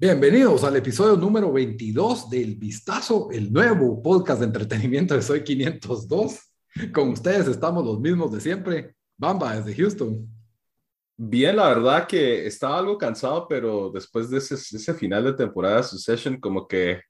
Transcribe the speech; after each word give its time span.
Bienvenidos 0.00 0.64
al 0.64 0.76
episodio 0.76 1.16
número 1.16 1.52
22 1.52 2.30
del 2.30 2.54
Vistazo, 2.56 3.28
el 3.30 3.52
nuevo 3.52 4.02
podcast 4.02 4.40
de 4.40 4.46
entretenimiento 4.46 5.14
de 5.14 5.20
Soy 5.20 5.44
502. 5.44 6.38
Con 6.94 7.10
ustedes 7.10 7.46
estamos 7.46 7.84
los 7.84 8.00
mismos 8.00 8.32
de 8.32 8.40
siempre. 8.40 8.94
Bamba 9.16 9.60
desde 9.60 9.74
Houston. 9.74 10.26
Bien, 11.16 11.56
la 11.56 11.68
verdad 11.68 12.06
que 12.06 12.46
estaba 12.46 12.78
algo 12.78 12.96
cansado, 12.96 13.46
pero 13.48 13.90
después 13.92 14.30
de 14.30 14.38
ese, 14.38 14.94
final 14.94 15.24
de 15.24 15.34
temporada 15.34 15.82
Succession, 15.82 16.40
como 16.40 16.66
que 16.66 17.02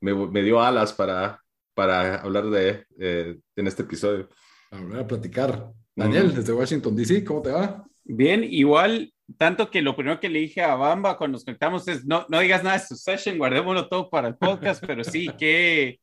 me, 0.00 0.42
dio 0.42 0.60
alas 0.60 0.92
para, 0.92 1.40
para 1.72 2.16
hablar 2.16 2.50
de 2.50 2.84
en 2.98 3.66
este 3.66 3.82
episodio. 3.82 4.28
A 4.70 5.06
platicar. 5.06 5.72
Daniel, 5.94 6.34
desde 6.34 6.52
Washington, 6.52 6.96
D.C., 6.96 7.24
¿cómo 7.24 7.42
te 7.42 7.50
va? 7.50 7.84
Bien, 8.04 8.44
igual, 8.44 9.12
tanto 9.36 9.70
que 9.70 9.82
lo 9.82 9.94
primero 9.94 10.18
que 10.18 10.28
le 10.28 10.40
dije 10.40 10.62
a 10.62 10.74
Bamba 10.74 11.16
cuando 11.16 11.36
nos 11.36 11.44
conectamos 11.44 11.86
es, 11.88 12.04
no, 12.04 12.26
no 12.28 12.40
digas 12.40 12.64
nada 12.64 12.78
de 12.78 12.84
Succession, 12.84 13.38
guardémoslo 13.38 13.88
todo 13.88 14.10
para 14.10 14.28
el 14.28 14.36
podcast, 14.36 14.82
pero 14.86 15.04
sí, 15.04 15.28
qué, 15.38 16.00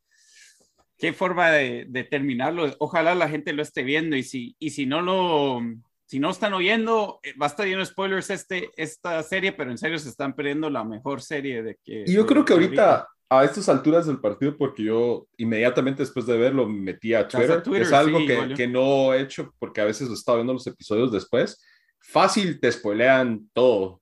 qué 0.98 1.14
forma 1.14 1.52
de, 1.52 1.86
de, 1.90 2.04
terminarlo. 2.04 2.76
Ojalá 2.80 3.16
la 3.16 3.30
gente 3.30 3.54
lo 3.54 3.62
esté 3.62 3.84
viendo 3.84 4.16
y 4.16 4.24
si, 4.24 4.56
y 4.60 4.70
si 4.70 4.86
no 4.86 5.02
lo 5.02 5.62
si 6.10 6.20
no 6.20 6.32
están 6.32 6.56
oyendo, 6.56 7.20
eh, 7.22 7.36
va 7.40 7.46
a 7.46 7.50
estar 7.50 7.68
lleno 7.68 7.82
de 7.82 7.86
spoilers 7.86 8.32
este, 8.32 8.72
esta 8.76 9.22
serie, 9.22 9.52
pero 9.52 9.70
en 9.70 9.78
serio 9.78 10.00
se 10.00 10.10
están 10.10 10.34
perdiendo 10.34 10.68
la 10.68 10.84
mejor 10.84 11.22
serie 11.22 11.62
de 11.62 11.78
que... 11.84 12.04
Y 12.08 12.14
yo 12.14 12.26
creo 12.26 12.44
que 12.44 12.54
ahorita, 12.54 13.08
a 13.30 13.44
estas 13.44 13.70
alturas 13.70 14.08
del 14.08 14.20
partido, 14.20 14.58
porque 14.58 14.84
yo 14.84 15.28
inmediatamente 15.38 16.04
después 16.04 16.26
de 16.26 16.38
verlo 16.38 16.68
me 16.68 16.82
metí 16.82 17.14
a 17.14 17.28
Twitter, 17.28 17.62
es 17.82 17.94
algo 17.94 18.20
que, 18.20 18.54
que, 18.56 18.68
no 18.68 19.14
he 19.14 19.22
hecho 19.22 19.54
porque 19.60 19.82
a 19.82 19.86
veces 19.86 20.10
he 20.10 20.14
estado 20.14 20.40
viendo 20.40 20.54
los 20.54 20.66
episodios 20.66 21.12
después, 21.12 21.64
fácil 22.00 22.60
te 22.60 22.72
spoilean 22.72 23.50
todo. 23.54 24.02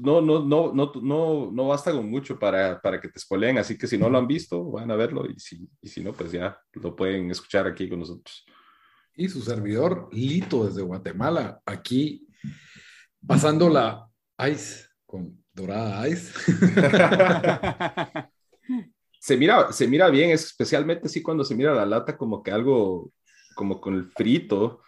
No, 0.00 0.20
no, 0.20 0.44
no, 0.44 0.72
no, 0.72 0.92
no, 1.02 1.50
no 1.52 1.68
basta 1.68 1.92
con 1.92 2.08
mucho 2.08 2.38
para, 2.38 2.80
para 2.80 3.00
que 3.00 3.08
te 3.08 3.18
spoileen, 3.18 3.58
así 3.58 3.76
que 3.76 3.86
si 3.86 3.98
no 3.98 4.08
lo 4.08 4.18
han 4.18 4.26
visto, 4.26 4.70
van 4.70 4.90
a 4.90 4.96
verlo 4.96 5.26
y 5.26 5.38
si, 5.38 5.68
y 5.82 5.88
si 5.88 6.02
no, 6.02 6.12
pues 6.12 6.32
ya 6.32 6.58
lo 6.72 6.94
pueden 6.94 7.30
escuchar 7.30 7.66
aquí 7.66 7.88
con 7.88 7.98
nosotros 7.98 8.46
y 9.18 9.28
su 9.28 9.42
servidor 9.42 10.08
Lito 10.12 10.64
desde 10.64 10.82
Guatemala, 10.82 11.60
aquí 11.66 12.24
pasando 13.26 13.68
la 13.68 14.08
ice 14.48 14.86
con 15.04 15.44
dorada 15.52 16.08
ice. 16.08 16.32
se, 19.20 19.36
mira, 19.36 19.72
se 19.72 19.88
mira 19.88 20.08
bien, 20.10 20.30
especialmente 20.30 21.08
sí 21.08 21.22
cuando 21.22 21.44
se 21.44 21.54
mira 21.54 21.74
la 21.74 21.86
lata 21.86 22.16
como 22.16 22.42
que 22.42 22.50
algo 22.50 23.12
como 23.54 23.80
con 23.80 23.94
el 23.94 24.10
frito. 24.12 24.82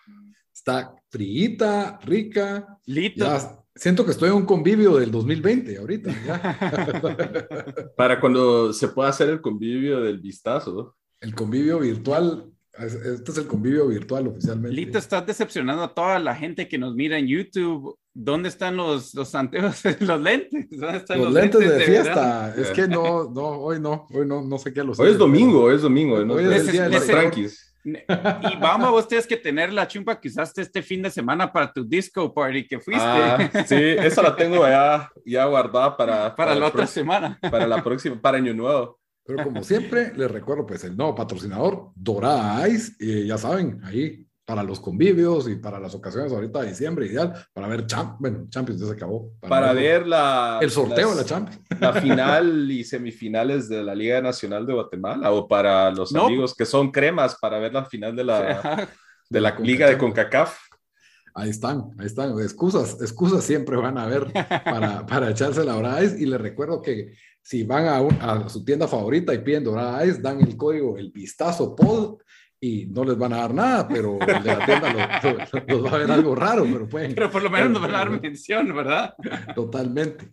Está 0.53 0.95
frita, 1.09 1.99
rica. 2.05 2.79
Lito. 2.87 3.27
siento 3.75 4.05
que 4.05 4.13
estoy 4.13 4.29
en 4.29 4.37
un 4.37 4.47
convivio 4.47 4.97
del 4.97 5.11
2020 5.11 5.79
ahorita. 5.79 6.13
Para 7.97 8.21
cuando 8.21 8.73
se 8.73 8.89
pueda 8.89 9.09
hacer 9.09 9.29
el 9.31 9.41
convivio 9.41 10.01
del 10.01 10.21
vistazo. 10.21 10.97
El 11.21 11.35
convivio 11.35 11.81
virtual 11.81 12.51
este 12.79 13.33
es 13.33 13.39
el 13.39 13.47
convivio 13.47 13.89
virtual 13.89 14.29
oficialmente. 14.29 14.75
Lito, 14.75 14.99
estás 14.99 15.27
decepcionando 15.27 15.83
a 15.83 15.95
toda 15.95 16.19
la 16.19 16.35
gente 16.35 16.69
que 16.69 16.79
nos 16.79 16.95
mira 16.95 17.19
en 17.19 17.27
YouTube. 17.27 17.99
¿Dónde 18.13 18.49
están 18.49 18.77
los, 18.77 19.15
los 19.15 19.35
anteojos, 19.35 19.83
los 20.01 20.21
lentes? 20.21 20.67
¿Dónde 20.71 20.99
están 20.99 21.19
los, 21.19 21.33
lentes, 21.33 21.61
de, 21.61 21.81
fiesta. 21.81 22.55
Es 22.57 22.71
que 22.71 22.87
no, 22.89 23.31
no, 23.31 23.49
hoy 23.49 23.81
no, 23.81 24.07
hoy 24.11 24.27
no, 24.27 24.43
no 24.43 24.59
sé 24.59 24.73
qué 24.73 24.85
los. 24.85 24.99
Hoy 24.99 25.11
es 25.11 25.19
domingo, 25.19 25.71
es 25.71 25.83
domingo. 25.83 26.25
¿no? 26.25 26.35
Hoy 26.35 26.45
es 26.45 26.67
el 26.67 26.73
día 26.73 26.85
de 26.85 26.91
los 26.91 27.07
tranquis. 27.07 27.71
Y 27.83 28.57
vamos, 28.61 28.91
vos 28.91 29.09
tienes 29.09 29.27
que 29.27 29.37
tener 29.37 29.73
la 29.73 29.89
chumpa 29.89 30.21
que 30.21 30.29
usaste 30.29 30.61
este 30.61 30.83
fin 30.83 31.03
de 31.03 31.11
semana 31.11 31.51
para 31.51 31.73
tu 31.73 31.85
disco 31.85 32.33
party 32.33 32.67
que 32.67 32.79
fuiste. 32.79 33.03
Ah, 33.03 33.51
sí, 33.67 33.75
esa 33.75 34.23
la 34.23 34.37
tengo 34.37 34.67
ya, 34.69 35.11
ya 35.25 35.47
guardada 35.47 35.97
para, 35.97 36.35
para, 36.37 36.55
la 36.55 36.67
otra 36.67 36.87
semana. 36.87 37.39
Para 37.51 37.67
la 37.67 37.83
próxima, 37.83 38.21
para 38.21 38.37
Año 38.37 38.53
Nuevo. 38.53 39.00
Pero 39.25 39.45
como 39.45 39.63
siempre, 39.63 40.13
les 40.17 40.31
recuerdo 40.31 40.67
pues 40.67 40.83
el 40.85 40.97
nuevo 40.97 41.15
patrocinador, 41.15 41.91
Dorada 41.95 42.67
Ice, 42.69 42.93
y 42.99 43.27
ya 43.27 43.39
saben, 43.39 43.81
ahí 43.85 44.27
para 44.51 44.65
los 44.65 44.81
convivios 44.81 45.49
y 45.49 45.55
para 45.55 45.79
las 45.79 45.95
ocasiones 45.95 46.33
ahorita 46.33 46.63
de 46.63 46.71
diciembre, 46.71 47.07
ideal, 47.07 47.33
para 47.53 47.69
ver 47.69 47.87
Champ 47.87 48.17
bueno, 48.19 48.47
Champions 48.49 48.81
ya 48.81 48.89
se 48.89 48.95
acabó. 48.95 49.31
Para, 49.41 49.73
ver, 49.73 50.09
la, 50.09 50.59
el 50.61 50.73
sorteo 50.73 51.11
de 51.11 51.17
la 51.17 51.25
Champions. 51.25 51.61
La 51.79 51.93
final 51.93 52.69
y 52.69 52.83
semifinales 52.83 53.69
de 53.69 53.85
la 53.85 53.95
Liga 53.95 54.21
Nacional 54.21 54.67
de 54.67 54.73
Guatemala, 54.73 55.31
o 55.31 55.47
para 55.47 55.93
los 55.93 56.13
amigos 56.17 56.57
que 56.57 56.67
son 56.67 56.91
cremas 56.91 57.37
para 57.41 57.61
ver 57.61 57.73
la 57.73 57.85
final 57.85 58.17
de 58.17 58.25
la, 58.25 58.89
de 59.31 59.41
la 59.41 59.57
Liga 59.57 59.89
de 59.89 59.97
CONCACAF. 59.97 60.59
Ahí 61.33 61.51
están, 61.51 61.93
ahí 61.97 62.07
están. 62.07 62.37
Excusas, 62.41 63.01
excusas 63.01 63.45
siempre 63.45 63.77
van 63.77 63.99
a 63.99 64.03
haber 64.03 64.33
para, 64.65 65.07
para 65.07 65.31
echarse 65.31 65.65
la 65.65 66.03
Ice. 66.03 66.21
Y 66.21 66.27
les 66.27 66.41
recuerdo 66.41 66.83
que 66.83 67.15
si 67.43 67.65
van 67.65 67.87
a, 68.21 68.49
su 68.49 68.65
tienda 68.65 68.87
favorita 68.87 69.35
y 69.35 69.39
piden 69.39 69.65
Dorada 69.65 70.05
Ice, 70.07 70.21
dan 70.21 70.41
el 70.41 70.57
código 70.57 70.97
el 70.97 71.11
vistazo 71.11 71.75
pod 71.75 72.19
y 72.61 72.87
no 72.87 73.05
les 73.05 73.17
van 73.17 73.33
a 73.33 73.39
dar 73.39 73.55
nada, 73.55 73.89
pero 73.89 74.19
el 74.21 74.43
de 74.43 74.57
la 74.57 74.67
tienda 74.67 75.21
los, 75.67 75.85
va 75.85 75.91
a 75.91 75.99
ver 75.99 76.11
algo 76.11 76.35
raro, 76.35 76.65
pero 76.65 76.89
pueden. 76.89 77.15
Pero 77.15 77.31
por 77.31 77.43
lo 77.43 77.51
menos 77.51 77.71
nos 77.71 77.83
van 77.83 77.95
a 77.95 77.99
dar 77.99 78.11
mención, 78.23 78.75
¿verdad? 78.75 79.15
Totalmente. 79.55 80.29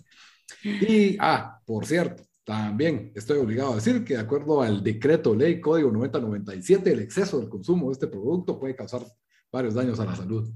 Y, 0.63 1.17
ah, 1.19 1.59
por 1.65 1.85
cierto, 1.85 2.23
también 2.43 3.11
estoy 3.15 3.39
obligado 3.39 3.73
a 3.73 3.75
decir 3.75 4.03
que 4.03 4.15
de 4.15 4.21
acuerdo 4.21 4.61
al 4.61 4.83
decreto 4.83 5.35
ley 5.35 5.61
código 5.61 5.91
9097, 5.91 6.91
el 6.91 6.99
exceso 6.99 7.39
del 7.39 7.49
consumo 7.49 7.87
de 7.87 7.93
este 7.93 8.07
producto 8.07 8.59
puede 8.59 8.75
causar 8.75 9.01
varios 9.51 9.73
daños 9.73 9.99
a 9.99 10.05
la 10.05 10.15
salud. 10.15 10.49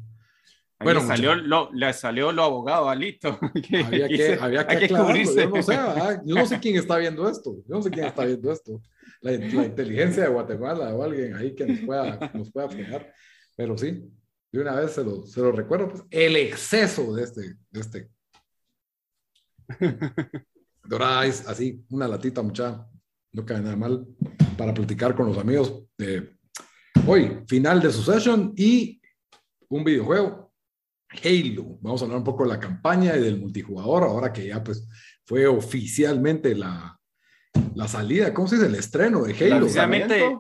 Bueno, 0.84 1.06
salió 1.06 1.36
lo, 1.36 1.72
le 1.74 1.94
salió 1.94 2.32
lo 2.32 2.44
abogado 2.44 2.90
Alito. 2.90 3.40
había 3.86 4.08
que, 4.08 4.38
había 4.40 4.68
que, 4.68 4.88
Yo 4.88 4.98
no, 4.98 5.62
sé, 5.64 5.76
yo 6.26 6.36
no 6.36 6.46
sé 6.46 6.60
quién 6.60 6.76
está 6.76 6.98
viendo 6.98 7.30
esto. 7.30 7.56
Yo 7.68 7.76
no 7.76 7.82
sé 7.82 7.90
quién 7.92 8.06
está 8.06 8.26
viendo 8.26 8.52
esto. 8.52 8.82
La, 9.22 9.34
inteligencia 9.34 10.24
de 10.24 10.30
Guatemala 10.30 10.94
o 10.96 11.04
alguien 11.04 11.36
ahí 11.36 11.54
que 11.56 11.66
nos 11.66 11.80
pueda, 11.80 12.32
nos 12.34 12.52
pueda 12.52 12.70
fijar. 12.70 13.14
Pero 13.56 13.78
sí, 13.78 14.04
de 14.52 14.62
una 14.62 14.76
vez 14.76 14.92
se 14.92 15.04
lo, 15.04 15.26
se 15.26 15.40
lo 15.42 15.52
recuerdo. 15.52 15.90
Pues, 15.90 16.04
el 16.10 16.36
exceso 16.36 17.14
de 17.14 17.24
este. 17.24 17.42
De 17.70 17.80
este. 17.80 18.10
Doráis, 20.84 21.48
así, 21.48 21.84
una 21.90 22.08
latita, 22.08 22.42
mucha. 22.42 22.88
No 23.34 23.46
cae 23.46 23.62
nada 23.62 23.78
mal 23.78 24.06
para 24.58 24.74
platicar 24.74 25.16
con 25.16 25.28
los 25.28 25.38
amigos 25.38 25.86
de 25.98 26.36
hoy, 27.08 27.44
final 27.48 27.82
de 27.82 27.92
su 27.92 28.04
session 28.04 28.54
y 28.58 29.02
un 29.70 29.84
videojuego 29.84 30.51
Halo. 31.24 31.78
Vamos 31.82 32.02
a 32.02 32.06
hablar 32.06 32.20
un 32.20 32.24
poco 32.24 32.44
de 32.44 32.50
la 32.50 32.60
campaña 32.60 33.16
y 33.16 33.22
del 33.22 33.40
multijugador, 33.40 34.04
ahora 34.04 34.32
que 34.32 34.48
ya 34.48 34.64
pues 34.64 34.88
fue 35.26 35.48
oficialmente 35.48 36.56
la, 36.56 37.00
la 37.76 37.88
salida, 37.88 38.34
¿cómo 38.34 38.48
se 38.48 38.56
dice? 38.56 38.68
El 38.68 38.76
estreno 38.76 39.24
de 39.24 39.34
Halo. 39.34 39.66
Oficialmente, 39.66 40.38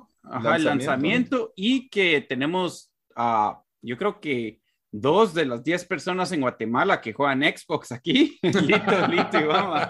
el 0.55 0.63
lanzamiento 0.63 1.53
y 1.55 1.89
que 1.89 2.21
tenemos, 2.21 2.91
uh, 3.17 3.53
yo 3.81 3.97
creo 3.97 4.19
que 4.19 4.61
dos 4.93 5.33
de 5.33 5.45
las 5.45 5.63
diez 5.63 5.85
personas 5.85 6.31
en 6.33 6.41
Guatemala 6.41 6.99
que 6.99 7.13
juegan 7.13 7.41
Xbox 7.41 7.91
aquí. 7.91 8.37
Lito, 8.43 9.07
Lito 9.07 9.39
y 9.39 9.43
vamos. 9.43 9.81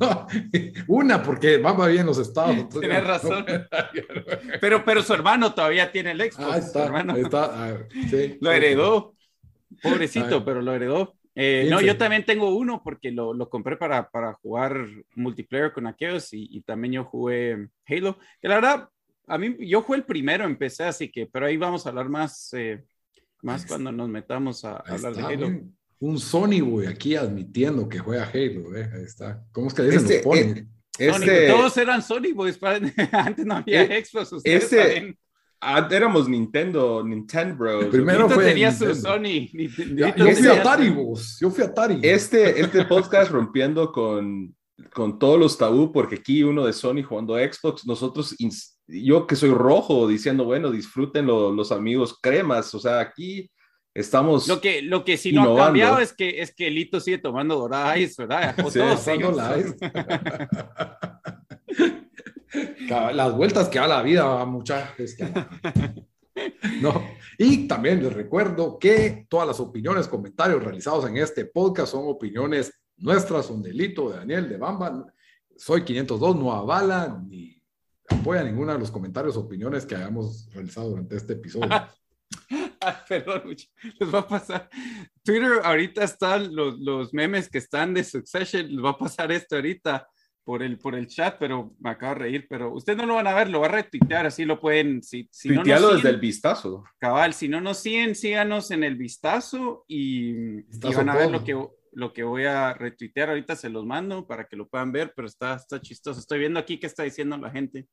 No, 0.00 0.26
una, 0.86 1.22
porque 1.22 1.58
vamos 1.58 1.88
bien 1.88 2.06
los 2.06 2.18
estados. 2.18 2.68
Tienes 2.80 3.06
razón. 3.06 3.44
pero, 4.60 4.84
pero 4.84 5.02
su 5.02 5.12
hermano 5.12 5.52
todavía 5.52 5.90
tiene 5.90 6.12
el 6.12 6.20
Xbox. 6.20 6.52
Ahí 6.52 6.60
está, 6.60 6.84
hermano. 6.86 7.14
Ahí 7.14 7.22
está. 7.22 7.78
sí, 8.08 8.38
lo 8.40 8.52
heredó. 8.52 9.14
Pobrecito, 9.82 10.44
pero 10.44 10.62
lo 10.62 10.74
heredó. 10.74 11.14
Eh, 11.34 11.68
no, 11.70 11.80
yo 11.80 11.96
también 11.96 12.24
tengo 12.24 12.56
uno 12.56 12.82
porque 12.82 13.12
lo, 13.12 13.32
lo 13.32 13.48
compré 13.48 13.76
para, 13.76 14.10
para, 14.10 14.32
jugar 14.34 14.86
multiplayer 15.14 15.72
con 15.72 15.86
aquellos 15.86 16.32
y, 16.32 16.48
y, 16.50 16.62
también 16.62 16.94
yo 16.94 17.04
jugué 17.04 17.68
Halo. 17.86 18.18
Que 18.40 18.48
la 18.48 18.56
verdad, 18.56 18.88
a 19.28 19.38
mí, 19.38 19.56
yo 19.60 19.82
jugué 19.82 19.98
el 19.98 20.04
primero, 20.04 20.44
empecé, 20.44 20.82
así 20.82 21.10
que, 21.10 21.26
pero 21.26 21.46
ahí 21.46 21.56
vamos 21.56 21.86
a 21.86 21.90
hablar 21.90 22.08
más, 22.08 22.52
eh, 22.54 22.84
más 23.42 23.64
cuando 23.66 23.92
nos 23.92 24.08
metamos 24.08 24.64
a, 24.64 24.78
hablar 24.78 25.14
de 25.14 25.22
Halo. 25.22 25.60
Un, 26.00 26.18
Sony, 26.18 26.60
güey, 26.60 26.88
aquí 26.88 27.14
admitiendo 27.14 27.88
que 27.88 28.00
juega 28.00 28.24
Halo, 28.24 28.76
eh, 28.76 28.90
ahí 28.92 29.02
está. 29.04 29.44
¿Cómo 29.52 29.68
es 29.68 29.74
que 29.74 29.82
dicen 29.82 30.00
este, 30.00 30.22
los 30.24 30.24
Sony? 30.24 30.66
Este, 30.98 31.46
todos 31.46 31.76
eran 31.76 32.02
Sony, 32.02 32.32
boys. 32.34 32.58
Antes 33.12 33.46
no 33.46 33.54
había 33.54 33.84
Xbox. 34.04 34.32
Ustedes 34.32 34.72
este, 34.72 35.16
Ah, 35.60 35.88
éramos 35.90 36.28
Nintendo, 36.28 37.02
Nintendo 37.04 37.56
Bros. 37.56 37.86
Primero 37.86 38.28
fue 38.28 38.44
tenía 38.44 38.70
su 38.70 38.94
Sony. 38.94 39.48
yo 39.52 40.12
fui 40.12 40.46
Atari, 40.46 40.90
vos. 40.90 41.38
Yo 41.40 41.50
fui 41.50 41.64
Atari. 41.64 41.98
Este, 42.02 42.60
este 42.60 42.84
podcast 42.84 43.32
rompiendo 43.32 43.90
con, 43.90 44.54
con 44.92 45.18
todos 45.18 45.38
los 45.38 45.58
tabú, 45.58 45.90
porque 45.92 46.16
aquí 46.16 46.44
uno 46.44 46.64
de 46.64 46.72
Sony 46.72 47.02
jugando 47.02 47.34
Xbox, 47.34 47.84
nosotros, 47.86 48.36
yo 48.86 49.26
que 49.26 49.34
soy 49.34 49.50
rojo, 49.50 50.06
diciendo, 50.06 50.44
bueno, 50.44 50.70
disfruten 50.70 51.26
los 51.26 51.72
amigos 51.72 52.16
cremas, 52.22 52.72
o 52.74 52.78
sea, 52.78 53.00
aquí 53.00 53.50
estamos. 53.94 54.46
Lo 54.46 54.60
que, 54.60 54.82
lo 54.82 55.04
que 55.04 55.16
sí 55.16 55.32
no 55.32 55.54
ha 55.54 55.66
cambiado 55.66 55.98
es 55.98 56.12
que, 56.12 56.40
es 56.40 56.54
que 56.54 56.70
Lito 56.70 57.00
sigue 57.00 57.18
tomando 57.18 57.56
dorada 57.56 57.96
¿verdad? 58.16 58.54
O 58.64 58.70
sí, 58.70 58.78
todos 58.78 59.36
la 59.36 59.58
Las 63.12 63.36
vueltas 63.36 63.68
que 63.68 63.78
da 63.78 63.86
la 63.86 64.02
vida, 64.02 64.44
muchachos. 64.44 65.16
no. 66.82 67.02
Y 67.38 67.68
también 67.68 68.02
les 68.02 68.12
recuerdo 68.12 68.78
que 68.78 69.26
todas 69.28 69.46
las 69.46 69.60
opiniones, 69.60 70.08
comentarios 70.08 70.62
realizados 70.62 71.06
en 71.06 71.16
este 71.16 71.44
podcast 71.44 71.92
son 71.92 72.08
opiniones 72.08 72.72
nuestras, 72.96 73.46
son 73.46 73.62
delito 73.62 74.10
de 74.10 74.18
Daniel, 74.18 74.48
de 74.48 74.56
Bamba. 74.56 75.06
Soy 75.56 75.84
502, 75.84 76.36
no 76.36 76.52
avala 76.52 77.20
ni 77.26 77.60
apoya 78.08 78.42
ninguno 78.42 78.72
de 78.72 78.78
los 78.78 78.90
comentarios 78.90 79.36
opiniones 79.36 79.84
que 79.84 79.96
hayamos 79.96 80.48
realizado 80.52 80.90
durante 80.90 81.16
este 81.16 81.34
episodio. 81.34 81.68
Ah, 82.80 83.04
perdón, 83.08 83.42
les 83.98 84.14
va 84.14 84.20
a 84.20 84.28
pasar. 84.28 84.70
Twitter, 85.24 85.60
ahorita 85.64 86.04
están 86.04 86.54
los, 86.54 86.78
los 86.78 87.12
memes 87.12 87.48
que 87.48 87.58
están 87.58 87.92
de 87.92 88.04
Succession, 88.04 88.68
les 88.68 88.84
va 88.84 88.90
a 88.90 88.98
pasar 88.98 89.32
esto 89.32 89.56
ahorita 89.56 90.06
por 90.48 90.62
el, 90.62 90.78
por 90.78 90.94
el 90.94 91.06
chat, 91.08 91.36
pero 91.38 91.76
me 91.78 91.90
acabo 91.90 92.14
de 92.14 92.20
reír, 92.20 92.46
pero 92.48 92.72
ustedes 92.72 92.96
no 92.96 93.04
lo 93.04 93.16
van 93.16 93.26
a 93.26 93.34
ver, 93.34 93.50
lo 93.50 93.60
va 93.60 93.66
a 93.66 93.72
retuitear, 93.72 94.24
así 94.24 94.46
lo 94.46 94.58
pueden, 94.58 95.02
si, 95.02 95.28
si 95.30 95.50
no 95.50 95.62
desde 95.62 96.08
el 96.08 96.18
vistazo. 96.18 96.84
Cabal, 96.98 97.34
si 97.34 97.48
no 97.48 97.60
nos 97.60 97.80
siguen, 97.80 98.14
síganos 98.14 98.70
en 98.70 98.82
el 98.82 98.96
vistazo 98.96 99.84
y, 99.86 100.62
van 100.94 101.10
a 101.10 101.16
ver 101.16 101.30
lo 101.30 101.44
que, 101.44 101.52
lo 101.92 102.14
que 102.14 102.22
voy 102.22 102.46
a 102.46 102.72
retuitear, 102.72 103.28
ahorita 103.28 103.56
se 103.56 103.68
los 103.68 103.84
mando 103.84 104.26
para 104.26 104.46
que 104.46 104.56
lo 104.56 104.66
puedan 104.66 104.90
ver, 104.90 105.12
pero 105.14 105.28
está, 105.28 105.54
está 105.54 105.82
chistoso, 105.82 106.18
estoy 106.18 106.38
viendo 106.38 106.58
aquí 106.58 106.80
qué 106.80 106.86
está 106.86 107.02
diciendo 107.02 107.36
la 107.36 107.50
gente. 107.50 107.86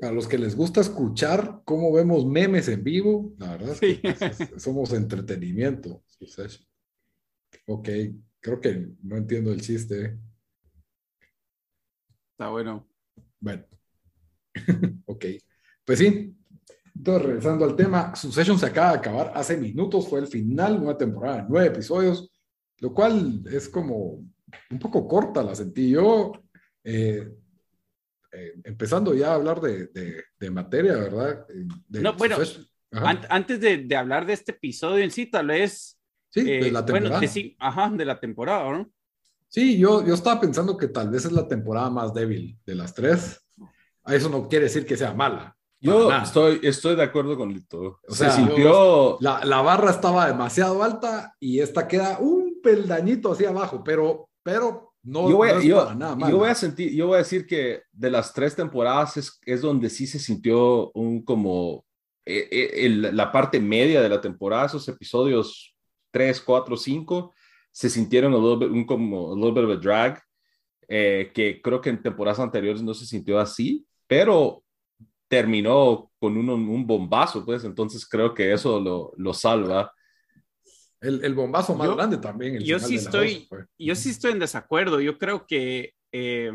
para 0.00 0.12
los 0.12 0.28
que 0.28 0.38
les 0.38 0.54
gusta 0.54 0.82
escuchar 0.82 1.62
cómo 1.64 1.92
vemos 1.92 2.24
memes 2.24 2.68
en 2.68 2.84
vivo, 2.84 3.34
la 3.38 3.56
verdad 3.56 3.76
es 3.80 3.80
que 3.80 4.60
somos 4.60 4.92
entretenimiento. 4.92 6.04
Ok, 7.66 7.88
creo 8.38 8.60
que 8.60 8.86
no 9.02 9.16
entiendo 9.16 9.52
el 9.52 9.60
chiste. 9.60 10.16
Está 12.42 12.50
bueno. 12.50 12.88
Bueno, 13.38 13.64
ok. 15.06 15.26
Pues 15.84 15.98
sí. 16.00 16.36
Entonces, 16.92 17.22
regresando 17.24 17.64
al 17.64 17.76
tema, 17.76 18.16
Succession 18.16 18.58
se 18.58 18.66
acaba 18.66 18.90
de 18.90 18.98
acabar 18.98 19.32
hace 19.36 19.56
minutos, 19.56 20.08
fue 20.08 20.18
el 20.18 20.26
final 20.26 20.80
de 20.80 20.86
una 20.86 20.98
temporada 20.98 21.36
de 21.36 21.44
nueve 21.48 21.68
episodios, 21.68 22.32
lo 22.80 22.92
cual 22.92 23.44
es 23.48 23.68
como 23.68 24.24
un 24.70 24.78
poco 24.80 25.06
corta, 25.06 25.44
la 25.44 25.54
sentí 25.54 25.90
yo. 25.90 26.32
Eh, 26.82 27.32
eh, 28.32 28.52
empezando 28.64 29.14
ya 29.14 29.28
a 29.30 29.34
hablar 29.34 29.60
de, 29.60 29.86
de, 30.36 30.50
materia, 30.50 30.94
¿verdad? 30.94 31.46
no, 31.90 32.14
bueno, 32.14 32.38
antes 32.90 33.60
de, 33.60 33.78
de, 33.84 33.96
hablar 33.96 34.26
de 34.26 34.32
este 34.32 34.50
episodio 34.50 35.04
en 35.04 35.12
sí, 35.12 35.26
tal 35.26 35.46
vez. 35.46 35.96
Sí, 36.28 36.42
de 36.42 36.72
la 36.72 36.84
temporada. 36.84 37.18
Bueno, 37.18 37.32
sí, 37.32 37.56
ajá, 37.60 37.88
de 37.90 38.04
la 38.04 38.18
temporada, 38.18 38.72
¿no? 38.72 38.92
Sí, 39.52 39.76
yo, 39.76 40.02
yo 40.02 40.14
estaba 40.14 40.40
pensando 40.40 40.78
que 40.78 40.88
tal 40.88 41.10
vez 41.10 41.26
es 41.26 41.32
la 41.32 41.46
temporada 41.46 41.90
más 41.90 42.14
débil 42.14 42.58
de 42.64 42.74
las 42.74 42.94
tres. 42.94 43.38
Eso 44.06 44.30
no 44.30 44.48
quiere 44.48 44.64
decir 44.64 44.86
que 44.86 44.96
sea 44.96 45.12
mala. 45.12 45.54
Yo 45.78 46.10
estoy, 46.10 46.58
estoy 46.62 46.96
de 46.96 47.02
acuerdo 47.02 47.36
con 47.36 47.62
todo. 47.66 48.00
O 48.08 48.14
sea, 48.14 48.30
sintió... 48.30 49.18
la, 49.20 49.44
la, 49.44 49.60
barra 49.60 49.90
estaba 49.90 50.26
demasiado 50.26 50.82
alta 50.82 51.36
y 51.38 51.60
esta 51.60 51.86
queda 51.86 52.18
un 52.18 52.60
peldañito 52.62 53.32
hacia 53.32 53.50
abajo, 53.50 53.82
pero, 53.84 54.30
pero 54.42 54.94
no, 55.02 55.28
yo 55.28 55.36
voy, 55.36 55.50
a, 55.50 55.60
yo, 55.60 55.98
Yo 56.30 56.38
voy 56.38 56.48
a 56.48 56.54
sentir, 56.54 56.94
yo 56.94 57.08
voy 57.08 57.16
a 57.16 57.18
decir 57.18 57.46
que 57.46 57.82
de 57.92 58.10
las 58.10 58.32
tres 58.32 58.56
temporadas 58.56 59.18
es, 59.18 59.38
es 59.44 59.60
donde 59.60 59.90
sí 59.90 60.06
se 60.06 60.18
sintió 60.18 60.90
un 60.92 61.22
como 61.22 61.84
eh, 62.24 62.48
eh, 62.50 62.88
la 62.88 63.30
parte 63.30 63.60
media 63.60 64.00
de 64.00 64.08
la 64.08 64.20
temporada, 64.20 64.64
esos 64.64 64.88
episodios 64.88 65.76
3, 66.10 66.40
4, 66.40 66.74
5 66.74 67.32
se 67.72 67.88
sintieron 67.88 68.34
un, 68.34 68.86
como 68.86 69.32
a 69.32 69.36
little 69.36 69.52
bit 69.52 69.64
of 69.64 69.78
a 69.78 69.80
drag, 69.80 70.22
eh, 70.86 71.32
que 71.34 71.60
creo 71.62 71.80
que 71.80 71.90
en 71.90 72.02
temporadas 72.02 72.38
anteriores 72.38 72.82
no 72.82 72.92
se 72.92 73.06
sintió 73.06 73.38
así, 73.38 73.86
pero 74.06 74.62
terminó 75.26 76.12
con 76.18 76.36
un, 76.36 76.50
un 76.50 76.86
bombazo, 76.86 77.44
pues 77.44 77.64
entonces 77.64 78.06
creo 78.06 78.34
que 78.34 78.52
eso 78.52 78.78
lo, 78.78 79.12
lo 79.16 79.32
salva. 79.32 79.90
El, 81.00 81.24
el, 81.24 81.34
bombazo 81.34 81.74
más 81.74 81.92
grande 81.96 82.18
también. 82.18 82.60
yo 82.60 82.78
sí 82.78 82.96
estoy, 82.96 83.48
yo 83.78 83.94
sí 83.94 84.10
estoy 84.10 84.32
en 84.32 84.38
desacuerdo. 84.38 85.00
Yo 85.00 85.18
creo 85.18 85.46
que, 85.46 85.94
eh, 86.12 86.52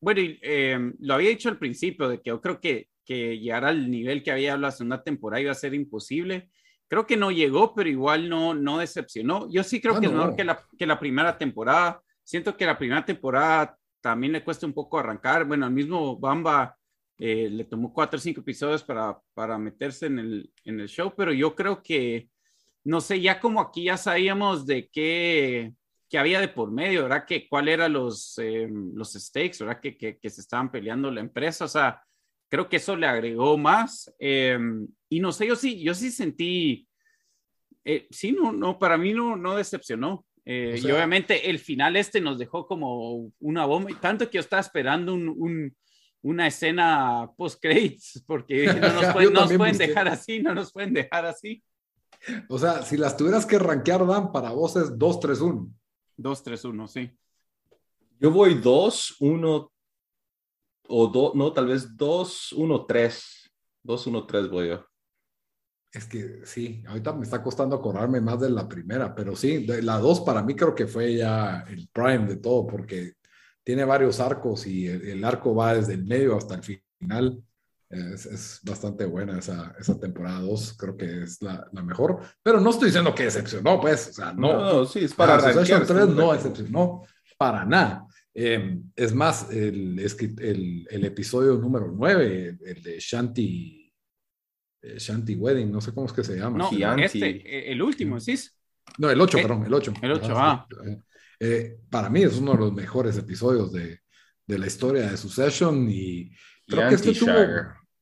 bueno, 0.00 0.20
eh, 0.20 0.92
lo 0.98 1.14
había 1.14 1.30
dicho 1.30 1.48
al 1.48 1.58
principio 1.58 2.08
de 2.08 2.20
que 2.20 2.30
yo 2.30 2.40
creo 2.40 2.60
que, 2.60 2.88
que 3.04 3.38
llegar 3.38 3.64
al 3.64 3.88
nivel 3.88 4.22
que 4.24 4.32
había 4.32 4.54
hablado 4.54 4.74
hace 4.74 4.82
una 4.82 5.02
temporada 5.02 5.40
iba 5.40 5.52
a 5.52 5.54
ser 5.54 5.72
imposible. 5.72 6.50
Creo 6.90 7.06
que 7.06 7.16
no 7.16 7.30
llegó, 7.30 7.72
pero 7.72 7.88
igual 7.88 8.28
no, 8.28 8.52
no 8.52 8.78
decepcionó. 8.78 9.48
Yo 9.48 9.62
sí 9.62 9.80
creo 9.80 9.94
ah, 9.94 10.00
que 10.00 10.06
es 10.06 10.12
mejor 10.12 10.34
que 10.34 10.42
la, 10.42 10.60
que 10.76 10.86
la 10.86 10.98
primera 10.98 11.38
temporada. 11.38 12.02
Siento 12.24 12.56
que 12.56 12.66
la 12.66 12.76
primera 12.76 13.04
temporada 13.04 13.78
también 14.00 14.32
le 14.32 14.42
cuesta 14.42 14.66
un 14.66 14.72
poco 14.72 14.98
arrancar. 14.98 15.44
Bueno, 15.44 15.66
al 15.66 15.72
mismo 15.72 16.18
Bamba 16.18 16.76
eh, 17.16 17.48
le 17.48 17.62
tomó 17.62 17.92
cuatro 17.92 18.18
o 18.18 18.20
cinco 18.20 18.40
episodios 18.40 18.82
para, 18.82 19.16
para 19.34 19.56
meterse 19.56 20.06
en 20.06 20.18
el, 20.18 20.52
en 20.64 20.80
el 20.80 20.88
show, 20.88 21.14
pero 21.16 21.32
yo 21.32 21.54
creo 21.54 21.80
que, 21.80 22.28
no 22.82 23.00
sé, 23.00 23.20
ya 23.20 23.38
como 23.38 23.60
aquí 23.60 23.84
ya 23.84 23.96
sabíamos 23.96 24.66
de 24.66 24.88
qué, 24.88 25.72
qué 26.08 26.18
había 26.18 26.40
de 26.40 26.48
por 26.48 26.72
medio, 26.72 27.04
¿verdad? 27.04 27.24
Que 27.24 27.48
cuál 27.48 27.68
eran 27.68 27.92
los, 27.92 28.36
eh, 28.38 28.68
los 28.68 29.12
stakes, 29.12 29.58
¿verdad? 29.60 29.80
Que, 29.80 29.96
que, 29.96 30.18
que, 30.18 30.28
se 30.28 30.40
estaban 30.40 30.72
peleando 30.72 31.08
la 31.08 31.20
empresa. 31.20 31.66
O 31.66 31.68
sea, 31.68 32.02
creo 32.50 32.68
que 32.68 32.76
eso 32.76 32.96
le 32.96 33.06
agregó 33.06 33.56
más. 33.56 34.12
Eh, 34.18 34.58
y 35.08 35.20
no 35.20 35.32
sé, 35.32 35.46
yo 35.46 35.56
sí, 35.56 35.82
yo 35.82 35.94
sí 35.94 36.10
sentí, 36.10 36.86
eh, 37.84 38.06
sí, 38.10 38.32
no, 38.32 38.52
no, 38.52 38.78
para 38.78 38.98
mí 38.98 39.14
no, 39.14 39.36
no 39.36 39.56
decepcionó. 39.56 40.26
Eh, 40.44 40.80
y 40.82 40.90
obviamente 40.90 41.48
el 41.48 41.58
final 41.58 41.96
este 41.96 42.20
nos 42.20 42.38
dejó 42.38 42.66
como 42.66 43.30
una 43.38 43.66
bomba, 43.66 43.90
y 43.90 43.94
tanto 43.94 44.28
que 44.28 44.36
yo 44.36 44.40
estaba 44.40 44.60
esperando 44.60 45.14
un, 45.14 45.28
un, 45.28 45.76
una 46.22 46.46
escena 46.46 47.30
post-credits, 47.36 48.24
porque 48.26 48.66
no 48.66 48.74
nos, 48.92 49.12
pueden, 49.12 49.32
no 49.32 49.40
nos 49.42 49.52
pueden 49.52 49.78
dejar 49.78 50.08
así, 50.08 50.40
no 50.40 50.54
nos 50.54 50.72
pueden 50.72 50.92
dejar 50.92 51.26
así. 51.26 51.62
O 52.48 52.58
sea, 52.58 52.82
si 52.82 52.96
las 52.96 53.16
tuvieras 53.16 53.46
que 53.46 53.58
rankear, 53.58 54.06
Dan, 54.06 54.32
para 54.32 54.50
vos 54.50 54.76
es 54.76 54.92
2-3-1. 54.92 55.72
2-3-1, 56.18 56.88
sí. 56.88 57.10
Yo 58.18 58.30
voy 58.30 58.54
2, 58.54 59.16
1, 59.20 59.72
o 60.90 61.06
dos, 61.06 61.34
no, 61.34 61.52
tal 61.52 61.66
vez 61.66 61.96
2, 61.96 62.52
1, 62.52 62.86
3. 62.86 63.50
2, 63.82 64.06
1, 64.06 64.26
3 64.26 64.50
voy 64.50 64.68
yo. 64.68 64.84
Es 65.92 66.04
que 66.06 66.40
sí, 66.44 66.82
ahorita 66.86 67.12
me 67.14 67.24
está 67.24 67.42
costando 67.42 67.76
acordarme 67.76 68.20
más 68.20 68.40
de 68.40 68.50
la 68.50 68.68
primera, 68.68 69.14
pero 69.14 69.34
sí, 69.34 69.66
de 69.66 69.82
la 69.82 69.98
2 69.98 70.20
para 70.20 70.42
mí 70.42 70.54
creo 70.54 70.74
que 70.74 70.86
fue 70.86 71.16
ya 71.16 71.64
el 71.68 71.88
prime 71.92 72.26
de 72.26 72.36
todo, 72.36 72.66
porque 72.66 73.14
tiene 73.64 73.84
varios 73.84 74.20
arcos 74.20 74.66
y 74.66 74.86
el, 74.86 75.24
arco 75.24 75.54
va 75.54 75.74
desde 75.74 75.94
el 75.94 76.04
medio 76.04 76.36
hasta 76.36 76.54
el 76.54 76.62
final. 76.62 77.42
Es, 77.88 78.26
es 78.26 78.60
bastante 78.62 79.04
buena 79.04 79.38
esa, 79.38 79.74
esa 79.78 79.98
temporada 79.98 80.40
2, 80.40 80.76
creo 80.78 80.96
que 80.96 81.24
es 81.24 81.42
la, 81.42 81.68
la, 81.72 81.82
mejor, 81.82 82.20
pero 82.40 82.60
no 82.60 82.70
estoy 82.70 82.86
diciendo 82.86 83.12
que 83.12 83.24
decepcionó, 83.24 83.80
pues, 83.80 84.10
o 84.10 84.12
sea, 84.12 84.32
no. 84.32 84.60
No, 84.60 84.86
sí, 84.86 85.00
es 85.00 85.14
para 85.14 85.36
ah, 85.36 85.52
3 85.52 86.08
no 86.10 86.32
decepcionó 86.32 87.02
para 87.36 87.64
nada. 87.64 88.06
Eh, 88.34 88.80
es 88.94 89.14
más, 89.14 89.50
el, 89.50 89.98
el, 89.98 90.86
el, 90.88 91.04
episodio 91.04 91.54
número 91.56 91.92
9, 91.92 92.58
el 92.64 92.82
de 92.82 92.98
Shanti, 93.00 93.92
eh, 94.82 94.98
Shanti 94.98 95.34
Wedding, 95.34 95.70
no 95.70 95.80
sé 95.80 95.92
cómo 95.92 96.06
es 96.06 96.12
que 96.12 96.22
se 96.22 96.36
llama. 96.36 96.58
No, 96.58 96.96
este, 96.96 97.28
eh, 97.28 97.72
el 97.72 97.82
último, 97.82 98.20
¿sí? 98.20 98.38
No, 98.98 99.10
el 99.10 99.20
8, 99.20 99.38
perdón, 99.38 99.66
el 99.66 99.74
8. 99.74 99.94
El 100.02 100.12
8, 100.12 100.32
ah. 100.36 100.66
para 101.90 102.08
mí 102.08 102.22
es 102.22 102.36
uno 102.36 102.52
de 102.52 102.58
los 102.58 102.72
mejores 102.72 103.16
episodios 103.16 103.72
de, 103.72 104.00
de 104.46 104.58
la 104.58 104.66
historia 104.66 105.10
de 105.10 105.16
Succession 105.16 105.88
y 105.90 106.30
creo 106.66 106.88
que 106.88 106.94
este 106.94 107.12
tuvo... 107.14 107.32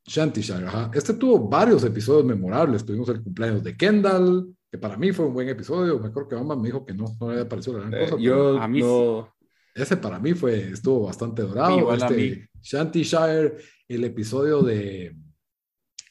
Shanti 0.08 0.40
ajá. 0.52 0.90
Este 0.94 1.12
tuvo 1.12 1.50
varios 1.50 1.85
episodios 1.85 2.25
memorables. 2.25 2.82
Tuvimos 2.82 3.11
el 3.11 3.23
cumpleaños 3.23 3.62
de 3.62 3.76
Kendall, 3.76 4.56
que 4.70 4.78
para 4.78 4.97
mí 4.97 5.12
fue 5.12 5.26
un 5.26 5.35
buen 5.35 5.50
episodio. 5.50 5.99
Me 5.99 6.08
acuerdo 6.08 6.30
que 6.30 6.37
mamá 6.37 6.56
me 6.56 6.68
dijo 6.68 6.87
que 6.87 6.94
no, 6.94 7.04
no 7.20 7.26
le 7.26 7.35
había 7.35 7.49
parecido 7.49 7.78
la 7.78 7.90
gran 7.90 8.08
cosa. 8.08 8.16
yo 8.18 8.58
a 8.58 8.66
mí 8.66 8.80
no, 8.80 9.37
ese 9.75 9.96
para 9.96 10.18
mí 10.18 10.34
fue, 10.34 10.70
estuvo 10.72 11.06
bastante 11.06 11.42
dorado. 11.42 11.94
este, 11.94 12.48
Shanty 12.62 13.02
Shire, 13.02 13.56
el 13.88 14.04
episodio 14.04 14.62
de 14.62 15.16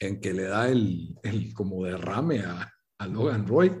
en 0.00 0.20
que 0.20 0.32
le 0.32 0.44
da 0.44 0.68
el, 0.68 1.16
el 1.22 1.52
como 1.52 1.84
derrame 1.84 2.40
a, 2.40 2.72
a, 2.98 3.06
Logan 3.06 3.46
Roy, 3.46 3.72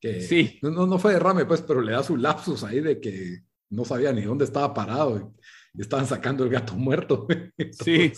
que 0.00 0.22
sí. 0.22 0.58
no, 0.62 0.86
no 0.86 0.98
fue 0.98 1.12
derrame, 1.12 1.44
pues, 1.44 1.60
pero 1.62 1.80
le 1.80 1.92
da 1.92 2.02
su 2.02 2.16
lapsus 2.16 2.64
ahí 2.64 2.80
de 2.80 2.98
que 3.00 3.40
no 3.70 3.84
sabía 3.84 4.12
ni 4.12 4.22
dónde 4.22 4.44
estaba 4.44 4.72
parado 4.72 5.18
y, 5.18 5.80
estaban 5.80 6.06
sacando 6.06 6.42
el 6.44 6.50
gato 6.50 6.74
muerto. 6.74 7.26
sí. 7.84 8.10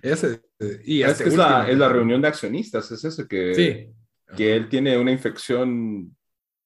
Ese, 0.00 0.40
y 0.84 1.02
es, 1.02 1.20
es, 1.20 1.36
la, 1.36 1.68
es, 1.68 1.76
la, 1.76 1.90
reunión 1.90 2.22
de 2.22 2.28
accionistas, 2.28 2.90
es 2.90 3.04
eso 3.04 3.28
que, 3.28 3.54
sí. 3.54 4.34
que 4.34 4.56
él 4.56 4.70
tiene 4.70 4.96
una 4.96 5.12
infección 5.12 6.16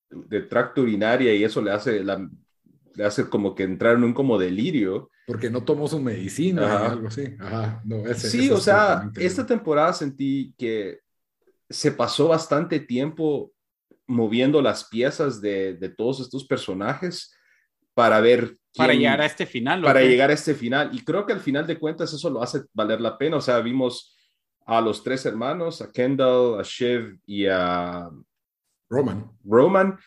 de 0.09 0.43
tracto 0.43 0.83
urinaria 0.83 1.35
y 1.35 1.43
eso 1.43 1.61
le 1.61 1.73
hace 1.73 2.05
la 2.05 2.25
hace 3.05 3.29
como 3.29 3.55
que 3.55 3.65
entrar 3.65 3.97
en 3.97 4.05
un 4.05 4.15
como 4.15 4.39
delirio. 4.39 5.11
Porque 5.27 5.51
no 5.51 5.65
tomó 5.65 5.89
su 5.89 6.01
medicina 6.01 6.83
o 6.83 6.93
algo 6.93 7.09
así. 7.09 7.35
Ajá, 7.39 7.83
no, 7.85 8.07
ese, 8.07 8.31
sí, 8.31 8.51
o 8.51 8.59
sea, 8.59 9.11
esta 9.17 9.45
temporada 9.45 9.93
sentí 9.93 10.55
que 10.57 11.01
se 11.69 11.91
pasó 11.93 12.29
bastante 12.29 12.81
tiempo 12.81 13.53
moviendo 14.07 14.63
las 14.63 14.85
piezas 14.85 15.41
de, 15.41 15.75
de 15.75 15.89
todos 15.89 16.21
estos 16.21 16.45
personajes 16.45 17.35
para 17.93 18.21
ver... 18.21 18.55
para 18.77 18.95
llegar 18.95 19.21
a 19.21 19.27
este 19.27 19.47
final. 19.47 19.83
Para 19.83 20.03
llegar 20.03 20.31
a 20.31 20.35
este 20.35 20.55
final. 20.55 20.91
Y 20.93 21.05
creo 21.05 21.27
que 21.27 21.33
al 21.33 21.41
final 21.41 21.67
de 21.67 21.79
cuentas 21.79 22.13
eso 22.13 22.31
lo 22.31 22.43
hace 22.43 22.63
valer 22.73 23.01
la 23.01 23.19
pena. 23.19 23.39
O 23.39 23.41
sea, 23.41 23.59
vimos 23.61 24.17
a 24.65 24.81
los 24.81 25.03
tres 25.03 25.25
hermanos, 25.27 25.81
a 25.81 25.91
Kendall, 25.91 26.61
a 26.61 26.63
Shiv 26.63 27.19
y 27.27 27.47
a 27.47 28.11
Roman. 28.89 29.31
Roman, 29.45 29.99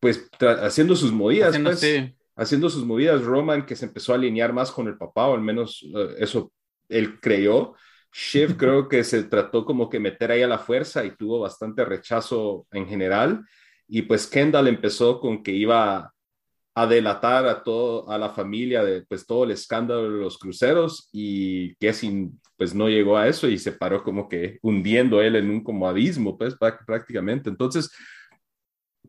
pues 0.00 0.28
haciendo 0.60 0.96
sus 0.96 1.12
movidas, 1.12 1.50
haciendo, 1.50 1.70
pues, 1.70 2.12
haciendo 2.36 2.70
sus 2.70 2.84
movidas. 2.84 3.24
Roman 3.24 3.66
que 3.66 3.76
se 3.76 3.86
empezó 3.86 4.12
a 4.12 4.16
alinear 4.16 4.52
más 4.52 4.70
con 4.70 4.86
el 4.86 4.96
papá, 4.96 5.26
o 5.26 5.34
al 5.34 5.42
menos 5.42 5.84
eh, 5.94 6.16
eso 6.18 6.52
él 6.88 7.20
creyó. 7.20 7.74
Shiv 8.12 8.56
creo 8.58 8.88
que 8.88 9.02
se 9.04 9.24
trató 9.24 9.64
como 9.64 9.88
que 9.88 9.98
meter 9.98 10.30
ahí 10.30 10.42
a 10.42 10.48
la 10.48 10.58
fuerza 10.58 11.04
y 11.04 11.16
tuvo 11.16 11.40
bastante 11.40 11.84
rechazo 11.84 12.66
en 12.70 12.86
general. 12.86 13.44
Y 13.88 14.02
pues 14.02 14.26
Kendall 14.26 14.68
empezó 14.68 15.20
con 15.20 15.42
que 15.42 15.52
iba 15.52 16.12
a 16.76 16.86
delatar 16.86 17.46
a 17.46 17.62
todo 17.62 18.10
a 18.10 18.18
la 18.18 18.28
familia 18.28 18.84
de 18.84 19.02
pues 19.06 19.26
todo 19.26 19.44
el 19.44 19.52
escándalo 19.52 20.12
de 20.12 20.20
los 20.20 20.38
cruceros 20.38 21.08
y 21.10 21.74
que 21.76 21.94
sin 21.94 22.38
pues 22.54 22.74
no 22.74 22.88
llegó 22.88 23.16
a 23.16 23.28
eso 23.28 23.48
y 23.48 23.56
se 23.56 23.72
paró 23.72 24.02
como 24.02 24.28
que 24.28 24.58
hundiendo 24.60 25.22
él 25.22 25.36
en 25.36 25.48
un 25.48 25.64
como 25.64 25.88
abismo 25.88 26.36
pues 26.36 26.54
prácticamente 26.86 27.48
entonces 27.48 27.90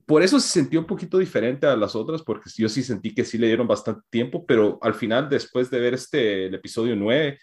por 0.07 0.23
eso 0.23 0.39
se 0.39 0.49
sintió 0.49 0.79
un 0.79 0.87
poquito 0.87 1.19
diferente 1.19 1.67
a 1.67 1.75
las 1.75 1.95
otras 1.95 2.23
porque 2.23 2.49
yo 2.55 2.67
sí 2.67 2.81
sentí 2.81 3.13
que 3.13 3.23
sí 3.23 3.37
le 3.37 3.45
dieron 3.45 3.67
bastante 3.67 4.01
tiempo 4.09 4.43
pero 4.47 4.79
al 4.81 4.95
final 4.95 5.29
después 5.29 5.69
de 5.69 5.79
ver 5.79 5.93
este 5.93 6.47
el 6.47 6.55
episodio 6.55 6.95
9 6.95 7.37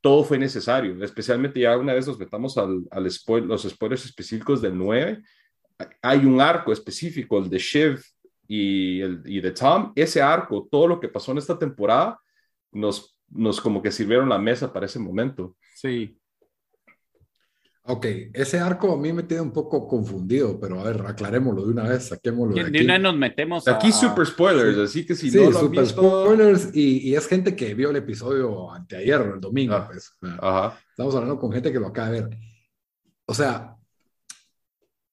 todo 0.00 0.24
fue 0.24 0.38
necesario 0.38 1.04
especialmente 1.04 1.60
ya 1.60 1.78
una 1.78 1.94
vez 1.94 2.08
nos 2.08 2.18
metamos 2.18 2.58
al, 2.58 2.84
los 2.90 3.62
spoilers 3.62 4.04
específicos 4.04 4.60
del 4.60 4.76
9 4.76 5.22
hay 6.02 6.24
un 6.24 6.40
arco 6.40 6.72
específico 6.72 7.38
el 7.38 7.48
de 7.48 7.58
Shiv 7.58 8.00
y, 8.48 9.02
el, 9.02 9.22
y 9.26 9.40
de 9.40 9.52
Tom, 9.52 9.92
ese 9.94 10.22
arco, 10.22 10.66
todo 10.70 10.88
lo 10.88 10.98
que 10.98 11.08
pasó 11.08 11.32
en 11.32 11.38
esta 11.38 11.58
temporada, 11.58 12.18
nos, 12.72 13.16
nos 13.28 13.60
como 13.60 13.82
que 13.82 13.92
sirvieron 13.92 14.28
la 14.28 14.38
mesa 14.38 14.72
para 14.72 14.86
ese 14.86 14.98
momento. 14.98 15.54
Sí. 15.74 16.18
Ok, 17.90 18.04
ese 18.34 18.58
arco 18.60 18.92
a 18.92 18.98
mí 18.98 19.14
me 19.14 19.22
tiene 19.22 19.42
un 19.42 19.50
poco 19.50 19.88
confundido, 19.88 20.60
pero 20.60 20.78
a 20.78 20.84
ver, 20.84 21.06
aclarémoslo 21.06 21.64
de 21.64 21.72
una 21.72 21.84
vez, 21.84 22.08
saquémoslo 22.08 22.54
de, 22.54 22.60
aquí. 22.60 22.84
una 22.84 22.98
nos 22.98 23.16
metemos 23.16 23.66
Aquí 23.66 23.92
super 23.92 24.26
spoilers, 24.26 24.76
así 24.76 25.06
que 25.06 25.14
si 25.14 25.30
no 25.30 25.50
lo 25.50 25.58
super 25.58 25.86
spoilers 25.86 26.68
y, 26.74 27.08
y, 27.08 27.14
es 27.14 27.26
gente 27.26 27.56
que 27.56 27.72
vio 27.72 27.88
el 27.88 27.96
episodio 27.96 28.70
anteayer 28.70 29.22
el 29.34 29.40
domingo, 29.40 29.72
ah, 29.72 29.88
pues. 29.90 30.12
Ajá. 30.20 30.78
Estamos 30.90 31.14
hablando 31.14 31.38
con 31.38 31.50
gente 31.50 31.72
que 31.72 31.80
lo 31.80 31.86
acaba 31.86 32.10
de 32.10 32.20
ver. 32.20 32.38
O 33.24 33.32
sea, 33.32 33.74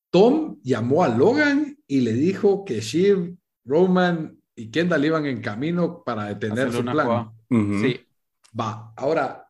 Tom 0.09 0.57
llamó 0.61 1.05
a 1.05 1.07
Logan 1.07 1.77
y 1.87 2.01
le 2.01 2.11
dijo 2.11 2.65
que 2.65 2.81
Shiv, 2.81 3.37
Roman 3.63 4.37
y 4.53 4.69
Kendall 4.69 5.05
iban 5.05 5.25
en 5.25 5.41
camino 5.41 6.03
para 6.03 6.25
detener 6.25 6.73
su 6.73 6.83
plan. 6.83 7.31
Sí. 7.49 8.01
Va, 8.59 8.91
ahora, 8.97 9.49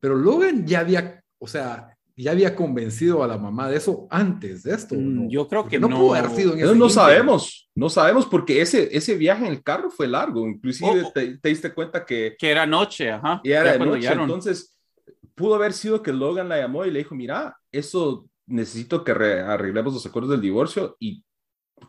pero 0.00 0.16
Logan 0.16 0.66
ya 0.66 0.80
había, 0.80 1.22
o 1.38 1.46
sea, 1.46 1.95
ya 2.16 2.30
había 2.30 2.56
convencido 2.56 3.22
a 3.22 3.26
la 3.26 3.36
mamá 3.36 3.68
de 3.68 3.76
eso 3.76 4.06
antes 4.10 4.62
de 4.62 4.74
esto. 4.74 4.94
Mm, 4.94 5.28
yo 5.28 5.46
creo 5.46 5.68
que 5.68 5.78
no, 5.78 5.88
no 5.88 5.98
pudo 5.98 6.14
haber 6.14 6.30
sido 6.30 6.54
en 6.54 6.60
ese 6.60 6.74
No, 6.74 6.88
sabemos, 6.88 7.68
no 7.74 7.90
sabemos 7.90 8.24
porque 8.24 8.62
ese, 8.62 8.88
ese 8.96 9.16
viaje 9.16 9.44
en 9.44 9.52
el 9.52 9.62
carro 9.62 9.90
fue 9.90 10.08
largo. 10.08 10.48
Inclusive 10.48 11.02
oh, 11.02 11.08
oh. 11.08 11.12
te, 11.12 11.38
diste 11.42 11.74
cuenta 11.74 12.06
que... 12.06 12.34
Que 12.38 12.50
era 12.50 12.64
noche, 12.64 13.10
ajá. 13.10 13.40
Y 13.44 13.50
era 13.50 13.76
noche, 13.76 14.10
entonces 14.10 14.78
pudo 15.34 15.56
haber 15.56 15.74
sido 15.74 16.02
que 16.02 16.12
Logan 16.12 16.48
la 16.48 16.58
llamó 16.58 16.86
y 16.86 16.90
le 16.90 17.00
dijo, 17.00 17.14
mira, 17.14 17.54
eso 17.70 18.26
necesito 18.46 19.04
que 19.04 19.12
arreglemos 19.12 19.92
los 19.92 20.06
acuerdos 20.06 20.30
del 20.30 20.40
divorcio 20.40 20.96
y 20.98 21.22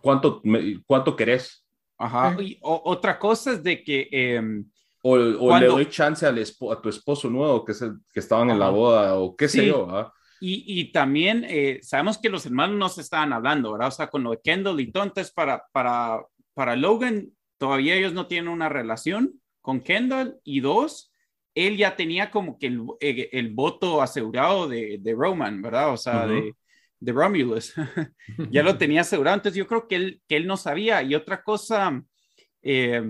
cuánto, 0.01 0.41
cuánto 0.85 1.15
querés. 1.15 1.65
Ajá. 1.97 2.35
Y 2.41 2.59
otra 2.61 3.17
cosa 3.17 3.53
es 3.53 3.63
de 3.63 3.81
que... 3.81 4.09
Em, 4.11 4.69
o, 5.03 5.17
le 5.57 5.67
doy 5.67 5.85
chance 5.85 6.25
al 6.25 6.37
a 6.37 6.81
tu 6.81 6.89
esposo 6.89 7.29
nuevo 7.29 7.63
que, 7.63 7.71
es 7.71 7.81
el, 7.81 7.97
que 8.11 8.19
estaban 8.19 8.49
en 8.49 8.59
la 8.59 8.69
boda 8.69 9.17
o 9.17 9.37
qué 9.37 9.47
sé 9.47 9.65
yo. 9.65 9.87
¿ah? 9.89 10.11
Y, 10.39 10.79
y, 10.79 10.91
también 10.91 11.45
eh, 11.47 11.79
sabemos 11.81 12.19
que 12.19 12.29
los 12.29 12.45
hermanos 12.45 12.77
no 12.77 12.89
se 12.89 13.01
estaban 13.01 13.33
hablando, 13.33 13.71
¿verdad? 13.71 13.87
O 13.87 13.91
sea, 13.91 14.07
con 14.07 14.23
lo 14.23 14.31
de 14.31 14.39
Kendall 14.43 14.79
y 14.79 14.91
todo, 14.91 15.03
entonces 15.03 15.33
para, 15.33 15.65
para, 15.71 16.23
para 16.53 16.75
Logan 16.75 17.31
todavía 17.57 17.95
ellos 17.95 18.13
no 18.13 18.27
tienen 18.27 18.49
una 18.49 18.69
relación 18.69 19.41
con 19.61 19.81
Kendall 19.81 20.39
y 20.43 20.59
dos, 20.59 21.11
él 21.53 21.75
ya 21.75 21.95
tenía 21.95 22.29
como 22.29 22.59
que 22.59 22.67
el, 22.67 22.83
eh, 22.99 23.29
el, 23.31 23.49
voto 23.49 24.01
asegurado 24.01 24.67
de, 24.67 24.99
de, 25.01 25.13
Roman, 25.13 25.61
¿verdad? 25.61 25.91
O 25.91 25.97
sea, 25.97 26.27
de, 26.27 26.53
de, 26.99 27.11
Romulus. 27.11 27.73
ya 28.51 28.61
lo 28.61 28.77
tenía 28.77 29.01
asegurado. 29.01 29.37
Entonces 29.37 29.57
yo 29.57 29.67
creo 29.67 29.87
que 29.87 29.95
él, 29.95 30.21
que 30.27 30.37
él 30.37 30.45
no 30.45 30.55
sabía. 30.55 31.01
Y 31.01 31.15
otra 31.15 31.41
cosa 31.41 32.03
eh, 32.61 33.01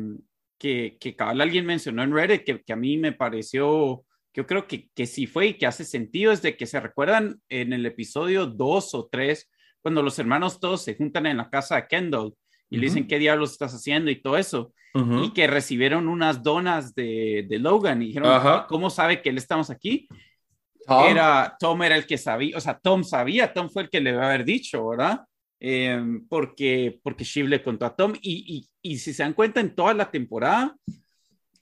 que, 0.58 0.98
que 1.00 1.16
alguien 1.20 1.66
mencionó 1.66 2.04
en 2.04 2.14
Reddit, 2.14 2.44
que, 2.44 2.64
que, 2.64 2.74
a 2.74 2.78
mí 2.78 2.98
me 2.98 3.12
pareció, 3.12 4.06
yo 4.38 4.46
creo 4.46 4.68
que, 4.68 4.88
que 4.94 5.08
sí 5.08 5.26
fue 5.26 5.48
y 5.48 5.54
que 5.56 5.66
hace 5.66 5.84
sentido, 5.84 6.32
es 6.32 6.44
de 6.44 6.56
que 6.56 6.68
se 6.68 6.80
recuerdan 6.80 7.42
en 7.50 7.74
el 7.74 7.88
episodio 7.88 8.46
2 8.46 8.94
o 8.94 9.10
3, 9.12 9.50
cuando 9.82 10.04
los 10.04 10.20
hermanos 10.20 10.60
todos 10.60 10.84
se 10.84 10.96
juntan 10.96 11.26
en 11.26 11.38
la 11.38 11.50
casa 11.50 11.76
de 11.76 11.88
Kendall 11.88 12.36
y 12.70 12.78
le 12.78 12.84
dicen 12.84 13.08
qué 13.08 13.18
diablos 13.18 13.54
estás 13.54 13.74
haciendo 13.74 14.12
y 14.12 14.22
todo 14.22 14.38
eso 14.38 14.72
y 14.94 15.32
que 15.34 15.48
recibieron 15.48 16.08
unas 16.08 16.42
donas 16.42 16.94
de, 16.96 17.46
de 17.48 17.60
Logan 17.60 18.02
y 18.02 18.08
dijeron, 18.08 18.66
¿cómo 18.68 18.90
sabe 18.90 19.22
que 19.22 19.30
él 19.30 19.38
estamos 19.38 19.70
aquí? 19.70 20.08
Tom. 20.86 21.06
Era, 21.10 21.56
Tom 21.60 21.84
era 21.84 21.96
el 21.96 22.06
que 22.06 22.18
sabía, 22.18 22.58
o 22.58 22.62
sea, 22.62 22.78
Tom 22.80 23.04
sabía, 23.04 23.54
Tom 23.54 23.70
fue 23.70 23.84
el 23.84 23.90
que 23.90 24.02
le 24.02 24.12
iba 24.12 24.24
a 24.24 24.28
haber 24.28 24.46
dicho, 24.46 24.88
¿verdad? 24.88 25.22
Em, 25.60 26.28
porque, 26.28 27.00
porque 27.04 27.24
Shiv 27.24 27.48
le 27.48 27.64
contó 27.64 27.86
a 27.86 27.96
Tom 27.96 28.14
y, 28.22 28.70
y, 28.84 28.92
y, 28.92 28.98
si 28.98 29.14
se 29.14 29.24
dan 29.24 29.34
cuenta 29.34 29.60
en 29.60 29.76
toda 29.76 29.94
la 29.94 30.10
temporada, 30.10 30.76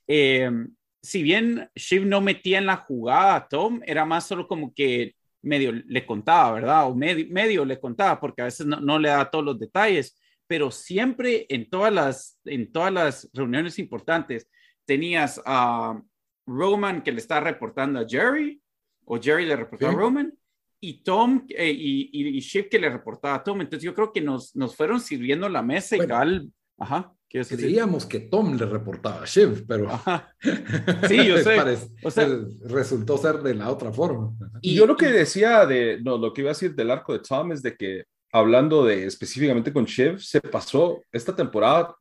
em, 0.07 0.69
si 1.05 1.23
bien 1.23 1.69
Shiv 1.75 2.05
no 2.05 2.19
metía 2.21 2.57
en 2.57 2.65
la 2.65 2.77
jugada 2.77 3.35
a 3.35 3.47
Tom, 3.47 3.81
era 3.85 4.05
más 4.05 4.27
solo 4.27 4.47
como 4.47 4.73
que 4.73 5.15
medio 5.41 5.71
le 5.71 6.05
contaba, 6.05 6.53
¿verdad? 6.53 6.87
O 6.87 6.95
medio, 6.95 7.25
medio 7.29 7.63
le 7.63 7.79
contaba, 7.79 8.19
porque 8.19 8.41
a 8.41 8.45
veces 8.45 8.65
no, 8.65 8.81
no 8.81 8.99
le 8.99 9.09
da 9.09 9.29
todos 9.29 9.45
los 9.45 9.59
detalles 9.59 10.17
pero 10.47 10.71
siempre 10.71 11.45
en 11.49 11.69
todas 11.69 11.93
las, 11.93 12.39
en 12.45 12.71
todas 12.71 12.93
las 12.93 13.29
reuniones 13.33 13.79
importantes 13.79 14.47
tenías 14.85 15.41
a 15.45 15.99
Roman 16.45 17.01
que 17.01 17.11
le 17.11 17.19
está 17.19 17.39
reportando 17.39 17.99
a 17.99 18.07
Jerry, 18.07 18.61
o 19.05 19.19
Jerry 19.19 19.45
le 19.45 19.55
reportaba 19.55 19.91
a 19.91 19.95
Roman, 19.95 20.33
y 20.79 21.01
Tom 21.01 21.45
eh, 21.49 21.71
y, 21.71 22.09
y, 22.11 22.39
Shiv 22.39 22.69
que 22.69 22.77
le 22.77 22.89
reportaba 22.89 23.35
a 23.35 23.43
Tom. 23.43 23.61
Entonces 23.61 23.83
yo 23.83 23.95
creo 23.95 24.11
que 24.13 24.21
nos, 24.21 24.55
nos 24.55 24.75
fueron 24.75 24.99
sirviendo 24.99 25.49
la 25.49 25.63
mesa 25.63 25.95
y 25.95 26.05
tal. 26.05 26.51
Ajá. 26.77 27.11
Creíamos 27.43 28.05
que 28.05 28.19
Tom 28.21 28.55
le 28.57 28.65
reportaba 28.65 29.23
a 29.23 29.25
Shiv, 29.25 29.65
pero 29.67 29.89
sí, 31.07 31.27
yo 31.27 31.37
sé. 31.39 31.59
o 32.03 32.11
sea, 32.11 32.27
resultó 32.65 33.17
ser 33.17 33.41
de 33.41 33.55
la 33.55 33.69
otra 33.69 33.91
forma. 33.91 34.31
Y 34.61 34.75
yo 34.75 34.85
lo 34.85 34.95
que 34.95 35.07
decía 35.07 35.65
de, 35.65 35.99
no, 36.01 36.17
lo 36.17 36.33
que 36.33 36.41
iba 36.41 36.51
a 36.51 36.53
decir 36.53 36.75
del 36.75 36.91
arco 36.91 37.13
de 37.13 37.19
Tom 37.19 37.51
es 37.51 37.61
de 37.61 37.75
que 37.75 38.05
hablando 38.31 38.85
de 38.85 39.05
específicamente 39.05 39.71
con 39.71 39.85
Chev, 39.85 40.19
se 40.19 40.41
pasó 40.41 41.01
esta 41.11 41.33
temporada 41.33 41.95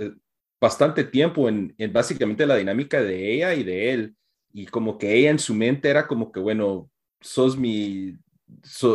eh, 0.00 0.12
bastante 0.60 1.04
tiempo 1.04 1.48
en, 1.48 1.74
básicamente 1.92 2.46
la 2.46 2.56
dinámica 2.56 3.00
de 3.00 3.34
ella 3.34 3.54
y 3.54 3.62
de 3.62 3.92
él. 3.92 4.16
Y 4.52 4.66
como 4.66 4.98
que 4.98 5.14
ella 5.14 5.30
en 5.30 5.38
su 5.38 5.54
mente 5.54 5.88
era 5.88 6.08
como 6.08 6.32
que, 6.32 6.40
bueno, 6.40 6.90
sos 7.20 7.56
mi, 7.56 8.16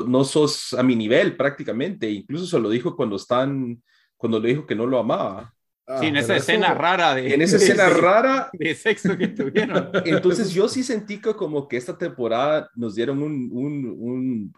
no 0.08 0.24
sos 0.26 0.74
a 0.74 0.84
mi 0.84 0.96
nivel 0.96 1.38
prácticamente. 1.38 2.10
Incluso 2.10 2.46
se 2.46 2.60
lo 2.60 2.70
dijo 2.70 2.98
cuando 2.98 3.16
están, 3.16 3.82
cuando 4.18 4.40
le 4.40 4.50
dijo 4.50 4.66
que 4.66 4.76
no 4.76 4.86
lo 4.86 5.00
amaba. 5.00 5.53
Ah, 5.86 6.00
sí, 6.00 6.08
en 6.08 6.16
esa 6.16 6.38
escena 6.38 6.74
rara 6.74 7.14
de... 7.16 7.34
En 7.34 7.42
esa 7.42 7.56
escena 7.58 7.90
rara... 7.90 8.50
De 8.54 8.74
sexo 8.74 9.18
que 9.18 9.28
tuvieron. 9.28 9.90
Entonces 10.06 10.52
yo 10.52 10.68
sí 10.70 10.84
sentí 10.84 11.20
que 11.20 11.34
como 11.34 11.68
que 11.68 11.78
esta 11.78 11.98
temporada 11.98 12.70
nos 12.76 12.96
dieron 12.96 13.22
un, 13.22 13.50
un, 13.52 14.54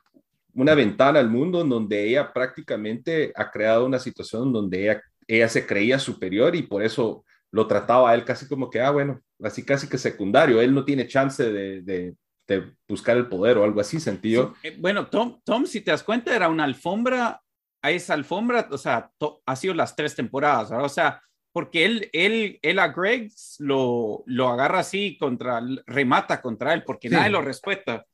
una 0.54 0.76
ventana 0.76 1.20
al 1.20 1.30
mundo 1.30 1.62
en 1.62 1.70
donde 1.70 2.08
ella 2.08 2.32
prácticamente 2.32 3.32
ha 3.36 3.50
creado 3.50 3.86
una 3.86 4.00
situación 4.00 4.54
donde 4.54 4.84
ella, 4.84 5.02
ella 5.28 5.50
se 5.50 5.66
creía 5.66 6.00
superior 6.00 6.56
y 6.56 6.62
por 6.62 6.84
eso 6.84 7.26
lo 7.52 7.68
trataba 7.68 8.12
a 8.12 8.16
él 8.16 8.26
casi 8.26 8.48
como 8.48 8.70
que, 8.70 8.82
ah, 8.82 8.92
bueno, 8.92 9.22
así 9.42 9.64
casi 9.64 9.88
que 9.88 9.98
secundario, 9.98 10.62
él 10.62 10.74
no 10.74 10.84
tiene 10.84 11.08
chance 11.08 11.52
de, 11.52 11.82
de, 11.82 12.14
buscar 12.88 13.18
el 13.18 13.28
poder 13.28 13.58
o 13.58 13.64
algo 13.64 13.82
así, 13.82 14.00
sentido. 14.00 14.54
Eh, 14.62 14.76
bueno, 14.78 15.08
Tom, 15.08 15.40
Tom, 15.44 15.66
si 15.66 15.82
te 15.82 15.90
das 15.90 16.04
cuenta, 16.04 16.36
era 16.36 16.48
una 16.48 16.64
alfombra, 16.64 17.42
a 17.86 17.92
esa 17.92 18.14
alfombra, 18.14 18.68
o 18.72 18.78
sea, 18.78 19.12
ha 19.46 19.56
sido 19.56 19.74
las 19.74 19.96
tres 19.96 20.16
temporadas, 20.16 20.72
o 20.72 20.90
sea, 20.90 21.22
porque 21.52 21.86
él, 21.86 22.10
él, 22.12 22.60
él 22.62 22.80
a 22.80 22.90
Greg 22.90 23.32
lo, 23.60 24.24
lo 24.26 24.50
agarra 24.50 24.80
así 24.80 25.18
contra, 25.18 25.62
remata 25.86 26.42
contra 26.42 26.74
él, 26.74 26.84
porque 26.84 27.10
nadie 27.10 27.30
lo 27.30 27.42
respeta 27.42 28.06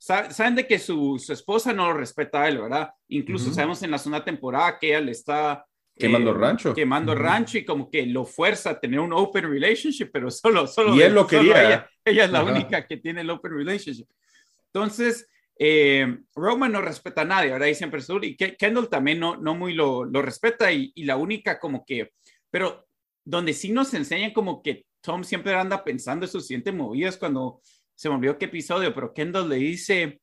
saben 0.00 0.54
de 0.54 0.66
que 0.66 0.78
su, 0.78 1.22
su, 1.24 1.32
esposa 1.32 1.72
no 1.72 1.86
lo 1.86 1.92
respeta 1.92 2.42
a 2.42 2.48
él, 2.48 2.58
¿verdad? 2.58 2.90
Incluso 3.08 3.52
sabemos 3.52 3.82
en 3.82 3.90
la 3.90 3.98
segunda 3.98 4.24
temporada 4.24 4.78
que 4.78 4.88
ella 4.88 5.00
le 5.00 5.12
está 5.12 5.66
quemando 5.94 6.30
eh, 6.30 6.34
rancho. 6.34 6.74
Quemando 6.74 7.14
rancho 7.14 7.58
y 7.58 7.66
como 7.66 7.90
que 7.90 8.06
lo 8.06 8.24
fuerza 8.24 8.70
a 8.70 8.80
tener 8.80 8.98
un 8.98 9.12
open 9.12 9.50
relationship, 9.50 10.06
pero 10.10 10.30
solo, 10.30 10.66
solo. 10.66 10.94
Y 10.94 11.02
él 11.02 11.14
lo 11.14 11.26
quería. 11.26 11.86
Ella, 12.02 12.24
es 12.24 12.30
la 12.30 12.42
única 12.42 12.86
que 12.86 12.96
tiene 12.96 13.20
el 13.20 13.30
open 13.30 13.52
relationship. 13.52 14.06
Entonces, 14.72 15.28
eh, 15.62 16.18
Roman 16.34 16.72
no 16.72 16.80
respeta 16.80 17.20
a 17.20 17.26
nadie, 17.26 17.50
¿verdad? 17.50 17.66
Y 17.66 17.74
siempre 17.74 18.00
sur. 18.00 18.24
Y 18.24 18.34
Kendall 18.34 18.88
también 18.88 19.20
no, 19.20 19.36
no 19.36 19.54
muy 19.54 19.74
lo, 19.74 20.06
lo 20.06 20.22
respeta 20.22 20.72
y, 20.72 20.90
y, 20.94 21.04
la 21.04 21.16
única 21.16 21.58
como 21.58 21.84
que, 21.84 22.12
pero 22.50 22.88
donde 23.22 23.52
sí 23.52 23.70
nos 23.70 23.92
enseñan 23.92 24.32
como 24.32 24.62
que 24.62 24.86
Tom 25.02 25.22
siempre 25.22 25.54
anda 25.54 25.84
pensando 25.84 26.24
en 26.24 26.32
sus 26.32 26.46
siguientes 26.46 26.72
movidas 26.72 27.18
cuando 27.18 27.60
se 27.94 28.08
me 28.08 28.14
olvidó 28.14 28.38
qué 28.38 28.46
episodio, 28.46 28.94
pero 28.94 29.12
Kendall 29.12 29.50
le 29.50 29.56
dice, 29.56 30.18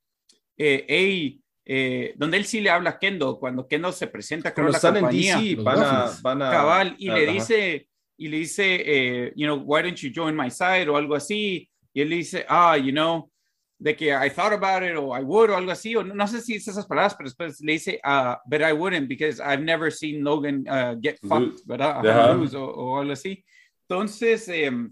eh, 0.57 1.39
eh, 1.63 2.13
donde 2.15 2.37
él 2.37 2.45
sí 2.45 2.59
le 2.59 2.71
habla 2.71 2.91
a 2.91 2.97
Kendo, 2.97 3.37
cuando 3.37 3.67
Kendo 3.67 3.91
se 3.91 4.07
presenta 4.07 4.55
con 4.55 4.71
la 4.71 4.79
compañía, 4.79 5.35
en 5.35 5.43
DC, 5.43 5.61
van 5.61 5.83
a, 5.83 6.11
van 6.23 6.41
a, 6.41 6.49
cabal, 6.49 6.95
y 6.97 7.11
le 7.11 7.27
dice, 7.27 7.87
y 8.17 8.27
le 8.27 8.37
dice, 8.37 8.81
eh, 8.83 9.33
you 9.35 9.45
know, 9.45 9.57
why 9.57 9.83
don't 9.83 9.97
you 9.97 10.09
join 10.11 10.35
my 10.35 10.49
side 10.49 10.89
o 10.89 10.97
algo 10.97 11.13
así, 11.13 11.69
y 11.93 12.01
él 12.01 12.09
le 12.09 12.15
dice, 12.15 12.43
ah, 12.49 12.75
you 12.75 12.91
know, 12.91 13.31
de 13.79 13.95
que 13.95 14.11
I 14.11 14.29
thought 14.29 14.53
about 14.53 14.83
it 14.83 14.95
o 14.97 15.15
I 15.15 15.23
would 15.23 15.51
o 15.51 15.55
algo 15.55 15.71
así, 15.71 15.95
o 15.95 16.03
no, 16.03 16.27
sé 16.27 16.41
si 16.41 16.55
es 16.55 16.67
esas 16.67 16.85
palabras, 16.87 17.15
pero 17.15 17.29
después 17.29 17.61
le 17.61 17.73
dice, 17.73 17.99
uh, 18.03 18.35
but 18.45 18.61
I 18.61 18.73
wouldn't 18.73 19.07
because 19.07 19.39
I've 19.39 19.63
never 19.63 19.91
seen 19.91 20.23
Logan 20.23 20.65
uh, 20.67 20.99
get 20.99 21.19
fucked, 21.21 21.63
¿verdad? 21.65 22.03
o, 22.55 22.97
algo 22.97 23.11
así. 23.13 23.43
Entonces, 23.87 24.47
em, 24.49 24.89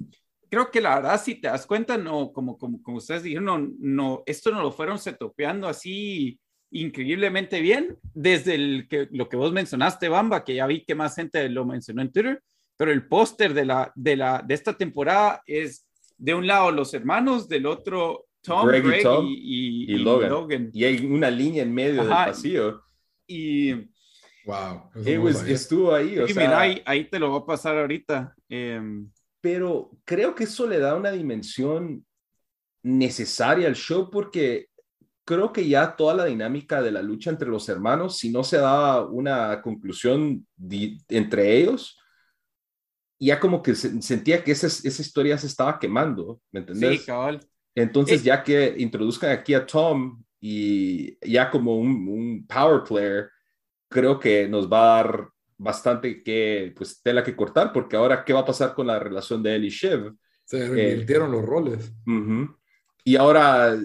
creo 0.50 0.70
que 0.70 0.82
la 0.82 0.96
verdad, 0.96 1.22
si 1.22 1.36
te 1.36 1.48
das 1.48 1.66
cuenta, 1.66 1.98
no, 1.98 2.32
como, 2.32 2.58
como, 2.58 2.82
como 2.82 2.98
ustedes 2.98 3.24
dijeron, 3.24 3.46
no, 3.46 3.74
no, 3.80 4.24
esto 4.26 4.52
no 4.52 4.62
lo 4.62 4.72
fueron 4.72 5.00
setopeando 5.00 5.68
así 5.68 6.40
increíblemente 6.72 7.62
bien 7.62 7.98
desde 8.14 8.56
el 8.56 8.88
que, 8.90 9.08
lo 9.12 9.30
que 9.30 9.38
vos 9.38 9.52
mencionaste, 9.52 10.10
Bamba, 10.10 10.44
que 10.44 10.56
ya 10.56 10.68
vi 10.68 10.84
que 10.84 10.96
más 10.96 11.16
gente 11.16 11.48
lo 11.50 11.66
mencionó 11.66 12.02
en 12.02 12.12
Twitter, 12.12 12.44
pero 12.78 12.92
el 12.92 13.08
póster 13.08 13.54
de, 13.54 13.66
la, 13.66 13.92
de, 13.96 14.16
la, 14.16 14.44
de 14.46 14.54
esta 14.54 14.74
temporada 14.74 15.42
es 15.46 15.88
de 16.18 16.34
un 16.34 16.46
lado 16.46 16.72
los 16.72 16.94
hermanos, 16.94 17.48
del 17.48 17.66
otro 17.66 18.26
Tom, 18.46 18.68
Greg, 18.68 18.86
y, 19.24 19.94
y, 19.94 19.98
Logan. 19.98 20.70
Y 20.74 20.84
hay 20.84 21.06
una 21.06 21.30
línea 21.30 21.64
en 21.64 21.74
medio 21.74 22.02
del 22.02 22.10
pasillo. 22.10 22.82
Y. 23.28 23.74
Wow. 24.46 24.92
estuvo 25.48 25.94
ahí. 25.94 26.20
O 26.20 26.28
mira, 26.28 26.62
ahí, 26.62 27.06
te 27.06 27.20
lo 27.20 27.32
voy 27.32 27.42
a 27.42 27.46
pasar 27.46 27.78
ahorita. 27.78 28.36
Em, 28.48 29.10
pero 29.42 29.92
creo 30.06 30.36
que 30.36 30.44
eso 30.44 30.68
le 30.68 30.80
da 30.80 30.96
una 30.96 31.12
dimensión 31.12 32.06
necesaria 32.84 33.68
al 33.68 33.76
show 33.76 34.10
porque 34.12 34.68
creo 35.26 35.52
que 35.52 35.68
ya 35.68 35.96
toda 35.96 36.14
la 36.14 36.26
dinámica 36.26 36.82
de 36.84 36.92
la 36.92 37.02
lucha 37.02 37.32
entre 37.32 37.50
los 37.50 37.68
hermanos, 37.68 38.18
si 38.18 38.32
no 38.32 38.44
se 38.44 38.58
da 38.58 39.04
una 39.04 39.62
conclusión 39.62 40.48
entre 41.10 41.58
ellos, 41.58 41.98
ya 43.20 43.40
como 43.40 43.62
que 43.62 43.74
sentía 43.76 44.44
que 44.44 44.52
esa, 44.52 44.68
esa 44.68 45.02
historia 45.02 45.38
se 45.38 45.48
estaba 45.48 45.80
quemando, 45.80 46.40
¿me 46.52 46.60
entendés? 46.60 47.00
Sí, 47.00 47.06
cabal. 47.06 47.40
Entonces, 47.76 48.24
ya 48.24 48.42
que 48.42 48.74
introduzcan 48.78 49.32
aquí 49.32 49.54
a 49.54 49.66
Tom 49.66 50.24
y 50.40 51.18
ya 51.30 51.52
como 51.52 51.78
un, 51.78 52.46
power 52.48 52.84
player, 52.84 53.30
creo 53.90 54.18
que 54.18 54.48
nos 54.48 54.72
va 54.72 55.00
a 55.00 55.04
dar 55.04 55.30
bastante 55.58 56.24
que, 56.24 56.74
pues, 56.76 57.02
tela 57.02 57.24
que 57.24 57.36
cortar, 57.36 57.74
porque 57.74 57.98
ahora, 57.98 58.24
¿qué 58.24 58.32
va 58.32 58.40
a 58.42 58.46
pasar 58.46 58.74
con 58.74 58.88
la 58.88 58.98
relación 58.98 59.44
de 59.44 59.56
él 59.56 59.66
y 59.66 59.70
Shiv? 59.70 60.16
Se 60.46 60.66
eh, 60.66 60.68
revirtieron 60.68 61.32
los 61.32 61.44
roles. 61.44 61.94
Y 63.04 63.16
ahora, 63.18 63.76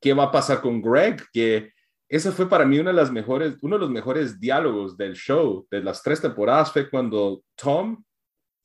¿qué 0.00 0.12
va 0.12 0.24
a 0.24 0.32
pasar 0.32 0.60
con 0.60 0.82
Greg? 0.82 1.22
Que 1.32 1.72
ese 2.08 2.32
fue 2.32 2.48
para 2.48 2.66
mí 2.66 2.78
una 2.78 2.90
de 2.90 2.96
las 2.96 3.10
mejores, 3.10 3.56
uno 3.62 3.76
de 3.76 3.80
los 3.80 3.90
mejores 3.90 4.38
diálogos 4.38 4.96
del 4.96 5.14
show, 5.14 5.66
de 5.70 5.82
las 5.82 6.02
tres 6.02 6.20
temporadas, 6.20 6.72
fue 6.72 6.90
cuando 6.90 7.42
Tom, 7.54 8.02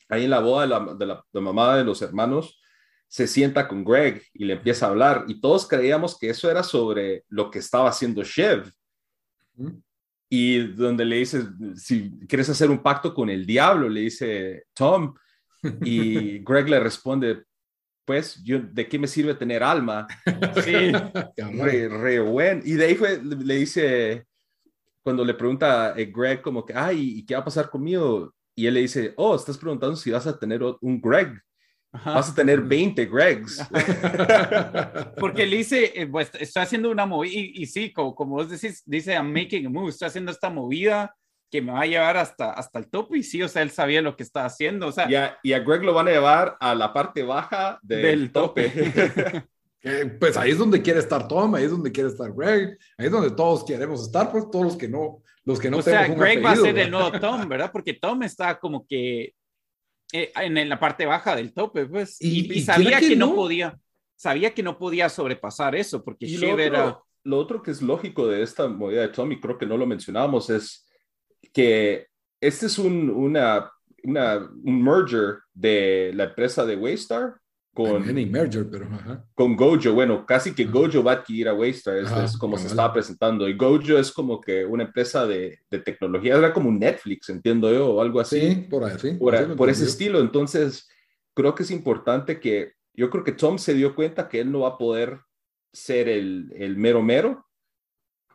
ahí 0.09 0.25
en 0.25 0.31
la 0.31 0.39
boda 0.39 0.63
de 0.63 0.67
la, 0.67 0.93
de 0.95 1.05
la, 1.05 1.23
de 1.31 1.41
mamá 1.41 1.77
de 1.77 1.83
los 1.83 2.01
hermanos, 2.01 2.59
se 3.07 3.27
sienta 3.27 3.67
con 3.67 3.83
Greg 3.83 4.21
y 4.33 4.45
le 4.45 4.53
empieza 4.53 4.85
a 4.85 4.89
hablar 4.89 5.25
y 5.27 5.39
todos 5.39 5.67
creíamos 5.67 6.17
que 6.17 6.29
eso 6.29 6.49
era 6.49 6.63
sobre 6.63 7.23
lo 7.29 7.49
que 7.49 7.59
estaba 7.59 7.89
haciendo 7.89 8.23
Chev. 8.23 8.71
Y 10.29 10.59
donde 10.73 11.05
le 11.05 11.17
dice, 11.17 11.43
si 11.75 12.11
quieres 12.27 12.49
hacer 12.49 12.69
un 12.69 12.81
pacto 12.81 13.13
con 13.13 13.29
el 13.29 13.45
diablo, 13.45 13.87
le 13.87 14.01
dice 14.01 14.65
Tom. 14.73 15.13
Y 15.81 16.39
Greg 16.43 16.67
le 16.67 16.79
responde, 16.79 17.43
pues, 18.05 18.43
yo, 18.43 18.59
¿de 18.59 18.87
qué 18.87 18.99
me 18.99 19.07
sirve 19.07 19.33
tener 19.35 19.63
alma? 19.63 20.07
Sí, 20.63 20.91
re, 21.37 21.89
re 21.89 22.19
buen. 22.19 22.61
Y 22.65 22.73
de 22.73 22.85
ahí 22.85 22.95
fue, 22.95 23.21
le 23.23 23.55
dice, 23.55 24.25
cuando 25.03 25.23
le 25.23 25.33
pregunta 25.33 25.87
a 25.87 25.93
Greg 25.93 26.41
como 26.41 26.65
que, 26.65 26.73
ay, 26.73 27.19
¿y 27.19 27.25
qué 27.25 27.35
va 27.35 27.41
a 27.41 27.45
pasar 27.45 27.69
conmigo? 27.69 28.33
Y 28.55 28.67
él 28.67 28.73
le 28.73 28.81
dice, 28.81 29.13
oh, 29.17 29.35
estás 29.35 29.57
preguntando 29.57 29.95
si 29.95 30.11
vas 30.11 30.25
a 30.27 30.37
tener 30.37 30.61
un 30.63 31.01
Greg. 31.01 31.41
Vas 32.03 32.29
a 32.31 32.35
tener 32.35 32.61
20 32.61 33.05
Gregs. 33.05 33.65
Porque 35.19 35.43
él 35.43 35.51
dice, 35.51 35.91
eh, 35.95 36.07
pues 36.07 36.31
estoy 36.39 36.63
haciendo 36.63 36.89
una 36.89 37.05
movida, 37.05 37.31
y, 37.33 37.65
sí, 37.65 37.93
como, 37.93 38.15
como, 38.15 38.35
vos 38.35 38.49
decís, 38.49 38.83
dice, 38.85 39.13
I'm 39.13 39.31
making 39.31 39.67
a 39.67 39.69
move, 39.69 39.89
estoy 39.89 40.07
haciendo 40.07 40.31
esta 40.31 40.49
movida 40.49 41.15
que 41.51 41.61
me 41.61 41.71
va 41.71 41.81
a 41.81 41.85
llevar 41.85 42.17
hasta, 42.17 42.51
hasta 42.51 42.79
el 42.79 42.89
tope, 42.89 43.17
y 43.19 43.23
sí, 43.23 43.41
o 43.41 43.47
sea, 43.47 43.61
él 43.61 43.71
sabía 43.71 44.01
lo 44.01 44.15
que 44.15 44.23
estaba 44.23 44.47
haciendo, 44.47 44.87
o 44.87 44.91
sea. 44.91 45.09
Y 45.09 45.15
a, 45.15 45.37
y 45.43 45.53
a 45.53 45.59
Greg 45.59 45.83
lo 45.83 45.93
van 45.93 46.07
a 46.07 46.11
llevar 46.11 46.57
a 46.59 46.75
la 46.75 46.91
parte 46.91 47.23
baja 47.23 47.79
del, 47.81 48.31
tope. 48.31 48.71
pues 50.19 50.35
ahí 50.35 50.51
es 50.51 50.57
donde 50.57 50.81
quiere 50.81 50.99
estar 50.99 51.27
Tom, 51.27 51.53
ahí 51.55 51.65
es 51.65 51.71
donde 51.71 51.91
quiere 51.91 52.09
estar 52.09 52.31
Greg, 52.33 52.77
ahí 52.97 53.05
es 53.05 53.11
donde 53.11 53.31
todos 53.31 53.63
queremos 53.63 54.01
estar, 54.01 54.31
pues 54.31 54.49
todos 54.51 54.65
los 54.65 54.75
que 54.75 54.87
no, 54.87 55.21
los 55.43 55.59
que 55.59 55.69
no 55.69 55.77
o 55.77 55.81
sea, 55.81 56.07
Greg 56.07 56.43
va 56.43 56.51
a 56.51 56.55
ser 56.55 56.77
el 56.77 56.89
nuevo 56.89 57.11
Tom, 57.19 57.47
¿verdad? 57.47 57.71
Porque 57.71 57.93
Tom 57.93 58.23
está 58.23 58.59
como 58.59 58.85
que 58.87 59.33
eh, 60.11 60.31
en, 60.35 60.69
la 60.69 60.79
parte 60.79 61.05
baja 61.05 61.35
del 61.35 61.53
tope, 61.53 61.85
pues. 61.85 62.17
Y, 62.21 62.61
sabía 62.61 62.99
que, 62.99 63.15
no? 63.15 63.33
podía, 63.35 63.77
sabía 64.15 64.53
que 64.53 64.63
no 64.63 64.77
podía 64.77 65.09
sobrepasar 65.09 65.75
eso, 65.75 66.03
porque 66.03 66.27
Shiv 66.27 66.59
era... 66.59 66.99
Lo 67.23 67.39
otro 67.39 67.63
que 67.63 67.71
es 67.71 67.81
lógico 67.81 68.27
de 68.27 68.43
esta 68.43 68.67
movida 68.67 69.01
de 69.01 69.07
Tommy, 69.07 69.39
creo 69.39 69.57
que 69.57 69.65
no 69.65 69.77
lo 69.77 69.87
mencionamos, 69.87 70.51
es 70.51 70.87
que 71.51 72.05
este 72.39 72.67
es 72.67 72.77
un, 72.77 73.09
una, 73.09 73.71
una, 74.03 74.37
un 74.63 74.83
merger 74.83 75.39
de 75.51 76.11
la 76.13 76.25
empresa 76.25 76.65
de 76.65 76.75
Waystar 76.75 77.33
con, 77.75 78.31
merger, 78.31 78.69
pero, 78.71 78.87
con 79.35 79.55
Gojo. 79.57 79.93
Bueno, 79.93 80.25
casi 80.25 80.55
que 80.55 80.63
Gojo 80.63 81.03
va 81.03 81.11
a 81.11 81.15
adquirir 81.15 81.49
a 81.49 81.53
Waystar, 81.53 81.97
es, 81.97 82.37
como 82.37 82.57
se 82.57 82.67
estaba 82.67 82.93
presentando. 82.93 83.49
Y 83.49 83.55
Gojo 83.57 83.97
es 83.99 84.13
como 84.13 84.39
que 84.39 84.63
una 84.63 84.85
empresa 84.85 85.27
de, 85.27 85.59
de, 85.69 85.79
tecnología, 85.79 86.37
era 86.37 86.53
como 86.53 86.69
un 86.69 86.79
Netflix, 86.79 87.27
entiendo 87.27 87.69
yo, 87.71 87.89
o 87.89 88.01
algo 88.01 88.21
así. 88.21 88.39
Sí, 88.39 88.55
por 88.69 88.85
ahí, 88.85 88.97
sí. 88.97 89.11
Por, 89.19 89.69
ese 89.69 89.83
estilo. 89.83 90.21
Entonces, 90.21 90.87
creo 91.33 91.53
que 91.53 91.63
es 91.63 91.71
importante 91.71 92.39
que, 92.39 92.71
yo 92.93 93.09
creo 93.09 93.25
que 93.25 93.33
Tom 93.33 93.57
se 93.57 93.73
dio 93.73 93.93
cuenta 93.93 94.29
que 94.29 94.39
él 94.39 94.49
no 94.49 94.61
va 94.61 94.69
a 94.69 94.77
poder 94.77 95.19
ser 95.73 96.07
el, 96.07 96.53
el 96.55 96.77
mero 96.77 97.01
mero. 97.01 97.45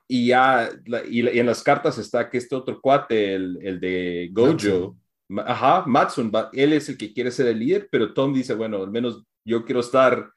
Y 0.06 0.26
ya, 0.26 0.68
y, 1.08 1.26
en 1.26 1.46
las 1.46 1.62
cartas 1.62 1.96
está 1.96 2.28
que 2.28 2.36
este 2.36 2.54
otro 2.54 2.78
cuate, 2.78 3.34
el, 3.34 3.58
el 3.62 3.80
de 3.80 4.28
Gojo, 4.32 4.98
Ajá, 5.38 5.84
Matson, 5.86 6.32
él 6.52 6.72
es 6.72 6.88
el 6.88 6.98
que 6.98 7.12
quiere 7.12 7.30
ser 7.30 7.46
el 7.46 7.60
líder, 7.60 7.88
pero 7.90 8.12
Tom 8.12 8.34
dice, 8.34 8.54
bueno, 8.54 8.82
al 8.82 8.90
menos 8.90 9.22
yo 9.44 9.64
quiero 9.64 9.80
estar 9.80 10.32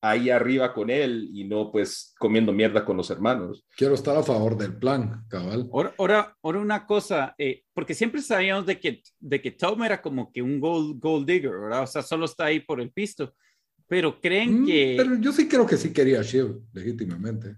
ahí 0.00 0.30
arriba 0.30 0.72
con 0.72 0.90
él 0.90 1.30
y 1.32 1.44
no 1.44 1.70
pues 1.72 2.14
comiendo 2.18 2.52
mierda 2.52 2.84
con 2.84 2.96
los 2.96 3.10
hermanos. 3.10 3.64
Quiero 3.76 3.94
estar 3.94 4.16
a 4.16 4.22
favor 4.22 4.56
del 4.56 4.76
plan, 4.76 5.24
cabal. 5.28 5.68
Ahora, 5.72 6.36
ahora, 6.42 6.60
una 6.60 6.86
cosa, 6.86 7.34
eh, 7.38 7.62
porque 7.74 7.94
siempre 7.94 8.22
sabíamos 8.22 8.66
de 8.66 8.78
que, 8.78 9.02
de 9.18 9.42
que 9.42 9.50
Tom 9.50 9.82
era 9.82 10.00
como 10.00 10.30
que 10.30 10.42
un 10.42 10.60
gold, 10.60 11.00
gold 11.00 11.26
digger, 11.26 11.50
¿verdad? 11.50 11.82
O 11.82 11.86
sea, 11.86 12.02
solo 12.02 12.26
está 12.26 12.46
ahí 12.46 12.60
por 12.60 12.80
el 12.80 12.90
pisto. 12.90 13.34
Pero 13.88 14.20
creen 14.20 14.62
mm, 14.62 14.66
que... 14.66 14.94
Pero 14.98 15.16
yo 15.18 15.32
sí 15.32 15.48
creo 15.48 15.66
que 15.66 15.76
sí 15.76 15.92
quería 15.92 16.20
a 16.20 16.22
Shiv, 16.22 16.60
legítimamente. 16.72 17.56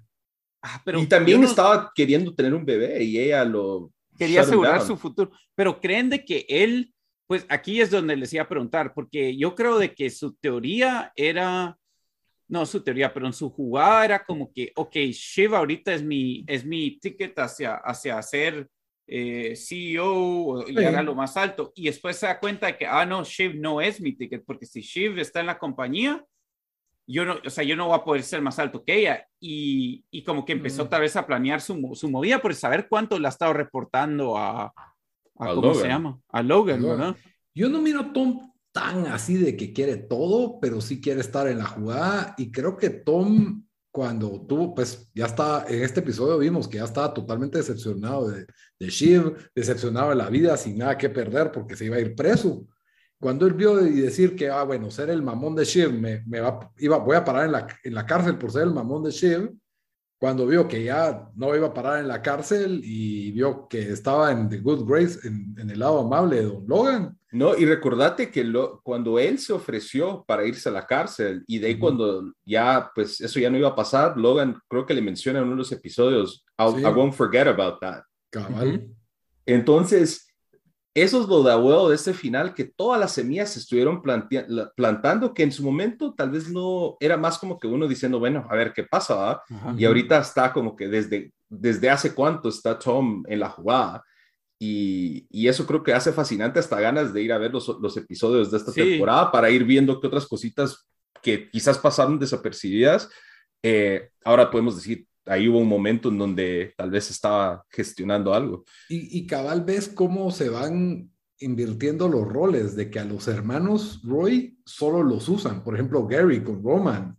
Ah, 0.63 0.81
pero 0.85 1.01
y 1.01 1.07
también 1.07 1.43
estaba 1.43 1.91
queriendo 1.95 2.35
tener 2.35 2.55
un 2.55 2.65
bebé 2.65 3.03
y 3.03 3.19
ella 3.19 3.45
lo... 3.45 3.93
Quería 4.17 4.43
asegurar 4.43 4.83
su 4.83 4.97
futuro. 4.97 5.31
Pero 5.55 5.81
creen 5.81 6.11
de 6.11 6.25
que 6.25 6.45
él 6.49 6.93
pues 7.31 7.47
aquí 7.49 7.81
es 7.81 7.93
donde 7.93 8.16
les 8.16 8.33
iba 8.33 8.43
a 8.43 8.49
preguntar, 8.49 8.93
porque 8.93 9.37
yo 9.37 9.55
creo 9.55 9.79
de 9.79 9.95
que 9.95 10.11
su 10.11 10.35
teoría 10.35 11.12
era, 11.14 11.79
no 12.49 12.66
su 12.66 12.83
teoría, 12.83 13.14
pero 13.14 13.27
en 13.27 13.33
su 13.33 13.51
jugada 13.51 14.05
era 14.05 14.25
como 14.25 14.53
que, 14.53 14.73
ok, 14.75 14.97
Shiva 15.12 15.59
ahorita 15.59 15.95
es 15.95 16.03
mi, 16.03 16.43
es 16.49 16.64
mi 16.64 16.99
ticket 16.99 17.38
hacia, 17.38 17.77
hacia 17.77 18.21
ser 18.21 18.69
eh, 19.07 19.55
CEO 19.55 20.66
y 20.66 20.75
llegar 20.75 20.97
a 20.97 21.03
lo 21.05 21.14
más 21.14 21.37
alto. 21.37 21.71
Y 21.77 21.85
después 21.85 22.16
se 22.16 22.27
da 22.27 22.40
cuenta 22.40 22.66
de 22.66 22.77
que, 22.77 22.85
ah, 22.85 23.07
no, 23.07 23.23
Shiv 23.23 23.55
no 23.61 23.81
es 23.81 24.01
mi 24.01 24.11
ticket, 24.16 24.43
porque 24.45 24.66
si 24.66 24.81
Shiv 24.81 25.16
está 25.21 25.38
en 25.38 25.47
la 25.47 25.59
compañía, 25.61 26.25
yo 27.07 27.25
no, 27.25 27.38
o 27.47 27.51
sea, 27.51 27.62
yo 27.62 27.77
no 27.77 27.87
voy 27.87 27.97
a 27.97 28.03
poder 28.03 28.25
ser 28.25 28.43
más 28.43 28.59
alto 28.59 28.83
que 28.85 29.03
ella. 29.03 29.25
Y, 29.38 30.05
y 30.11 30.25
como 30.25 30.45
que 30.45 30.55
empezó 30.55 30.88
tal 30.88 31.03
vez 31.03 31.14
a 31.14 31.29
planear 31.29 31.61
su, 31.61 31.93
su 31.95 32.11
movida 32.11 32.43
por 32.43 32.57
saber 32.57 32.88
cuánto 32.88 33.21
le 33.21 33.29
ha 33.29 33.31
estado 33.31 33.53
reportando 33.53 34.37
a, 34.37 34.75
¿Cómo 35.40 35.74
se 35.74 35.88
llama? 35.88 36.20
A 36.29 36.42
Logan, 36.42 36.83
¿verdad? 36.83 37.16
Yo 37.55 37.68
no 37.68 37.81
miro 37.81 38.00
a 38.00 38.12
Tom 38.12 38.53
tan 38.72 39.07
así 39.07 39.37
de 39.37 39.57
que 39.57 39.72
quiere 39.72 39.96
todo, 39.96 40.61
pero 40.61 40.81
sí 40.81 41.00
quiere 41.00 41.20
estar 41.20 41.48
en 41.48 41.59
la 41.59 41.66
jugada. 41.66 42.35
Y 42.38 42.53
creo 42.53 42.76
que 42.76 42.90
Tom, 42.90 43.64
cuando 43.90 44.44
tuvo, 44.46 44.74
pues 44.74 45.11
ya 45.14 45.26
está, 45.26 45.64
en 45.68 45.83
este 45.83 46.00
episodio 46.00 46.38
vimos 46.38 46.68
que 46.68 46.76
ya 46.76 46.85
estaba 46.85 47.12
totalmente 47.12 47.59
decepcionado 47.59 48.29
de, 48.29 48.46
de 48.79 48.88
Shiv, 48.88 49.50
decepcionado 49.55 50.11
de 50.11 50.16
la 50.16 50.31
vida, 50.31 50.57
sin 50.57 50.79
nada 50.79 50.96
que 50.96 51.11
perder 51.11 51.50
porque 51.50 51.76
se 51.76 51.87
iba 51.87 51.96
a 51.96 52.00
ir 52.00 52.14
preso. 52.14 52.66
Cuando 53.18 53.46
él 53.46 53.55
vio 53.55 53.85
y 53.87 54.00
decir 54.00 54.35
que, 54.37 54.48
ah, 54.48 54.62
bueno, 54.62 54.90
ser 54.90 55.11
el 55.11 55.22
mamón 55.22 55.55
de 55.55 55.64
Shiv, 55.64 55.92
me, 55.92 56.22
me 56.26 56.40
va, 56.40 56.70
iba, 56.79 56.98
voy 56.98 57.16
a 57.16 57.24
parar 57.24 57.46
en 57.46 57.53
la, 57.53 57.66
en 57.83 57.94
la 57.94 58.07
cárcel 58.07 58.38
por 58.38 58.53
ser 58.53 58.62
el 58.62 58.74
mamón 58.74 59.03
de 59.03 59.11
Shiv, 59.11 59.50
cuando 60.21 60.47
vio 60.47 60.69
que 60.69 60.85
ya 60.85 61.31
no 61.35 61.57
iba 61.57 61.69
a 61.69 61.75
parar 61.75 61.99
en 61.99 62.07
la 62.07 62.21
cárcel 62.21 62.83
y 62.85 63.33
vio 63.33 63.67
que 63.69 63.91
estaba 63.91 64.31
en 64.31 64.51
The 64.51 64.59
Good 64.59 64.87
Grace, 64.87 65.19
en, 65.27 65.57
el 65.59 65.79
lado 65.79 66.01
amable 66.01 66.37
de 66.37 66.43
Don 66.43 66.65
Logan. 66.69 67.19
No, 67.33 67.57
y 67.57 67.65
recordate 67.65 68.31
que 68.31 68.45
lo, 68.45 68.83
cuando 68.83 69.19
él 69.19 69.39
se 69.39 69.55
ofreció 69.55 70.23
para 70.29 70.45
irse 70.45 70.69
a 70.69 70.73
la 70.73 70.87
cárcel 70.87 71.43
y 71.47 71.59
de 71.59 71.69
ahí 71.69 71.79
cuando 71.79 72.35
ya, 72.45 72.91
pues 72.95 73.19
eso 73.23 73.41
ya 73.41 73.49
no 73.49 73.57
iba 73.57 73.69
a 73.69 73.75
pasar, 73.75 74.19
Logan 74.19 74.61
creo 74.69 74.85
que 74.85 74.93
le 74.93 75.01
menciona 75.01 75.39
en 75.39 75.47
uno 75.47 75.55
de 75.55 75.61
los 75.61 75.73
episodios, 75.73 76.45
I, 76.59 76.65
won't 76.65 77.15
forget 77.15 77.47
about 77.47 77.81
that. 77.81 78.03
Cabal. 78.29 78.91
Entonces, 79.47 80.30
lo 80.94 81.42
de 81.42 81.57
huevo 81.57 81.88
de 81.88 81.94
este 81.94 82.12
final, 82.12 82.55
que 82.55 82.64
todas 82.64 82.98
las 82.98 83.12
semillas 83.12 83.53
se 83.53 83.61
estuvieron 83.61 84.03
plantando, 84.03 85.33
que 85.35 85.42
en 85.42 85.53
su 85.53 85.62
momento 85.62 86.14
tal 86.14 86.31
vez 86.31 86.50
no 86.50 86.96
era 87.00 87.16
más 87.16 87.38
como 87.38 87.59
que 87.59 87.68
uno 87.68 87.87
diciendo, 87.87 88.18
bueno, 88.18 88.46
a 88.50 88.55
ver 88.55 88.72
qué 88.72 88.85
pasa, 88.85 89.42
y 89.76 89.85
ahorita 89.85 90.18
está 90.18 90.53
como 90.53 90.74
que 90.74 90.88
desde, 90.88 91.33
desde 91.48 91.90
hace 91.90 92.14
cuánto 92.14 92.48
está 92.48 92.79
Tom 92.79 93.22
en 93.29 93.40
la 93.40 93.50
jugada. 93.50 94.05
Y, 94.62 95.26
y, 95.31 95.48
eso 95.48 95.66
creo 95.66 95.83
que 95.83 95.94
hace 95.94 96.12
fascinante 96.12 96.59
hasta 96.59 96.79
ganas 96.79 97.14
de 97.14 97.22
ir 97.22 97.33
a 97.33 97.38
ver 97.38 97.50
los, 97.50 97.66
los 97.81 97.96
episodios 97.96 98.50
de 98.50 98.59
esta 98.59 98.70
temporada 98.70 99.33
para 99.33 99.48
ir 99.48 99.64
viendo 99.64 99.98
qué 99.98 100.07
otras 100.07 100.26
cositas 100.26 100.87
que 101.22 101.48
quizás 101.50 101.79
pasaron 101.79 102.18
desapercibidas. 102.18 103.09
Eh, 103.62 104.11
ahora 104.22 104.50
podemos 104.50 104.76
decir, 104.76 105.07
ahí 105.27 105.49
hubo 105.49 105.59
un 105.59 105.69
momento 105.69 106.09
en 106.09 106.19
donde 106.19 106.75
tal 106.77 106.91
vez 106.91 107.11
estaba 107.11 107.65
gestionando 107.71 108.35
algo. 108.35 108.65
Y, 108.89 109.19
y 109.19 109.27
cabal 109.27 109.65
ves 109.65 109.89
cómo 109.89 110.31
se 110.31 110.49
van 110.49 111.11
invirtiendo 111.41 112.09
los 112.09 112.27
roles 112.27 112.77
de 112.77 112.91
que 112.91 112.99
a 112.99 113.05
los 113.05 113.27
hermanos 113.27 114.03
Roy 114.05 114.59
solo 114.65 115.03
los 115.03 115.29
usan. 115.29 115.65
Por 115.65 115.75
ejemplo, 115.75 116.07
Gary 116.07 116.43
con 116.43 116.63
Roman. 116.63 117.17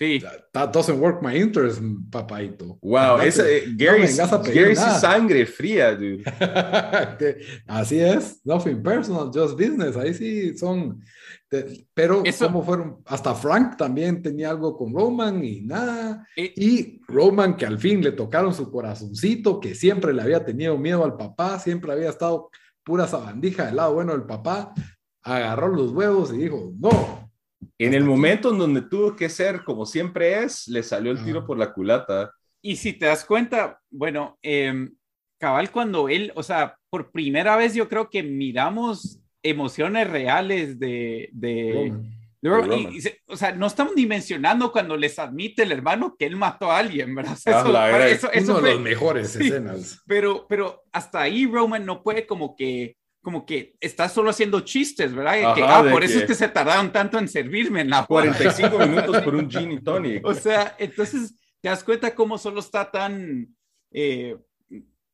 Sí. 0.00 0.18
That 0.54 0.72
doesn't 0.72 0.98
work 0.98 1.20
my 1.20 1.36
interest, 1.36 1.82
papaito. 2.10 2.78
Wow, 2.80 3.20
ese, 3.20 3.66
Gary, 3.76 4.06
Gary 4.54 4.74
sangre 4.74 5.44
fría, 5.44 5.94
dude. 5.94 6.24
Así 7.66 8.00
es, 8.00 8.40
nothing 8.42 8.82
personal, 8.82 9.30
just 9.30 9.58
business. 9.58 9.98
Ahí 9.98 10.14
sí 10.14 10.56
son. 10.56 11.02
pero 11.92 12.22
como 12.38 12.62
fueron, 12.62 13.02
hasta 13.04 13.34
Frank 13.34 13.76
también 13.76 14.22
tenía 14.22 14.48
algo 14.48 14.74
con 14.74 14.94
Roman 14.94 15.44
y 15.44 15.60
nada. 15.60 16.26
Y, 16.34 17.02
Roman 17.06 17.54
que 17.54 17.66
al 17.66 17.78
fin 17.78 18.02
le 18.02 18.12
tocaron 18.12 18.54
su 18.54 18.70
corazoncito, 18.70 19.60
que 19.60 19.74
siempre 19.74 20.14
le 20.14 20.22
había 20.22 20.42
tenido 20.42 20.78
miedo 20.78 21.04
al 21.04 21.18
papá, 21.18 21.58
siempre 21.58 21.92
había 21.92 22.08
estado 22.08 22.48
pura 22.82 23.06
sabandija 23.06 23.66
del 23.66 23.76
lado 23.76 23.92
bueno 23.92 24.12
del 24.12 24.24
papá, 24.24 24.72
agarró 25.22 25.68
los 25.68 25.92
huevos 25.92 26.32
y 26.32 26.38
dijo, 26.38 26.72
no, 26.78 27.29
en 27.78 27.94
el 27.94 28.04
momento 28.04 28.50
en 28.52 28.58
donde 28.58 28.82
tuvo 28.82 29.16
que 29.16 29.28
ser 29.28 29.64
como 29.64 29.86
siempre 29.86 30.42
es, 30.42 30.68
le 30.68 30.82
salió 30.82 31.12
el 31.12 31.24
tiro 31.24 31.46
por 31.46 31.58
la 31.58 31.72
culata. 31.72 32.32
Y 32.62 32.76
si 32.76 32.92
te 32.92 33.06
das 33.06 33.24
cuenta, 33.24 33.80
bueno, 33.90 34.38
em, 34.42 34.94
cabal 35.38 35.70
cuando 35.70 36.08
él, 36.08 36.32
o 36.34 36.42
sea, 36.42 36.76
por 36.90 37.10
primera 37.10 37.56
vez 37.56 37.74
yo 37.74 37.88
creo 37.88 38.10
que 38.10 38.22
miramos 38.22 39.20
emociones 39.42 40.10
reales 40.10 40.78
de... 40.78 41.30
de, 41.32 41.92
o 43.26 43.36
sea, 43.36 43.52
no 43.52 43.66
estamos 43.66 43.94
ni 43.94 44.06
mencionando 44.06 44.72
cuando 44.72 44.96
les 44.96 45.18
admite 45.18 45.62
el 45.62 45.72
hermano 45.72 46.16
que 46.18 46.26
él 46.26 46.36
mató 46.36 46.70
a 46.70 46.78
alguien, 46.78 47.14
¿verdad? 47.14 47.36
eso, 48.06 48.32
es 48.32 48.48
uno 48.48 48.60
de 48.60 48.72
los 48.72 48.80
mejores 48.80 49.36
escenas. 49.36 50.02
Pero, 50.06 50.46
pero 50.48 50.82
hasta 50.92 51.20
ahí 51.20 51.46
Roman 51.46 51.84
no 51.84 52.02
puede 52.02 52.26
como 52.26 52.56
que 52.56 52.96
como 53.22 53.44
que 53.44 53.74
está 53.80 54.08
solo 54.08 54.30
haciendo 54.30 54.60
chistes, 54.60 55.14
¿verdad? 55.14 55.54
que, 55.54 55.62
ah, 55.62 55.84
por 55.90 56.02
eso 56.02 56.18
es 56.18 56.24
que 56.24 56.34
se 56.34 56.48
tardaron 56.48 56.90
tanto 56.90 57.18
en 57.18 57.28
servirme 57.28 57.82
en 57.82 57.90
la 57.90 58.06
45 58.08 58.78
minutos 58.86 59.22
por 59.22 59.34
un 59.34 59.50
gin 59.50 59.72
y 59.72 59.80
tonic. 59.80 60.24
O 60.24 60.34
sea, 60.34 60.74
entonces 60.78 61.34
te 61.60 61.68
das 61.68 61.84
cuenta 61.84 62.14
cómo 62.14 62.38
solo 62.38 62.60
está 62.60 62.90
tan, 62.90 63.54
eh, 63.92 64.36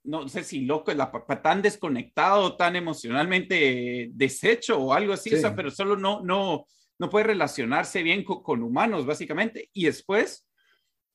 no 0.05 0.29
sé 0.29 0.45
si 0.45 0.61
loco, 0.61 0.92
la, 0.95 1.11
tan 1.42 1.62
desconectado, 1.62 2.57
tan 2.57 2.77
emocionalmente 2.77 4.09
deshecho 4.12 4.79
o 4.79 4.92
algo 4.92 5.12
así, 5.12 5.35
o 5.35 5.38
sea, 5.38 5.57
pero 5.57 5.71
solo 5.71 5.97
no, 5.97 6.21
no, 6.23 6.64
no 6.99 7.11
puede 7.11 7.27
relacionarse 7.27 8.05
bien 8.05 8.23
con, 8.23 8.62
humanos, 8.62 9.05
básicamente. 9.05 9.69
Y 9.73 9.87
después, 9.87 10.49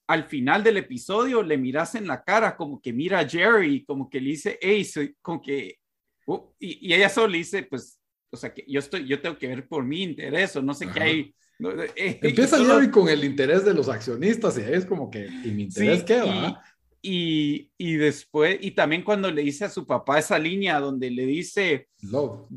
al 0.07 0.25
final 0.25 0.61
del 0.61 0.75
episodio, 0.75 1.41
le 1.41 1.57
miras 1.57 1.95
en 1.95 2.05
la 2.05 2.21
cara 2.21 2.57
como 2.57 2.81
que 2.81 2.91
mira 2.91 3.19
a 3.19 3.27
Jerry, 3.27 3.85
como 3.85 4.09
que 4.09 4.19
le 4.19 4.31
dice, 4.31 4.59
hey, 4.61 4.83
soy, 4.83 5.15
como 5.21 5.41
que 5.41 5.80
Uh, 6.25 6.39
y, 6.59 6.93
ella 6.93 7.09
solo 7.09 7.33
dice, 7.33 7.63
pues, 7.63 7.99
o 8.31 8.37
sea, 8.37 8.53
que 8.53 8.63
yo 8.67 8.79
estoy, 8.79 9.07
yo 9.07 9.21
tengo 9.21 9.37
que 9.37 9.47
ver 9.47 9.67
por 9.67 9.83
mi 9.83 10.03
interés 10.03 10.55
o 10.55 10.61
no 10.61 10.73
sé 10.73 10.87
qué 10.93 10.99
hay. 11.01 11.35
Eh, 11.95 12.19
Empieza 12.21 12.57
solo... 12.57 12.89
con 12.91 13.09
el 13.09 13.23
interés 13.23 13.65
de 13.65 13.73
los 13.73 13.87
accionistas 13.89 14.57
y 14.57 14.61
ahí 14.61 14.73
es 14.73 14.85
como 14.85 15.09
que, 15.09 15.27
¿y 15.27 15.51
mi 15.51 15.63
interés 15.63 16.03
qué 16.03 16.21
va? 16.21 16.63
Y, 17.03 17.71
y, 17.77 17.95
después, 17.95 18.57
y 18.61 18.71
también 18.71 19.03
cuando 19.03 19.31
le 19.31 19.41
dice 19.41 19.65
a 19.65 19.69
su 19.69 19.85
papá 19.85 20.19
esa 20.19 20.37
línea 20.37 20.79
donde 20.79 21.09
le 21.09 21.25
dice, 21.25 21.87
Love. 22.01 22.47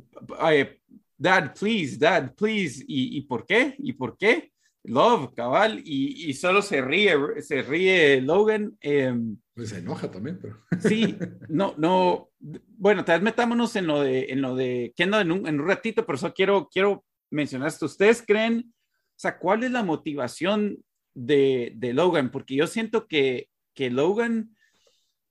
Dad, 1.16 1.54
please, 1.54 1.96
Dad, 1.96 2.34
please, 2.34 2.84
¿Y, 2.86 3.18
¿y 3.18 3.22
por 3.22 3.46
qué? 3.46 3.74
¿Y 3.78 3.92
por 3.92 4.16
qué? 4.18 4.52
Love, 4.84 5.32
cabal, 5.34 5.80
y, 5.82 6.28
y 6.28 6.34
solo 6.34 6.60
se 6.60 6.82
ríe, 6.82 7.16
se 7.40 7.62
ríe 7.62 8.20
Logan. 8.20 8.76
Eh, 8.82 9.14
pues 9.54 9.70
se 9.70 9.78
enoja 9.78 10.10
también, 10.10 10.38
pero. 10.40 10.62
Sí, 10.80 11.16
no, 11.48 11.74
no. 11.78 12.30
Bueno, 12.38 13.04
tal 13.04 13.20
vez 13.20 13.24
metámonos 13.24 13.76
en 13.76 13.86
lo 13.86 14.02
de, 14.02 14.26
en 14.30 14.42
lo 14.42 14.54
de 14.54 14.92
Kendall 14.94 15.22
en 15.22 15.32
un, 15.32 15.46
en 15.46 15.60
un 15.60 15.66
ratito, 15.66 16.04
pero 16.04 16.18
solo 16.18 16.34
quiero, 16.34 16.68
quiero 16.70 17.04
mencionar 17.30 17.68
esto. 17.68 17.86
¿Ustedes 17.86 18.22
creen, 18.26 18.74
o 18.74 19.18
sea, 19.18 19.38
cuál 19.38 19.64
es 19.64 19.70
la 19.70 19.82
motivación 19.82 20.84
de, 21.14 21.72
de 21.76 21.94
Logan? 21.94 22.30
Porque 22.30 22.54
yo 22.54 22.66
siento 22.66 23.06
que, 23.06 23.48
que 23.72 23.90
Logan 23.90 24.54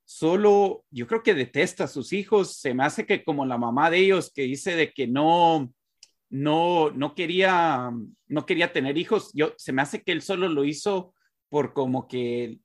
solo, 0.03 0.85
yo 0.89 1.05
creo 1.05 1.21
que 1.21 1.35
detesta 1.35 1.83
a 1.83 1.87
sus 1.87 2.11
hijos. 2.13 2.57
Se 2.57 2.73
me 2.73 2.85
hace 2.85 3.05
que 3.05 3.23
como 3.23 3.45
la 3.45 3.57
mamá 3.57 3.91
de 3.91 3.97
ellos 3.99 4.31
que 4.33 4.43
dice 4.43 4.75
de 4.75 4.93
que 4.93 5.05
no, 5.05 5.71
no, 6.33 6.89
no 6.89 7.13
quería, 7.13 7.91
no 8.27 8.45
quería 8.47 8.73
tener 8.73 8.97
hijos. 8.97 9.29
Yo, 9.35 9.53
se 9.55 9.71
me 9.71 9.83
hace 9.83 10.01
que 10.01 10.11
él 10.11 10.23
solo 10.23 10.49
lo 10.49 10.65
hizo 10.65 11.13
por 11.47 11.73
como 11.73 12.07
que 12.07 12.57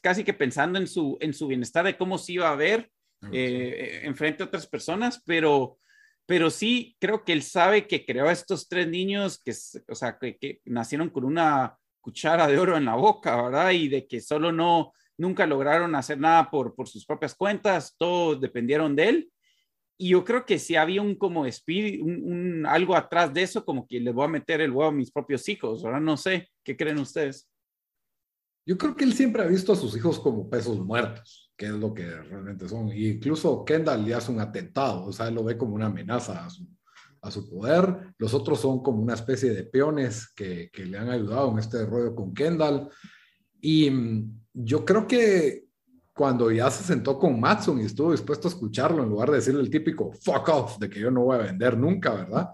casi, 0.00 0.24
que 0.24 0.32
pensando 0.32 0.78
en 0.78 0.86
su, 0.86 1.18
en 1.20 1.34
su 1.34 1.48
bienestar 1.48 1.84
de 1.84 1.98
cómo 1.98 2.16
se 2.16 2.32
iba 2.32 2.50
a 2.50 2.56
ver 2.56 2.90
ah, 3.20 3.28
eh, 3.30 4.00
en 4.04 4.16
frente 4.16 4.42
a 4.42 4.46
otras 4.46 4.66
personas, 4.66 5.22
pero, 5.26 5.78
pero 6.24 6.48
sí 6.48 6.96
creo 6.98 7.24
que 7.24 7.34
él 7.34 7.42
sabe 7.42 7.86
que 7.86 8.06
creó 8.06 8.28
a 8.28 8.32
estos 8.32 8.68
tres 8.70 8.88
niños 8.88 9.38
que, 9.44 9.52
o 9.90 9.94
sea, 9.94 10.16
que, 10.18 10.62
nacieron 10.64 11.10
con 11.10 11.24
una 11.24 11.76
cuchara 12.00 12.46
de 12.46 12.58
oro 12.58 12.78
en 12.78 12.86
la 12.86 12.94
boca, 12.94 13.42
¿verdad? 13.42 13.72
Y 13.72 13.88
de 13.88 14.06
que 14.06 14.22
solo 14.22 14.50
no, 14.50 14.94
nunca 15.18 15.44
lograron 15.44 15.94
hacer 15.94 16.18
nada 16.18 16.50
por, 16.50 16.74
por 16.74 16.88
sus 16.88 17.04
propias 17.04 17.34
cuentas, 17.34 17.94
todos 17.98 18.40
dependieron 18.40 18.96
de 18.96 19.08
él. 19.10 19.30
Y 19.98 20.10
yo 20.10 20.24
creo 20.24 20.44
que 20.44 20.58
si 20.58 20.76
había 20.76 21.00
un 21.00 21.14
como 21.14 21.46
espíritu, 21.46 22.04
un, 22.04 22.66
algo 22.66 22.94
atrás 22.94 23.32
de 23.32 23.42
eso, 23.42 23.64
como 23.64 23.86
que 23.86 23.98
les 23.98 24.12
voy 24.12 24.24
a 24.24 24.28
meter 24.28 24.60
el 24.60 24.70
huevo 24.70 24.90
a 24.90 24.92
mis 24.92 25.10
propios 25.10 25.48
hijos, 25.48 25.82
¿verdad? 25.82 26.00
No 26.00 26.16
sé, 26.16 26.50
¿qué 26.62 26.76
creen 26.76 26.98
ustedes? 26.98 27.48
Yo 28.66 28.76
creo 28.76 28.96
que 28.96 29.04
él 29.04 29.14
siempre 29.14 29.42
ha 29.42 29.46
visto 29.46 29.72
a 29.72 29.76
sus 29.76 29.96
hijos 29.96 30.18
como 30.18 30.50
pesos 30.50 30.78
muertos, 30.80 31.52
que 31.56 31.66
es 31.66 31.72
lo 31.72 31.94
que 31.94 32.04
realmente 32.04 32.68
son. 32.68 32.88
Y 32.88 33.08
incluso 33.08 33.64
Kendall 33.64 34.04
le 34.04 34.14
hace 34.14 34.32
un 34.32 34.40
atentado, 34.40 35.06
o 35.06 35.12
sea, 35.12 35.28
él 35.28 35.34
lo 35.34 35.44
ve 35.44 35.56
como 35.56 35.76
una 35.76 35.86
amenaza 35.86 36.44
a 36.44 36.50
su, 36.50 36.68
a 37.22 37.30
su 37.30 37.48
poder. 37.48 38.12
Los 38.18 38.34
otros 38.34 38.60
son 38.60 38.82
como 38.82 39.00
una 39.00 39.14
especie 39.14 39.50
de 39.50 39.64
peones 39.64 40.28
que, 40.34 40.68
que 40.72 40.84
le 40.84 40.98
han 40.98 41.08
ayudado 41.08 41.52
en 41.52 41.58
este 41.58 41.86
rollo 41.86 42.14
con 42.14 42.34
Kendall. 42.34 42.90
Y 43.60 43.88
mm, 43.88 44.40
yo 44.52 44.84
creo 44.84 45.06
que 45.06 45.65
cuando 46.16 46.50
ya 46.50 46.70
se 46.70 46.82
sentó 46.82 47.18
con 47.18 47.38
Matson 47.38 47.78
y 47.78 47.84
estuvo 47.84 48.10
dispuesto 48.10 48.48
a 48.48 48.50
escucharlo, 48.50 49.02
en 49.02 49.10
lugar 49.10 49.30
de 49.30 49.36
decirle 49.36 49.60
el 49.60 49.68
típico 49.68 50.10
fuck 50.12 50.48
off 50.48 50.78
de 50.78 50.88
que 50.88 50.98
yo 50.98 51.10
no 51.10 51.24
voy 51.24 51.36
a 51.36 51.42
vender 51.42 51.76
nunca, 51.76 52.14
¿verdad? 52.14 52.48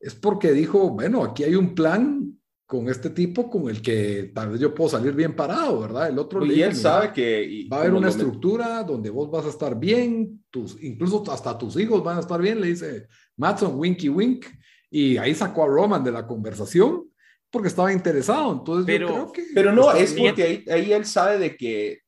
Es 0.00 0.14
porque 0.14 0.52
dijo, 0.52 0.88
bueno, 0.88 1.22
aquí 1.22 1.44
hay 1.44 1.54
un 1.54 1.74
plan 1.74 2.34
con 2.64 2.88
este 2.88 3.10
tipo 3.10 3.50
con 3.50 3.68
el 3.68 3.82
que 3.82 4.32
tal 4.34 4.48
vez 4.48 4.60
yo 4.60 4.74
puedo 4.74 4.88
salir 4.88 5.12
bien 5.12 5.36
parado, 5.36 5.80
¿verdad? 5.80 6.08
El 6.08 6.18
otro 6.18 6.46
y 6.46 6.62
él 6.62 6.74
sabe 6.74 7.12
que 7.12 7.68
va 7.70 7.76
a 7.76 7.80
haber 7.80 7.92
una 7.92 8.08
estructura 8.08 8.82
donde 8.82 9.10
vos 9.10 9.30
vas 9.30 9.44
a 9.44 9.50
estar 9.50 9.78
bien, 9.78 10.42
tus, 10.50 10.82
incluso 10.82 11.22
hasta 11.30 11.58
tus 11.58 11.78
hijos 11.78 12.02
van 12.02 12.16
a 12.16 12.20
estar 12.20 12.40
bien, 12.40 12.58
le 12.58 12.68
dice 12.68 13.06
Matson, 13.36 13.78
winky 13.78 14.08
wink, 14.08 14.46
y 14.90 15.18
ahí 15.18 15.34
sacó 15.34 15.64
a 15.64 15.68
Roman 15.68 16.02
de 16.02 16.12
la 16.12 16.26
conversación 16.26 17.04
porque 17.50 17.68
estaba 17.68 17.92
interesado, 17.92 18.50
entonces 18.50 18.86
pero, 18.86 19.08
yo 19.08 19.14
creo 19.14 19.32
que... 19.32 19.44
Pero 19.54 19.72
no, 19.72 19.92
es 19.92 20.14
porque 20.14 20.42
ahí, 20.42 20.64
ahí, 20.70 20.92
él 20.92 21.04
sabe 21.04 21.38
de 21.38 21.54
que 21.54 22.03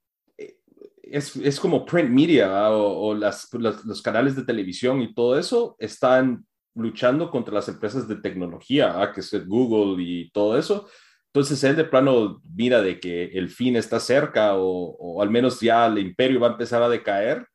es, 1.07 1.37
es 1.37 1.61
como 1.61 1.85
print 1.85 2.11
media 2.11 2.71
o, 2.71 3.09
o 3.09 3.15
las, 3.15 3.49
los 3.53 4.03
canales 4.03 4.37
de 4.37 4.45
televisión 4.45 5.01
y 5.03 5.15
todo 5.15 5.39
eso 5.39 5.77
están 5.79 6.45
luchando 6.75 7.31
contra 7.31 7.55
las 7.55 7.69
empresas 7.69 8.07
de 8.07 8.17
tecnología, 8.17 9.01
¿ah? 9.01 9.13
que 9.13 9.21
es 9.21 9.47
Google 9.47 10.03
y 10.03 10.31
todo 10.31 10.59
eso. 10.59 10.89
Entonces 11.33 11.63
él 11.65 11.77
de 11.77 11.85
plano 11.85 12.41
mira 12.55 12.81
de 12.83 13.01
que 13.01 13.25
el 13.25 13.49
fin 13.49 13.77
está 13.77 14.01
cerca 14.01 14.53
o, 14.57 15.21
al 15.21 15.31
menos 15.31 15.61
ya 15.61 15.87
el 15.87 15.99
imperio 15.99 16.41
va 16.41 16.49
a 16.49 16.53
empezar 16.53 16.83
a 16.83 16.89
decaer 16.89 17.47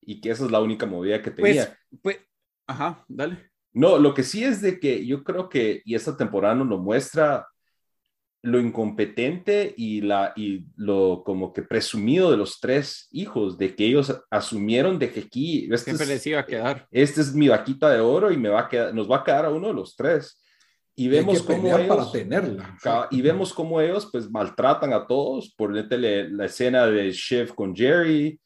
y 0.00 0.20
que 0.20 0.30
esa 0.30 0.44
es 0.44 0.50
la 0.50 0.60
única 0.60 0.86
movida 0.86 1.22
que 1.22 1.30
pues, 1.30 1.56
tenía. 1.56 1.78
Pues, 2.02 2.18
ajá, 2.66 3.04
dale. 3.08 3.50
No, 3.72 3.98
lo 3.98 4.14
que 4.14 4.22
sí 4.22 4.42
es 4.42 4.60
de 4.60 4.80
que 4.80 5.06
yo 5.06 5.22
creo 5.22 5.48
que, 5.48 5.82
y 5.84 5.94
esta 5.94 6.16
temporada 6.16 6.54
nos 6.54 6.68
lo 6.68 6.78
muestra, 6.78 7.46
lo 8.42 8.60
incompetente 8.60 9.74
y, 9.76 10.00
la, 10.00 10.32
y 10.36 10.64
lo 10.76 11.22
como 11.24 11.52
que 11.52 11.62
presumido 11.62 12.30
de 12.30 12.36
los 12.36 12.60
tres 12.60 13.08
hijos, 13.10 13.58
de 13.58 13.74
que 13.74 13.86
ellos 13.86 14.14
asumieron 14.30 14.98
de 14.98 15.10
que 15.10 15.20
aquí 15.20 15.68
este 15.72 15.90
es, 15.90 16.26
iba 16.26 16.40
a 16.40 16.46
quedar. 16.46 16.86
Este 16.90 17.20
es 17.20 17.34
mi 17.34 17.48
vaquita 17.48 17.90
de 17.90 18.00
oro 18.00 18.30
y 18.30 18.36
me 18.36 18.48
va 18.48 18.60
a 18.60 18.68
quedar, 18.68 18.94
nos 18.94 19.10
va 19.10 19.18
a 19.18 19.24
quedar 19.24 19.44
a 19.44 19.50
uno 19.50 19.68
de 19.68 19.74
los 19.74 19.96
tres. 19.96 20.40
Y 20.94 21.08
vemos 21.08 21.42
cómo 21.42 21.76
ellos, 21.76 21.86
para 21.86 22.10
tenerla. 22.10 22.76
Y 23.10 23.22
vemos 23.22 23.54
cómo 23.54 23.80
ellos 23.80 24.08
pues 24.10 24.28
maltratan 24.30 24.92
a 24.92 25.06
todos, 25.06 25.54
por 25.56 25.72
la 25.72 26.44
escena 26.44 26.86
de 26.86 27.12
Chef 27.12 27.52
con 27.52 27.74
Jerry, 27.74 28.40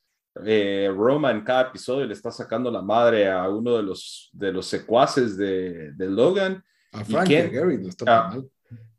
eh, 0.45 0.91
Roma 0.95 1.31
en 1.31 1.43
cada 1.43 1.69
episodio 1.69 2.07
le 2.07 2.15
está 2.15 2.31
sacando 2.31 2.71
la 2.71 2.81
madre 2.81 3.31
a 3.31 3.49
uno 3.49 3.77
de 3.77 3.83
los, 3.83 4.31
de 4.33 4.53
los 4.53 4.67
secuaces 4.67 5.37
de, 5.37 5.93
de 5.93 6.09
Logan. 6.09 6.63
A 6.93 7.05
Frank 7.05 7.31
y, 7.31 7.35
Gary 7.35 7.79
no 7.79 7.89
está 7.89 8.29
mal. 8.29 8.49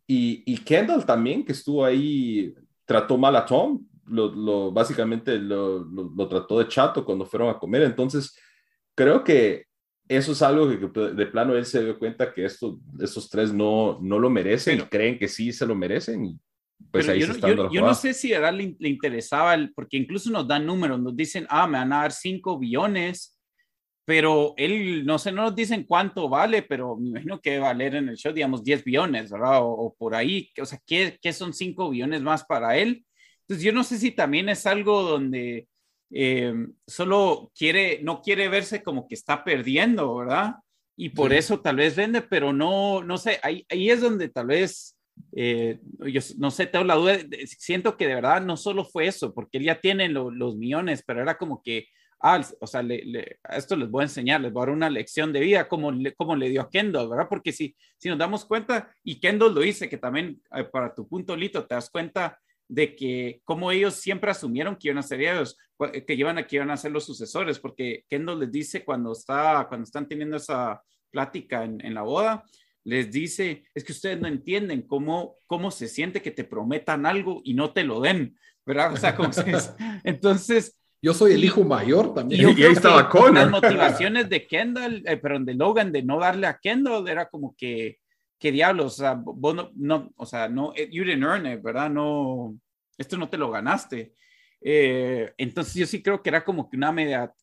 Y, 0.07 0.43
y, 0.45 0.57
Kendall 0.57 1.05
también, 1.05 1.45
que 1.45 1.53
estuvo 1.53 1.85
ahí, 1.85 2.53
trató 2.85 3.17
mal 3.17 3.35
a 3.35 3.45
Tom, 3.45 3.85
lo, 4.05 4.27
lo 4.33 4.71
básicamente 4.71 5.37
lo, 5.39 5.79
lo, 5.79 6.27
trató 6.27 6.59
de 6.59 6.67
chato 6.67 7.05
cuando 7.05 7.25
fueron 7.25 7.49
a 7.49 7.57
comer. 7.57 7.83
Entonces, 7.83 8.37
creo 8.95 9.23
que 9.23 9.65
eso 10.07 10.33
es 10.33 10.41
algo 10.41 10.69
que, 10.69 10.99
de 11.15 11.25
plano 11.27 11.55
él 11.55 11.65
se 11.65 11.83
dio 11.83 11.97
cuenta 11.97 12.33
que 12.33 12.45
esto, 12.45 12.79
estos 12.99 13.29
tres 13.29 13.53
no, 13.53 13.97
no 14.01 14.19
lo 14.19 14.29
merecen 14.29 14.79
y 14.79 14.81
creen 14.83 15.17
que 15.17 15.27
sí 15.27 15.53
se 15.53 15.65
lo 15.65 15.75
merecen. 15.75 16.39
Pues 16.91 17.07
ahí 17.07 17.21
yo, 17.21 17.27
no, 17.27 17.71
yo, 17.71 17.81
no 17.81 17.93
sé 17.93 18.13
si 18.13 18.33
a 18.33 18.51
le, 18.51 18.75
le 18.77 18.89
interesaba, 18.89 19.57
porque 19.73 19.95
incluso 19.95 20.29
nos 20.29 20.45
dan 20.45 20.65
números, 20.65 20.99
nos 20.99 21.15
dicen, 21.15 21.47
ah, 21.49 21.65
me 21.65 21.77
van 21.77 21.93
a 21.93 22.01
dar 22.01 22.11
5 22.11 22.59
billones 22.59 23.37
pero 24.05 24.53
él, 24.57 25.05
no 25.05 25.17
sé, 25.17 25.31
no 25.31 25.43
nos 25.43 25.55
dicen 25.55 25.85
cuánto 25.85 26.27
vale, 26.27 26.63
pero 26.63 26.97
me 26.97 27.09
imagino 27.09 27.39
que 27.39 27.59
va 27.59 27.67
a 27.67 27.73
valer 27.73 27.95
en 27.95 28.09
el 28.09 28.17
show, 28.17 28.33
digamos, 28.33 28.63
10 28.63 28.83
billones, 28.83 29.31
¿verdad? 29.31 29.59
O, 29.61 29.95
por 29.97 30.13
ahí, 30.15 30.49
o 30.61 30.65
sea, 30.65 30.79
¿qué, 30.85 31.17
¿qué, 31.21 31.31
son 31.31 31.53
5 31.53 31.89
billones 31.89 32.21
más 32.21 32.43
para 32.43 32.77
él? 32.77 33.05
Entonces, 33.41 33.63
yo 33.63 33.71
no 33.71 33.83
sé 33.83 33.97
si 33.97 34.11
también 34.11 34.49
es 34.49 34.65
algo 34.65 35.03
donde 35.03 35.67
eh, 36.11 36.53
solo 36.85 37.51
quiere, 37.57 38.01
no 38.03 38.21
quiere 38.21 38.49
verse 38.49 38.83
como 38.83 39.07
que 39.07 39.15
está 39.15 39.43
perdiendo, 39.43 40.15
¿verdad? 40.17 40.55
Y 40.95 41.09
por 41.09 41.33
eso 41.33 41.59
tal 41.59 41.77
vez 41.77 41.95
vende, 41.95 42.21
pero 42.21 42.53
no, 42.53 43.03
no 43.03 43.17
sé, 43.17 43.39
ahí, 43.41 43.65
ahí 43.69 43.89
es 43.89 44.01
donde 44.01 44.29
tal 44.29 44.47
vez, 44.47 44.95
eh, 45.31 45.79
yo 46.05 46.21
no 46.37 46.51
sé, 46.51 46.67
tengo 46.67 46.85
la 46.85 46.95
duda, 46.95 47.17
siento 47.45 47.97
que 47.97 48.07
de 48.07 48.15
verdad 48.15 48.41
no 48.41 48.57
solo 48.57 48.85
fue 48.85 49.07
eso, 49.07 49.33
porque 49.33 49.57
él 49.57 49.63
ya 49.63 49.79
tiene 49.79 50.09
los 50.09 50.55
millones, 50.55 51.03
pero 51.05 51.21
era 51.21 51.37
como 51.37 51.63
que 51.63 51.87
ah, 52.23 52.41
o 52.59 52.65
sea, 52.65 52.81
le, 52.81 53.38
esto 53.49 53.75
les 53.75 53.89
voy 53.89 54.01
a 54.01 54.05
enseñar, 54.05 54.41
les 54.41 54.51
voy 54.51 54.63
a 54.63 54.65
dar 54.65 54.75
una 54.75 54.89
lección 54.89 55.33
de 55.33 55.41
vida 55.41 55.67
como 55.67 55.91
le, 55.91 56.13
como 56.15 56.36
le 56.36 56.49
dio 56.49 56.62
a 56.62 56.69
Kendall, 56.69 57.09
¿verdad? 57.09 57.27
Porque 57.29 57.51
si, 57.51 57.75
si 57.97 58.09
nos 58.09 58.17
damos 58.17 58.45
cuenta, 58.45 58.89
y 59.03 59.19
Kendall 59.19 59.53
lo 59.53 59.62
dice, 59.62 59.89
que 59.89 59.97
también 59.97 60.41
eh, 60.55 60.63
para 60.63 60.95
tu 60.95 61.07
punto, 61.07 61.36
Lito, 61.36 61.65
te 61.67 61.75
das 61.75 61.89
cuenta 61.89 62.39
de 62.67 62.95
que 62.95 63.41
como 63.43 63.71
ellos 63.71 63.95
siempre 63.95 64.31
asumieron 64.31 64.77
que 64.77 64.88
iban 64.88 64.99
a 64.99 65.03
ser 65.03 65.21
ellos, 65.21 65.57
que 66.07 66.13
iban 66.13 66.38
a, 66.38 66.47
que 66.47 66.55
iban 66.55 66.71
a 66.71 66.77
ser 66.77 66.91
los 66.91 67.05
sucesores, 67.05 67.59
porque 67.59 68.05
Kendall 68.09 68.39
les 68.39 68.51
dice 68.51 68.86
cuando, 68.86 69.12
está, 69.12 69.65
cuando 69.67 69.83
están 69.83 70.07
teniendo 70.07 70.38
esa 70.38 70.81
plática 71.12 71.65
en, 71.65 71.86
en 71.86 71.93
la 71.93 72.03
boda, 72.03 72.43
les 72.86 73.12
dice, 73.12 73.65
es 73.73 73.83
que 73.83 73.91
ustedes 73.91 74.19
no 74.19 74.27
entienden 74.27 74.81
cómo, 74.81 75.38
cómo 75.45 75.71
se 75.71 75.88
siente 75.88 76.21
que 76.21 76.31
te 76.31 76.43
prometan 76.45 77.05
algo 77.05 77.41
y 77.43 77.53
no 77.53 77.73
te 77.73 77.83
lo 77.83 77.99
den, 77.99 78.38
¿verdad? 78.65 78.93
O 78.93 78.97
sea, 78.97 79.15
como 79.15 79.29
entonces, 80.03 80.77
yo 81.03 81.13
soy 81.13 81.33
el 81.33 81.43
hijo 81.43 81.65
mayor 81.65 82.13
también. 82.13 82.57
Y, 82.57 82.63
ahí 82.63 82.71
estaba 82.71 83.09
con 83.09 83.35
Las 83.35 83.51
motivaciones 83.51 84.29
de 84.29 84.47
Kendall, 84.47 85.03
eh, 85.05 85.17
perdón, 85.17 85.45
de 85.45 85.53
Logan, 85.53 85.91
de 85.91 86.01
no 86.01 86.17
darle 86.17 86.47
a 86.47 86.57
Kendall, 86.57 87.09
era 87.09 87.27
como 87.27 87.53
que, 87.57 87.99
¿qué 88.39 88.53
diablos? 88.53 88.93
O 88.93 88.95
sea, 89.01 89.13
vos 89.15 89.69
no, 89.75 90.13
o 90.15 90.25
sea, 90.25 90.47
no, 90.47 90.71
eh, 90.73 90.87
you 90.89 91.03
didn't 91.03 91.23
earn 91.23 91.45
it, 91.45 91.61
¿verdad? 91.61 91.89
No, 91.89 92.57
esto 92.97 93.17
no 93.17 93.27
te 93.27 93.37
lo 93.37 93.51
ganaste. 93.51 94.13
Eh, 94.61 95.33
entonces 95.37 95.73
yo 95.73 95.85
sí 95.85 96.01
creo 96.01 96.23
que 96.23 96.29
era 96.29 96.45
como 96.45 96.69
que 96.69 96.77
una 96.77 96.93
media, 96.93 97.33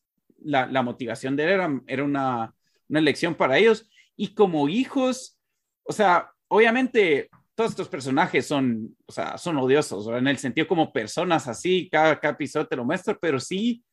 la, 0.43 0.65
la 0.65 0.81
motivación 0.81 1.35
de 1.35 1.43
él 1.43 1.49
era, 1.51 1.81
era 1.85 2.03
una, 2.03 2.55
una 2.89 2.99
elección 2.99 3.35
para 3.35 3.59
ellos. 3.59 3.87
Y 4.15 4.33
como 4.33 4.69
hijos, 4.69 5.39
o 5.83 5.93
sea, 5.93 6.31
obviamente 6.47 7.29
todos 7.61 7.73
estos 7.73 7.89
personajes 7.89 8.47
son, 8.47 8.97
o 9.05 9.11
sea, 9.11 9.37
son 9.37 9.55
odiosos, 9.57 10.07
en 10.07 10.27
el 10.27 10.39
sentido 10.39 10.67
como 10.67 10.91
personas 10.91 11.47
así, 11.47 11.87
cada, 11.91 12.13
episodio 12.13 12.65
te 12.65 12.75
lo 12.75 12.83
muestra, 12.83 13.15
pero 13.21 13.39
sí, 13.39 13.83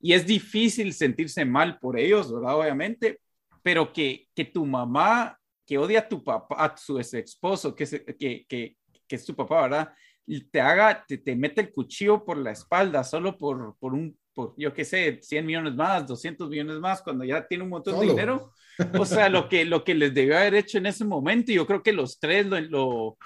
y 0.00 0.12
es 0.12 0.24
difícil 0.24 0.92
sentirse 0.92 1.44
mal 1.44 1.80
por 1.80 1.98
ellos, 1.98 2.32
¿verdad? 2.32 2.56
Obviamente, 2.56 3.20
pero 3.60 3.92
que, 3.92 4.28
que 4.36 4.44
tu 4.44 4.64
mamá, 4.64 5.36
que 5.66 5.78
odia 5.78 5.98
a 5.98 6.08
tu 6.08 6.22
papá, 6.22 6.64
a 6.64 6.76
su 6.76 6.96
ex 7.00 7.12
esposo, 7.14 7.74
que, 7.74 7.86
que, 8.16 8.46
que, 8.48 8.76
que 9.08 9.16
es 9.16 9.26
tu 9.26 9.34
papá, 9.34 9.62
¿verdad? 9.62 9.92
Y 10.24 10.44
te 10.44 10.60
haga, 10.60 11.04
te, 11.04 11.18
te 11.18 11.34
mete 11.34 11.60
el 11.60 11.72
cuchillo 11.72 12.24
por 12.24 12.36
la 12.38 12.52
espalda 12.52 13.02
solo 13.02 13.36
por, 13.36 13.76
por 13.80 13.94
un 13.94 14.16
yo 14.56 14.72
qué 14.72 14.84
sé, 14.84 15.18
100 15.20 15.44
millones 15.44 15.74
más, 15.74 16.06
200 16.06 16.48
millones 16.48 16.78
más, 16.78 17.02
cuando 17.02 17.24
ya 17.24 17.44
tiene 17.44 17.64
un 17.64 17.70
montón 17.70 17.98
de 17.98 18.06
dinero. 18.06 18.52
O 18.98 19.04
sea, 19.04 19.28
lo 19.28 19.48
que, 19.48 19.64
lo 19.64 19.84
que 19.84 19.94
les 19.94 20.14
debió 20.14 20.36
haber 20.36 20.54
hecho 20.54 20.78
en 20.78 20.86
ese 20.86 21.04
momento, 21.04 21.52
y 21.52 21.56
yo 21.56 21.66
creo 21.66 21.82
que 21.82 21.92
los 21.92 22.18
tres 22.18 22.46
lo, 22.46 22.60
lo, 22.60 23.18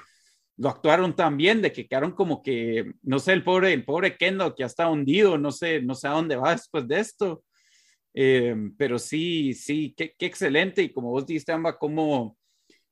lo, 0.57 0.69
actuaron 0.69 1.15
tan 1.15 1.37
bien, 1.37 1.63
de 1.63 1.73
que 1.73 1.87
quedaron 1.87 2.13
como 2.13 2.43
que, 2.43 2.93
no 3.03 3.19
sé, 3.19 3.33
el 3.33 3.45
pobre, 3.45 3.73
el 3.73 3.85
pobre 3.85 4.17
Kendall 4.17 4.55
que 4.55 4.63
ya 4.63 4.67
está 4.67 4.89
hundido, 4.89 5.39
no 5.39 5.51
sé, 5.53 5.83
no 5.83 5.95
sé 5.95 6.09
a 6.09 6.13
dónde 6.13 6.37
va 6.37 6.53
después 6.53 6.87
de 6.89 7.01
esto. 7.01 7.45
Eh, 8.15 8.55
pero 8.77 8.99
sí, 8.99 9.55
sí, 9.55 9.95
qué, 9.97 10.15
qué, 10.19 10.27
excelente. 10.27 10.83
Y 10.83 10.93
como 10.93 11.11
vos 11.11 11.27
dijiste, 11.27 11.53
Amba, 11.53 11.79
cómo 11.79 12.37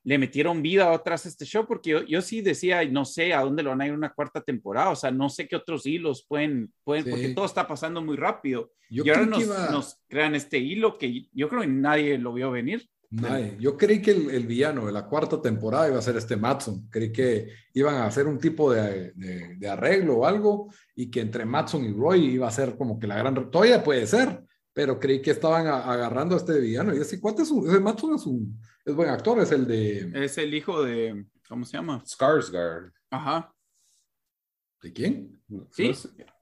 le 0.03 0.17
metieron 0.17 0.61
vida 0.61 0.91
atrás 0.91 1.25
a 1.25 1.29
este 1.29 1.45
show, 1.45 1.65
porque 1.67 1.91
yo, 1.91 2.03
yo, 2.03 2.21
sí 2.21 2.41
decía, 2.41 2.83
no 2.85 3.05
sé 3.05 3.33
a 3.33 3.41
dónde 3.41 3.63
lo 3.63 3.69
van 3.69 3.81
a 3.81 3.87
ir 3.87 3.93
una 3.93 4.13
cuarta 4.13 4.41
temporada, 4.41 4.89
o 4.89 4.95
sea, 4.95 5.11
no 5.11 5.29
sé 5.29 5.47
qué 5.47 5.55
otros 5.55 5.85
hilos 5.85 6.25
pueden, 6.27 6.73
pueden 6.83 7.09
porque 7.09 7.29
todo 7.29 7.45
está 7.45 7.67
pasando 7.67 8.01
muy 8.01 8.17
rápido. 8.17 8.71
y 8.89 9.07
ahora 9.09 9.25
nos, 9.25 9.47
nos, 9.47 10.01
crean 10.07 10.35
este 10.35 10.57
hilo 10.57 10.97
que 10.97 11.27
yo 11.31 11.47
creo 11.49 11.61
que 11.61 11.67
nadie 11.67 12.17
lo 12.17 12.33
vio 12.33 12.51
venir. 12.51 12.87
Nadie. 13.11 13.57
Yo 13.59 13.75
creí 13.75 14.01
que 14.01 14.11
el, 14.11 14.47
villano 14.47 14.85
de 14.85 14.93
la 14.93 15.05
cuarta 15.05 15.41
temporada 15.41 15.89
iba 15.89 15.99
a 15.99 16.01
ser 16.01 16.15
este 16.15 16.37
Matson. 16.37 16.87
Creí 16.89 17.11
que 17.11 17.49
iban 17.73 17.95
a 17.95 18.05
hacer 18.05 18.25
un 18.25 18.39
tipo 18.39 18.71
de, 18.71 19.11
de, 19.13 19.69
arreglo 19.69 20.19
o 20.19 20.25
algo 20.25 20.73
y 20.95 21.11
que 21.11 21.19
entre 21.19 21.43
Matson 21.43 21.83
y 21.83 21.91
Roy 21.91 22.23
iba 22.23 22.47
a 22.47 22.51
ser 22.51 22.77
como 22.77 22.97
que 22.97 23.07
la 23.07 23.17
gran... 23.17 23.51
Todavía 23.51 23.83
puede 23.83 24.07
ser, 24.07 24.41
pero 24.73 24.99
creí 24.99 25.21
que 25.21 25.31
estaban 25.31 25.67
agarrando 25.67 26.35
a 26.35 26.37
este 26.37 26.59
villano. 26.59 26.95
Y 26.95 26.99
ese 26.99 27.19
cuate 27.19 27.43
es 27.43 27.51
un, 27.51 27.67
ese 27.69 27.79
Matson 27.79 28.15
es 28.15 28.25
un, 28.25 28.59
es 28.85 28.95
buen 28.95 29.09
actor, 29.09 29.39
es 29.39 29.51
el 29.51 29.67
de. 29.67 30.11
Es 30.23 30.37
el 30.37 30.53
hijo 30.53 30.83
de. 30.83 31.25
¿Cómo 31.47 31.65
se 31.65 31.77
llama? 31.77 32.03
Skarsgård. 32.05 32.93
Ajá. 33.09 33.53
¿De 34.81 34.93
quién? 34.93 35.41
Sí, 35.71 35.93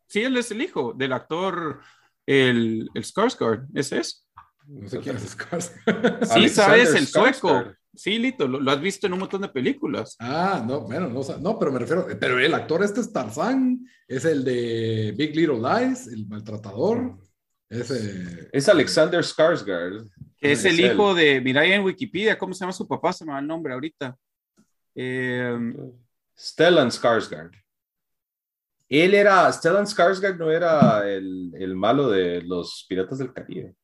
sí, 0.08 0.22
él 0.22 0.38
es 0.38 0.52
el 0.52 0.62
hijo 0.62 0.94
del 0.94 1.14
actor, 1.14 1.82
el, 2.26 2.90
el 2.94 3.04
Skarsgård. 3.04 3.68
¿Ese 3.74 4.00
es? 4.00 4.28
No 4.66 4.88
sé 4.88 5.00
quién 5.00 5.18
es 5.18 5.36
Skarsgård. 5.36 6.26
sí, 6.26 6.50
sabes, 6.50 6.94
el 6.94 7.08
sueco. 7.08 7.74
Sí, 7.96 8.20
Lito, 8.20 8.48
lo, 8.48 8.72
has 8.72 8.80
visto 8.80 9.08
en 9.08 9.14
un 9.14 9.20
montón 9.20 9.42
de 9.42 9.50
películas. 9.50 10.16
Ah, 10.20 10.64
no, 10.66 10.82
bueno, 10.82 11.10
no, 11.10 11.22
no, 11.40 11.60
pero 11.60 11.72
me 11.72 11.80
refiero, 11.80 12.08
pero 12.20 12.40
el 12.40 12.54
actor 12.54 12.84
este 12.84 13.02
es 13.02 13.12
Tarzán, 13.12 13.86
es 14.08 14.26
el 14.26 14.44
de 14.44 15.14
Big 15.18 15.36
Little 15.36 15.58
Lies, 15.58 16.08
el 16.08 16.28
maltratador. 16.28 17.18
Ese, 17.70 18.50
es 18.52 18.68
Alexander 18.68 19.22
Skarsgård. 19.22 20.10
es 20.42 20.66
el 20.66 20.80
hijo 20.80 21.14
de, 21.14 21.40
mira 21.40 21.64
en 21.66 21.84
Wikipedia, 21.84 22.38
¿cómo 22.38 22.54
se 22.54 22.62
llama 22.62 22.74
su 22.74 22.88
papá? 22.88 23.14
Se 23.14 23.24
me 23.24 23.32
va 23.32 23.40
el 23.40 23.48
nombre 23.48 23.74
ahorita. 23.74 24.18
Eh, 24.96 25.56
Stellan 26.36 26.90
Skarsgård. 26.90 27.52
Él 28.90 29.14
era, 29.14 29.52
Stellan 29.54 29.86
Skarsgård 29.86 30.38
no 30.38 30.50
era 30.50 31.08
el, 31.08 31.52
el, 31.54 31.76
malo 31.76 32.10
de 32.10 32.42
los 32.42 32.86
Piratas 32.90 33.20
del 33.20 33.32
Caribe. 33.32 33.76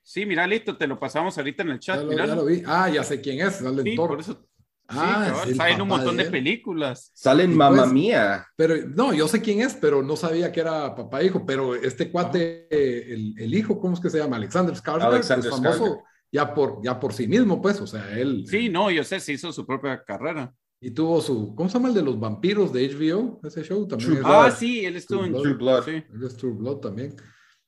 Sí, 0.00 0.24
mira, 0.24 0.46
listo, 0.46 0.76
te 0.76 0.86
lo 0.86 1.00
pasamos 1.00 1.36
ahorita 1.36 1.64
en 1.64 1.70
el 1.70 1.80
chat. 1.80 2.08
Ya 2.08 2.26
lo, 2.26 2.44
vi. 2.44 2.62
Ah, 2.66 2.88
ya 2.88 3.02
sé 3.02 3.20
quién 3.20 3.44
es, 3.44 3.56
sí, 3.56 3.96
por 3.96 4.20
eso 4.20 4.46
Ah, 4.88 5.42
sí, 5.46 5.54
salen 5.54 5.80
un 5.80 5.88
montón 5.88 6.16
de, 6.16 6.26
películas. 6.26 7.10
Salen 7.14 7.56
Mamma 7.56 7.82
pues, 7.82 7.92
Mía. 7.92 8.46
Pero 8.56 8.74
no, 8.88 9.14
yo 9.14 9.26
sé 9.28 9.40
quién 9.40 9.60
es, 9.60 9.74
pero 9.74 10.02
no 10.02 10.16
sabía 10.16 10.52
que 10.52 10.60
era 10.60 10.94
papá 10.94 11.22
e 11.22 11.26
hijo. 11.26 11.46
Pero 11.46 11.74
este 11.74 12.10
cuate, 12.10 12.66
el, 12.70 13.34
el, 13.38 13.54
hijo, 13.54 13.80
¿cómo 13.80 13.94
es 13.94 14.00
que 14.00 14.10
se 14.10 14.18
llama? 14.18 14.36
Alexander 14.36 14.74
Skarsgård, 14.74 15.38
es 15.38 15.48
famoso 15.48 16.02
ya 16.34 16.52
por, 16.52 16.80
ya 16.82 16.98
por 16.98 17.12
sí 17.12 17.28
mismo, 17.28 17.62
pues, 17.62 17.80
o 17.80 17.86
sea, 17.86 18.18
él. 18.18 18.44
Sí, 18.48 18.68
no, 18.68 18.90
yo 18.90 19.04
sé, 19.04 19.20
se 19.20 19.32
hizo 19.34 19.52
su 19.52 19.64
propia 19.64 20.02
carrera. 20.02 20.52
Y 20.80 20.90
tuvo 20.90 21.20
su, 21.20 21.54
¿cómo 21.54 21.68
se 21.68 21.74
llama 21.74 21.88
el 21.88 21.94
de 21.94 22.02
los 22.02 22.18
vampiros 22.18 22.72
de 22.72 22.88
HBO? 22.88 23.40
Ese 23.44 23.62
show 23.62 23.86
también. 23.86 24.20
ah, 24.24 24.50
sí, 24.50 24.84
él 24.84 24.96
estuvo 24.96 25.24
en 25.24 25.32
True 25.32 25.54
Blood. 25.54 25.84
Sí. 25.84 25.92
Él 25.92 26.24
es 26.24 26.36
True 26.36 26.52
Blood 26.52 26.78
también. 26.78 27.14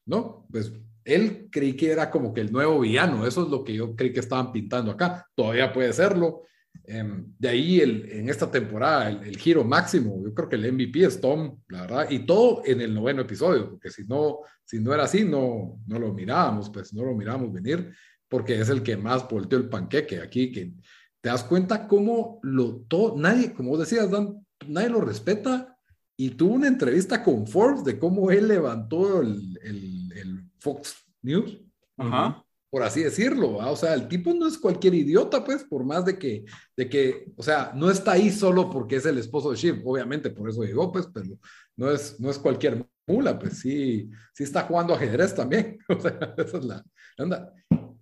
No, 0.04 0.46
pues 0.50 0.72
él 1.04 1.48
creí 1.50 1.74
que 1.74 1.92
era 1.92 2.10
como 2.10 2.34
que 2.34 2.40
el 2.40 2.52
nuevo 2.52 2.80
villano. 2.80 3.24
Eso 3.24 3.44
es 3.44 3.48
lo 3.48 3.62
que 3.62 3.74
yo 3.74 3.94
creí 3.94 4.12
que 4.12 4.20
estaban 4.20 4.50
pintando 4.50 4.90
acá. 4.90 5.26
Todavía 5.36 5.72
puede 5.72 5.92
serlo 5.92 6.42
de 6.84 7.48
ahí 7.48 7.80
el, 7.80 8.10
en 8.10 8.28
esta 8.28 8.50
temporada 8.50 9.08
el, 9.08 9.36
giro 9.36 9.64
máximo, 9.64 10.22
yo 10.22 10.34
creo 10.34 10.48
que 10.48 10.56
el 10.56 10.72
MVP 10.72 11.04
es 11.04 11.20
Tom, 11.20 11.58
la 11.68 11.82
verdad, 11.82 12.10
y 12.10 12.20
todo 12.20 12.62
en 12.64 12.80
el 12.80 12.94
noveno 12.94 13.22
episodio, 13.22 13.70
porque 13.70 13.90
si 13.90 14.04
no, 14.04 14.40
si 14.64 14.80
no 14.80 14.92
era 14.92 15.04
así, 15.04 15.24
no, 15.24 15.80
no 15.86 15.98
lo 15.98 16.12
mirábamos, 16.12 16.70
pues 16.70 16.92
no 16.92 17.04
lo 17.04 17.14
mirábamos 17.14 17.52
venir, 17.52 17.92
porque 18.28 18.60
es 18.60 18.68
el 18.68 18.82
que 18.82 18.96
más 18.96 19.28
volteó 19.28 19.58
el 19.58 19.68
panqueque 19.68 20.20
aquí, 20.20 20.52
que 20.52 20.72
te 21.20 21.28
das 21.28 21.44
cuenta 21.44 21.86
cómo 21.86 22.40
lo 22.42 22.76
todo, 22.88 23.16
nadie, 23.16 23.52
como 23.52 23.76
decías, 23.76 24.10
Dan, 24.10 24.46
nadie 24.66 24.90
lo 24.90 25.00
respeta. 25.00 25.72
Y 26.18 26.30
tuvo 26.30 26.54
una 26.54 26.68
entrevista 26.68 27.22
con 27.22 27.46
Forbes 27.46 27.84
de 27.84 27.98
cómo 27.98 28.30
él 28.30 28.48
levantó 28.48 29.20
el, 29.20 29.58
el, 29.62 30.12
el 30.16 30.50
Fox 30.58 31.04
News. 31.20 31.60
Ajá 31.98 32.45
por 32.70 32.82
así 32.82 33.02
decirlo. 33.02 33.56
O 33.56 33.76
sea, 33.76 33.94
el 33.94 34.08
tipo 34.08 34.34
no 34.34 34.46
es 34.46 34.58
cualquier 34.58 34.94
idiota, 34.94 35.44
pues, 35.44 35.64
por 35.64 35.84
más 35.84 36.04
de 36.04 36.18
que, 36.18 36.44
de 36.76 36.88
que, 36.88 37.26
o 37.36 37.42
sea, 37.42 37.72
no 37.74 37.90
está 37.90 38.12
ahí 38.12 38.30
solo 38.30 38.70
porque 38.70 38.96
es 38.96 39.06
el 39.06 39.18
esposo 39.18 39.50
de 39.50 39.56
Shiv, 39.56 39.82
obviamente, 39.84 40.30
por 40.30 40.50
eso 40.50 40.62
llegó, 40.62 40.92
pues, 40.92 41.08
pero 41.12 41.38
no 41.76 41.90
es, 41.90 42.18
no 42.20 42.30
es 42.30 42.38
cualquier 42.38 42.86
mula, 43.06 43.38
pues 43.38 43.60
sí, 43.60 44.10
sí 44.32 44.44
está 44.44 44.62
jugando 44.62 44.94
ajedrez 44.94 45.34
también. 45.34 45.78
O 45.88 46.00
sea, 46.00 46.18
esa 46.36 46.58
es 46.58 46.64
la, 46.64 46.84
onda. 47.18 47.52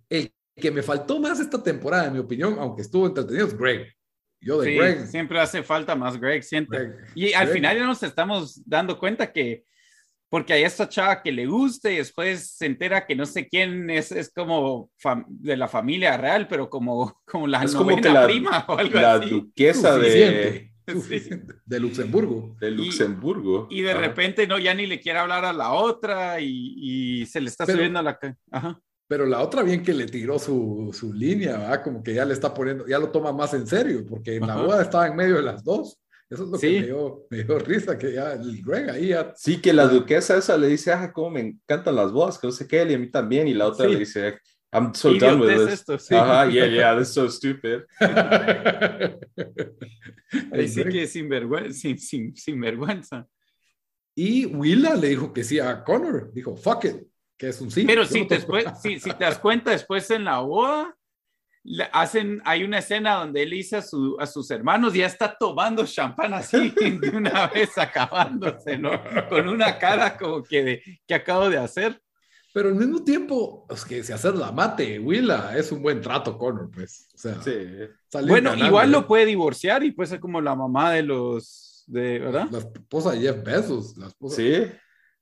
El 0.09 0.33
que 0.55 0.71
me 0.71 0.81
faltó 0.81 1.19
más 1.19 1.39
esta 1.39 1.61
temporada, 1.61 2.07
en 2.07 2.13
mi 2.13 2.19
opinión, 2.19 2.57
aunque 2.59 2.81
estuvo 2.81 3.05
entretenido, 3.05 3.47
es 3.47 3.57
Greg. 3.57 3.93
Yo 4.41 4.61
de 4.61 4.75
Greg. 4.75 5.07
Siempre 5.07 5.39
hace 5.39 5.63
falta 5.63 5.95
más 5.95 6.19
Greg, 6.19 6.43
siempre. 6.43 6.95
y 7.15 7.33
al 7.33 7.47
final 7.47 7.77
ya 7.77 7.85
nos 7.85 8.03
estamos 8.03 8.61
dando 8.65 8.99
cuenta 8.99 9.31
que 9.31 9.63
porque 10.29 10.53
hay 10.53 10.63
esta 10.63 10.89
chava 10.89 11.21
que 11.21 11.31
le 11.31 11.45
guste 11.45 11.93
y 11.93 11.97
después 11.97 12.55
se 12.57 12.65
entera 12.65 13.05
que 13.05 13.15
no 13.15 13.25
sé 13.25 13.47
quién 13.47 13.89
es, 13.89 14.11
es 14.11 14.31
como 14.31 14.89
de 15.27 15.57
la 15.57 15.67
familia 15.67 16.17
real, 16.17 16.47
pero 16.47 16.69
como, 16.69 17.21
como 17.25 17.47
la 17.47 17.63
es 17.63 17.75
como 17.75 17.95
que 17.95 18.09
la, 18.09 18.25
prima 18.25 18.65
o 18.67 18.77
algo 18.77 18.99
la 18.99 19.19
duquesa 19.19 19.97
de, 19.97 20.71
de 21.65 21.79
Luxemburgo. 21.79 22.55
De 22.59 22.71
Luxemburgo. 22.71 23.67
Y, 23.69 23.81
de 23.81 23.93
repente 23.93 24.47
no, 24.47 24.59
ya 24.59 24.73
ni 24.73 24.85
le 24.85 24.99
quiere 24.99 25.19
hablar 25.19 25.45
a 25.45 25.53
la 25.53 25.71
otra 25.71 26.39
y, 26.39 27.21
y 27.21 27.25
se 27.25 27.41
le 27.41 27.49
está 27.49 27.65
subiendo 27.65 27.99
a 27.99 28.03
la... 28.03 28.19
Ajá. 28.51 28.81
Pero 29.07 29.25
la 29.27 29.41
otra 29.41 29.61
bien 29.61 29.83
que 29.83 29.93
le 29.93 30.07
tiró 30.07 30.39
su, 30.39 30.89
su 30.91 31.13
línea, 31.13 31.57
¿verdad? 31.57 31.83
como 31.83 32.01
que 32.01 32.15
ya 32.15 32.25
le 32.25 32.33
está 32.33 32.53
poniendo, 32.53 32.87
ya 32.87 32.97
lo 32.97 33.09
toma 33.09 33.31
más 33.31 33.53
en 33.53 33.67
serio, 33.67 34.03
porque 34.07 34.37
en 34.37 34.47
la 34.47 34.55
boda 34.55 34.81
estaba 34.81 35.05
en 35.07 35.15
medio 35.15 35.35
de 35.35 35.43
las 35.43 35.63
dos. 35.63 35.99
Eso 36.29 36.43
es 36.43 36.49
lo 36.49 36.57
que 36.57 36.67
me 36.67 36.85
dio, 36.87 37.27
me 37.29 37.43
dio, 37.43 37.59
risa, 37.59 37.97
que 37.97 38.13
ya 38.13 38.33
el 38.33 38.61
Greg 38.63 38.89
ahí 38.89 39.09
ya... 39.09 39.31
Sí, 39.35 39.61
que 39.61 39.71
la 39.71 39.87
duquesa 39.87 40.37
esa 40.37 40.57
le 40.57 40.67
dice, 40.67 40.91
ah, 40.91 41.11
cómo 41.13 41.31
me 41.31 41.41
encantan 41.41 41.95
las 41.95 42.11
bodas, 42.11 42.39
que 42.39 42.47
no 42.47 42.53
sé 42.53 42.67
qué, 42.67 42.83
y 42.83 42.93
a 42.95 42.97
mí 42.97 43.11
también, 43.11 43.47
y 43.47 43.53
la 43.53 43.67
otra 43.67 43.87
le 43.87 43.99
dice, 43.99 44.39
I'm 44.75 44.93
so 44.93 45.13
done 45.13 45.39
with 45.39 45.55
this. 45.55 45.73
Esto, 45.73 45.97
sí. 45.97 46.15
Ajá, 46.15 46.45
yeah, 46.51 46.65
yeah, 46.65 46.95
that's 46.95 47.13
so 47.13 47.29
stupid. 47.29 47.83
Ahí 50.51 50.67
sí 50.67 50.83
que 50.83 51.07
sin 51.07 51.29
vergüenza, 51.29 51.71
sin, 51.79 51.97
sin, 51.97 52.35
sin 52.35 52.59
vergüenza. 52.59 53.25
Y 54.15 54.45
Willa 54.47 54.95
le 54.95 55.09
dijo 55.09 55.31
que 55.31 55.43
sí 55.43 55.59
a 55.59 55.83
Connor, 55.83 56.31
dijo, 56.33 56.55
fuck 56.55 56.85
it, 56.85 57.03
que 57.37 57.49
es 57.49 57.61
un 57.61 57.69
sí. 57.71 57.85
Pero 57.85 58.05
si, 58.05 58.25
después, 58.25 58.65
si, 58.81 58.99
si 58.99 59.11
te 59.11 59.23
das 59.23 59.39
cuenta, 59.39 59.71
después 59.71 60.09
en 60.11 60.25
la 60.25 60.39
boda, 60.39 60.93
hacen, 61.91 62.41
hay 62.45 62.63
una 62.63 62.79
escena 62.79 63.15
donde 63.15 63.43
él 63.43 63.51
dice 63.51 63.77
a, 63.77 63.81
su, 63.81 64.15
a 64.19 64.25
sus 64.25 64.49
hermanos, 64.51 64.93
ya 64.93 65.07
está 65.07 65.35
tomando 65.37 65.85
champán 65.85 66.33
así 66.33 66.69
de 67.01 67.09
una 67.09 67.47
vez 67.47 67.77
acabándose, 67.77 68.77
¿no? 68.77 68.91
Con 69.29 69.49
una 69.49 69.77
cara 69.77 70.17
como 70.17 70.43
que, 70.43 70.63
de, 70.63 70.83
que 71.07 71.15
acabo 71.15 71.49
de 71.49 71.57
hacer. 71.57 71.99
Pero 72.53 72.69
al 72.69 72.75
mismo 72.75 73.03
tiempo, 73.03 73.65
es 73.69 73.83
que 73.83 74.01
si 74.01 74.13
hacer 74.13 74.35
la 74.35 74.51
mate, 74.51 74.97
Willa, 74.97 75.57
es 75.57 75.71
un 75.73 75.81
buen 75.81 75.99
trato, 75.99 76.37
Connor, 76.37 76.71
pues. 76.71 77.09
O 77.13 77.17
sea, 77.17 77.41
sí. 77.41 77.51
Bueno, 78.25 78.55
igual 78.55 78.91
lo 78.91 79.05
puede 79.05 79.25
divorciar 79.25 79.83
y 79.83 79.91
puede 79.91 80.07
ser 80.07 80.19
como 80.21 80.39
la 80.39 80.55
mamá 80.55 80.91
de 80.91 81.03
los, 81.03 81.83
de, 81.87 82.19
¿verdad? 82.19 82.47
La 82.49 82.59
esposa 82.59 83.11
de 83.11 83.19
Jeff 83.19 83.43
Bezos. 83.43 83.97
La 83.97 84.07
esposa, 84.07 84.35
sí. 84.37 84.63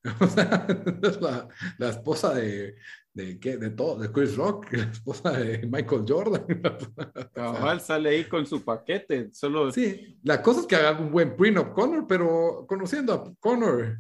O 0.19 0.27
sea, 0.27 0.67
la, 1.21 1.47
la 1.77 1.89
esposa 1.89 2.33
de, 2.35 2.75
de, 3.13 3.39
¿qué? 3.39 3.57
de 3.57 3.69
todo, 3.69 3.97
de 3.97 4.11
Chris 4.11 4.35
Rock, 4.35 4.67
la 4.73 4.83
esposa 4.83 5.31
de 5.31 5.67
Michael 5.67 6.05
Jordan. 6.07 6.45
Cabal 7.33 7.81
sale 7.81 8.09
ahí 8.09 8.23
con 8.25 8.45
su 8.45 8.63
paquete, 8.63 9.29
solo... 9.31 9.71
Sí, 9.71 10.17
la 10.23 10.41
cosa 10.41 10.61
es 10.61 10.67
que 10.67 10.75
haga 10.75 10.99
un 10.99 11.11
buen 11.11 11.35
prenup 11.35 11.73
Connor, 11.73 12.05
pero 12.07 12.65
conociendo 12.67 13.13
a 13.13 13.33
Connor, 13.39 13.99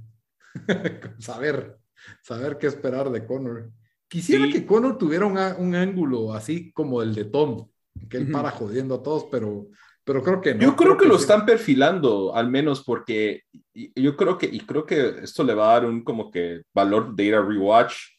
saber, 1.19 1.77
saber 2.21 2.57
qué 2.57 2.67
esperar 2.67 3.11
de 3.11 3.25
Connor. 3.25 3.71
Quisiera 4.07 4.47
que 4.47 4.65
Connor 4.65 4.97
tuviera 4.97 5.25
un, 5.25 5.75
ángulo 5.75 6.33
así 6.33 6.71
como 6.71 7.01
el 7.01 7.15
de 7.15 7.25
Tom, 7.25 7.67
que 8.09 8.17
él 8.17 8.31
para 8.31 8.51
jodiendo 8.51 8.95
a 8.95 9.01
todos, 9.01 9.25
pero, 9.31 9.67
pero 10.03 10.21
creo 10.21 10.39
que 10.39 10.53
no. 10.53 10.61
Yo 10.61 10.75
creo, 10.75 10.97
que, 10.97 11.07
lo 11.07 11.15
están 11.15 11.47
perfilando, 11.47 12.35
al 12.35 12.47
menos 12.47 12.83
porque 12.83 13.41
yo 13.73 14.15
creo 14.15 14.37
que, 14.37 14.45
y 14.45 14.59
creo 14.59 14.85
que 14.85 15.15
esto 15.23 15.43
le 15.43 15.55
va 15.55 15.71
a 15.71 15.73
dar 15.73 15.85
un 15.85 16.03
como 16.03 16.29
que 16.29 16.61
valor 16.75 17.15
de 17.15 17.23
ir 17.23 17.33
a 17.33 17.41
rewatch 17.41 18.12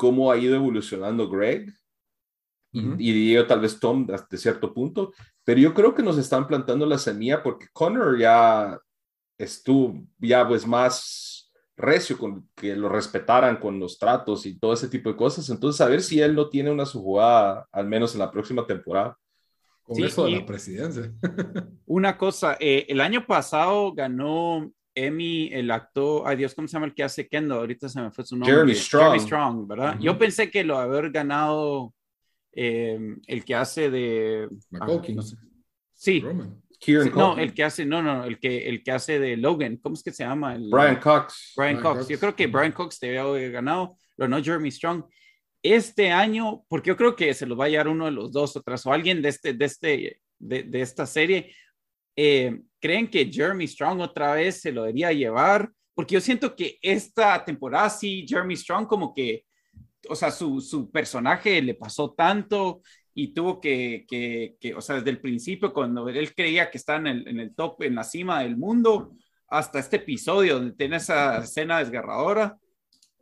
cómo 0.00 0.32
ha 0.32 0.38
ido 0.38 0.56
evolucionando 0.56 1.28
Greg 1.28 1.70
y, 2.72 3.12
digo 3.12 3.46
tal 3.46 3.60
vez 3.60 3.78
Tom 3.78 4.06
hasta 4.10 4.34
cierto 4.38 4.72
punto, 4.72 5.12
pero 5.44 5.60
yo 5.60 5.74
creo 5.74 5.94
que 5.94 6.02
nos 6.02 6.16
están 6.16 6.46
plantando 6.46 6.86
la 6.86 6.96
semilla 6.96 7.42
porque 7.42 7.66
Connor 7.70 8.18
ya 8.18 8.80
estuvo 9.36 10.02
ya 10.18 10.48
pues 10.48 10.66
más 10.66 11.52
recio 11.76 12.16
con 12.16 12.48
que 12.54 12.74
lo 12.74 12.88
respetaran 12.88 13.58
con 13.58 13.78
los 13.78 13.98
tratos 13.98 14.46
y 14.46 14.58
todo 14.58 14.72
ese 14.72 14.88
tipo 14.88 15.10
de 15.10 15.16
cosas, 15.16 15.50
entonces 15.50 15.82
a 15.82 15.88
ver 15.88 16.00
si 16.00 16.18
él 16.18 16.34
no 16.34 16.48
tiene 16.48 16.70
una 16.70 16.86
su 16.86 17.02
jugada 17.02 17.68
al 17.70 17.86
menos 17.86 18.14
en 18.14 18.20
la 18.20 18.30
próxima 18.30 18.66
temporada. 18.66 19.18
Con 19.82 20.02
eso 20.02 20.24
de 20.24 20.30
la 20.30 20.46
presidencia. 20.46 21.12
una 21.84 22.16
cosa, 22.16 22.56
eh, 22.58 22.86
el 22.88 23.02
año 23.02 23.26
pasado 23.26 23.92
ganó 23.92 24.72
Emmy, 25.06 25.48
el 25.52 25.70
actor, 25.70 26.24
ay 26.26 26.36
Dios, 26.36 26.54
¿cómo 26.54 26.68
se 26.68 26.74
llama 26.74 26.86
el 26.86 26.94
que 26.94 27.02
hace 27.02 27.28
Kendo? 27.28 27.54
Ahorita 27.54 27.88
se 27.88 28.00
me 28.00 28.10
fue 28.10 28.24
su 28.24 28.36
nombre. 28.36 28.52
Jeremy 28.52 28.74
Strong. 28.74 29.04
Jeremy 29.04 29.20
Strong, 29.20 29.68
¿verdad? 29.68 29.98
Yo 30.00 30.18
pensé 30.18 30.50
que 30.50 30.64
lo 30.64 30.78
haber 30.78 31.10
ganado 31.10 31.94
em, 32.52 33.20
el 33.26 33.44
que 33.44 33.54
hace 33.54 33.90
de... 33.90 34.48
McCulkin. 34.70 35.18
Ah, 35.18 35.22
sí. 35.94 36.22
no, 37.14 37.38
el 37.38 37.54
que 37.54 37.64
hace, 37.64 37.86
no, 37.86 38.02
no, 38.02 38.24
el 38.24 38.38
que, 38.38 38.68
el 38.68 38.82
que 38.82 38.92
hace 38.92 39.18
de 39.18 39.36
Logan, 39.36 39.76
¿cómo 39.76 39.94
es 39.94 40.02
que 40.02 40.12
se 40.12 40.24
llama? 40.24 40.56
Brian 40.58 41.00
Cox. 41.00 41.54
Brian, 41.56 41.80
Cox. 41.80 42.08
Yo 42.08 42.18
creo 42.18 42.36
que 42.36 42.46
Brian 42.46 42.72
Cox 42.72 43.00
debe 43.00 43.18
haber 43.18 43.52
ganado, 43.52 43.96
pero 44.16 44.28
no 44.28 44.42
Jeremy 44.42 44.70
Strong. 44.70 45.04
Este 45.62 46.10
año, 46.10 46.64
porque 46.68 46.88
yo 46.88 46.96
creo 46.96 47.14
que 47.14 47.34
se 47.34 47.46
lo 47.46 47.56
va 47.56 47.66
a 47.66 47.68
llevar 47.68 47.88
uno 47.88 48.06
de 48.06 48.12
los 48.12 48.32
dos 48.32 48.56
otras 48.56 48.84
o 48.86 48.92
alguien 48.92 49.20
de, 49.20 49.28
este, 49.28 49.52
de, 49.52 49.64
este, 49.64 50.20
de, 50.38 50.62
de 50.62 50.80
esta 50.80 51.06
serie, 51.06 51.54
eh, 52.16 52.60
¿Creen 52.80 53.08
que 53.08 53.30
Jeremy 53.30 53.66
Strong 53.66 54.00
otra 54.00 54.34
vez 54.34 54.60
se 54.60 54.72
lo 54.72 54.82
debería 54.82 55.12
llevar? 55.12 55.70
Porque 55.94 56.14
yo 56.14 56.20
siento 56.20 56.56
que 56.56 56.78
esta 56.82 57.44
temporada 57.44 57.90
sí, 57.90 58.24
Jeremy 58.26 58.56
Strong 58.56 58.86
como 58.86 59.14
que, 59.14 59.44
o 60.08 60.14
sea, 60.14 60.30
su, 60.30 60.60
su 60.60 60.90
personaje 60.90 61.60
le 61.60 61.74
pasó 61.74 62.12
tanto 62.12 62.82
y 63.14 63.34
tuvo 63.34 63.60
que, 63.60 64.06
que, 64.08 64.56
que, 64.60 64.74
o 64.74 64.80
sea, 64.80 64.96
desde 64.96 65.10
el 65.10 65.20
principio, 65.20 65.72
cuando 65.72 66.08
él 66.08 66.34
creía 66.34 66.70
que 66.70 66.78
estaba 66.78 66.98
en 67.00 67.06
el, 67.06 67.28
en 67.28 67.40
el 67.40 67.54
top, 67.54 67.82
en 67.82 67.96
la 67.96 68.04
cima 68.04 68.42
del 68.42 68.56
mundo, 68.56 69.12
hasta 69.48 69.78
este 69.78 69.96
episodio 69.96 70.54
donde 70.54 70.72
tiene 70.74 70.96
esa 70.96 71.38
escena 71.38 71.80
desgarradora, 71.80 72.56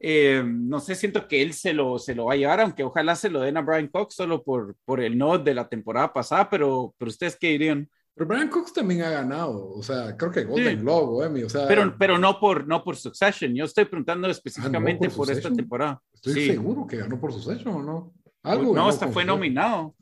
eh, 0.00 0.44
no 0.46 0.78
sé, 0.78 0.94
siento 0.94 1.26
que 1.26 1.42
él 1.42 1.52
se 1.54 1.72
lo, 1.72 1.98
se 1.98 2.14
lo 2.14 2.26
va 2.26 2.34
a 2.34 2.36
llevar, 2.36 2.60
aunque 2.60 2.84
ojalá 2.84 3.16
se 3.16 3.30
lo 3.30 3.40
den 3.40 3.56
a 3.56 3.62
Brian 3.62 3.88
Cox 3.88 4.14
solo 4.14 4.44
por, 4.44 4.76
por 4.84 5.00
el 5.00 5.18
no 5.18 5.38
de 5.38 5.54
la 5.54 5.68
temporada 5.68 6.12
pasada, 6.12 6.48
pero, 6.48 6.94
pero 6.98 7.08
ustedes 7.08 7.36
qué 7.36 7.48
dirían? 7.48 7.90
Pero 8.18 8.26
Brian 8.26 8.48
Cox 8.48 8.72
también 8.72 9.02
ha 9.02 9.10
ganado, 9.10 9.70
o 9.70 9.80
sea, 9.80 10.16
creo 10.16 10.32
que 10.32 10.42
Golden 10.42 10.80
Globe 10.80 11.06
o 11.06 11.24
Emmy, 11.24 11.44
o 11.44 11.48
sea. 11.48 11.68
Pero, 11.68 11.94
pero 11.96 12.18
no, 12.18 12.40
por, 12.40 12.66
no 12.66 12.82
por 12.82 12.96
Succession, 12.96 13.54
yo 13.54 13.64
estoy 13.64 13.84
preguntando 13.84 14.26
específicamente 14.28 15.08
por, 15.08 15.30
esta 15.30 15.52
temporada. 15.52 16.02
Estoy 16.12 16.48
seguro 16.48 16.84
que 16.84 16.96
ganó 16.96 17.20
por 17.20 17.32
Succession 17.32 17.76
o 17.76 17.80
no. 17.80 18.12
Algo 18.42 18.74
no, 18.74 18.88
hasta 18.88 19.06
fue 19.06 19.24
nominado. 19.24 19.94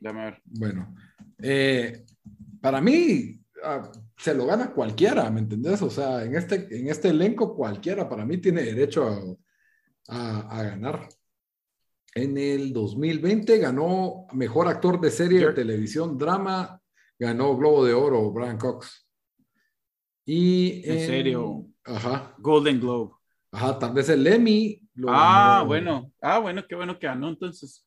Déjame 0.00 0.24
ver. 0.24 0.42
Bueno, 0.44 0.94
eh, 1.38 2.04
para 2.60 2.82
mí 2.82 3.40
ah, 3.64 3.90
se 4.18 4.34
lo 4.34 4.44
gana 4.44 4.70
cualquiera, 4.72 5.30
¿me 5.30 5.40
entendés? 5.40 5.80
O 5.80 5.88
sea, 5.88 6.24
en 6.24 6.36
este, 6.36 6.78
en 6.78 6.88
este 6.88 7.08
elenco 7.08 7.56
cualquiera 7.56 8.06
para 8.06 8.26
mí 8.26 8.36
tiene 8.36 8.64
derecho 8.64 9.38
a, 10.08 10.40
a 10.40 10.62
ganar. 10.62 11.08
En 12.14 12.36
el 12.38 12.72
2020 12.72 13.58
ganó 13.58 14.26
Mejor 14.32 14.68
Actor 14.68 15.00
de 15.00 15.10
Serie 15.10 15.46
de 15.46 15.52
Televisión 15.52 16.18
Drama, 16.18 16.80
ganó 17.18 17.56
Globo 17.56 17.84
de 17.84 17.94
Oro 17.94 18.30
Brian 18.32 18.58
Cox. 18.58 19.06
Y 20.24 20.88
en, 20.88 21.06
serio. 21.06 21.66
Ajá. 21.84 22.34
Golden 22.38 22.80
Globe. 22.80 23.12
Ajá, 23.50 23.78
tal 23.78 23.94
vez 23.94 24.08
el 24.08 24.26
Emmy. 24.26 24.80
ah, 25.06 25.64
bueno. 25.66 26.12
Ah, 26.20 26.38
bueno, 26.38 26.62
qué 26.68 26.74
bueno 26.74 26.98
que 26.98 27.06
ganó 27.06 27.28
entonces. 27.28 27.86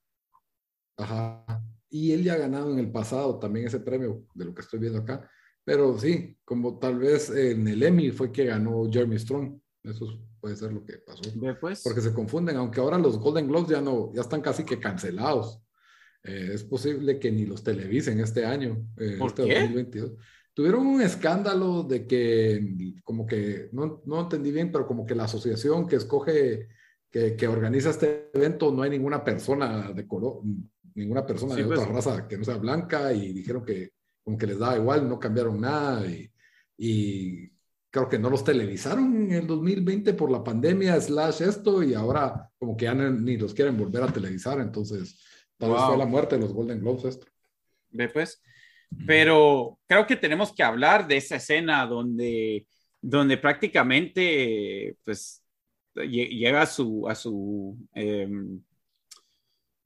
Ajá. 0.97 1.45
Y 1.89 2.11
él 2.13 2.23
ya 2.23 2.33
ha 2.33 2.37
ganado 2.37 2.71
en 2.71 2.79
el 2.79 2.91
pasado 2.91 3.37
también 3.37 3.67
ese 3.67 3.79
premio, 3.79 4.25
de 4.33 4.45
lo 4.45 4.55
que 4.55 4.61
estoy 4.61 4.79
viendo 4.79 4.99
acá. 4.99 5.29
Pero 5.63 5.97
sí, 5.99 6.37
como 6.43 6.79
tal 6.79 6.97
vez 6.97 7.29
en 7.29 7.67
el 7.67 7.83
Emmy 7.83 8.11
fue 8.11 8.31
que 8.31 8.45
ganó 8.45 8.89
Jeremy 8.91 9.19
Strong. 9.19 9.59
Eso 9.83 10.05
puede 10.41 10.55
ser 10.57 10.73
lo 10.73 10.83
que 10.83 10.97
pasó. 10.97 11.21
Después. 11.33 11.81
Porque 11.83 12.01
se 12.01 12.13
confunden, 12.13 12.57
aunque 12.57 12.81
ahora 12.81 12.97
los 12.97 13.19
Golden 13.19 13.47
Globes 13.47 13.69
ya 13.69 13.81
no, 13.81 14.11
ya 14.13 14.21
están 14.21 14.41
casi 14.41 14.65
que 14.65 14.79
cancelados. 14.79 15.61
Eh, 16.23 16.51
es 16.53 16.63
posible 16.63 17.19
que 17.19 17.31
ni 17.31 17.45
los 17.45 17.63
televisen 17.63 18.19
este 18.19 18.45
año, 18.45 18.87
eh, 18.97 19.17
este 19.25 19.41
2022. 19.43 20.11
Tuvieron 20.53 20.85
un 20.85 21.01
escándalo 21.01 21.83
de 21.83 22.05
que, 22.05 22.93
como 23.03 23.25
que, 23.25 23.69
no, 23.71 24.01
no 24.05 24.21
entendí 24.21 24.51
bien, 24.51 24.71
pero 24.71 24.85
como 24.85 25.05
que 25.05 25.15
la 25.15 25.23
asociación 25.23 25.87
que 25.87 25.95
escoge, 25.95 26.67
que, 27.09 27.35
que, 27.35 27.47
organiza 27.47 27.91
este 27.91 28.29
evento, 28.33 28.71
no 28.71 28.81
hay 28.81 28.89
ninguna 28.89 29.23
persona 29.23 29.93
de 29.93 30.05
color, 30.05 30.41
ninguna 30.95 31.25
persona 31.25 31.55
de 31.55 31.63
otra 31.63 31.77
pues. 31.77 31.87
raza 31.87 32.27
que 32.27 32.37
no 32.37 32.43
sea 32.43 32.57
blanca 32.57 33.13
y 33.13 33.31
dijeron 33.31 33.63
que 33.63 33.93
como 34.23 34.37
que 34.37 34.47
les 34.47 34.59
da 34.59 34.77
igual, 34.77 35.07
no 35.07 35.19
cambiaron 35.19 35.61
nada 35.61 36.05
y, 36.05 36.29
y 36.77 37.51
creo 37.91 38.07
que 38.07 38.17
no 38.17 38.29
los 38.29 38.43
televisaron 38.43 39.13
en 39.15 39.31
el 39.33 39.45
2020 39.45 40.13
por 40.13 40.31
la 40.31 40.43
pandemia, 40.43 40.99
slash 40.99 41.41
esto, 41.41 41.83
y 41.83 41.93
ahora 41.93 42.49
como 42.57 42.75
que 42.77 42.85
ya 42.85 42.93
ni 42.93 43.37
los 43.37 43.53
quieren 43.53 43.77
volver 43.77 44.03
a 44.03 44.13
televisar, 44.13 44.59
entonces 44.61 45.21
tal 45.57 45.73
vez 45.73 45.81
fue 45.81 45.97
la 45.97 46.05
muerte 46.05 46.35
de 46.35 46.41
los 46.41 46.53
Golden 46.53 46.79
Globes 46.79 47.03
esto. 47.03 47.27
Ve 47.89 48.07
pues, 48.07 48.41
pero 49.05 49.77
creo 49.87 50.07
que 50.07 50.15
tenemos 50.15 50.53
que 50.53 50.63
hablar 50.63 51.05
de 51.05 51.17
esa 51.17 51.35
escena 51.35 51.85
donde, 51.85 52.65
donde 53.01 53.37
prácticamente, 53.37 54.95
pues, 55.03 55.43
llega 55.93 56.61
a 56.61 56.65
su, 56.65 57.07
a 57.09 57.15
su, 57.15 57.77
em, 57.93 58.61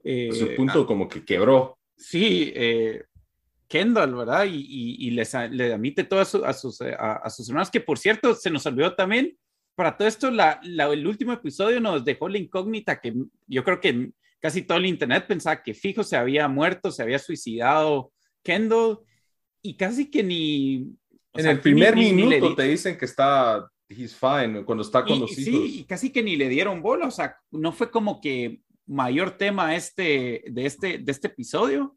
eh, 0.03 0.29
a 0.31 0.35
su 0.35 0.55
punto 0.55 0.85
como 0.85 1.09
que 1.09 1.25
quebró. 1.25 1.79
Sí, 1.97 2.53
eh, 2.55 3.03
Kendall, 3.67 4.15
¿verdad? 4.15 4.45
Y, 4.47 5.09
les, 5.11 5.33
le 5.51 5.73
admite 5.73 6.03
todo 6.03 6.19
a, 6.19 6.25
sus, 6.25 6.43
a, 6.43 7.29
sus 7.29 7.49
hermanos, 7.49 7.71
que 7.71 7.81
por 7.81 7.97
cierto, 7.97 8.35
se 8.35 8.49
nos 8.49 8.65
olvidó 8.65 8.95
también, 8.95 9.37
para 9.75 9.97
todo 9.97 10.07
esto, 10.07 10.31
la, 10.31 10.61
el 10.63 11.05
último 11.05 11.33
episodio 11.33 11.81
nos 11.81 12.05
dejó 12.05 12.29
la 12.29 12.37
incógnita 12.37 13.01
que 13.01 13.13
yo 13.47 13.63
creo 13.63 13.81
que 13.81 14.11
casi 14.39 14.61
todo 14.61 14.77
el 14.77 14.85
internet 14.85 15.25
pensaba 15.27 15.61
que 15.61 15.73
fijo 15.73 16.03
se 16.03 16.15
había 16.15 16.47
muerto, 16.47 16.91
se 16.91 17.03
había 17.03 17.19
suicidado 17.19 18.13
Kendall, 18.43 18.99
y 19.61 19.75
casi 19.75 20.09
que 20.09 20.23
ni... 20.23 20.95
En 21.33 21.47
el 21.47 21.59
primer 21.59 21.95
minuto 21.95 22.55
te 22.55 22.63
dicen 22.63 22.97
que 22.97 23.05
está, 23.05 23.69
he's 23.89 24.15
fine, 24.15 24.63
cuando 24.63 24.83
está 24.83 25.03
con 25.03 25.19
los 25.19 25.31
hijos. 25.37 25.43
Sí, 25.43 25.79
y 25.79 25.83
casi 25.83 26.11
que 26.11 26.23
ni 26.23 26.37
le 26.37 26.47
dieron 26.47 26.81
bola, 26.81 27.07
o 27.07 27.11
sea, 27.11 27.35
no 27.51 27.73
fue 27.73 27.91
como 27.91 28.21
que 28.21 28.61
mayor 28.85 29.31
tema 29.31 29.75
este, 29.75 30.45
de, 30.47 30.65
este, 30.65 30.99
de 30.99 31.11
este 31.11 31.27
episodio 31.27 31.94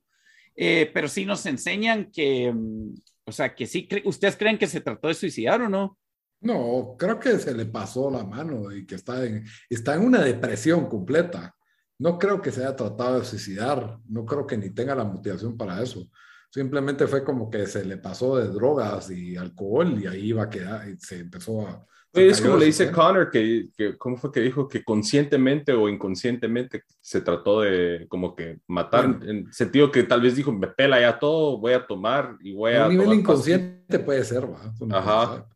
eh, 0.61 0.91
pero 0.93 1.07
sí 1.07 1.25
nos 1.25 1.47
enseñan 1.47 2.11
que, 2.11 2.53
mm, 2.53 2.95
o 3.27 3.31
sea, 3.31 3.55
que 3.55 3.65
sí, 3.65 3.89
¿ustedes 4.05 4.37
creen 4.37 4.59
que 4.59 4.67
se 4.67 4.81
trató 4.81 5.07
de 5.07 5.15
suicidar 5.15 5.63
o 5.63 5.69
no? 5.69 5.97
No, 6.41 6.97
creo 6.99 7.21
que 7.21 7.39
se 7.39 7.55
le 7.55 7.67
pasó 7.67 8.11
la 8.11 8.25
mano 8.25 8.73
y 8.73 8.85
que 8.85 8.97
está 8.97 9.25
en, 9.25 9.45
está 9.71 9.95
en 9.95 10.03
una 10.03 10.21
depresión 10.21 10.89
completa. 10.89 11.55
No 11.99 12.19
creo 12.19 12.43
que 12.43 12.51
se 12.51 12.63
haya 12.65 12.75
tratado 12.75 13.21
de 13.21 13.25
suicidar, 13.25 13.99
no 14.09 14.25
creo 14.25 14.47
que 14.49 14.57
ni 14.57 14.71
tenga 14.71 14.97
la 14.97 15.05
motivación 15.05 15.57
para 15.57 15.81
eso. 15.81 16.11
Simplemente 16.51 17.07
fue 17.07 17.23
como 17.23 17.49
que 17.49 17.67
se 17.67 17.85
le 17.85 17.99
pasó 17.99 18.37
de 18.37 18.49
drogas 18.49 19.11
y 19.11 19.37
alcohol 19.37 19.97
y 20.03 20.07
ahí 20.09 20.29
iba 20.31 20.43
a 20.43 20.51
quedar, 20.51 20.89
y 20.89 20.99
se 20.99 21.21
empezó 21.21 21.69
a, 21.69 21.87
es 22.13 22.41
como 22.41 22.57
le 22.57 22.67
dice 22.67 22.91
Connor, 22.91 23.31
que, 23.31 23.69
que, 23.77 23.97
¿cómo 23.97 24.17
fue 24.17 24.33
que 24.33 24.41
dijo? 24.41 24.69
Que 24.69 24.83
conscientemente 24.83 25.73
o 25.73 25.89
inconscientemente 25.89 26.83
se 27.01 27.21
trató 27.21 27.61
de 27.61 28.07
como 28.09 28.35
que 28.35 28.59
matar, 28.67 29.19
en 29.23 29.53
sentido 29.53 29.91
que 29.91 30.03
tal 30.03 30.23
vez 30.23 30.37
dijo, 30.37 30.53
me 30.53 30.69
pela 30.69 31.01
ya 31.01 31.19
todo, 31.19 31.59
voy 31.59 31.73
a 31.73 31.87
tomar 31.87 32.37
y 32.41 32.53
voy 32.53 32.73
a... 32.73 32.87
A 32.87 32.89
nivel 32.89 33.13
inconsciente 33.13 33.99
puede 33.99 34.25
ser, 34.25 34.45
¿va? 34.51 34.75
Ajá. 34.97 35.47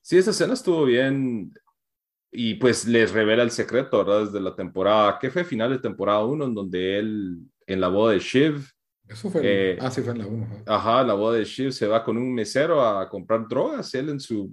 Sí, 0.00 0.18
esa 0.18 0.30
escena 0.30 0.54
estuvo 0.54 0.84
bien 0.84 1.52
y 2.30 2.54
pues 2.54 2.86
les 2.86 3.12
revela 3.12 3.42
el 3.42 3.50
secreto, 3.50 3.98
¿verdad? 3.98 4.26
Desde 4.26 4.40
la 4.40 4.54
temporada, 4.54 5.18
¿qué 5.20 5.30
fue? 5.30 5.44
Final 5.44 5.70
de 5.70 5.78
temporada 5.78 6.24
1, 6.24 6.44
en 6.44 6.54
donde 6.54 6.98
él, 6.98 7.38
en 7.66 7.80
la 7.80 7.88
boda 7.88 8.12
de 8.12 8.18
Shiv, 8.18 8.73
eso 9.06 9.30
fue, 9.30 9.42
eh, 9.44 9.78
ah, 9.80 9.90
sí, 9.90 10.00
fue 10.00 10.12
en 10.12 10.18
la 10.18 10.26
1. 10.26 10.62
Ajá, 10.66 11.02
la 11.02 11.12
boda 11.12 11.36
de 11.36 11.44
Shiv 11.44 11.72
se 11.72 11.86
va 11.86 12.02
con 12.02 12.16
un 12.16 12.32
mesero 12.32 12.82
a 12.82 13.06
comprar 13.08 13.46
drogas. 13.46 13.94
Él 13.94 14.08
en 14.08 14.18
su, 14.18 14.50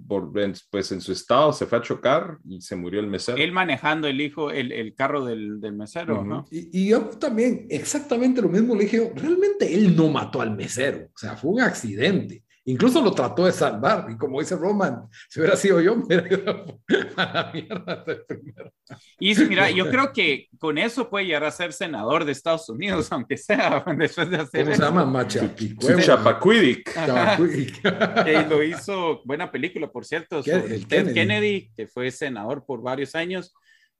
pues 0.70 0.92
en 0.92 1.00
su 1.00 1.12
estado 1.12 1.52
se 1.54 1.64
fue 1.64 1.78
a 1.78 1.82
chocar 1.82 2.36
y 2.44 2.60
se 2.60 2.76
murió 2.76 3.00
el 3.00 3.06
mesero. 3.06 3.38
Él 3.38 3.50
manejando 3.50 4.08
el 4.08 4.20
hijo, 4.20 4.50
el, 4.50 4.70
el 4.70 4.94
carro 4.94 5.24
del, 5.24 5.58
del 5.58 5.72
mesero, 5.72 6.22
¿no? 6.22 6.44
Y, 6.50 6.82
y, 6.82 6.88
yo 6.88 7.00
también, 7.18 7.66
exactamente 7.70 8.42
lo 8.42 8.50
mismo 8.50 8.74
le 8.74 8.84
dije, 8.84 9.12
realmente 9.16 9.74
él 9.74 9.96
no 9.96 10.08
mató 10.08 10.42
al 10.42 10.54
mesero, 10.54 11.08
o 11.14 11.18
sea, 11.18 11.34
fue 11.34 11.52
un 11.52 11.60
accidente. 11.60 12.44
Incluso 12.64 13.02
lo 13.02 13.12
trató 13.12 13.46
de 13.46 13.52
salvar. 13.52 14.06
Y 14.08 14.16
como 14.16 14.38
dice 14.38 14.54
Roman, 14.54 15.08
si 15.28 15.40
hubiera 15.40 15.56
sido 15.56 15.80
yo, 15.80 15.96
me 15.96 16.04
hubiera 16.04 16.28
ido 16.28 16.80
a 17.16 17.32
la 17.32 17.50
mierda 17.52 18.04
primero. 18.26 18.72
Y 19.18 19.34
mira, 19.46 19.70
yo 19.70 19.90
creo 19.90 20.12
que 20.12 20.48
con 20.58 20.78
eso 20.78 21.10
puede 21.10 21.26
llegar 21.26 21.44
a 21.44 21.50
ser 21.50 21.72
senador 21.72 22.24
de 22.24 22.32
Estados 22.32 22.68
Unidos, 22.68 23.08
aunque 23.12 23.36
sea 23.36 23.84
después 23.96 24.30
de 24.30 24.36
hacer. 24.36 24.64
¿Cómo 24.64 24.76
se 24.76 24.82
llama? 24.82 25.04
Machapicueva. 25.04 26.02
Chapacuidic. 26.02 26.92
que 28.24 28.46
lo 28.48 28.62
hizo, 28.62 29.22
buena 29.24 29.50
película, 29.50 29.90
por 29.90 30.04
cierto, 30.04 30.42
el 30.44 30.86
Ted 30.86 31.12
Kennedy. 31.14 31.72
que 31.76 31.88
fue 31.88 32.10
senador 32.10 32.64
por 32.64 32.80
varios 32.80 33.14
años. 33.14 33.52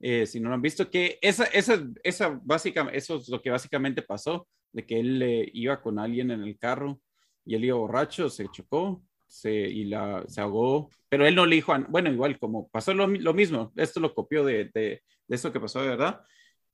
Eh, 0.04 0.26
si 0.26 0.40
no 0.40 0.48
lo 0.48 0.56
han 0.56 0.62
visto, 0.62 0.90
que 0.90 1.18
esa, 1.22 1.44
esa, 1.44 1.80
esa 2.02 2.40
básicamente, 2.42 2.98
eso 2.98 3.16
es 3.18 3.28
lo 3.28 3.40
que 3.40 3.50
básicamente 3.50 4.02
pasó, 4.02 4.48
de 4.72 4.84
que 4.84 4.98
él 4.98 5.22
eh, 5.22 5.50
iba 5.52 5.80
con 5.80 6.00
alguien 6.00 6.32
en 6.32 6.42
el 6.42 6.58
carro 6.58 7.00
y 7.44 7.54
él 7.54 7.64
iba 7.64 7.76
borracho, 7.76 8.28
se 8.28 8.48
chocó 8.48 9.02
se, 9.32 9.50
y 9.50 9.84
la, 9.84 10.24
se 10.28 10.42
ahogó, 10.42 10.90
pero 11.08 11.26
él 11.26 11.34
no 11.34 11.46
le 11.46 11.56
dijo, 11.56 11.74
bueno, 11.88 12.12
igual 12.12 12.38
como 12.38 12.68
pasó 12.68 12.92
lo, 12.92 13.06
lo 13.06 13.32
mismo, 13.32 13.72
esto 13.76 13.98
lo 13.98 14.14
copió 14.14 14.44
de, 14.44 14.70
de, 14.74 15.02
de, 15.26 15.36
eso 15.36 15.50
que 15.50 15.60
pasó 15.60 15.80
de 15.80 15.88
verdad, 15.88 16.20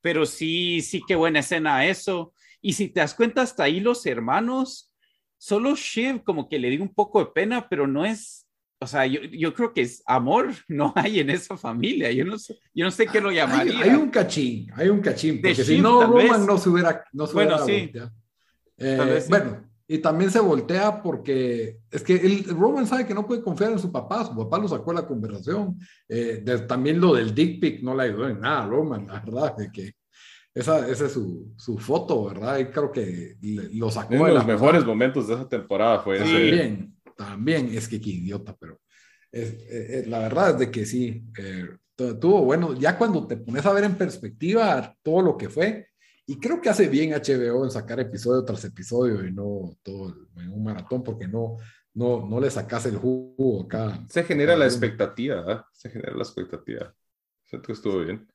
pero 0.00 0.26
sí, 0.26 0.82
sí, 0.82 1.02
qué 1.06 1.14
buena 1.14 1.38
escena 1.38 1.86
eso. 1.86 2.32
Y 2.60 2.72
si 2.72 2.88
te 2.88 2.98
das 3.00 3.14
cuenta, 3.14 3.42
hasta 3.42 3.62
ahí 3.62 3.78
los 3.78 4.04
hermanos, 4.06 4.92
solo 5.36 5.76
Shiv 5.76 6.24
como 6.24 6.48
que 6.48 6.58
le 6.58 6.70
dio 6.70 6.82
un 6.82 6.92
poco 6.92 7.20
de 7.20 7.30
pena, 7.32 7.68
pero 7.68 7.86
no 7.86 8.04
es, 8.04 8.48
o 8.80 8.86
sea, 8.88 9.06
yo, 9.06 9.20
yo, 9.22 9.54
creo 9.54 9.72
que 9.72 9.82
es 9.82 10.02
amor, 10.04 10.48
no 10.68 10.92
hay 10.96 11.20
en 11.20 11.30
esa 11.30 11.56
familia. 11.56 12.10
Yo 12.10 12.24
no 12.24 12.38
sé, 12.38 12.58
yo 12.74 12.84
no 12.84 12.90
sé 12.90 13.06
qué 13.06 13.20
lo 13.20 13.30
llamaría. 13.30 13.80
Hay, 13.80 13.90
un 13.90 14.10
cachín, 14.10 14.68
hay 14.74 14.88
un 14.88 15.00
cachín, 15.00 15.40
porque 15.40 15.54
si 15.54 15.80
no, 15.80 16.02
Roman 16.04 16.44
no 16.44 16.58
se 16.58 16.68
hubiera. 16.68 17.04
No 17.12 17.26
se 17.26 17.34
bueno, 17.34 17.64
sí. 17.64 17.92
Eh, 18.78 19.24
Bueno, 19.28 19.67
y 19.90 19.98
también 19.98 20.30
se 20.30 20.38
voltea 20.38 21.02
porque 21.02 21.78
es 21.90 22.02
que 22.02 22.14
el, 22.14 22.44
Roman 22.44 22.86
sabe 22.86 23.06
que 23.06 23.14
no 23.14 23.26
puede 23.26 23.42
confiar 23.42 23.72
en 23.72 23.78
su 23.78 23.90
papá, 23.90 24.26
su 24.26 24.36
papá 24.36 24.58
lo 24.58 24.68
sacó 24.68 24.90
de 24.92 25.00
la 25.00 25.06
conversación. 25.06 25.78
Eh, 26.06 26.44
también 26.68 27.00
lo 27.00 27.14
del 27.14 27.34
dick 27.34 27.58
pic 27.58 27.82
no 27.82 27.96
le 27.96 28.02
ayudó 28.02 28.28
en 28.28 28.38
nada 28.38 28.64
a 28.64 28.66
Roman, 28.66 29.06
la 29.06 29.20
verdad, 29.20 29.56
de 29.56 29.72
que 29.72 29.94
esa, 30.54 30.86
esa 30.86 31.06
es 31.06 31.12
su, 31.12 31.54
su, 31.56 31.78
foto, 31.78 32.26
¿verdad? 32.26 32.58
Y 32.58 32.66
creo 32.66 32.92
que 32.92 33.36
lo 33.72 33.90
sacó 33.90 34.14
Uno 34.14 34.26
de, 34.26 34.34
los 34.34 34.46
mejores 34.46 34.84
momentos 34.84 35.26
de 35.26 35.34
esa 35.34 35.48
temporada 35.48 36.00
fue 36.00 36.16
ese. 36.16 36.24
También, 36.24 36.94
también, 37.16 37.70
es 37.72 37.88
que 37.88 37.98
qué 37.98 38.10
idiota, 38.10 38.54
pero 38.60 38.80
es, 39.32 39.52
eh, 39.52 39.68
eh, 39.70 40.04
la 40.06 40.18
verdad 40.18 40.50
es 40.50 40.58
de 40.58 40.70
que 40.70 40.84
sí, 40.84 41.24
tuvo 41.96 42.44
bueno, 42.44 42.74
ya 42.74 42.98
cuando 42.98 43.26
te 43.26 43.38
pones 43.38 43.64
a 43.64 43.72
ver 43.72 43.84
en 43.84 43.96
perspectiva 43.96 44.94
todo 45.02 45.22
lo 45.22 45.38
que 45.38 45.48
fue, 45.48 45.88
y 46.30 46.38
creo 46.38 46.60
que 46.60 46.68
hace 46.68 46.88
bien 46.88 47.12
HBO 47.12 47.64
en 47.64 47.70
sacar 47.70 47.98
episodio 48.00 48.44
tras 48.44 48.62
episodio 48.62 49.26
y 49.26 49.32
no 49.32 49.78
todo 49.82 50.14
en 50.36 50.52
un 50.52 50.62
maratón 50.62 51.02
porque 51.02 51.26
no, 51.26 51.56
no, 51.94 52.26
no 52.28 52.38
le 52.38 52.50
sacas 52.50 52.84
el 52.84 52.98
jugo 52.98 53.62
acá. 53.62 54.04
Se 54.10 54.22
genera 54.24 54.54
la 54.54 54.66
expectativa, 54.66 55.50
¿eh? 55.50 55.60
se 55.72 55.88
genera 55.88 56.12
la 56.12 56.22
expectativa. 56.22 56.94
Siento 57.44 57.66
que 57.68 57.72
estuvo 57.72 58.00
bien. 58.00 58.30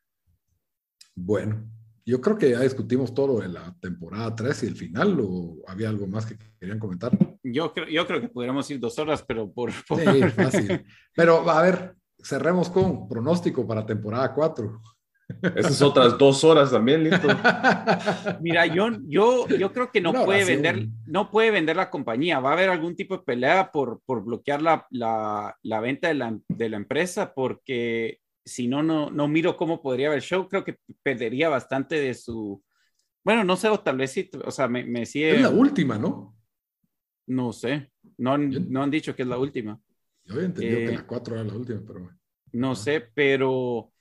Bueno, 1.14 1.70
yo 2.04 2.20
creo 2.20 2.36
que 2.36 2.50
ya 2.50 2.62
discutimos 2.62 3.14
todo 3.14 3.28
lo 3.28 3.40
de 3.42 3.50
la 3.50 3.78
temporada 3.80 4.36
3 4.36 4.64
y 4.64 4.66
el 4.66 4.76
final, 4.76 5.20
o 5.22 5.62
había 5.68 5.90
algo 5.90 6.08
más 6.08 6.26
que 6.26 6.36
querían 6.60 6.80
comentar. 6.80 7.16
Yo 7.44 7.74
creo, 7.76 7.88
yo 7.90 8.08
creo 8.08 8.22
que 8.22 8.30
podríamos 8.30 8.68
ir 8.72 8.80
dos 8.80 8.98
horas, 8.98 9.22
pero 9.22 9.52
por... 9.54 9.72
por... 9.88 10.00
Sí, 10.00 10.24
fácil. 10.32 10.84
Pero 11.16 11.48
a 11.48 11.62
ver, 11.62 11.96
cerremos 12.24 12.72
con 12.72 13.08
pronóstico 13.08 13.68
para 13.68 13.86
temporada 13.86 14.34
4. 14.34 14.82
Esas 15.42 15.82
otras 15.82 16.18
dos 16.18 16.44
horas 16.44 16.72
también, 16.72 17.04
listo. 17.04 17.28
Mira, 18.42 18.66
yo, 18.66 18.90
yo, 19.08 19.48
yo 19.48 19.72
creo 19.72 19.92
que 19.92 20.02
no, 20.02 20.14
puede 20.26 20.46
vender, 20.46 20.88
no 21.06 21.30
puede 21.30 21.52
vender 21.52 21.76
la 21.76 21.90
compañía. 21.90 22.40
Va 22.40 22.52
a 22.52 22.54
haber 22.54 22.70
algún 22.70 22.96
tipo 22.96 23.18
de 23.18 23.24
pelea 23.24 23.72
por, 23.72 24.02
por 24.06 24.24
bloquear 24.24 24.62
la, 24.62 24.86
la, 24.90 25.58
la 25.62 25.80
venta 25.80 26.10
de 26.10 26.14
la, 26.16 26.38
de 26.48 26.70
la, 26.70 26.78
empresa, 26.78 27.34
porque 27.34 28.20
si 28.46 28.68
no, 28.68 28.84
no, 28.84 29.10
no 29.10 29.28
miro 29.28 29.56
cómo 29.56 29.82
podría 29.82 30.08
haber 30.08 30.22
show. 30.22 30.48
Creo 30.48 30.64
que 30.64 30.78
perdería 31.02 31.50
bastante 31.50 31.96
de 32.00 32.14
su. 32.14 32.62
Bueno, 33.24 33.44
no 33.44 33.56
sé, 33.56 33.70
o 33.70 33.80
tal 33.80 33.98
vez 33.98 34.12
sí, 34.12 34.30
o 34.44 34.52
sea, 34.52 34.68
me, 34.68 34.84
me 34.84 35.06
sigue. 35.06 35.36
Es 35.36 35.42
la 35.42 35.50
última, 35.50 35.98
¿no? 35.98 36.36
No 37.28 37.54
sé. 37.54 37.92
No, 38.18 38.38
no 38.38 38.84
han 38.84 38.92
dicho 38.92 39.16
que 39.16 39.22
es 39.22 39.28
la 39.28 39.38
última. 39.38 39.80
Yo 40.26 40.34
había 40.34 40.46
entendido 40.46 40.78
que 40.78 40.86
eh, 40.86 40.98
la 40.98 41.08
cuatro 41.08 41.36
era 41.36 41.44
la 41.44 41.54
última, 41.54 41.82
pero. 41.86 42.10
No 42.52 42.76
sé, 42.76 43.10
pero 43.14 43.93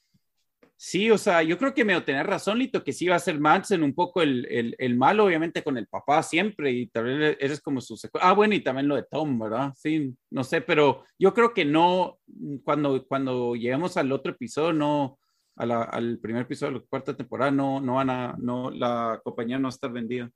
Sí, 0.85 1.13
o 1.13 1.17
sea, 1.17 1.45
yo 1.45 1.59
creo 1.59 1.73
que 1.75 1.85
me 1.85 2.01
tener 2.01 2.27
razón, 2.27 2.59
Lito, 2.59 2.83
que 2.83 2.93
sí 2.93 3.07
va 3.07 3.15
a 3.15 3.21
ser 3.21 3.39
Manson 3.39 3.85
un 3.85 3.95
poco 3.95 4.21
el, 4.21 4.45
el, 4.51 4.75
el, 4.81 4.97
malo, 4.97 5.27
obviamente 5.27 5.63
con 5.63 5.79
el 5.79 5.87
papá 5.87 6.25
siempre, 6.25 6.73
y 6.73 6.89
también 6.89 7.37
eres 7.39 7.61
como 7.61 7.81
su 7.81 7.97
Ah, 8.21 8.33
bueno, 8.33 8.57
y 8.57 8.65
también 8.65 8.89
lo 8.89 8.97
de 8.97 9.05
Tom, 9.09 9.39
¿verdad? 9.39 9.73
Sí, 9.77 10.13
no 10.31 10.43
sé, 10.43 10.61
pero 10.61 11.05
yo 11.17 11.33
creo 11.35 11.55
que 11.55 11.65
no, 11.65 12.19
cuando, 12.65 13.07
cuando 13.07 13.55
lleguemos 13.55 13.97
al 13.97 14.11
otro 14.11 14.33
episodio, 14.33 14.73
no, 14.73 15.21
a 15.55 15.83
al 15.85 16.19
primer 16.19 16.43
episodio 16.43 16.73
de 16.73 16.79
la 16.81 16.87
cuarta 16.87 17.17
temporada, 17.17 17.53
no, 17.53 17.81
no 17.81 17.95
van 17.95 18.11
a, 18.11 18.35
no, 18.39 18.73
la 18.73 19.21
compañía 19.23 19.59
no 19.59 19.67
va 19.67 19.69
a 19.69 19.77
estar 19.77 19.93
vendida. 19.93 20.33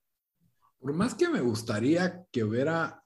Por 0.79 0.93
más 0.93 1.17
que 1.17 1.29
me 1.29 1.41
gustaría 1.41 2.23
que 2.31 2.45
hubiera 2.45 3.03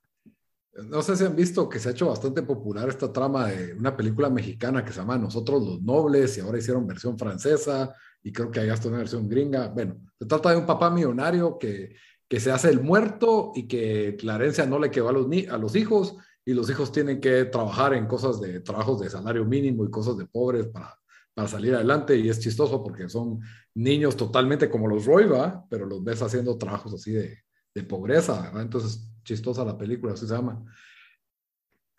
no 0.72 1.02
sé 1.02 1.16
si 1.16 1.24
han 1.24 1.34
visto 1.34 1.68
que 1.68 1.78
se 1.78 1.88
ha 1.88 1.92
hecho 1.92 2.08
bastante 2.08 2.42
popular 2.42 2.88
esta 2.88 3.12
trama 3.12 3.48
de 3.48 3.74
una 3.74 3.96
película 3.96 4.30
mexicana 4.30 4.84
que 4.84 4.92
se 4.92 5.00
llama 5.00 5.18
Nosotros 5.18 5.62
los 5.62 5.82
Nobles 5.82 6.36
y 6.38 6.40
ahora 6.40 6.58
hicieron 6.58 6.86
versión 6.86 7.18
francesa 7.18 7.94
y 8.22 8.32
creo 8.32 8.50
que 8.50 8.60
hay 8.60 8.68
hasta 8.68 8.88
una 8.88 8.98
versión 8.98 9.28
gringa. 9.28 9.68
Bueno, 9.68 9.96
se 10.18 10.26
trata 10.26 10.50
de 10.50 10.56
un 10.56 10.66
papá 10.66 10.90
millonario 10.90 11.58
que, 11.58 11.96
que 12.28 12.38
se 12.40 12.52
hace 12.52 12.70
el 12.70 12.80
muerto 12.80 13.52
y 13.54 13.66
que 13.66 14.16
la 14.22 14.36
herencia 14.36 14.64
no 14.66 14.78
le 14.78 14.90
quedó 14.90 15.08
a 15.08 15.12
los, 15.12 15.26
a 15.50 15.58
los 15.58 15.74
hijos 15.74 16.16
y 16.44 16.54
los 16.54 16.70
hijos 16.70 16.92
tienen 16.92 17.20
que 17.20 17.44
trabajar 17.46 17.94
en 17.94 18.06
cosas 18.06 18.40
de 18.40 18.60
trabajos 18.60 19.00
de 19.00 19.10
salario 19.10 19.44
mínimo 19.44 19.84
y 19.84 19.90
cosas 19.90 20.16
de 20.16 20.26
pobres 20.26 20.68
para, 20.68 20.96
para 21.34 21.48
salir 21.48 21.74
adelante 21.74 22.16
y 22.16 22.28
es 22.28 22.38
chistoso 22.38 22.82
porque 22.82 23.08
son 23.08 23.40
niños 23.74 24.16
totalmente 24.16 24.70
como 24.70 24.86
los 24.86 25.04
Roy, 25.04 25.26
¿va? 25.26 25.64
pero 25.68 25.86
los 25.86 26.02
ves 26.04 26.22
haciendo 26.22 26.56
trabajos 26.56 26.94
así 26.94 27.12
de, 27.12 27.38
de 27.74 27.82
pobreza, 27.82 28.40
¿verdad? 28.40 28.62
entonces 28.62 29.09
chistosa 29.22 29.64
la 29.64 29.78
película, 29.78 30.12
así 30.12 30.26
se 30.26 30.34
llama 30.34 30.64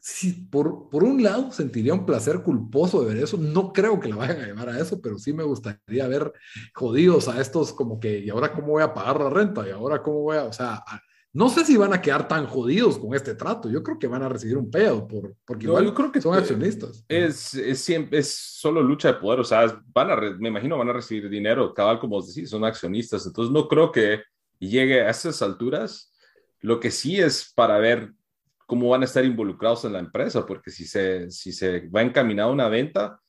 sí, 0.02 0.48
por, 0.52 0.90
por 0.90 1.04
un 1.04 1.22
lado 1.22 1.52
sentiría 1.52 1.94
un 1.94 2.06
placer 2.06 2.42
culposo 2.42 3.02
de 3.02 3.14
ver 3.14 3.24
eso. 3.24 3.38
No 3.38 3.72
creo 3.72 4.00
que 4.00 4.10
la 4.10 4.16
vayan 4.16 4.42
a 4.42 4.46
llevar 4.48 4.70
a 4.70 4.80
eso, 4.80 5.00
pero 5.00 5.18
sí 5.18 5.32
me 5.32 5.44
gustaría 5.44 6.08
ver 6.08 6.34
jodidos 6.74 7.28
a 7.28 7.40
estos 7.40 7.72
como 7.72 8.00
que, 8.00 8.20
¿y 8.20 8.30
ahora 8.30 8.52
cómo 8.52 8.70
voy 8.70 8.84
a 8.84 8.94
pagar 8.94 9.22
la 9.22 9.30
renta? 9.30 9.66
¿Y 9.66 9.72
ahora 9.72 10.02
cómo 10.02 10.22
voy 10.22 10.38
a, 10.38 10.46
o 10.46 10.54
sea, 10.54 10.84
no 11.34 11.48
sé 11.50 11.64
si 11.64 11.78
van 11.78 11.94
a 11.94 12.02
quedar 12.02 12.28
tan 12.28 12.46
jodidos 12.46 12.98
con 12.98 13.14
este 13.14 13.36
trato. 13.36 13.70
Yo 13.70 13.84
creo 13.84 13.98
que 13.98 14.08
van 14.08 14.24
a 14.24 14.28
recibir 14.28 14.58
un 14.58 14.70
pedo 14.70 15.08
por, 15.08 15.36
porque 15.46 15.66
igual 15.66 15.86
yo 15.86 15.94
creo 15.94 16.12
que 16.12 16.20
son 16.20 16.36
accionistas. 16.36 17.06
Es, 17.08 17.54
es, 17.54 17.80
siempre, 17.80 18.20
es 18.20 18.36
solo 18.36 18.82
lucha 18.82 19.14
de 19.14 19.20
poder. 19.20 19.40
O 19.40 19.46
sea, 19.46 19.82
van 19.94 20.12
a, 20.12 20.18
me 20.18 20.50
imagino 20.50 20.78
van 20.78 20.90
a 20.90 20.94
recibir 20.94 21.30
dinero, 21.30 21.74
cabal, 21.74 22.00
como 22.00 22.18
os 22.18 22.28
decís, 22.28 22.50
son 22.50 22.66
accionistas. 22.66 23.26
Entonces 23.26 23.54
no 23.54 23.70
creo 23.70 23.94
que 23.94 24.20
llegue 24.60 25.02
a 25.02 25.10
esas 25.10 25.42
alturas. 25.42 26.11
Lo 26.62 26.80
que 26.80 26.91
sí 26.91 27.20
es 27.20 27.51
para 27.53 27.78
ver 27.80 28.14
cómo 28.66 28.89
van 28.89 29.01
a 29.01 29.05
estar 29.05 29.26
involucrados 29.26 29.84
en 29.86 29.93
la 29.93 29.99
empresa, 29.99 30.45
porque 30.45 30.72
si 30.72 30.86
se, 30.86 31.30
si 31.30 31.51
se 31.51 31.89
va 31.89 32.01
encaminado 32.01 32.49
a 32.49 32.53
una 32.53 32.70
venta, 32.70 33.20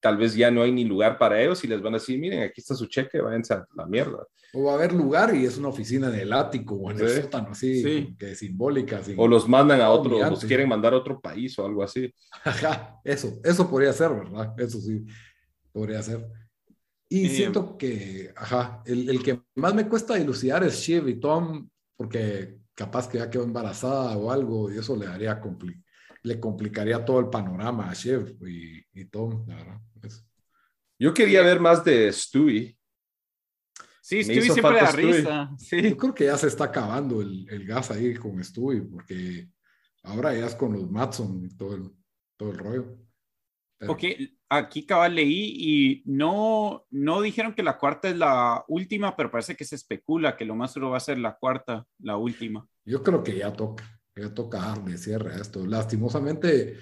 tal 0.00 0.16
vez 0.16 0.34
ya 0.34 0.50
no 0.50 0.62
hay 0.62 0.72
ni 0.72 0.84
lugar 0.84 1.18
para 1.18 1.42
ellos 1.42 1.62
y 1.64 1.66
les 1.66 1.82
van 1.82 1.94
a 1.94 1.98
decir, 1.98 2.18
miren, 2.18 2.42
aquí 2.42 2.60
está 2.60 2.74
su 2.74 2.86
cheque, 2.86 3.20
váyanse 3.20 3.54
a 3.54 3.66
la 3.74 3.86
mierda. 3.86 4.24
O 4.54 4.64
va 4.64 4.72
a 4.72 4.74
haber 4.76 4.92
lugar 4.92 5.34
y 5.34 5.44
es 5.44 5.58
una 5.58 5.68
oficina 5.68 6.08
en 6.08 6.14
el 6.14 6.32
ático 6.32 6.76
o 6.76 6.90
en 6.90 7.00
el 7.00 7.08
sótano, 7.10 7.48
así, 7.50 8.14
que 8.18 8.34
simbólica. 8.34 9.02
o 9.16 9.28
los 9.28 9.48
mandan 9.48 9.80
a 9.80 9.90
otro, 9.90 10.18
los 10.18 10.44
quieren 10.44 10.68
mandar 10.68 10.94
a 10.94 10.98
otro 10.98 11.20
país 11.20 11.58
o 11.58 11.66
algo 11.66 11.82
así. 11.82 12.10
Ajá, 12.44 13.00
eso, 13.04 13.38
eso 13.42 13.68
podría 13.68 13.92
ser, 13.92 14.14
¿verdad? 14.14 14.54
Eso 14.56 14.80
sí, 14.80 15.04
podría 15.72 16.02
ser. 16.02 16.26
Y 17.08 17.28
siento 17.28 17.76
que, 17.76 18.32
ajá, 18.34 18.82
el, 18.86 19.10
el, 19.10 19.22
que 19.22 19.40
más 19.56 19.74
me 19.74 19.88
cuesta 19.88 20.14
dilucidar 20.14 20.64
es 20.64 20.76
Shiv 20.80 21.08
y 21.08 21.20
Tom, 21.20 21.68
porque 21.96 22.58
capaz 22.74 23.08
que 23.08 23.18
ya 23.18 23.30
quedó 23.30 23.44
embarazada 23.44 24.16
o 24.16 24.30
algo, 24.30 24.70
y 24.70 24.78
eso 24.78 24.96
le 24.96 25.06
daría 25.06 25.40
le 26.22 26.40
complicaría 26.40 27.04
todo 27.04 27.20
el 27.20 27.28
panorama 27.28 27.88
a 27.88 27.94
Chef 27.94 28.32
y, 28.42 28.84
y 28.92 29.04
Tom, 29.06 29.44
la 29.46 29.56
verdad. 29.56 29.80
Yo 30.98 31.12
quería 31.12 31.42
ver 31.42 31.60
más 31.60 31.84
de 31.84 32.12
Stewie. 32.12 32.76
Sí, 34.00 34.24
Stewie 34.24 34.50
siempre 34.50 34.76
da 34.76 34.92
risa. 34.92 35.50
Sí. 35.58 35.90
Yo 35.90 35.96
creo 35.96 36.14
que 36.14 36.24
ya 36.24 36.36
se 36.36 36.46
está 36.48 36.64
acabando 36.64 37.20
el, 37.20 37.46
el, 37.50 37.66
gas 37.66 37.90
ahí 37.90 38.14
con 38.14 38.42
Stewie, 38.42 38.82
porque 38.82 39.48
ahora 40.04 40.34
ya 40.34 40.46
es 40.46 40.54
con 40.54 40.72
los 40.72 40.90
Matson 40.90 41.44
y 41.44 41.56
todo 41.56 41.74
el, 41.74 41.92
todo 42.36 42.50
el 42.50 42.58
rollo. 42.58 42.98
Porque 43.78 44.35
aquí 44.48 44.86
cabal 44.86 45.18
y 45.18 46.02
no, 46.06 46.86
no 46.90 47.20
dijeron 47.20 47.54
que 47.54 47.62
la 47.62 47.78
cuarta 47.78 48.08
es 48.08 48.16
la 48.16 48.64
última, 48.68 49.16
pero 49.16 49.30
parece 49.30 49.56
que 49.56 49.64
se 49.64 49.76
especula 49.76 50.36
que 50.36 50.44
lo 50.44 50.54
más 50.54 50.74
duro 50.74 50.90
va 50.90 50.98
a 50.98 51.00
ser 51.00 51.18
la 51.18 51.36
cuarta, 51.36 51.86
la 51.98 52.16
última. 52.16 52.66
Yo 52.84 53.02
creo 53.02 53.22
que 53.22 53.36
ya 53.36 53.52
toca, 53.52 53.84
ya 54.14 54.32
toca 54.32 54.58
darle 54.58 54.98
cierre 54.98 55.34
a 55.34 55.36
esto. 55.38 55.66
Lastimosamente, 55.66 56.76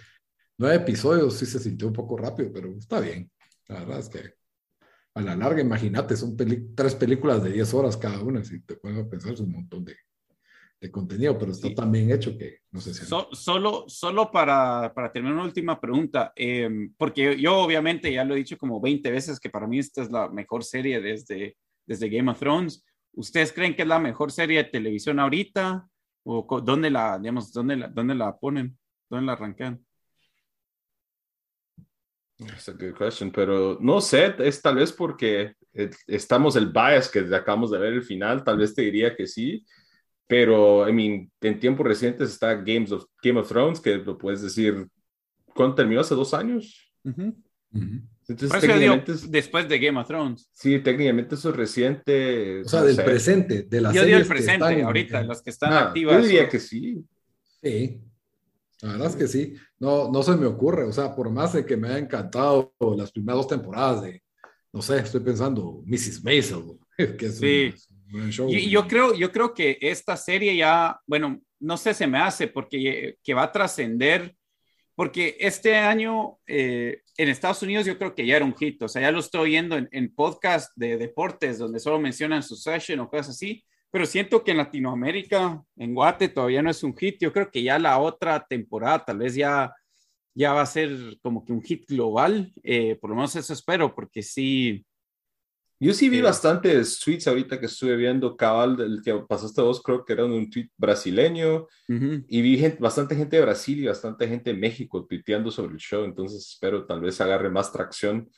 nueve 0.59 0.77
episodios 0.77 1.35
sí 1.35 1.47
se 1.47 1.59
sintió 1.59 1.89
un 1.89 1.95
poco 1.95 2.17
rápido, 2.17 2.51
pero 2.53 2.73
está 2.77 3.01
bien. 3.01 3.31
La 3.69 3.81
verdad 3.81 4.01
es 4.01 4.09
que 4.09 4.35
a 5.15 5.21
la 5.21 5.37
larga, 5.37 5.61
imagínate, 5.61 6.17
son 6.17 6.37
tres 6.37 6.95
películas 6.97 7.43
de 7.43 7.53
diez 7.53 7.73
horas 7.73 7.97
cada 7.97 8.21
una, 8.21 8.45
si 8.45 8.61
te 8.61 8.77
puedes 8.77 9.07
pensar, 9.07 9.33
es 9.33 9.41
un 9.41 9.53
montón 9.53 9.85
de, 9.85 9.95
de 10.85 10.91
contenido, 10.91 11.39
pero 11.39 11.53
está 11.53 11.75
tan 11.75 11.91
bien 11.91 12.11
hecho 12.11 12.37
que 12.37 12.59
no 12.71 12.79
sé 12.79 12.93
si... 12.93 13.07
solo 13.07 13.85
solo 13.89 14.31
para, 14.31 14.93
para, 14.95 15.11
terminar 15.11 15.37
una 15.37 15.47
última 15.47 15.81
pregunta, 15.81 16.31
em, 16.37 16.93
porque 16.99 17.41
yo 17.41 17.57
obviamente 17.57 18.13
ya 18.13 18.23
lo 18.23 18.35
he 18.35 18.39
dicho 18.39 18.59
como 18.59 18.83
20 18.83 19.11
veces 19.11 19.41
que 19.41 19.49
para 19.49 19.67
mí 19.67 19.79
esta 19.79 20.03
es 20.03 20.11
la 20.11 20.29
mejor 20.29 20.63
serie 20.63 21.01
desde, 21.01 21.57
desde 21.87 22.11
Game 22.11 22.31
of 22.31 22.39
Thrones. 22.39 22.85
¿Ustedes 23.13 23.51
creen 23.51 23.75
que 23.75 23.81
es 23.81 23.89
la 23.89 23.99
mejor 23.99 24.31
serie 24.31 24.59
de 24.59 24.69
televisión 24.69 25.19
ahorita? 25.19 25.89
¿O 26.25 26.61
dónde 26.61 26.91
la, 26.91 27.19
digamos, 27.19 27.51
dónde 27.51 27.77
la, 27.77 27.89
dónde 27.89 28.15
la 28.15 28.37
ponen? 28.37 28.79
¿Dónde 29.09 29.25
la 29.25 29.33
arrancan? 29.33 29.83
Es 32.37 32.69
una 32.69 32.77
good 32.77 32.99
question, 32.99 33.31
pero 33.31 33.79
no 33.81 34.03
sé, 34.03 34.35
es 34.41 34.61
tal 34.61 34.77
vez 34.77 34.93
porque 34.93 35.55
eh, 35.73 35.91
estamos 36.07 36.57
el 36.57 36.67
bias 36.67 37.09
que 37.09 37.21
acabamos 37.35 37.71
de 37.71 37.79
ver 37.79 37.95
el 37.95 38.03
final, 38.03 38.45
tal 38.45 38.59
vez 38.59 38.75
te 38.75 38.83
diría 38.83 39.17
que 39.17 39.27
sí, 39.27 39.65
pero, 40.27 40.89
I 40.89 40.93
mean, 40.93 41.31
en 41.41 41.61
tiempos 41.61 41.87
recientes 41.87 42.31
está 42.31 42.55
Games 42.55 42.93
of, 42.93 43.05
Game 43.23 43.39
of 43.39 43.49
Thrones, 43.49 43.81
que 43.81 43.97
lo 43.97 44.17
puedes 44.17 44.43
decir, 44.43 44.87
¿cuándo 45.55 45.75
terminó? 45.75 46.01
¿Hace 46.01 46.15
dos 46.15 46.33
años? 46.33 46.93
Entonces, 48.27 48.61
técnicamente 48.61 49.13
después 49.29 49.69
de 49.69 49.79
Game 49.79 50.01
of 50.01 50.07
Thrones. 50.07 50.49
Sí, 50.53 50.79
técnicamente 50.79 51.35
eso 51.35 51.51
es 51.51 51.57
reciente. 51.57 52.63
O 52.63 52.69
sea, 52.69 52.83
del 52.83 52.97
presente, 52.97 53.65
de 53.65 53.81
la 53.81 53.93
Yo 53.93 54.05
digo 54.05 54.19
el 54.19 54.27
presente, 54.27 54.83
ahorita, 54.83 55.23
los 55.25 55.43
que 55.43 55.51
están 55.51 55.73
ah, 55.73 55.81
activas. 55.89 56.17
Yo 56.17 56.27
diría 56.27 56.49
que 56.49 56.59
sí. 56.59 57.05
Sí, 57.63 58.01
la 58.81 58.93
verdad 58.93 59.09
es 59.09 59.17
que 59.17 59.29
sí. 59.29 59.55
No, 59.79 60.11
no 60.11 60.23
se 60.23 60.37
me 60.37 60.47
ocurre, 60.47 60.85
o 60.85 60.93
sea, 60.93 61.15
por 61.15 61.31
más 61.31 61.53
de 61.53 61.67
que 61.67 61.77
me 61.77 61.89
haya 61.89 61.99
encantado 61.99 62.75
las 62.97 63.13
primeras 63.13 63.39
dos 63.39 63.49
temporadas 63.49 64.03
de, 64.03 64.23
no 64.73 64.81
sé, 64.81 64.99
estoy 64.99 65.21
pensando, 65.21 65.83
Mrs. 65.85 66.25
Maisel, 66.25 66.79
que 67.19 67.27
es 67.27 67.39
sí. 67.39 67.75
Y, 68.49 68.71
yo, 68.71 68.87
creo, 68.87 69.15
yo 69.15 69.33
creo 69.33 69.55
que 69.55 69.79
esta 69.81 70.17
serie 70.17 70.57
ya, 70.57 71.01
bueno, 71.07 71.41
no 71.61 71.77
sé, 71.77 71.95
se 71.95 72.07
me 72.07 72.19
hace 72.19 72.49
porque 72.49 73.17
que 73.23 73.35
va 73.35 73.45
a 73.45 73.53
trascender, 73.53 74.35
porque 74.95 75.37
este 75.41 75.77
año 75.77 76.39
eh, 76.47 77.03
en 77.17 77.29
Estados 77.29 77.63
Unidos 77.63 77.87
yo 77.87 77.99
creo 77.99 78.15
que 78.15 78.27
ya 78.27 78.37
era 78.37 78.45
un 78.45 78.57
hit, 78.57 78.81
o 78.83 78.89
sea, 78.89 79.03
ya 79.03 79.11
lo 79.11 79.21
estoy 79.21 79.51
viendo 79.51 79.77
en, 79.77 79.89
en 79.91 80.15
podcast 80.15 80.73
de 80.77 80.97
deportes 80.97 81.59
donde 81.59 81.81
solo 81.81 81.99
mencionan 81.99 82.43
su 82.43 82.57
session 82.57 83.01
o 83.01 83.09
cosas 83.09 83.31
así, 83.31 83.65
pero 83.95 84.07
siento 84.07 84.43
que 84.43 84.51
en 84.51 84.57
Latinoamérica, 84.57 85.63
en 85.77 85.95
Guate, 85.95 86.29
todavía 86.29 86.63
no 86.63 86.71
es 86.71 86.83
un 86.83 86.97
hit. 86.97 87.17
Yo 87.21 87.33
creo 87.33 87.49
que 87.49 87.63
ya 87.63 87.79
la 87.79 88.01
otra 88.01 88.45
temporada 88.45 89.05
tal 89.05 89.19
vez 89.19 89.37
ya, 89.37 89.73
ya 90.35 90.53
va 90.53 90.63
a 90.63 90.67
ser 90.67 90.91
como 91.23 91.45
que 91.45 91.53
un 91.53 91.63
hit 91.63 91.87
global, 91.87 92.53
eh, 92.65 92.97
por 92.97 93.11
lo 93.11 93.15
menos 93.15 93.37
eso 93.37 93.53
espero, 93.53 93.95
porque 93.95 94.21
sí, 94.21 94.85
yo 95.85 95.93
sí 95.93 96.09
vi 96.09 96.21
bastantes 96.21 96.99
tweets 96.99 97.27
ahorita 97.27 97.61
que 97.61 97.67
estuve 97.67 97.95
viendo, 97.97 98.37
cabal, 98.37 98.81
el 98.81 99.03
que 99.03 99.15
pasaste 99.29 99.61
vos, 99.61 99.83
creo 99.83 100.05
que 100.05 100.15
era 100.15 100.25
un 100.25 100.49
tweet 100.49 100.71
brasileño, 100.77 101.67
y 101.87 102.43
vi 102.43 102.59
gente, 102.59 102.79
bastante 102.81 103.15
gente 103.15 103.37
de 103.37 103.43
Brasil 103.43 103.79
y 103.81 103.87
bastante 103.87 104.27
gente 104.27 104.53
de 104.53 104.59
México 104.59 105.05
tuiteando 105.05 105.51
sobre 105.51 105.75
el 105.75 105.79
show, 105.79 106.05
entonces 106.05 106.47
espero 106.49 106.87
tal 106.87 107.01
vez 107.01 107.21
agarre 107.21 107.51
más 107.51 107.71
tracción. 107.71 108.31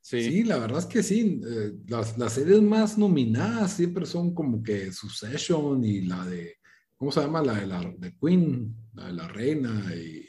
Sí, 0.00 0.44
la 0.44 0.58
verdad 0.58 0.78
es 0.78 0.86
que 0.86 1.02
sí, 1.02 1.42
eh, 1.46 1.72
las, 1.86 2.16
las, 2.16 2.32
series 2.32 2.62
más 2.62 2.96
nominadas 2.96 3.74
siempre 3.74 4.06
son 4.06 4.32
como 4.32 4.62
que 4.62 4.90
Succession 4.90 5.84
y 5.84 6.02
la 6.02 6.24
de, 6.24 6.56
¿cómo 6.96 7.12
se 7.12 7.20
llama? 7.20 7.42
La 7.42 7.54
de 7.56 7.66
la 7.66 7.80
de 7.80 8.14
Queen, 8.18 8.74
la 8.94 9.08
de 9.08 9.12
la 9.12 9.28
reina, 9.28 9.94
y, 9.94 10.26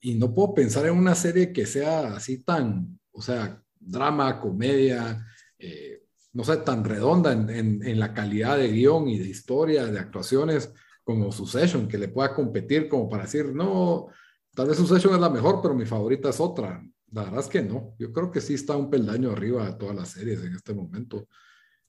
y 0.00 0.14
no 0.16 0.34
puedo 0.34 0.54
pensar 0.54 0.86
en 0.86 0.98
una 0.98 1.14
serie 1.14 1.52
que 1.52 1.64
sea 1.64 2.16
así 2.16 2.42
tan, 2.42 2.98
o 3.12 3.22
sea, 3.22 3.62
drama, 3.84 4.40
comedia, 4.40 5.26
eh, 5.58 6.02
no 6.32 6.44
sé, 6.44 6.58
tan 6.58 6.84
redonda 6.84 7.32
en, 7.32 7.98
la 7.98 8.14
calidad 8.14 8.56
de 8.56 8.68
guion 8.68 9.08
y 9.08 9.18
de 9.18 9.28
historia, 9.28 9.84
de 9.84 9.98
actuaciones, 9.98 10.72
como 11.04 11.30
Succession, 11.32 11.88
que 11.88 11.98
le 11.98 12.08
pueda 12.08 12.34
competir 12.34 12.88
como 12.88 13.08
para 13.08 13.24
decir, 13.24 13.54
no, 13.54 14.06
tal 14.54 14.68
vez 14.68 14.76
Succession 14.76 15.14
es 15.14 15.20
la 15.20 15.28
mejor, 15.28 15.60
pero 15.60 15.74
mi 15.74 15.84
favorita 15.84 16.30
es 16.30 16.40
otra. 16.40 16.82
La 17.10 17.24
verdad 17.24 17.40
es 17.40 17.48
que 17.48 17.62
no. 17.62 17.94
Yo 17.98 18.12
creo 18.12 18.30
que 18.30 18.40
sí 18.40 18.54
está 18.54 18.76
un 18.76 18.88
peldaño 18.88 19.32
arriba 19.32 19.66
de 19.66 19.74
todas 19.74 19.94
las 19.94 20.08
series 20.08 20.42
en 20.42 20.54
este 20.54 20.72
momento. 20.72 21.28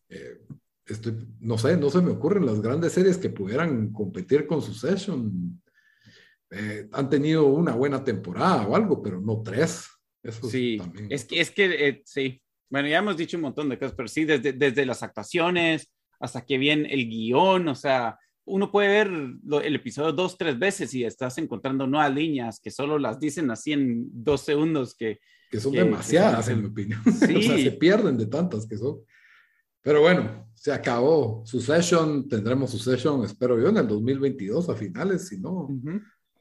Eh, 0.09 0.41
estoy, 0.85 1.25
no 1.39 1.57
sé, 1.57 1.77
no 1.77 1.89
se 1.89 2.01
me 2.01 2.11
ocurren 2.11 2.45
las 2.45 2.61
grandes 2.61 2.91
series 2.91 3.17
que 3.17 3.29
pudieran 3.29 3.93
competir 3.93 4.45
con 4.45 4.61
Succession. 4.61 5.61
Eh, 6.49 6.89
han 6.91 7.09
tenido 7.09 7.45
una 7.45 7.73
buena 7.73 8.03
temporada 8.03 8.67
o 8.67 8.75
algo, 8.75 9.01
pero 9.01 9.21
no 9.21 9.41
tres 9.41 9.87
sí, 10.31 10.81
es 11.09 11.25
que, 11.25 11.41
es 11.41 11.51
que 11.51 11.87
eh, 11.87 12.01
sí. 12.05 12.41
Bueno, 12.69 12.87
ya 12.87 12.99
hemos 12.99 13.17
dicho 13.17 13.37
un 13.37 13.43
montón 13.43 13.69
de 13.69 13.77
cosas, 13.77 13.93
pero 13.95 14.07
sí, 14.07 14.25
desde, 14.25 14.53
desde 14.53 14.85
las 14.85 15.03
actuaciones 15.03 15.91
hasta 16.19 16.45
que 16.45 16.57
viene 16.57 16.91
el 16.93 17.07
guion, 17.07 17.67
o 17.67 17.75
sea, 17.75 18.17
uno 18.45 18.71
puede 18.71 18.87
ver 18.87 19.11
el 19.63 19.75
episodio 19.75 20.11
dos, 20.11 20.37
tres 20.37 20.57
veces 20.57 20.93
y 20.93 21.03
estás 21.03 21.37
encontrando 21.37 21.87
nuevas 21.87 22.13
líneas 22.13 22.59
que 22.59 22.71
solo 22.71 22.97
las 22.97 23.19
dicen 23.19 23.51
así 23.51 23.73
en 23.73 24.07
dos 24.11 24.41
segundos 24.41 24.95
que... 24.95 25.19
Que 25.49 25.59
son 25.59 25.73
demasiadas, 25.73 26.49
en 26.49 26.61
mi 26.61 26.67
opinión. 26.67 27.01
Sí. 27.03 27.35
o 27.35 27.41
sea, 27.41 27.57
se 27.57 27.71
pierden 27.71 28.17
de 28.17 28.25
tantas 28.25 28.65
que 28.65 28.77
son. 28.77 28.99
Pero 29.81 30.01
bueno, 30.01 30.49
se 30.53 30.71
acabó 30.71 31.43
su 31.45 31.61
session, 31.61 32.27
tendremos 32.27 32.71
su 32.71 32.79
session, 32.79 33.23
espero 33.23 33.59
yo, 33.59 33.67
en 33.67 33.77
el 33.77 33.87
2022 33.87 34.69
a 34.69 34.75
finales, 34.75 35.27
si 35.27 35.39
no, 35.39 35.67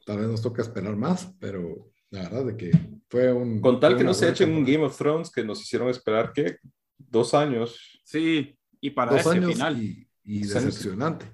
tal 0.05 0.19
vez 0.19 0.27
nos 0.27 0.41
toca 0.41 0.61
esperar 0.61 0.95
más, 0.95 1.35
pero 1.39 1.91
la 2.09 2.23
verdad 2.23 2.45
de 2.45 2.57
que 2.57 2.71
fue 3.13 3.31
un... 3.31 3.61
Con 3.61 3.79
tal 3.79 3.95
que 3.95 4.03
no 4.03 4.11
se 4.11 4.27
echen 4.27 4.51
un 4.51 4.65
Game 4.65 4.83
of 4.83 4.97
Thrones 4.97 5.29
que 5.29 5.43
nos 5.43 5.61
hicieron 5.61 5.87
esperar, 5.87 6.31
¿qué? 6.33 6.57
Dos 6.97 7.35
años. 7.35 8.01
Sí, 8.03 8.57
y 8.81 8.89
para 8.89 9.11
Dos 9.11 9.21
ese 9.27 9.39
final. 9.39 9.79
Y, 9.79 10.07
y 10.23 10.39
decepcionante. 10.39 11.27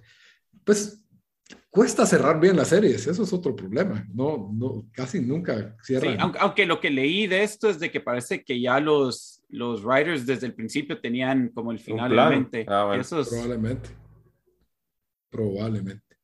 Pues 0.66 1.02
cuesta 1.70 2.06
cerrar 2.06 2.38
bien 2.38 2.58
las 2.58 2.68
series, 2.68 3.08
eso 3.08 3.24
es 3.24 3.32
otro 3.32 3.56
problema. 3.56 4.06
No, 4.14 4.52
no, 4.54 4.90
casi 4.92 5.22
nunca 5.22 5.78
cierran. 5.82 6.18
Sí, 6.18 6.38
aunque, 6.42 6.66
lo 6.66 6.82
que 6.82 6.90
leí 6.90 7.28
de 7.28 7.44
esto 7.44 7.70
es 7.70 7.80
de 7.80 7.90
que 7.90 8.02
parece 8.02 8.44
que 8.44 8.60
ya 8.60 8.82
los, 8.82 9.42
los 9.48 9.86
writers 9.86 10.26
desde 10.26 10.48
el 10.48 10.56
principio 10.56 11.00
tenían 11.00 11.48
como 11.48 11.72
el 11.72 11.80
final 11.80 12.12
en 12.12 12.30
mente. 12.30 12.66
Ah, 12.68 12.94
Probablemente. 13.10 13.90
Probablemente. 15.30 16.18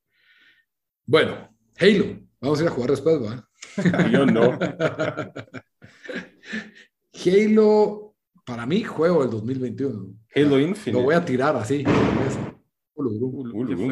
Bueno, 1.06 1.49
Halo. 1.80 2.20
Vamos 2.41 2.60
a 2.60 2.64
ir 2.64 2.68
a 2.68 2.72
jugar 2.72 2.89
después, 2.89 3.24
¿va? 3.24 3.45
Yo 4.11 4.26
no. 4.26 4.57
Halo, 7.13 8.16
para 8.45 8.66
mí, 8.66 8.84
juego 8.84 9.22
del 9.22 9.32
2021. 9.32 10.13
Halo 10.36 10.59
Infinite. 10.59 10.91
Lo 10.91 11.03
voy 11.03 11.16
a 11.16 11.24
tirar 11.24 11.55
así. 11.55 11.84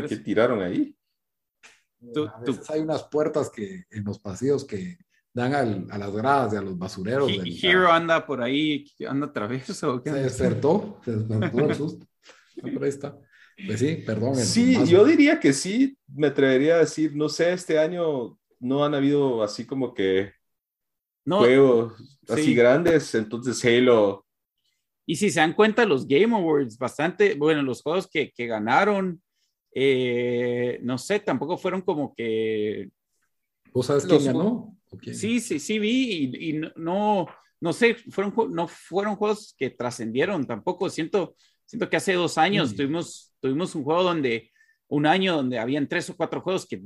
¿Qué 0.08 0.18
tiraron 0.18 0.62
ahí? 0.62 0.96
a 2.16 2.40
veces 2.42 2.70
hay 2.70 2.82
unas 2.82 3.04
puertas 3.04 3.50
que 3.50 3.86
en 3.90 4.04
los 4.04 4.20
pasillos 4.20 4.66
que 4.66 4.98
dan 5.34 5.90
a 5.90 5.98
las 5.98 6.12
gradas 6.12 6.54
y 6.54 6.58
a 6.58 6.62
los 6.62 6.78
basureros. 6.78 7.32
Y 7.32 7.66
Hero 7.66 7.92
anda 7.92 8.26
por 8.26 8.42
ahí, 8.42 8.86
anda 9.08 9.32
travieso. 9.32 10.02
Se 10.04 10.12
despertó, 10.12 11.00
se 11.04 11.16
despertó 11.18 11.60
el 11.60 11.76
susto. 11.76 12.06
ahí 12.64 12.90
está. 12.90 13.18
Pues 13.66 13.80
sí, 13.80 14.04
perdón. 14.06 14.36
Sí, 14.36 14.78
yo 14.86 15.06
diría 15.06 15.40
que 15.40 15.54
sí, 15.54 15.98
me 16.08 16.28
atrevería 16.28 16.76
a 16.76 16.80
decir, 16.80 17.16
no 17.16 17.30
sé, 17.30 17.54
este 17.54 17.80
año 17.80 18.38
no 18.64 18.86
han 18.86 18.96
habido 18.96 19.44
así 19.44 19.66
como 19.66 19.94
que 19.94 20.32
juegos 21.26 22.20
así 22.28 22.56
grandes, 22.56 23.14
entonces 23.14 23.64
Halo. 23.64 24.26
Y 25.06 25.18
si 25.18 25.30
se 25.30 25.42
dan 25.42 25.54
cuenta, 25.54 25.86
los 25.86 26.08
Game 26.08 26.34
Awards, 26.34 26.78
bastante, 26.78 27.36
bueno, 27.36 27.62
los 27.62 27.82
juegos 27.82 28.08
que, 28.08 28.32
que 28.32 28.48
ganaron, 28.48 29.22
eh, 29.76 30.80
no 30.82 30.98
sé, 30.98 31.20
tampoco 31.20 31.58
fueron 31.58 31.82
como 31.82 32.14
que... 32.16 32.90
¿Vos 33.74 33.88
sabes 33.88 34.06
quién 34.06 34.24
ganó? 34.24 34.78
Sí, 35.02 35.42
sí, 35.42 35.60
sí 35.60 35.80
vi 35.80 36.32
y, 36.34 36.62
no, 36.78 37.28
no 37.60 37.74
sé, 37.74 37.96
fueron, 37.96 38.34
no 38.54 38.68
fueron 38.70 39.18
juegos 39.18 39.54
que 39.58 39.72
trascendieron 39.72 40.46
tampoco. 40.46 40.90
Siento, 40.90 41.36
siento 41.66 41.90
que 41.90 41.98
hace 41.98 42.14
dos 42.14 42.38
años 42.38 42.76
tuvimos, 42.76 43.34
tuvimos 43.42 43.76
un 43.76 43.84
juego 43.84 44.04
donde, 44.04 44.53
un 44.94 45.08
año 45.08 45.36
donde 45.36 45.58
habían 45.58 45.88
tres 45.88 46.08
o 46.12 46.16
cuatro 46.16 46.42
juegos 46.42 46.68
que 46.68 46.80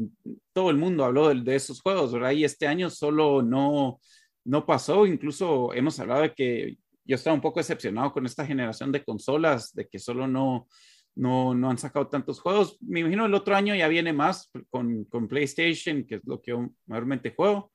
todo 0.53 0.69
el 0.69 0.77
mundo 0.77 1.03
habló 1.03 1.27
de, 1.27 1.41
de 1.41 1.55
esos 1.55 1.81
juegos, 1.81 2.13
¿verdad? 2.13 2.31
Y 2.31 2.45
este 2.45 2.65
año 2.65 2.89
solo 2.89 3.41
no, 3.41 3.99
no 4.45 4.65
pasó. 4.65 5.05
Incluso 5.05 5.73
hemos 5.73 5.99
hablado 5.99 6.21
de 6.21 6.33
que 6.33 6.77
yo 7.03 7.15
estaba 7.15 7.33
un 7.33 7.41
poco 7.41 7.59
decepcionado 7.59 8.13
con 8.13 8.25
esta 8.25 8.45
generación 8.45 8.93
de 8.93 9.03
consolas, 9.03 9.73
de 9.73 9.87
que 9.87 9.99
solo 9.99 10.25
no, 10.25 10.67
no, 11.15 11.53
no 11.53 11.69
han 11.69 11.77
sacado 11.77 12.07
tantos 12.07 12.39
juegos. 12.39 12.77
Me 12.79 13.01
imagino 13.01 13.25
el 13.25 13.33
otro 13.33 13.55
año 13.55 13.75
ya 13.75 13.89
viene 13.89 14.13
más 14.13 14.49
con, 14.69 15.03
con 15.05 15.27
PlayStation, 15.27 16.05
que 16.05 16.15
es 16.15 16.21
lo 16.25 16.41
que 16.41 16.51
yo 16.51 16.69
mayormente 16.85 17.33
juego. 17.35 17.73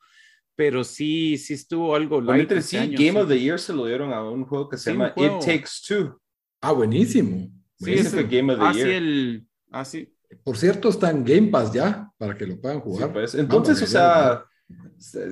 Pero 0.56 0.82
sí, 0.82 1.36
sí 1.36 1.54
estuvo 1.54 1.94
algo 1.94 2.22
light. 2.22 2.50
Este 2.50 2.62
sí, 2.62 2.94
Game 2.96 3.20
of 3.20 3.28
the 3.28 3.38
Year 3.38 3.58
se 3.58 3.74
lo 3.74 3.84
dieron 3.84 4.14
a 4.14 4.22
un 4.22 4.46
juego 4.46 4.68
que 4.68 4.78
se 4.78 4.92
llama 4.92 5.12
It 5.16 5.40
Takes 5.40 5.72
Two. 5.86 6.18
Ah, 6.62 6.72
buenísimo. 6.72 7.50
Sí, 7.76 7.92
es 7.92 8.14
el 8.14 8.28
Game 8.28 8.52
of 8.54 8.60
the 8.60 8.78
Year. 8.78 8.88
El, 8.88 9.46
así. 9.70 10.11
Por 10.42 10.56
cierto, 10.56 10.88
está 10.88 11.10
en 11.10 11.24
Game 11.24 11.48
Pass 11.48 11.72
ya, 11.72 12.10
para 12.18 12.36
que 12.36 12.46
lo 12.46 12.60
puedan 12.60 12.80
jugar. 12.80 13.12
Pues, 13.12 13.34
entonces, 13.34 13.80
o 13.82 13.86
sea, 13.86 14.44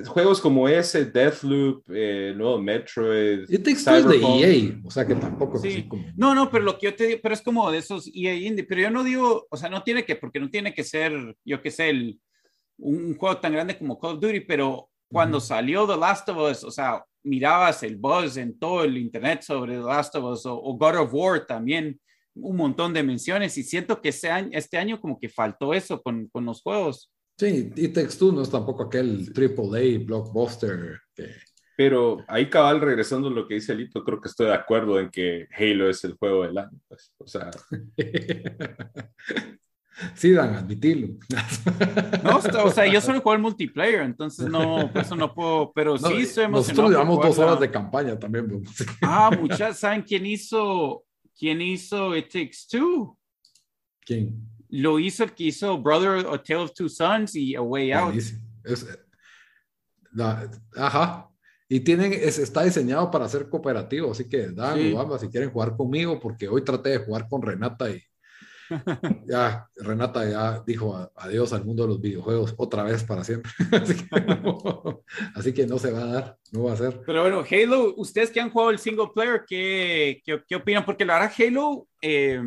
juegos 0.07 0.41
como 0.41 0.67
ese, 0.67 1.05
Deathloop, 1.05 1.83
eh, 1.89 2.33
nuevo 2.35 2.59
Metroid. 2.59 3.49
It 3.49 3.63
Takes 3.63 4.07
de 4.07 4.17
EA, 4.17 4.79
o 4.83 4.91
sea 4.91 5.05
que 5.05 5.15
tampoco 5.15 5.57
es 5.57 5.65
así 5.65 5.87
como... 5.87 6.03
No, 6.15 6.35
no, 6.35 6.49
pero 6.49 6.63
lo 6.63 6.77
que 6.77 6.87
yo 6.87 6.95
te 6.95 7.07
digo, 7.07 7.19
pero 7.21 7.33
es 7.33 7.41
como 7.41 7.71
de 7.71 7.79
esos 7.79 8.09
EA 8.13 8.35
Indie, 8.35 8.65
pero 8.65 8.81
yo 8.81 8.91
no 8.91 9.03
digo, 9.03 9.47
o 9.49 9.57
sea, 9.57 9.69
no 9.69 9.83
tiene 9.83 10.05
que, 10.05 10.15
porque 10.15 10.39
no 10.39 10.49
tiene 10.49 10.73
que 10.73 10.83
ser, 10.83 11.35
yo 11.45 11.61
qué 11.61 11.71
sé, 11.71 11.89
el, 11.89 12.19
un, 12.77 13.15
juego 13.15 13.37
tan 13.37 13.53
grande 13.53 13.77
como 13.77 13.99
Call 13.99 14.15
of 14.15 14.21
Duty, 14.21 14.41
pero 14.41 14.89
cuando 15.09 15.39
salió 15.39 15.87
The 15.87 15.97
Last 15.97 16.29
of 16.29 16.37
Us, 16.37 16.63
o 16.63 16.71
sea, 16.71 17.03
mirabas 17.23 17.83
el 17.83 17.97
buzz 17.97 18.37
en 18.37 18.57
todo 18.57 18.83
el 18.83 18.97
internet 18.97 19.41
sobre 19.41 19.75
The 19.75 19.83
Last 19.83 20.15
of 20.15 20.23
Us 20.25 20.45
o, 20.45 20.73
God 20.73 20.97
of 20.97 21.13
War 21.13 21.45
también, 21.45 21.99
un 22.35 22.55
montón 22.55 22.93
de 22.93 23.03
menciones 23.03 23.57
y 23.57 23.63
siento 23.63 24.01
que 24.01 24.09
este 24.09 24.29
año, 24.29 24.49
este 24.53 24.77
año 24.77 24.99
como 24.99 25.19
que 25.19 25.29
faltó 25.29 25.73
eso 25.73 26.01
con, 26.01 26.27
con 26.27 26.45
los 26.45 26.61
juegos. 26.61 27.11
Sí, 27.37 27.71
y 27.75 27.87
Text 27.87 28.19
2 28.19 28.33
no 28.33 28.41
es 28.43 28.49
tampoco 28.49 28.83
aquel 28.83 29.33
triple 29.33 29.65
A 29.65 29.99
blockbuster 30.05 30.99
Pero 31.75 32.23
ahí 32.27 32.49
cabal, 32.49 32.79
regresando 32.81 33.29
a 33.29 33.31
lo 33.31 33.47
que 33.47 33.55
dice 33.55 33.73
Lito, 33.73 34.03
creo 34.03 34.21
que 34.21 34.27
estoy 34.27 34.47
de 34.47 34.53
acuerdo 34.53 34.99
en 34.99 35.09
que 35.09 35.47
Halo 35.57 35.89
es 35.89 36.03
el 36.03 36.13
juego 36.13 36.43
del 36.43 36.57
año. 36.57 36.77
Pues. 36.87 37.11
O 37.17 37.25
sea... 37.25 37.49
sí, 40.15 40.33
Dan, 40.33 40.55
admitirlo. 40.55 41.15
no, 42.23 42.37
o 42.63 42.71
sea, 42.71 42.85
yo 42.85 43.01
solo 43.01 43.21
juego 43.21 43.35
el 43.35 43.41
multiplayer, 43.41 44.01
entonces 44.01 44.47
no, 44.47 44.91
por 44.91 45.01
eso 45.01 45.15
no 45.15 45.33
puedo, 45.33 45.71
pero 45.73 45.97
sí 45.97 46.21
estoy 46.21 46.45
emocionado. 46.45 46.59
Nosotros 46.59 46.89
llevamos 46.91 47.25
dos 47.25 47.39
horas 47.39 47.59
de 47.59 47.71
campaña 47.71 48.19
también. 48.19 48.63
ah, 49.01 49.31
muchas, 49.39 49.79
¿saben 49.79 50.03
quién 50.03 50.27
hizo, 50.27 51.03
quién 51.41 51.59
hizo 51.59 52.15
It 52.15 52.31
Takes 52.31 52.67
Two? 52.69 53.17
¿Quién? 54.05 54.47
lo 54.71 54.99
hizo 54.99 55.23
el 55.23 55.33
que 55.33 55.45
hizo 55.45 55.77
Brother, 55.81 56.25
A 56.27 56.41
Tale 56.41 56.61
of 56.61 56.73
Two 56.73 56.87
Sons 56.87 57.35
y 57.35 57.55
A 57.55 57.61
Way 57.61 57.91
Out. 57.91 58.15
ajá. 60.75 61.27
Y 61.67 61.79
tienen, 61.81 62.13
está 62.13 62.63
diseñado 62.63 63.09
para 63.09 63.27
ser 63.27 63.49
cooperativo, 63.49 64.11
así 64.11 64.27
que 64.27 64.49
dan 64.51 64.93
vamos 64.93 65.21
si 65.21 65.29
quieren 65.29 65.51
jugar 65.51 65.75
conmigo, 65.75 66.19
porque 66.19 66.47
hoy 66.47 66.63
traté 66.63 66.89
de 66.89 66.97
jugar 66.99 67.27
con 67.29 67.41
Renata 67.41 67.89
y 67.89 68.01
ya 69.27 69.67
Renata 69.75 70.29
ya 70.29 70.63
dijo 70.65 71.11
adiós 71.15 71.53
al 71.53 71.65
mundo 71.65 71.83
de 71.83 71.89
los 71.89 72.01
videojuegos 72.01 72.53
otra 72.57 72.83
vez 72.83 73.03
para 73.03 73.23
siempre. 73.23 73.51
así, 75.35 75.53
que 75.53 75.67
no, 75.67 75.77
se 75.77 75.91
va 75.91 76.03
a 76.03 76.07
dar, 76.07 76.37
no 76.51 76.63
va 76.63 76.73
a 76.73 76.77
ser. 76.77 77.01
Pero 77.05 77.21
bueno, 77.21 77.43
Halo, 77.49 77.93
ustedes 77.97 78.31
que 78.31 78.39
han 78.39 78.49
jugado 78.49 78.71
el 78.71 78.79
single 78.79 79.09
player, 79.13 79.43
¿qué, 79.47 80.21
qué, 80.23 80.41
qué 80.47 80.55
opinan? 80.55 80.85
Porque 80.85 81.05
la 81.05 81.19
verdad 81.19 81.33
Halo, 81.37 81.87
eh, 82.01 82.41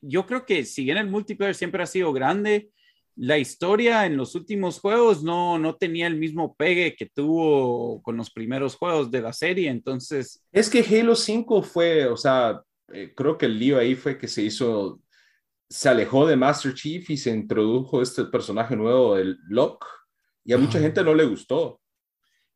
yo 0.00 0.26
creo 0.26 0.46
que 0.46 0.64
si 0.64 0.84
bien 0.84 0.96
el 0.96 1.08
multiplayer 1.08 1.54
siempre 1.54 1.82
ha 1.82 1.86
sido 1.86 2.12
grande, 2.12 2.70
la 3.16 3.38
historia 3.38 4.06
en 4.06 4.16
los 4.16 4.34
últimos 4.34 4.80
juegos 4.80 5.22
no, 5.22 5.58
no 5.58 5.76
tenía 5.76 6.06
el 6.06 6.16
mismo 6.16 6.54
pegue 6.54 6.94
que 6.96 7.06
tuvo 7.06 8.00
con 8.02 8.16
los 8.16 8.30
primeros 8.30 8.76
juegos 8.76 9.10
de 9.10 9.20
la 9.20 9.32
serie, 9.32 9.68
entonces... 9.68 10.42
Es 10.52 10.70
que 10.70 10.80
Halo 10.80 11.14
5 11.14 11.62
fue, 11.62 12.06
o 12.06 12.16
sea, 12.16 12.62
eh, 12.92 13.12
creo 13.14 13.36
que 13.36 13.46
el 13.46 13.58
lío 13.58 13.78
ahí 13.78 13.94
fue 13.94 14.16
que 14.16 14.26
se 14.26 14.42
hizo, 14.42 15.00
se 15.70 15.88
alejó 15.88 16.26
de 16.26 16.36
Master 16.36 16.74
Chief 16.74 17.08
y 17.08 17.16
se 17.16 17.30
introdujo 17.30 18.02
este 18.02 18.24
personaje 18.24 18.76
nuevo, 18.76 19.16
el 19.16 19.38
Locke, 19.48 19.86
y 20.44 20.52
a 20.52 20.58
mucha 20.58 20.80
gente 20.80 21.02
no 21.02 21.14
le 21.14 21.24
gustó. 21.24 21.80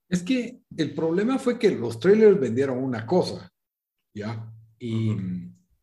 Es 0.08 0.22
que 0.22 0.60
el 0.76 0.94
problema 0.94 1.38
fue 1.38 1.58
que 1.58 1.70
los 1.70 1.98
trailers 1.98 2.38
vendieron 2.38 2.78
una 2.78 3.06
cosa, 3.06 3.50
¿ya? 4.12 4.52
Y 4.78 5.16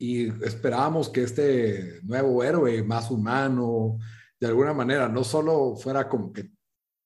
y 0.02 0.30
esperábamos 0.44 1.10
que 1.10 1.22
este 1.22 2.00
nuevo 2.02 2.44
héroe 2.44 2.82
más 2.82 3.12
humano, 3.12 4.00
de 4.40 4.48
alguna 4.48 4.74
manera, 4.74 5.08
no 5.08 5.24
solo 5.24 5.76
fuera 5.76 6.10
como 6.10 6.34
que 6.34 6.50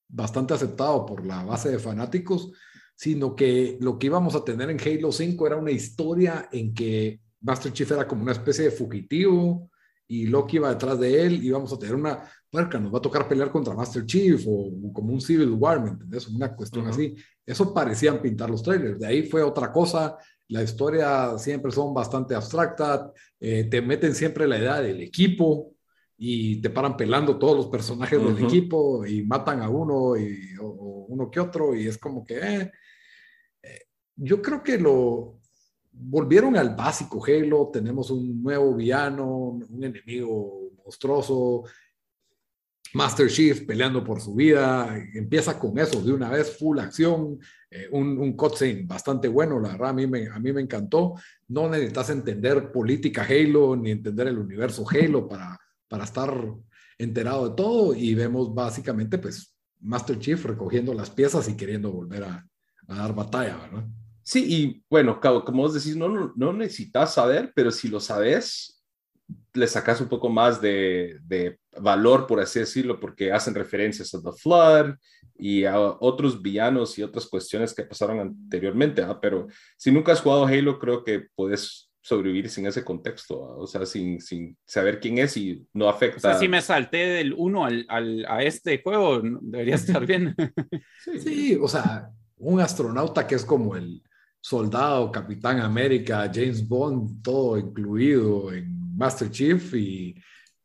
bastante 0.08 0.54
aceptado 0.54 1.04
por 1.04 1.26
la 1.26 1.44
base 1.44 1.68
de 1.68 1.78
fanáticos, 1.78 2.52
sino 2.94 3.36
que 3.36 3.76
lo 3.82 3.98
que 3.98 4.06
íbamos 4.06 4.34
a 4.34 4.42
tener 4.42 4.70
en 4.70 4.80
Halo 4.80 5.12
5 5.12 5.46
era 5.46 5.56
una 5.56 5.72
historia 5.72 6.48
en 6.50 6.72
que 6.72 7.20
Master 7.42 7.70
Chief 7.70 7.90
era 7.90 8.08
como 8.08 8.22
una 8.22 8.32
especie 8.32 8.64
de 8.64 8.70
fugitivo 8.70 9.70
y 10.08 10.26
Loki 10.26 10.56
iba 10.56 10.70
detrás 10.70 10.98
de 10.98 11.26
él 11.26 11.42
y 11.42 11.48
íbamos 11.48 11.72
a 11.72 11.78
tener 11.78 11.94
una 11.94 12.22
puerca, 12.50 12.78
nos 12.78 12.92
va 12.92 12.98
a 12.98 13.02
tocar 13.02 13.28
pelear 13.28 13.50
contra 13.50 13.74
Master 13.74 14.04
Chief 14.06 14.44
o, 14.46 14.92
como 14.92 15.12
un 15.12 15.20
Civil 15.20 15.50
War, 15.50 15.82
¿me 15.82 15.90
entiendes? 15.90 16.28
Una 16.28 16.54
cuestión 16.54 16.86
así. 16.86 17.14
Eso 17.44 17.74
parecían 17.74 18.22
pintar 18.22 18.48
los 18.48 18.62
trailers. 18.62 18.98
De 18.98 19.06
ahí 19.06 19.22
fue 19.24 19.42
otra 19.42 19.72
cosa 19.72 20.16
la 20.48 20.62
historia 20.62 21.36
siempre 21.38 21.72
son 21.72 21.92
bastante 21.92 22.34
abstractas, 22.34 23.10
eh, 23.40 23.64
te 23.64 23.82
meten 23.82 24.14
siempre 24.14 24.46
la 24.46 24.58
idea 24.58 24.80
del 24.80 25.00
equipo 25.00 25.74
y 26.16 26.60
te 26.60 26.70
paran 26.70 26.96
pelando 26.96 27.38
todos 27.38 27.56
los 27.56 27.66
personajes 27.66 28.22
del 28.22 28.44
equipo 28.44 29.04
y 29.04 29.24
matan 29.24 29.60
a 29.60 29.68
uno 29.68 30.16
y 30.16 30.54
o, 30.60 31.06
uno 31.08 31.30
que 31.30 31.40
otro 31.40 31.74
y 31.74 31.88
es 31.88 31.98
como 31.98 32.24
que 32.24 32.38
eh, 32.38 32.72
eh, 33.62 33.80
yo 34.14 34.40
creo 34.40 34.62
que 34.62 34.78
lo 34.78 35.40
volvieron 35.98 36.56
al 36.56 36.74
básico 36.74 37.22
Halo, 37.24 37.70
tenemos 37.72 38.10
un 38.10 38.42
nuevo 38.42 38.74
villano, 38.74 39.26
un 39.68 39.84
enemigo 39.84 40.70
monstruoso, 40.84 41.64
Master 42.94 43.28
Chief 43.28 43.66
peleando 43.66 44.02
por 44.02 44.20
su 44.20 44.34
vida, 44.34 44.96
empieza 45.14 45.58
con 45.58 45.78
eso 45.78 46.00
de 46.00 46.12
una 46.12 46.30
vez, 46.30 46.56
full 46.56 46.78
acción, 46.78 47.38
eh, 47.70 47.88
un, 47.90 48.18
un 48.18 48.34
cutscene 48.34 48.84
bastante 48.86 49.28
bueno, 49.28 49.60
la 49.60 49.72
verdad 49.72 49.90
a 49.90 49.92
mí, 49.92 50.06
me, 50.06 50.28
a 50.28 50.38
mí 50.38 50.52
me 50.52 50.62
encantó. 50.62 51.14
No 51.48 51.68
necesitas 51.68 52.10
entender 52.10 52.70
política 52.72 53.26
Halo 53.28 53.76
ni 53.76 53.90
entender 53.90 54.28
el 54.28 54.38
universo 54.38 54.84
Halo 54.88 55.28
para, 55.28 55.58
para 55.88 56.04
estar 56.04 56.32
enterado 56.98 57.50
de 57.50 57.56
todo 57.56 57.94
y 57.94 58.14
vemos 58.14 58.54
básicamente 58.54 59.18
pues 59.18 59.54
Master 59.80 60.18
Chief 60.18 60.42
recogiendo 60.44 60.94
las 60.94 61.10
piezas 61.10 61.48
y 61.48 61.56
queriendo 61.56 61.92
volver 61.92 62.24
a, 62.24 62.46
dar 62.88 63.14
batalla, 63.14 63.56
¿verdad? 63.56 63.84
Sí, 64.26 64.44
y 64.48 64.82
bueno, 64.90 65.20
como 65.20 65.62
vos 65.62 65.74
decís, 65.74 65.96
no, 65.96 66.08
no, 66.08 66.32
no 66.34 66.52
necesitas 66.52 67.14
saber, 67.14 67.52
pero 67.54 67.70
si 67.70 67.86
lo 67.86 68.00
sabes, 68.00 68.82
le 69.54 69.68
sacas 69.68 70.00
un 70.00 70.08
poco 70.08 70.28
más 70.28 70.60
de, 70.60 71.16
de, 71.22 71.60
valor, 71.78 72.26
por 72.26 72.40
así 72.40 72.58
decirlo, 72.58 72.98
porque 72.98 73.30
hacen 73.30 73.54
referencias 73.54 74.12
a 74.12 74.20
The 74.20 74.32
Flood 74.32 74.94
y 75.38 75.64
a 75.64 75.78
otros 75.78 76.42
villanos 76.42 76.98
y 76.98 77.04
otras 77.04 77.26
cuestiones 77.26 77.72
que 77.72 77.84
pasaron 77.84 78.18
anteriormente. 78.18 79.00
¿ah? 79.00 79.16
Pero 79.22 79.46
si 79.76 79.92
nunca 79.92 80.10
has 80.10 80.22
jugado 80.22 80.46
Halo, 80.46 80.80
creo 80.80 81.04
que 81.04 81.28
puedes 81.36 81.92
sobrevivir 82.00 82.50
sin 82.50 82.66
ese 82.66 82.82
contexto, 82.82 83.44
¿ah? 83.44 83.56
o 83.58 83.66
sea, 83.68 83.86
sin, 83.86 84.20
sin, 84.20 84.56
saber 84.64 84.98
quién 84.98 85.18
es 85.18 85.36
y 85.36 85.64
no 85.72 85.88
afecta. 85.88 86.16
O 86.16 86.20
sea, 86.32 86.38
si 86.40 86.48
me 86.48 86.62
salté 86.62 86.96
del 86.96 87.32
1 87.32 87.64
al, 87.64 87.86
al, 87.88 88.26
a 88.28 88.42
este 88.42 88.82
juego, 88.82 89.22
debería 89.22 89.76
estar 89.76 90.04
bien. 90.04 90.34
sí. 91.04 91.20
sí, 91.20 91.58
o 91.62 91.68
sea, 91.68 92.10
un 92.38 92.60
astronauta 92.60 93.24
que 93.28 93.36
es 93.36 93.44
como 93.44 93.76
el 93.76 94.02
soldado, 94.48 95.10
Capitán 95.10 95.60
América, 95.60 96.30
James 96.32 96.66
Bond, 96.66 97.22
todo 97.22 97.58
incluido 97.58 98.52
en 98.52 98.96
Master 98.96 99.30
Chief 99.30 99.74
y 99.74 100.14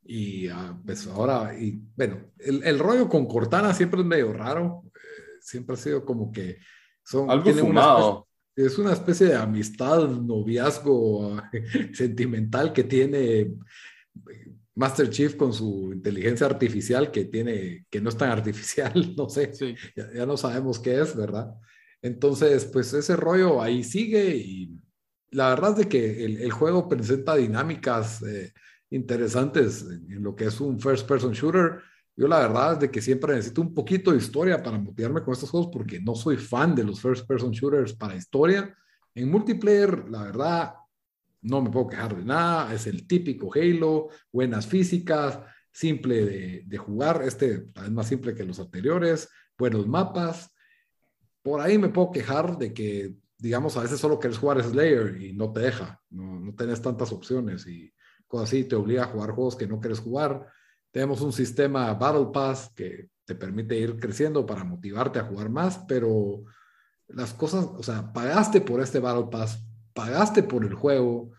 y 0.03 0.49
ah, 0.49 0.77
pues 0.85 1.07
ahora, 1.07 1.57
y 1.57 1.81
bueno, 1.95 2.33
el, 2.37 2.61
el, 2.65 2.79
rollo 2.79 3.07
con 3.07 3.25
Cortana 3.27 3.73
siempre 3.73 4.01
es 4.01 4.05
medio 4.05 4.33
raro. 4.33 4.83
Eh, 4.93 5.39
siempre 5.39 5.75
ha 5.75 5.77
sido 5.77 6.03
como 6.03 6.31
que 6.33 6.57
son. 7.01 7.31
Algo 7.31 7.49
fumado. 7.53 8.27
es 8.53 8.77
una 8.77 8.91
especie 8.91 9.27
de 9.27 9.35
amistad, 9.35 10.09
noviazgo 10.09 11.37
sentimental 11.93 12.73
que 12.73 12.83
tiene 12.83 13.53
Master 14.75 15.09
Chief 15.09 15.35
con 15.35 15.53
su 15.53 15.91
inteligencia 15.93 16.45
artificial 16.45 17.09
que 17.09 17.25
tiene, 17.25 17.85
que 17.89 18.01
no 18.01 18.09
es 18.09 18.17
tan 18.17 18.31
artificial, 18.31 19.13
no 19.15 19.29
sé. 19.29 19.51
Ya, 19.95 20.25
no 20.25 20.35
sabemos 20.35 20.77
qué 20.79 20.99
es, 20.99 21.15
¿verdad? 21.15 21.53
Entonces, 22.01 22.65
pues 22.65 22.93
ese 22.93 23.15
rollo 23.15 23.61
ahí 23.61 23.83
sigue 23.83 24.35
y 24.35 24.79
la 25.31 25.49
verdad 25.49 25.71
es 25.71 25.77
de 25.77 25.89
que 25.89 26.25
el, 26.25 26.51
juego 26.51 26.87
presenta 26.89 27.35
dinámicas. 27.35 28.21
Eh, 28.23 28.53
interesantes 28.91 29.83
en 29.83 30.21
lo 30.21 30.35
que 30.35 30.45
es 30.45 30.61
un 30.61 30.79
first 30.79 31.07
person 31.07 31.31
shooter. 31.31 31.81
Yo 32.15 32.27
la 32.27 32.39
verdad 32.39 32.73
es 32.73 32.79
de 32.81 32.91
que 32.91 33.01
siempre 33.01 33.33
necesito 33.33 33.61
un 33.61 33.73
poquito 33.73 34.11
de 34.11 34.17
historia 34.17 34.61
para 34.61 34.77
motivarme 34.77 35.23
con 35.23 35.33
estos 35.33 35.49
juegos 35.49 35.69
porque 35.71 35.99
no 35.99 36.13
soy 36.13 36.37
fan 36.37 36.75
de 36.75 36.83
los 36.83 37.01
first 37.01 37.25
person 37.25 37.51
shooters 37.51 37.93
para 37.93 38.15
historia. 38.15 38.75
En 39.15 39.31
multiplayer, 39.31 40.07
la 40.09 40.23
verdad, 40.23 40.73
no 41.41 41.61
me 41.61 41.69
puedo 41.69 41.87
quejar 41.87 42.15
de 42.15 42.23
nada. 42.23 42.73
Es 42.73 42.85
el 42.85 43.07
típico 43.07 43.49
Halo, 43.55 44.09
buenas 44.31 44.67
físicas, 44.67 45.39
simple 45.71 46.25
de, 46.25 46.63
de 46.65 46.77
jugar. 46.77 47.23
Este 47.23 47.69
es 47.75 47.91
más 47.91 48.07
simple 48.07 48.35
que 48.35 48.43
los 48.43 48.59
anteriores, 48.59 49.29
buenos 49.57 49.87
mapas. 49.87 50.50
Por 51.41 51.61
ahí 51.61 51.77
me 51.77 51.89
puedo 51.89 52.11
quejar 52.11 52.57
de 52.57 52.73
que, 52.73 53.15
digamos, 53.37 53.77
a 53.77 53.81
veces 53.81 53.99
solo 53.99 54.19
quieres 54.19 54.37
jugar 54.37 54.63
Slayer 54.63 55.21
y 55.21 55.33
no 55.33 55.51
te 55.51 55.61
deja, 55.61 56.01
no, 56.09 56.39
no 56.39 56.53
tenés 56.55 56.81
tantas 56.81 57.11
opciones 57.11 57.65
y 57.67 57.93
cosas 58.27 58.49
así, 58.49 58.63
te 58.63 58.75
obliga 58.75 59.03
a 59.03 59.07
jugar 59.07 59.31
juegos 59.31 59.55
que 59.55 59.67
no 59.67 59.79
quieres 59.79 59.99
jugar. 59.99 60.47
Tenemos 60.91 61.21
un 61.21 61.33
sistema 61.33 61.93
Battle 61.93 62.27
Pass 62.33 62.71
que 62.75 63.09
te 63.25 63.35
permite 63.35 63.77
ir 63.77 63.97
creciendo 63.99 64.45
para 64.45 64.63
motivarte 64.63 65.19
a 65.19 65.23
jugar 65.23 65.49
más, 65.49 65.79
pero 65.87 66.43
las 67.07 67.33
cosas, 67.33 67.65
o 67.65 67.83
sea, 67.83 68.11
pagaste 68.13 68.61
por 68.61 68.81
este 68.81 68.99
Battle 68.99 69.27
Pass, 69.31 69.63
pagaste 69.93 70.43
por 70.43 70.63
el 70.63 70.73
juego 70.73 71.31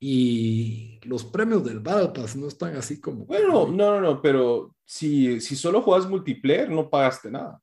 y 0.00 1.00
los 1.02 1.24
premios 1.24 1.64
del 1.64 1.80
Battle 1.80 2.10
Pass 2.10 2.36
no 2.36 2.46
están 2.46 2.76
así 2.76 3.00
como... 3.00 3.24
Bueno, 3.26 3.66
no, 3.66 3.94
no, 3.94 4.00
no, 4.00 4.22
pero 4.22 4.74
si, 4.84 5.40
si 5.40 5.56
solo 5.56 5.82
juegas 5.82 6.08
multiplayer, 6.08 6.70
no 6.70 6.88
pagaste 6.88 7.30
nada. 7.30 7.60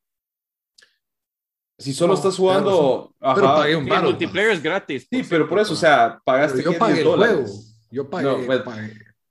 Si 1.78 1.94
solo 1.94 2.14
estás 2.14 2.38
jugando... 2.38 3.14
Pero, 3.20 3.42
pagué 3.42 3.76
un 3.76 3.86
multiplayer 3.86 4.52
es 4.52 4.64
gratis. 4.64 5.08
Sí, 5.10 5.24
pero 5.30 5.48
por 5.48 5.60
eso, 5.60 5.74
o 5.74 5.76
sea, 5.76 6.20
pagaste 6.24 6.64
yo 6.64 6.78
pagué 6.78 7.02
el 7.02 7.08
juego. 7.08 7.46
Yo 7.92 8.10
pagué, 8.10 8.48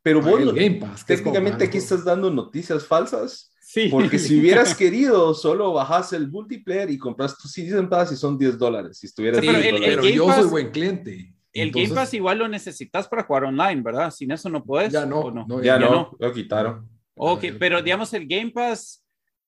pero 0.05 0.21
vos, 0.21 0.55
Game 0.55 0.75
Pass, 0.75 1.07
técnicamente 1.07 1.65
aquí 1.65 1.79
estás 1.79 2.05
dando 2.05 2.31
noticias 2.31 2.87
falsas. 2.87 3.51
Sí. 3.59 3.89
Porque 3.91 4.19
si 4.19 4.39
hubieras 4.41 4.75
querido, 4.75 5.33
solo 5.33 5.73
bajas 5.73 6.13
el 6.13 6.31
multiplayer 6.31 6.91
y 6.91 6.99
compras 6.99 7.39
tu 7.39 7.49
Season 7.49 7.89
Pass 7.89 8.13
y 8.13 8.17
son 8.17 8.37
10 8.37 8.59
dólares. 8.59 8.99
Si 8.99 9.07
estuvieras 9.07 9.41
sí, 9.41 9.49
pero, 9.51 10.05
yo 10.07 10.31
soy 10.31 10.45
buen 10.45 10.71
cliente. 10.71 11.35
El 11.55 11.71
Game 11.71 11.89
Pass 11.89 12.13
igual 12.13 12.39
lo 12.39 12.49
necesitas 12.49 13.09
para 13.09 13.23
jugar 13.23 13.45
online, 13.45 13.81
¿verdad? 13.81 14.11
Sin 14.11 14.31
eso 14.31 14.51
no 14.51 14.63
puedes. 14.63 14.93
Ya 14.93 15.07
no, 15.07 15.31
no? 15.31 15.63
ya, 15.63 15.79
no, 15.79 16.15
lo 16.19 16.33
quitaron. 16.33 16.87
Ok, 17.15 17.45
pero 17.59 17.81
digamos 17.81 18.13
el 18.13 18.27
Game 18.27 18.51
Pass 18.51 19.04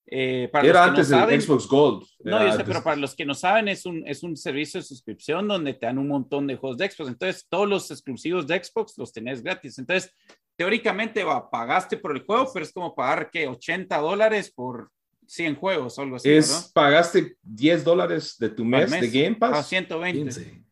eh, 0.08 0.48
para 0.52 0.68
Era 0.68 0.84
antes 0.84 1.10
no 1.10 1.28
Xbox 1.28 1.66
Gold. 1.66 2.06
no, 2.20 2.46
yo 2.46 2.52
sé, 2.52 2.64
pero 2.64 2.82
para 2.82 2.96
los 2.96 3.14
que 3.16 3.24
no 3.24 3.34
saben, 3.34 3.68
es 3.68 3.84
un, 3.86 4.06
es 4.06 4.22
un 4.22 4.36
servicio 4.36 4.80
de 4.80 4.86
suscripción 4.86 5.48
donde 5.48 5.74
te 5.74 5.86
dan 5.86 5.98
un 5.98 6.08
montón 6.08 6.46
de 6.46 6.56
juegos 6.56 6.78
de 6.78 6.88
Xbox. 6.88 7.10
Entonces, 7.10 7.46
todos 7.48 7.68
los 7.68 7.90
exclusivos 7.90 8.46
de 8.46 8.62
Xbox 8.62 8.96
los 8.98 9.12
tenés 9.12 9.42
gratis. 9.42 9.78
Entonces, 9.78 10.14
teóricamente 10.56 11.24
va, 11.24 11.50
pagaste 11.50 11.96
por 11.96 12.16
el 12.16 12.24
juego, 12.24 12.48
pero 12.52 12.64
es 12.64 12.72
como 12.72 12.94
pagar 12.94 13.30
que 13.30 13.48
80 13.48 13.98
dólares 13.98 14.52
por 14.54 14.90
100 15.26 15.56
juegos 15.56 15.98
o 15.98 16.02
algo 16.02 16.16
así. 16.16 16.30
Es, 16.30 16.70
Pagaste 16.72 17.36
10 17.42 17.84
dólares 17.84 18.36
de 18.38 18.48
tu 18.50 18.64
mes, 18.64 18.88
de 18.88 19.10
Game 19.10 19.36
Pass. 19.36 19.58
A 19.58 19.62
120. 19.64 20.22
15. 20.22 20.64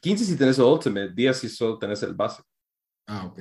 15 0.00 0.24
si 0.24 0.36
tenés 0.36 0.58
el 0.58 0.64
Ultimate, 0.64 1.12
10 1.14 1.36
si 1.36 1.48
solo 1.48 1.78
tenés 1.78 2.02
el 2.02 2.14
base. 2.14 2.42
Ah, 3.06 3.26
ok. 3.26 3.38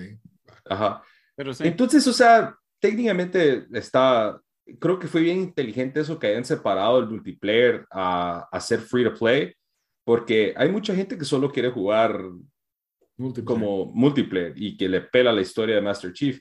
Ajá. 0.69 1.01
Pero 1.35 1.53
sí. 1.53 1.63
Entonces, 1.65 2.05
o 2.05 2.13
sea, 2.13 2.55
técnicamente 2.79 3.65
está 3.73 4.39
creo 4.79 4.99
que 4.99 5.07
fue 5.07 5.21
bien 5.21 5.39
inteligente 5.39 5.99
eso 5.99 6.19
que 6.19 6.27
hayan 6.27 6.45
separado 6.45 6.99
el 6.99 7.07
multiplayer 7.07 7.85
a, 7.91 8.47
hacer 8.51 8.79
free 8.79 9.03
to 9.03 9.13
play, 9.13 9.53
porque 10.03 10.53
hay 10.57 10.69
mucha 10.69 10.95
gente 10.95 11.17
que 11.17 11.25
solo 11.25 11.51
quiere 11.51 11.71
jugar 11.71 12.19
como 13.45 13.85
multiplayer 13.93 14.53
y 14.55 14.75
que 14.75 14.89
le 14.89 15.01
pela 15.01 15.31
la 15.31 15.41
historia 15.41 15.75
de 15.75 15.81
Master 15.81 16.11
Chief. 16.13 16.39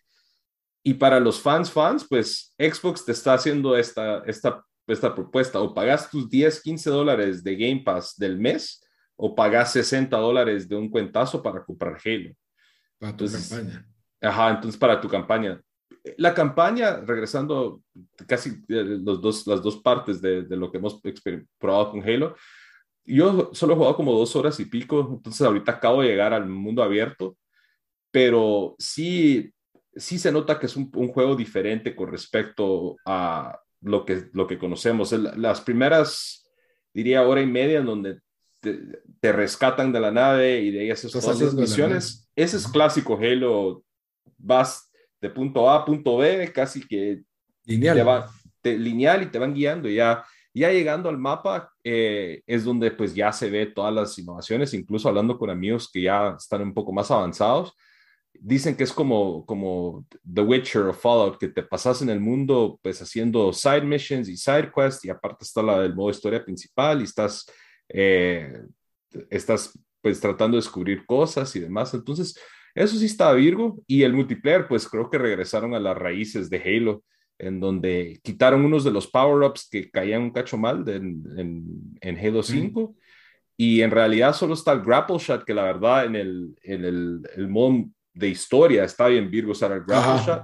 Y 0.82 0.94
para 0.94 1.18
los 1.20 1.40
fans, 1.40 1.70
fans, 1.70 2.06
pues 2.08 2.54
Xbox 2.58 3.04
te 3.04 3.12
está 3.12 3.34
haciendo 3.34 3.76
esta, 3.76 4.22
esta, 4.26 4.62
esta 4.86 5.14
propuesta. 5.14 5.60
O 5.60 5.72
pagas 5.72 6.10
tus 6.10 6.28
10, 6.28 6.60
15 6.60 6.90
dólares 6.90 7.42
de 7.42 7.56
Game 7.56 7.82
Pass 7.82 8.16
del 8.18 8.38
mes, 8.38 8.82
o 9.16 9.34
pagas 9.34 9.72
60 9.72 10.14
dólares 10.16 10.68
de 10.68 10.76
un 10.76 10.90
cuentazo 10.90 11.42
para 11.42 11.64
comprar 11.64 11.98
Halo. 12.04 12.34
Para 12.98 13.16
tu 13.16 13.26
campaña. 13.30 13.86
Ajá, 14.20 14.50
entonces 14.50 14.78
para 14.78 15.00
tu 15.00 15.08
campaña 15.08 15.60
la 16.18 16.34
campaña, 16.34 17.00
regresando 17.00 17.82
casi 18.26 18.50
eh, 18.68 18.98
los 19.02 19.20
dos, 19.20 19.46
las 19.46 19.62
dos 19.62 19.78
partes 19.78 20.20
de, 20.20 20.44
lo 20.50 20.70
que 20.70 20.78
hemos 20.78 21.00
probado 21.59 21.92
con 21.92 22.02
Halo, 22.02 22.36
yo 23.07 23.50
solo 23.52 23.72
he 23.72 23.76
jugado 23.76 23.96
como 23.96 24.12
dos 24.12 24.34
horas 24.36 24.59
y 24.61 24.66
pico, 24.66 25.09
entonces 25.12 25.42
ahorita 25.42 25.72
acabo 25.72 26.02
de 26.02 26.09
llegar 26.09 26.32
al 26.32 26.48
mundo 26.48 26.82
abierto, 26.82 27.36
pero 28.11 28.76
sí, 28.78 29.52
sí 29.94 30.18
se 30.18 30.32
nota 30.32 30.59
que 30.59 30.66
es 30.66 30.76
un, 30.76 30.90
juego 30.90 31.36
diferente 31.36 31.94
con 31.94 32.11
respecto 32.11 32.96
a 33.05 33.59
lo 33.80 34.05
que, 34.05 34.28
lo 34.32 34.46
que 34.46 34.59
conocemos. 34.59 35.12
Las 35.12 35.61
primeras, 35.61 36.50
diría, 36.94 37.26
hora 37.26 37.42
y 37.42 37.46
media 37.46 37.80
en 37.80 37.86
donde 37.86 38.20
te, 38.61 39.32
rescatan 39.32 39.92
de 39.92 40.00
la 40.00 40.11
nave 40.11 40.61
y 40.61 40.70
de 40.70 40.80
ahí 40.80 40.90
haces 40.90 41.12
todas 41.12 41.40
las 41.40 41.55
misiones, 41.55 42.30
ese 42.36 42.57
es 42.57 42.68
clásico 42.68 43.18
Halo, 43.18 43.82
vas 44.38 44.90
de 45.24 45.30
punto 45.30 45.70
A 45.70 45.76
a 45.76 45.84
punto 45.86 46.18
B, 46.18 46.52
casi 46.52 46.86
que 46.86 47.22
lineal, 47.64 48.26
lineal 48.62 49.22
y 49.22 49.26
te 49.26 49.38
van 49.38 49.54
guiando. 49.54 49.88
Ya, 49.88 50.22
ya 50.52 50.70
llegando 50.70 51.08
al 51.08 51.16
mapa 51.16 51.72
eh, 51.82 52.42
es 52.46 52.62
donde 52.64 52.90
pues 52.90 53.14
ya 53.14 53.32
se 53.32 53.48
ve 53.48 53.64
todas 53.64 53.94
las 53.94 54.18
innovaciones, 54.18 54.74
incluso 54.74 55.08
hablando 55.08 55.38
con 55.38 55.48
amigos 55.48 55.90
que 55.90 56.02
ya 56.02 56.34
están 56.36 56.60
un 56.60 56.74
poco 56.74 56.92
más 56.92 57.10
avanzados. 57.10 57.72
Dicen 58.34 58.76
que 58.76 58.84
es 58.84 58.92
como, 58.92 59.46
como 59.46 60.04
The 60.30 60.42
Witcher 60.42 60.82
o 60.82 60.92
Fallout, 60.92 61.38
que 61.38 61.48
te 61.48 61.62
pasas 61.62 62.02
en 62.02 62.10
el 62.10 62.20
mundo 62.20 62.78
pues 62.82 63.00
haciendo 63.00 63.50
side 63.54 63.80
missions 63.82 64.28
y 64.28 64.36
side 64.36 64.70
quests 64.74 65.06
y 65.06 65.08
aparte 65.08 65.44
está 65.44 65.62
la 65.62 65.80
del 65.80 65.94
modo 65.94 66.10
historia 66.10 66.44
principal 66.44 67.00
y 67.00 67.04
estás, 67.04 67.46
eh, 67.88 68.62
estás 69.30 69.72
pues 70.02 70.20
tratando 70.20 70.58
de 70.58 70.62
descubrir 70.62 71.06
cosas 71.06 71.56
y 71.56 71.60
demás. 71.60 71.94
Entonces, 71.94 72.38
eso 72.74 72.96
sí 72.96 73.06
está 73.06 73.32
Virgo. 73.32 73.80
Y 73.86 74.02
el 74.02 74.12
multiplayer, 74.12 74.66
pues 74.66 74.88
creo 74.88 75.08
que 75.08 75.18
regresaron 75.18 75.74
a 75.74 75.80
las 75.80 75.96
raíces 75.96 76.50
de 76.50 76.58
Halo, 76.58 77.04
en 77.38 77.60
donde 77.60 78.20
quitaron 78.22 78.64
unos 78.64 78.84
de 78.84 78.90
los 78.90 79.06
power-ups 79.06 79.68
que 79.70 79.90
caían 79.90 80.22
un 80.22 80.30
cacho 80.30 80.56
mal 80.56 80.88
en, 80.88 81.96
en, 82.00 82.18
Halo 82.18 82.42
5. 82.42 82.96
Y 83.56 83.82
en 83.82 83.90
realidad 83.90 84.34
solo 84.34 84.54
está 84.54 84.72
el 84.72 84.82
grapple 84.82 85.18
shot, 85.18 85.44
que 85.44 85.54
la 85.54 85.64
verdad 85.64 86.06
en 86.06 86.16
el, 86.16 86.54
en 86.62 86.84
el, 86.84 87.20
el 87.36 87.48
modo 87.48 87.84
de 88.12 88.28
historia 88.28 88.84
está 88.84 89.06
bien 89.08 89.30
Virgo 89.30 89.52
usar 89.52 89.72
el 89.72 89.84
grapple 89.84 90.24
shot. 90.24 90.42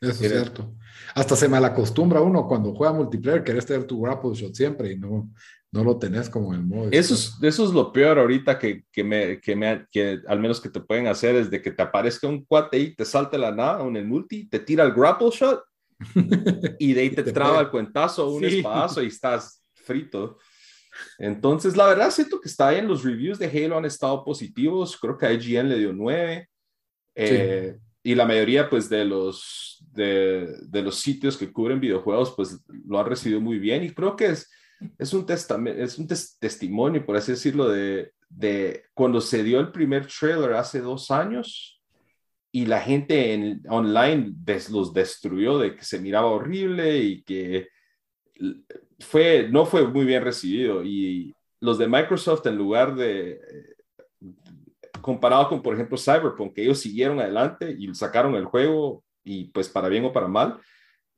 Eso 0.00 0.10
es 0.10 0.18
cierto. 0.18 0.74
Hasta 1.14 1.34
se 1.34 1.48
malacostumbra 1.48 2.20
uno 2.20 2.46
cuando 2.46 2.74
juega 2.74 2.92
multiplayer, 2.92 3.42
querés 3.42 3.66
tener 3.66 3.84
tu 3.84 4.00
grapple 4.00 4.34
shot 4.34 4.54
siempre 4.54 4.92
y 4.92 4.96
no, 4.96 5.30
no 5.70 5.84
lo 5.84 5.98
tenés 5.98 6.30
como 6.30 6.54
en 6.54 6.66
modo. 6.66 6.88
Eso 6.90 7.14
es, 7.14 7.34
eso 7.42 7.64
es 7.64 7.72
lo 7.72 7.92
peor 7.92 8.18
ahorita 8.18 8.58
que, 8.58 8.84
que, 8.90 9.04
me, 9.04 9.40
que, 9.40 9.54
me, 9.54 9.86
que 9.90 10.20
al 10.26 10.40
menos 10.40 10.60
que 10.60 10.70
te 10.70 10.80
pueden 10.80 11.06
hacer 11.06 11.36
es 11.36 11.50
de 11.50 11.60
que 11.60 11.70
te 11.70 11.82
aparezca 11.82 12.26
un 12.26 12.44
cuate 12.44 12.78
y 12.78 12.94
te 12.94 13.04
salte 13.04 13.36
la 13.36 13.52
nada 13.52 13.84
en 13.84 13.96
el 13.96 14.06
multi, 14.06 14.48
te 14.48 14.60
tira 14.60 14.84
el 14.84 14.92
grapple 14.92 15.30
shot 15.30 15.62
y 16.78 16.92
de 16.92 17.00
ahí 17.00 17.10
te, 17.10 17.22
traba 17.24 17.60
el 17.60 17.70
cuentazo, 17.70 18.30
un 18.30 18.44
espadazo 18.44 19.02
y 19.02 19.08
estás 19.08 19.62
frito. 19.74 20.38
Entonces, 21.18 21.76
la 21.76 21.86
verdad, 21.86 22.10
siento 22.10 22.40
que 22.40 22.48
está 22.48 22.70
bien. 22.70 22.88
Los 22.88 23.04
reviews 23.04 23.38
de 23.38 23.46
Halo 23.46 23.78
han 23.78 23.84
estado 23.84 24.24
positivos. 24.24 24.96
Creo 24.96 25.16
que 25.16 25.32
IGN 25.32 25.68
le 25.68 25.78
dio 25.78 25.92
9. 25.92 26.48
Eh, 27.14 27.76
y 28.02 28.14
la 28.14 28.24
mayoría, 28.24 28.68
pues, 28.68 28.88
de 28.88 29.04
los, 29.04 29.84
de, 29.92 30.56
de, 30.62 30.82
los 30.82 30.98
sitios 30.98 31.36
que 31.36 31.52
cubren 31.52 31.80
videojuegos, 31.80 32.32
pues, 32.34 32.60
lo 32.86 32.98
han 32.98 33.06
recibido 33.06 33.40
muy 33.40 33.58
bien. 33.58 33.84
Y 33.84 33.90
creo 33.90 34.16
que 34.16 34.26
es, 34.26 34.50
es 34.98 35.12
un, 35.12 35.26
es 35.28 35.98
un 35.98 36.06
testimonio, 36.06 37.04
por 37.04 37.16
así 37.16 37.32
decirlo, 37.32 37.68
de, 37.68 38.12
de 38.28 38.84
cuando 38.94 39.20
se 39.20 39.42
dio 39.42 39.60
el 39.60 39.72
primer 39.72 40.06
trailer 40.06 40.54
hace 40.54 40.80
dos 40.80 41.10
años 41.10 41.80
y 42.50 42.66
la 42.66 42.80
gente 42.80 43.34
en, 43.34 43.62
online 43.68 44.34
los 44.70 44.92
destruyó 44.92 45.58
de 45.58 45.76
que 45.76 45.84
se 45.84 46.00
miraba 46.00 46.28
horrible 46.28 46.98
y 46.98 47.22
que 47.22 47.68
fue, 49.00 49.48
no 49.50 49.66
fue 49.66 49.86
muy 49.86 50.06
bien 50.06 50.24
recibido. 50.24 50.82
Y 50.82 51.34
los 51.60 51.78
de 51.78 51.88
Microsoft, 51.88 52.46
en 52.46 52.56
lugar 52.56 52.94
de, 52.94 53.40
comparado 55.00 55.48
con, 55.48 55.62
por 55.62 55.74
ejemplo, 55.74 55.98
Cyberpunk, 55.98 56.54
que 56.54 56.62
ellos 56.62 56.80
siguieron 56.80 57.20
adelante 57.20 57.74
y 57.78 57.92
sacaron 57.94 58.34
el 58.34 58.44
juego 58.44 59.04
y 59.24 59.44
pues 59.44 59.68
para 59.68 59.88
bien 59.88 60.04
o 60.04 60.12
para 60.12 60.28
mal, 60.28 60.58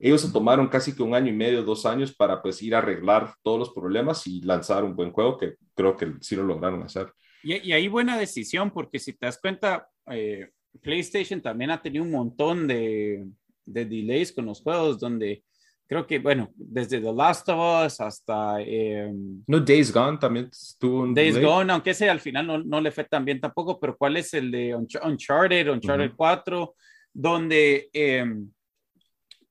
ellos 0.01 0.22
se 0.22 0.32
tomaron 0.32 0.66
casi 0.68 0.96
que 0.96 1.03
un 1.03 1.14
año 1.14 1.28
y 1.28 1.36
medio, 1.36 1.62
dos 1.62 1.84
años 1.84 2.14
para 2.14 2.40
pues 2.40 2.62
ir 2.62 2.74
a 2.74 2.78
arreglar 2.78 3.34
todos 3.42 3.59
los 3.59 3.70
problemas 3.70 4.26
y 4.26 4.40
lanzar 4.40 4.82
un 4.82 4.96
buen 4.96 5.12
juego 5.12 5.36
que 5.36 5.57
creo 5.74 5.94
que 5.96 6.14
sí 6.20 6.34
lo 6.34 6.42
lograron 6.42 6.82
hacer. 6.82 7.12
Y, 7.42 7.68
y 7.68 7.72
ahí 7.72 7.86
buena 7.86 8.18
decisión 8.18 8.70
porque 8.70 8.98
si 8.98 9.12
te 9.12 9.26
das 9.26 9.38
cuenta, 9.38 9.88
eh, 10.11 10.48
PlayStation 10.82 11.42
también 11.42 11.70
ha 11.70 11.82
tenido 11.82 12.03
un 12.03 12.12
montón 12.12 12.66
de, 12.66 13.26
de, 13.66 13.84
delays 13.84 14.32
con 14.32 14.46
los 14.46 14.62
juegos 14.62 14.98
donde 14.98 15.44
creo 15.86 16.07
que, 16.07 16.18
bueno, 16.18 16.51
desde 16.55 17.01
The 17.01 17.12
Last 17.12 17.48
of 17.51 17.86
Us 17.86 18.01
hasta... 18.01 18.57
Eh, 18.61 19.12
no, 19.46 19.61
Days 19.61 19.92
Gone 19.92 20.18
también 20.18 20.48
estuvo 20.51 21.03
un 21.03 21.14
Days 21.14 21.38
Gone, 21.38 21.72
aunque 21.72 21.90
ese 21.90 22.09
al 22.09 22.20
final 22.20 22.46
no, 22.46 22.59
no, 22.59 22.80
le 22.80 22.90
fue 22.90 23.05
tan 23.05 23.24
bien 23.24 23.40
tampoco, 23.40 23.78
pero 23.78 23.96
¿cuál 23.98 24.16
es 24.16 24.32
el 24.32 24.51
de 24.51 24.74
Uncharted, 24.74 25.70
Uncharted 25.70 26.12
4, 26.16 26.74
donde... 27.12 27.90
Eh, 27.92 28.24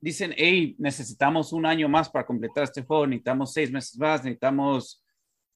dicen, 0.02 0.34
hey, 0.38 0.76
necesitamos 0.78 1.54
un 1.54 1.66
año 1.66 1.90
más 1.90 2.10
para 2.10 2.26
completar 2.26 2.64
este 2.64 2.84
juego, 2.84 3.08
necesitamos 3.08 3.54
seis 3.54 3.72
meses 3.72 3.98
más, 3.98 4.24
necesitamos 4.24 5.04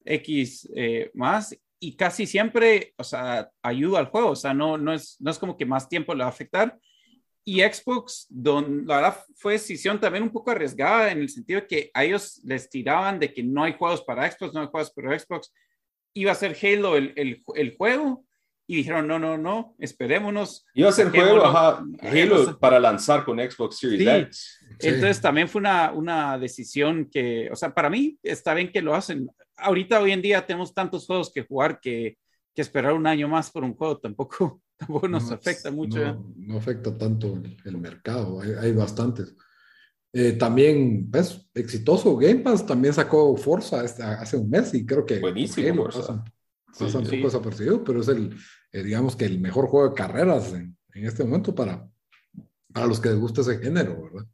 X 0.05 0.69
eh, 0.75 1.11
más, 1.13 1.57
y 1.79 1.95
casi 1.95 2.25
siempre, 2.25 2.93
o 2.97 3.03
sea, 3.03 3.49
ayuda 3.61 3.99
al 3.99 4.07
juego, 4.07 4.29
o 4.29 4.35
sea, 4.35 4.53
no, 4.53 4.77
no, 4.77 4.93
es, 4.93 5.17
no 5.19 5.31
es 5.31 5.37
como 5.37 5.57
que 5.57 5.65
más 5.65 5.89
tiempo 5.89 6.13
le 6.13 6.21
va 6.21 6.27
a 6.27 6.29
afectar. 6.29 6.77
Y 7.45 7.59
Xbox, 7.59 8.25
don, 8.29 8.87
la 8.87 8.95
verdad, 8.95 9.19
fue 9.35 9.53
decisión 9.53 9.99
también 9.99 10.23
un 10.23 10.31
poco 10.31 10.51
arriesgada 10.51 11.11
en 11.11 11.19
el 11.19 11.27
sentido 11.27 11.59
de 11.59 11.67
que 11.67 11.91
a 11.93 12.05
ellos 12.05 12.39
les 12.45 12.69
tiraban 12.69 13.19
de 13.19 13.33
que 13.33 13.43
no 13.43 13.63
hay 13.63 13.73
juegos 13.73 14.01
para 14.01 14.31
Xbox, 14.31 14.53
no 14.53 14.61
hay 14.61 14.67
juegos 14.67 14.91
para 14.91 15.19
Xbox. 15.19 15.53
Iba 16.13 16.31
a 16.31 16.35
ser 16.35 16.55
Halo 16.61 16.95
el, 16.95 17.11
el, 17.17 17.43
el 17.55 17.75
juego 17.75 18.23
y 18.65 18.77
dijeron, 18.77 19.07
no, 19.07 19.19
no, 19.19 19.37
no, 19.37 19.75
esperémonos. 19.77 20.65
Iba 20.73 20.89
a 20.89 20.93
ser 20.93 21.09
juego 21.09 21.43
Halo 21.45 22.59
para 22.59 22.79
lanzar 22.79 23.25
con 23.25 23.37
Xbox 23.37 23.77
Series 23.77 24.25
X. 24.25 24.59
Entonces 24.79 25.21
también 25.21 25.49
fue 25.49 25.59
una, 25.59 25.91
una 25.91 26.37
decisión 26.37 27.09
que, 27.11 27.49
o 27.51 27.55
sea, 27.55 27.73
para 27.73 27.89
mí 27.89 28.17
está 28.23 28.53
bien 28.53 28.71
que 28.71 28.81
lo 28.81 28.95
hacen. 28.95 29.29
Ahorita, 29.57 30.01
hoy 30.01 30.11
en 30.11 30.21
día, 30.21 30.45
tenemos 30.45 30.73
tantos 30.73 31.05
juegos 31.05 31.31
que 31.31 31.43
jugar 31.43 31.79
que, 31.79 32.17
que 32.55 32.61
esperar 32.61 32.93
un 32.93 33.05
año 33.05 33.27
más 33.27 33.51
por 33.51 33.63
un 33.63 33.75
juego 33.75 33.97
tampoco, 33.97 34.61
tampoco 34.77 35.07
nos 35.07 35.29
afecta 35.31 35.69
mucho. 35.69 36.23
No, 36.37 36.57
afecta 36.57 36.97
tanto 36.97 37.41
el, 37.65 37.77
mercado, 37.77 38.41
hay, 38.41 38.51
hay 38.59 38.71
bastantes. 38.71 39.35
Eh, 40.13 40.33
también, 40.33 41.09
pues, 41.11 41.49
exitoso. 41.53 42.15
Game 42.15 42.41
Pass 42.41 42.65
también 42.65 42.93
sacó 42.93 43.35
Forza 43.35 43.83
este, 43.83 44.03
hace 44.03 44.37
un 44.37 44.49
mes 44.49 44.73
y 44.73 44.85
creo 44.85 45.05
que... 45.05 45.19
Buenísimo, 45.19 45.83
Forza 45.83 46.23
pasa 46.77 46.99
un 46.99 47.05
poco 47.05 47.23
desapercibido, 47.23 47.83
pero 47.83 48.01
es 48.01 48.07
el, 48.07 48.35
eh, 48.71 48.83
digamos 48.83 49.15
que 49.15 49.25
el 49.25 49.39
mejor 49.39 49.67
juego 49.67 49.89
de 49.89 49.95
carreras 49.95 50.53
en, 50.53 50.75
en, 50.93 51.05
este 51.05 51.23
momento 51.23 51.53
para, 51.53 51.87
para 52.71 52.87
los 52.87 52.99
que 52.99 53.09
les 53.09 53.19
gusta 53.19 53.41
ese 53.41 53.59
género, 53.59 54.03
¿verdad? 54.03 54.27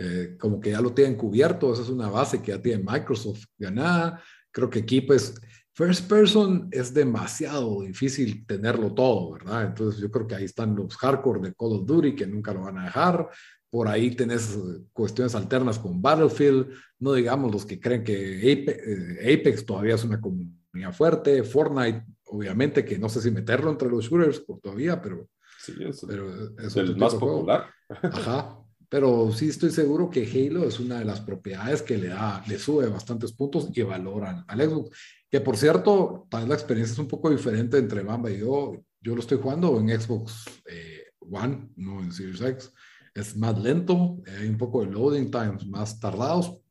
Eh, 0.00 0.36
como 0.38 0.60
que 0.60 0.70
ya 0.70 0.80
lo 0.80 0.92
tienen 0.92 1.16
cubierto, 1.16 1.72
esa 1.72 1.82
es 1.82 1.88
una 1.88 2.08
base 2.08 2.40
que 2.40 2.52
ya 2.52 2.62
tiene 2.62 2.84
Microsoft 2.84 3.44
ganada. 3.58 4.22
Creo 4.52 4.70
que 4.70 4.78
aquí, 4.80 5.00
pues, 5.00 5.34
First 5.74 6.08
Person 6.08 6.68
es 6.70 6.94
demasiado 6.94 7.82
difícil 7.82 8.46
tenerlo 8.46 8.94
todo, 8.94 9.32
¿verdad? 9.32 9.66
Entonces 9.66 10.00
yo 10.00 10.10
creo 10.10 10.26
que 10.26 10.36
ahí 10.36 10.44
están 10.44 10.74
los 10.76 10.96
hardcore 10.96 11.40
de 11.40 11.54
Call 11.54 11.72
of 11.72 11.86
Duty 11.86 12.14
que 12.14 12.26
nunca 12.26 12.52
lo 12.52 12.62
van 12.62 12.78
a 12.78 12.84
dejar. 12.84 13.28
Por 13.70 13.88
ahí 13.88 14.12
tenés 14.12 14.54
eh, 14.54 14.84
cuestiones 14.92 15.34
alternas 15.34 15.78
con 15.78 16.00
Battlefield, 16.00 16.68
no 17.00 17.12
digamos 17.12 17.52
los 17.52 17.66
que 17.66 17.80
creen 17.80 18.04
que 18.04 18.38
Apex, 18.38 18.82
Apex 19.20 19.66
todavía 19.66 19.96
es 19.96 20.04
una 20.04 20.20
comunidad 20.20 20.52
fuerte. 20.92 21.42
Fortnite, 21.42 22.04
obviamente, 22.24 22.84
que 22.84 22.98
no 22.98 23.08
sé 23.08 23.20
si 23.20 23.30
meterlo 23.30 23.70
entre 23.70 23.88
los 23.88 24.04
shooters 24.04 24.40
por 24.40 24.60
todavía, 24.60 25.00
pero, 25.00 25.28
sí, 25.58 25.74
es, 25.80 26.76
el 26.76 26.96
más 26.96 27.14
popular. 27.14 27.66
Ajá. 28.02 28.58
Pero 28.88 29.30
sí 29.32 29.50
estoy 29.50 29.70
seguro 29.70 30.08
que 30.08 30.24
Halo 30.24 30.64
es 30.64 30.80
una 30.80 30.98
de 30.98 31.04
las 31.04 31.20
propiedades 31.20 31.82
que 31.82 31.98
le 31.98 32.08
da, 32.08 32.42
le 32.48 32.58
sube 32.58 32.88
bastantes 32.88 33.32
puntos 33.32 33.68
y 33.74 33.82
valoran 33.82 34.44
al 34.48 34.62
Xbox. 34.62 34.96
Que 35.30 35.42
por 35.42 35.58
cierto, 35.58 36.26
tal 36.30 36.42
vez 36.42 36.48
la 36.48 36.54
experiencia 36.54 36.94
es 36.94 36.98
un 36.98 37.08
poco 37.08 37.28
diferente 37.28 37.76
entre 37.76 38.02
Bamba 38.02 38.30
y 38.30 38.38
yo. 38.38 38.82
Yo 39.00 39.14
lo 39.14 39.20
estoy 39.20 39.38
jugando 39.38 39.78
en 39.78 40.00
Xbox 40.00 40.44
eh, 40.66 41.04
One, 41.20 41.68
no 41.76 42.00
en 42.00 42.12
Series 42.12 42.40
X. 42.40 42.72
Es 43.14 43.36
más 43.36 43.58
lento, 43.58 44.22
hay 44.38 44.48
un 44.48 44.56
poco 44.56 44.80
de 44.80 44.90
loading 44.90 45.30
times 45.30 45.66
más 45.66 46.00
tardados, 46.00 46.62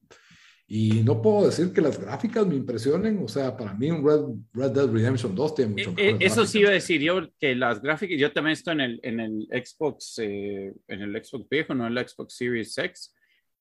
y 0.69 1.01
no 1.01 1.21
puedo 1.21 1.45
decir 1.45 1.71
que 1.71 1.79
las 1.79 1.97
gráficas 1.97 2.45
me 2.45 2.55
impresionen, 2.55 3.23
o 3.23 3.27
sea, 3.29 3.55
para 3.55 3.73
mí 3.73 3.89
un 3.89 4.05
Red, 4.05 4.35
Red 4.51 4.71
Dead 4.71 4.91
Redemption 4.91 5.33
2 5.33 5.55
tiene 5.55 5.71
mucho 5.71 5.91
eh, 5.91 6.09
eh 6.09 6.17
Eso 6.19 6.45
sí 6.45 6.59
iba 6.59 6.71
a 6.71 6.73
decir 6.73 6.99
yo, 6.99 7.21
que 7.39 7.55
las 7.55 7.81
gráficas, 7.81 8.19
yo 8.19 8.33
también 8.33 8.51
estoy 8.51 8.73
en 8.73 8.81
el, 8.81 8.99
en 9.01 9.19
el 9.21 9.47
Xbox, 9.49 10.19
eh, 10.19 10.73
en 10.89 11.01
el 11.01 11.23
Xbox 11.23 11.47
viejo, 11.49 11.73
no 11.73 11.87
en 11.87 11.97
el 11.97 12.05
Xbox 12.05 12.35
Series 12.35 12.77
X, 12.77 13.15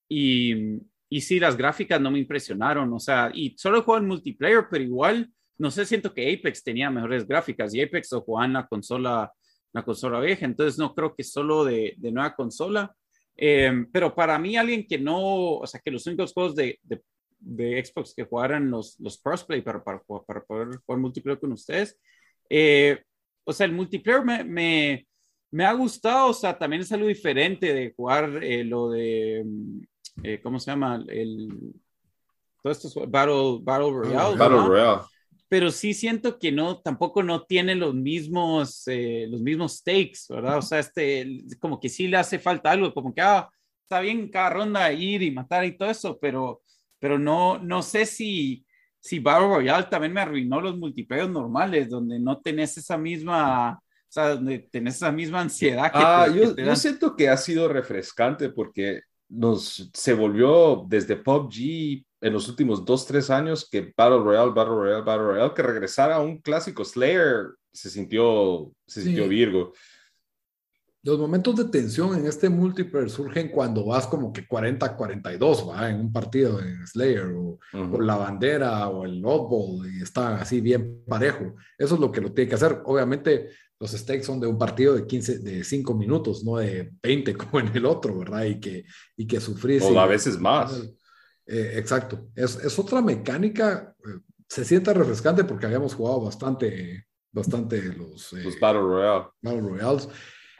y, 0.09 0.81
y 1.07 1.21
sí, 1.21 1.39
las 1.39 1.55
gráficas 1.55 2.01
no 2.01 2.11
me 2.11 2.19
impresionaron, 2.19 2.91
o 2.91 2.99
sea, 2.99 3.31
y 3.33 3.55
solo 3.57 3.83
juego 3.83 4.01
en 4.01 4.07
multiplayer, 4.07 4.65
pero 4.69 4.83
igual, 4.83 5.31
no 5.57 5.71
sé, 5.71 5.85
siento 5.85 6.13
que 6.13 6.33
Apex 6.33 6.61
tenía 6.61 6.89
mejores 6.89 7.25
gráficas, 7.25 7.73
y 7.73 7.81
Apex 7.81 8.11
lo 8.11 8.21
jugaba 8.21 8.47
en 8.47 8.53
la 8.53 8.67
consola, 8.67 9.31
la 9.71 9.83
consola 9.83 10.19
vieja, 10.19 10.45
entonces 10.45 10.77
no 10.77 10.93
creo 10.93 11.15
que 11.15 11.23
solo 11.23 11.63
de, 11.63 11.93
de 11.95 12.11
nueva 12.11 12.35
consola, 12.35 12.93
Em, 13.37 13.89
pero 13.91 14.15
para 14.15 14.39
mí, 14.39 14.57
alguien 14.57 14.85
que 14.87 14.97
no, 14.97 15.57
o 15.57 15.67
sea, 15.67 15.79
que 15.79 15.91
los 15.91 16.05
únicos 16.07 16.33
juegos 16.33 16.55
de, 16.55 16.79
de, 16.83 17.01
de 17.39 17.85
Xbox 17.85 18.13
que 18.15 18.25
jugaran 18.25 18.69
los, 18.69 18.99
los 18.99 19.21
crossplay 19.21 19.61
para, 19.61 19.83
para, 19.83 20.01
para, 20.25 20.43
poder 20.43 20.79
jugar 20.85 20.99
multiplayer 20.99 21.39
con 21.39 21.51
ustedes, 21.51 21.99
eh, 22.49 22.99
o 23.43 23.53
sea, 23.53 23.67
el 23.67 23.73
multiplayer 23.73 24.25
me, 24.25 24.43
me, 24.43 25.07
me, 25.51 25.65
ha 25.65 25.73
gustado, 25.73 26.29
o 26.29 26.33
sea, 26.33 26.57
también 26.57 26.81
es 26.81 26.91
algo 26.91 27.07
diferente 27.07 27.73
de 27.73 27.93
jugar 27.95 28.43
eh, 28.43 28.63
lo 28.63 28.89
de, 28.89 29.43
mm, 29.45 29.81
eh, 30.23 30.41
¿cómo 30.41 30.59
se 30.59 30.71
llama? 30.71 31.03
El, 31.07 31.49
todo 32.63 32.73
esto 32.73 32.87
es 32.87 32.95
Battle, 33.09 33.59
Battle 33.61 33.91
Royale. 33.91 34.35
Battle 34.35 34.67
Royale 34.67 35.01
pero 35.49 35.71
sí 35.71 35.93
siento 35.93 36.37
que 36.37 36.51
no, 36.51 36.79
tampoco 36.79 37.23
no 37.23 37.43
tiene 37.43 37.75
los 37.75 37.95
mismos, 37.95 38.83
eh, 38.87 39.27
los 39.29 39.41
mismos 39.41 39.77
stakes, 39.77 40.25
¿verdad? 40.29 40.57
O 40.57 40.61
sea, 40.61 40.79
este, 40.79 41.43
como 41.59 41.79
que 41.79 41.89
sí 41.89 42.07
le 42.07 42.17
hace 42.17 42.37
falta 42.37 42.71
algo, 42.71 42.93
como 42.93 43.13
que, 43.13 43.21
ah, 43.21 43.49
está 43.83 44.01
bien 44.01 44.29
cada 44.29 44.49
ronda 44.49 44.91
ir 44.91 45.23
y 45.23 45.31
matar 45.31 45.63
y 45.63 45.77
todo 45.77 45.89
eso, 45.89 46.17
pero, 46.19 46.61
pero 46.99 47.17
no, 47.17 47.59
no 47.59 47.81
sé 47.81 48.05
si, 48.05 48.65
si 48.99 49.19
Battle 49.19 49.47
Royale 49.47 49.87
también 49.89 50.11
me 50.11 50.21
arruinó 50.21 50.59
los 50.59 50.77
multiplayer 50.77 51.29
normales, 51.29 51.89
donde 51.89 52.19
no 52.19 52.41
tenés 52.41 52.77
esa 52.77 52.97
misma, 52.97 53.71
o 53.71 53.81
sea, 54.09 54.35
donde 54.35 54.59
tenés 54.59 54.95
esa 54.95 55.13
misma 55.13 55.41
ansiedad. 55.41 55.91
Que 55.91 55.99
ah, 55.99 56.27
yo, 56.27 56.55
yo 56.57 56.75
siento 56.75 57.15
que 57.15 57.29
ha 57.29 57.37
sido 57.37 57.69
refrescante 57.69 58.49
porque 58.49 59.03
nos, 59.29 59.89
se 59.93 60.13
volvió 60.13 60.85
desde 60.87 61.15
PUBG 61.15 62.05
en 62.21 62.33
los 62.33 62.47
últimos 62.49 62.83
dos, 62.83 63.05
tres 63.05 63.29
años 63.29 63.67
que 63.69 63.93
Battle 63.95 64.19
Royale, 64.19 64.51
Battle 64.51 64.75
Royale, 64.75 65.03
Battle 65.03 65.23
Royale, 65.23 65.53
que 65.53 65.63
regresara 65.63 66.15
a 66.15 66.21
un 66.21 66.39
clásico 66.39 66.83
Slayer, 66.83 67.51
se 67.71 67.89
sintió, 67.89 68.71
se 68.87 69.03
sintió 69.03 69.27
Virgo. 69.27 69.73
Los 71.03 71.19
momentos 71.19 71.55
de 71.55 71.65
tensión 71.65 72.17
en 72.17 72.25
este 72.25 72.49
multiplayer 72.49 73.09
surgen 73.09 73.49
cuando 73.49 73.85
vas 73.85 74.07
como 74.07 74.33
que 74.33 74.45
40-42, 74.45 75.69
¿va? 75.69 75.89
En 75.89 76.01
un 76.01 76.11
partido 76.11 76.59
en 76.59 76.85
Slayer, 76.85 77.27
o, 77.27 77.59
la 78.01 78.17
bandera, 78.17 78.89
o 78.89 79.05
el 79.05 79.23
oddball, 79.23 79.89
y 79.89 80.01
está 80.01 80.41
así 80.41 80.59
bien 80.59 81.03
parejo. 81.07 81.55
Eso 81.77 81.95
es 81.95 82.01
lo 82.01 82.11
que 82.11 82.19
lo 82.19 82.33
tiene 82.33 82.49
que 82.49 82.55
hacer. 82.55 82.81
Obviamente, 82.83 83.51
los 83.79 83.91
stakes 83.91 84.23
son 84.23 84.39
de 84.39 84.47
un 84.47 84.57
partido 84.57 84.95
de 84.95 85.05
15, 85.05 85.39
de 85.39 85.63
5 85.63 85.93
minutos, 85.93 86.43
no 86.43 86.57
de 86.57 86.91
20 87.01 87.35
como 87.37 87.59
en 87.59 87.67
el 87.73 87.85
otro, 87.85 88.17
¿verdad? 88.17 88.43
Y 88.43 88.59
que, 88.59 88.83
y 89.15 89.27
que 89.27 89.39
sufrís. 89.39 89.83
O 89.83 89.97
a 89.99 90.07
veces 90.07 90.37
más. 90.39 90.91
Eh, 91.47 91.73
exacto. 91.75 92.29
Es, 92.35 92.55
es, 92.57 92.77
otra 92.77 93.01
mecánica. 93.01 93.95
Eh, 94.05 94.19
se 94.47 94.65
siente 94.65 94.93
refrescante 94.93 95.43
porque 95.43 95.65
habíamos 95.65 95.95
jugado 95.95 96.21
bastante, 96.21 97.07
bastante 97.31 97.81
los, 97.93 98.33
eh, 98.33 98.43
los 98.43 98.59
Battle 98.59 98.81
Royale. 98.81 99.25
Battle 99.41 99.61
Royales. 99.61 100.09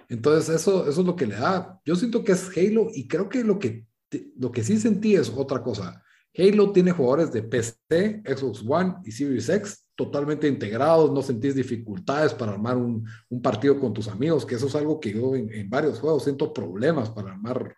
Entonces, 0.09 0.55
eso, 0.55 0.87
eso 0.87 1.01
es 1.01 1.07
lo 1.07 1.15
que 1.15 1.27
le 1.27 1.35
da. 1.35 1.79
Yo 1.85 1.95
siento 1.95 2.23
que 2.23 2.31
es 2.31 2.49
Halo 2.55 2.87
y 2.93 3.07
creo 3.07 3.27
que 3.29 3.43
lo 3.43 3.59
que, 3.59 3.85
lo 4.37 4.51
que 4.51 4.63
sí 4.63 4.77
sentí 4.77 5.15
es 5.15 5.29
otra 5.29 5.61
cosa. 5.61 6.03
Halo 6.37 6.71
tiene 6.71 6.91
jugadores 6.91 7.31
de 7.31 7.43
PC, 7.43 8.23
Xbox 8.25 8.63
One 8.65 8.95
y 9.03 9.11
Series 9.11 9.49
X 9.49 9.87
totalmente 9.97 10.47
integrados, 10.47 11.11
no 11.11 11.23
sentís 11.23 11.55
dificultades 11.55 12.33
para 12.33 12.53
armar 12.53 12.77
un, 12.77 13.03
partido 13.41 13.79
con 13.79 13.93
tus 13.93 14.07
amigos, 14.07 14.45
que 14.45 14.55
eso 14.55 14.67
es 14.67 14.75
algo 14.75 14.99
que 14.99 15.11
yo 15.11 15.35
en, 15.35 15.69
varios 15.69 15.99
juegos 15.99 16.23
siento 16.23 16.53
problemas 16.53 17.09
para 17.09 17.31
armar 17.31 17.75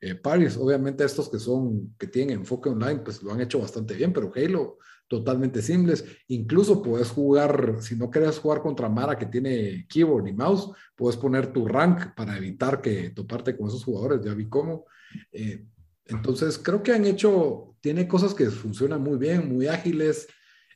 eh, 0.00 0.14
parties. 0.14 0.56
Obviamente 0.56 1.04
estos 1.04 1.28
que 1.28 1.38
son, 1.38 1.94
que 1.98 2.06
tienen 2.06 2.40
enfoque 2.40 2.68
online, 2.68 3.00
pues 3.00 3.22
lo 3.22 3.32
han 3.32 3.40
hecho 3.40 3.60
bastante 3.60 3.94
bien, 3.94 4.12
pero 4.12 4.32
Halo 4.34 4.78
totalmente 5.08 5.62
simples. 5.62 6.04
Incluso 6.28 6.82
puedes 6.82 7.08
jugar, 7.08 7.76
si 7.80 7.96
no 7.96 8.10
quieres 8.10 8.38
jugar 8.38 8.60
contra 8.60 8.88
Mara 8.88 9.18
que 9.18 9.26
tiene 9.26 9.86
keyboard 9.88 10.28
y 10.28 10.32
mouse, 10.34 10.70
puedes 10.94 11.16
poner 11.16 11.52
tu 11.52 11.66
rank 11.66 12.14
para 12.14 12.36
evitar 12.36 12.80
que 12.80 13.10
toparte 13.10 13.56
con 13.56 13.68
esos 13.68 13.84
jugadores, 13.84 14.24
ya 14.24 14.34
vi 14.34 14.48
cómo. 14.48 14.84
Eh, 15.32 15.64
entonces, 16.04 16.58
creo 16.58 16.82
que 16.82 16.92
han 16.92 17.06
hecho, 17.06 17.76
tiene 17.80 18.06
cosas 18.06 18.34
que 18.34 18.46
funcionan 18.50 19.02
muy 19.02 19.18
bien, 19.18 19.52
muy 19.52 19.66
ágiles, 19.66 20.28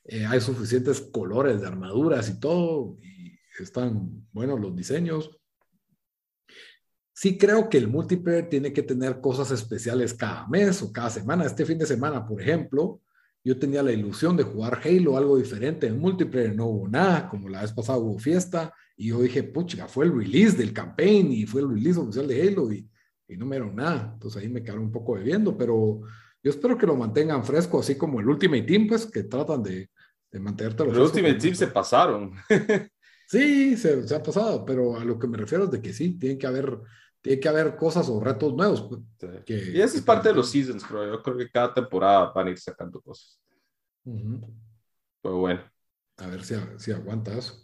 eh, 0.04 0.26
hay 0.26 0.40
suficientes 0.40 1.00
colores 1.00 1.60
de 1.60 1.66
armaduras 1.66 2.28
y 2.28 2.40
todo, 2.40 2.98
y 3.02 3.38
están 3.60 4.26
buenos 4.32 4.60
los 4.60 4.74
diseños. 4.74 5.30
Sí 7.14 7.36
creo 7.36 7.68
que 7.68 7.78
el 7.78 7.88
multiplayer 7.88 8.48
tiene 8.48 8.72
que 8.72 8.82
tener 8.82 9.20
cosas 9.20 9.50
especiales 9.50 10.14
cada 10.14 10.46
mes 10.48 10.82
o 10.82 10.92
cada 10.92 11.10
semana. 11.10 11.44
Este 11.44 11.66
fin 11.66 11.78
de 11.78 11.86
semana, 11.86 12.26
por 12.26 12.40
ejemplo, 12.40 13.00
yo 13.44 13.58
tenía 13.58 13.82
la 13.82 13.92
ilusión 13.92 14.36
de 14.36 14.44
jugar 14.44 14.80
Halo, 14.84 15.16
algo 15.16 15.36
diferente. 15.36 15.86
En 15.86 15.98
multiplayer 15.98 16.54
no 16.54 16.66
hubo 16.66 16.88
nada, 16.88 17.28
como 17.28 17.48
la 17.48 17.62
vez 17.62 17.72
pasada 17.72 17.98
hubo 17.98 18.18
fiesta, 18.18 18.72
y 18.96 19.08
yo 19.08 19.20
dije, 19.20 19.42
pucha, 19.42 19.88
fue 19.88 20.04
el 20.04 20.16
release 20.16 20.56
del 20.56 20.72
campaign 20.72 21.32
y 21.32 21.46
fue 21.46 21.62
el 21.62 21.70
release 21.70 21.98
oficial 21.98 22.28
de 22.28 22.40
Halo 22.40 22.72
y, 22.72 22.88
y 23.28 23.36
no 23.36 23.46
me 23.46 23.56
dieron 23.56 23.74
nada. 23.74 24.10
Entonces 24.14 24.42
ahí 24.42 24.48
me 24.48 24.62
quedaron 24.62 24.84
un 24.84 24.92
poco 24.92 25.14
bebiendo, 25.14 25.56
pero 25.56 26.00
yo 26.42 26.50
espero 26.50 26.76
que 26.76 26.86
lo 26.86 26.96
mantengan 26.96 27.44
fresco, 27.44 27.80
así 27.80 27.96
como 27.96 28.20
el 28.20 28.28
Ultimate 28.28 28.62
Team, 28.62 28.86
pues, 28.88 29.06
que 29.06 29.24
tratan 29.24 29.62
de, 29.62 29.90
de 30.30 30.40
mantenerte 30.40 30.84
Los 30.84 31.10
Ultimate 31.10 31.34
Team 31.34 31.54
se 31.54 31.68
pasaron. 31.68 32.32
sí, 33.28 33.76
se, 33.76 34.06
se, 34.06 34.14
ha 34.14 34.22
pasado, 34.22 34.64
pero 34.64 34.96
a 34.96 35.04
lo 35.04 35.18
que 35.18 35.28
me 35.28 35.38
refiero 35.38 35.64
es 35.64 35.70
de 35.70 35.80
que 35.80 35.92
sí, 35.92 36.18
tiene 36.18 36.38
que 36.38 36.46
haber, 36.46 36.78
tiene 37.22 37.40
que 37.40 37.48
haber 37.48 37.76
cosas 37.76 38.08
o 38.08 38.20
retos 38.20 38.54
nuevos. 38.54 38.82
Pues, 38.82 39.00
y 39.46 39.80
eso 39.80 39.96
es 39.96 40.02
parte 40.02 40.28
de 40.28 40.34
los 40.34 40.50
seasons, 40.50 40.84
pero 40.86 41.06
yo 41.06 41.22
creo 41.22 41.36
que 41.38 41.50
cada 41.50 41.72
temporada 41.72 42.32
van 42.32 42.48
a 42.48 42.50
ir 42.50 42.58
sacando 42.58 43.00
cosas. 43.00 43.40
Pero 44.04 45.38
bueno. 45.38 45.62
A 46.18 46.26
ver 46.26 46.44
si, 46.44 46.54
si 46.78 46.92
aguanta 46.92 47.32
eso. 47.32 47.54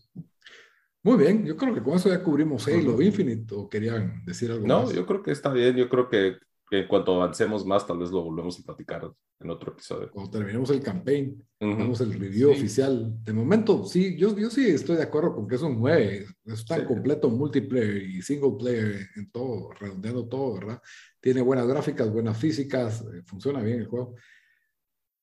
Muy 1.03 1.17
bien, 1.17 1.45
yo 1.45 1.57
creo 1.57 1.75
que 1.75 1.83
con 1.83 1.95
eso 1.95 2.09
ya 2.09 2.23
cubrimos 2.23 2.67
Halo 2.67 3.01
Infinite, 3.01 3.55
¿o 3.55 3.69
querían 3.69 4.25
decir 4.25 4.51
algo 4.51 4.67
no, 4.67 4.91
yo 4.93 5.07
creo 5.07 5.23
que 5.23 5.31
está 5.31 5.53
bien, 5.53 5.77
yo 5.77 5.89
creo 5.89 6.09
que 6.09 6.37
que 6.71 6.87
cuando 6.87 7.15
avancemos 7.15 7.65
más, 7.65 7.87
tal 7.87 7.99
vez 7.99 8.11
lo 8.11 8.23
volvemos 8.23 8.59
a 8.59 8.63
platicar 8.63 9.11
en 9.41 9.51
otro 9.51 9.73
episodio. 9.73 10.11
Cuando 10.11 10.31
terminemos 10.31 10.71
el 10.71 10.83
campaign, 10.83 11.43
uh 11.61 11.95
el 12.01 12.13
review 12.13 12.51
oficial. 12.51 13.25
De 13.25 13.33
momento, 13.33 13.85
sí, 13.85 14.17
yo, 14.17 14.37
yo 14.37 14.51
sí 14.51 14.69
estoy 14.69 14.97
de 14.97 15.05
acuerdo 15.05 15.35
con 15.35 15.49
que 15.49 15.55
es 15.55 15.63
un 15.63 15.79
9. 15.79 16.27
Es 16.45 16.65
tan 16.67 16.85
completo 16.85 17.31
multiplayer 17.31 18.03
y 18.03 18.23
single 18.23 18.57
player 18.59 19.09
en 19.17 19.31
todo, 19.31 19.71
redondeando 19.73 20.27
todo, 20.29 20.55
¿verdad? 20.55 20.83
Tiene 21.21 21.41
buenas 21.41 21.67
gráficas, 21.67 22.13
buenas 22.13 22.37
físicas, 22.37 23.03
eh, 23.03 23.23
funciona 23.25 23.63
bien 23.63 23.81
el 23.81 23.87
juego. 23.87 24.15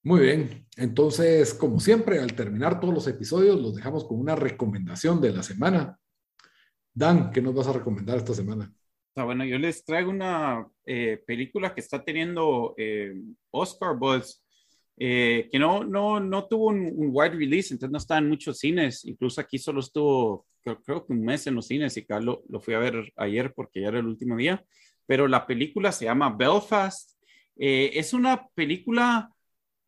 Muy 0.03 0.21
bien, 0.21 0.67
entonces, 0.77 1.53
como 1.53 1.79
siempre, 1.79 2.19
al 2.19 2.33
terminar 2.35 2.79
todos 2.79 2.93
los 2.93 3.07
episodios, 3.07 3.59
los 3.59 3.75
dejamos 3.75 4.05
con 4.05 4.19
una 4.19 4.35
recomendación 4.35 5.19
de 5.19 5.31
la 5.31 5.41
semana. 5.41 5.99
Dan, 6.93 7.31
¿qué 7.31 7.41
nos 7.41 7.55
vas 7.55 7.67
a 7.67 7.73
recomendar 7.73 8.17
esta 8.17 8.33
semana? 8.33 8.71
Bueno, 9.23 9.45
yo 9.45 9.57
les 9.57 9.83
traigo 9.85 10.09
una 10.09 10.67
eh, 10.85 11.21
película 11.25 11.73
que 11.73 11.81
está 11.81 12.03
teniendo 12.03 12.73
eh, 12.77 13.13
Oscar 13.51 13.95
Buzz, 13.97 14.43
eh, 14.97 15.47
que 15.51 15.59
no, 15.59 15.83
no, 15.83 16.19
no 16.19 16.45
tuvo 16.47 16.67
un, 16.67 16.91
wide 17.11 17.35
release, 17.35 17.73
entonces 17.73 17.91
no 17.91 17.97
está 17.97 18.17
en 18.17 18.29
muchos 18.29 18.59
cines. 18.59 19.05
Incluso 19.05 19.39
aquí 19.39 19.57
solo 19.57 19.79
estuvo, 19.79 20.45
creo, 20.61 21.05
que 21.05 21.13
un 21.13 21.23
mes 21.23 21.47
en 21.47 21.55
los 21.55 21.67
cines 21.67 21.95
y 21.97 22.05
Carlos 22.05 22.39
lo, 22.49 22.59
fui 22.59 22.73
a 22.73 22.79
ver 22.79 23.13
ayer 23.15 23.53
porque 23.53 23.81
ya 23.81 23.87
era 23.87 23.99
el 23.99 24.07
último 24.07 24.35
día. 24.35 24.63
Pero 25.05 25.27
la 25.27 25.45
película 25.45 25.91
se 25.91 26.05
llama 26.05 26.35
Belfast. 26.35 27.11
es 27.55 28.13
una 28.13 28.47
película 28.55 29.31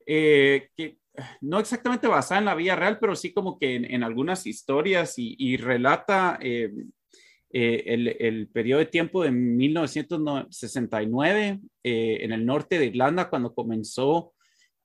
que 0.05 0.99
no 1.41 1.59
exactamente 1.59 2.07
basada 2.07 2.39
en 2.39 2.45
la 2.45 2.55
vida 2.55 2.75
real, 2.75 2.99
pero 2.99 3.15
sí 3.15 3.33
como 3.33 3.57
que 3.57 3.75
en, 3.75 4.03
algunas 4.03 4.45
historias 4.45 5.17
y, 5.17 5.35
y 5.37 5.57
relata 5.57 6.37
eh, 6.41 6.71
el, 7.49 8.49
periodo 8.51 8.79
de 8.79 8.87
tiempo 8.87 9.23
de 9.23 9.31
1969 9.31 11.59
eh, 11.83 12.17
en 12.21 12.31
el 12.31 12.43
norte 12.45 12.79
de 12.79 12.85
Irlanda, 12.87 13.29
cuando 13.29 13.53
comenzó, 13.53 14.33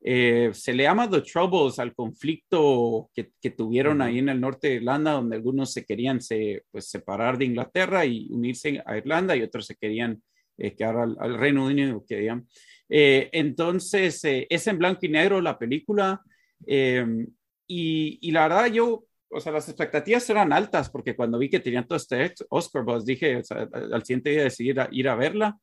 eh, 0.04 0.50
se 0.52 0.74
le 0.74 0.82
llama 0.84 1.08
The 1.08 1.22
Troubles 1.22 1.78
al 1.78 1.94
conflicto 1.94 3.10
que, 3.14 3.30
tuvieron 3.50 4.02
ahí 4.02 4.18
en 4.18 4.28
el 4.28 4.40
norte 4.40 4.68
de 4.68 4.74
Irlanda, 4.76 5.12
donde 5.12 5.36
algunos 5.36 5.72
se 5.72 5.84
querían 5.84 6.20
se, 6.20 6.64
pues, 6.70 6.88
separar 6.88 7.38
de 7.38 7.46
Inglaterra 7.46 8.04
y 8.04 8.28
unirse 8.30 8.82
a 8.84 8.96
Irlanda 8.96 9.36
y 9.36 9.42
otros 9.42 9.66
se 9.66 9.76
querían 9.76 10.22
quedar 10.56 10.96
al, 10.96 11.38
Reino 11.38 11.66
Unido. 11.66 12.04
Querían. 12.06 12.46
entonces, 12.88 14.20
es 14.24 14.66
en 14.66 14.78
blanco 14.78 15.06
y 15.06 15.08
negro 15.08 15.40
la 15.40 15.58
película. 15.58 16.20
Y, 16.64 18.18
y, 18.20 18.30
la 18.30 18.48
verdad, 18.48 18.66
yo 18.66 19.04
o 19.32 19.40
sea, 19.40 19.52
las 19.52 19.68
expectativas 19.68 20.28
eran 20.28 20.52
altas 20.52 20.90
porque 20.90 21.16
cuando 21.16 21.38
vi 21.38 21.48
que 21.48 21.60
tenían 21.60 21.86
todo 21.86 21.96
este 21.96 22.34
Oscar 22.50 22.84
Buzz, 22.84 23.04
dije, 23.04 23.36
o 23.36 23.44
sea, 23.44 23.68
al 23.72 24.04
siguiente 24.04 24.30
día 24.30 24.44
decidí 24.44 24.74
ir 24.92 25.08
a, 25.08 25.14
verla. 25.14 25.58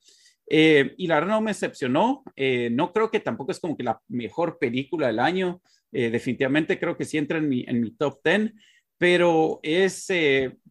Eh, 0.48 0.96
y 0.98 1.06
la 1.06 1.16
verdad 1.16 1.36
no 1.36 1.42
me 1.42 1.52
decepcionó. 1.52 2.24
Eh, 2.36 2.70
no 2.72 2.92
creo 2.92 3.12
que 3.12 3.20
tampoco 3.20 3.52
es 3.52 3.60
como 3.60 3.78
que 3.78 3.84
la 3.84 4.02
mejor 4.08 4.58
película 4.58 5.08
del 5.08 5.20
año. 5.20 5.62
Eh, 5.92 6.10
definitivamente 6.10 6.80
creo 6.80 6.98
que 6.98 7.06
sí 7.06 7.18
entra 7.18 7.38
en 7.38 7.48
mi, 7.48 7.64
en 7.68 7.80
mi 7.80 7.92
top 7.92 8.20
10. 8.24 8.54
Pero 8.98 9.60
es, 9.64 10.08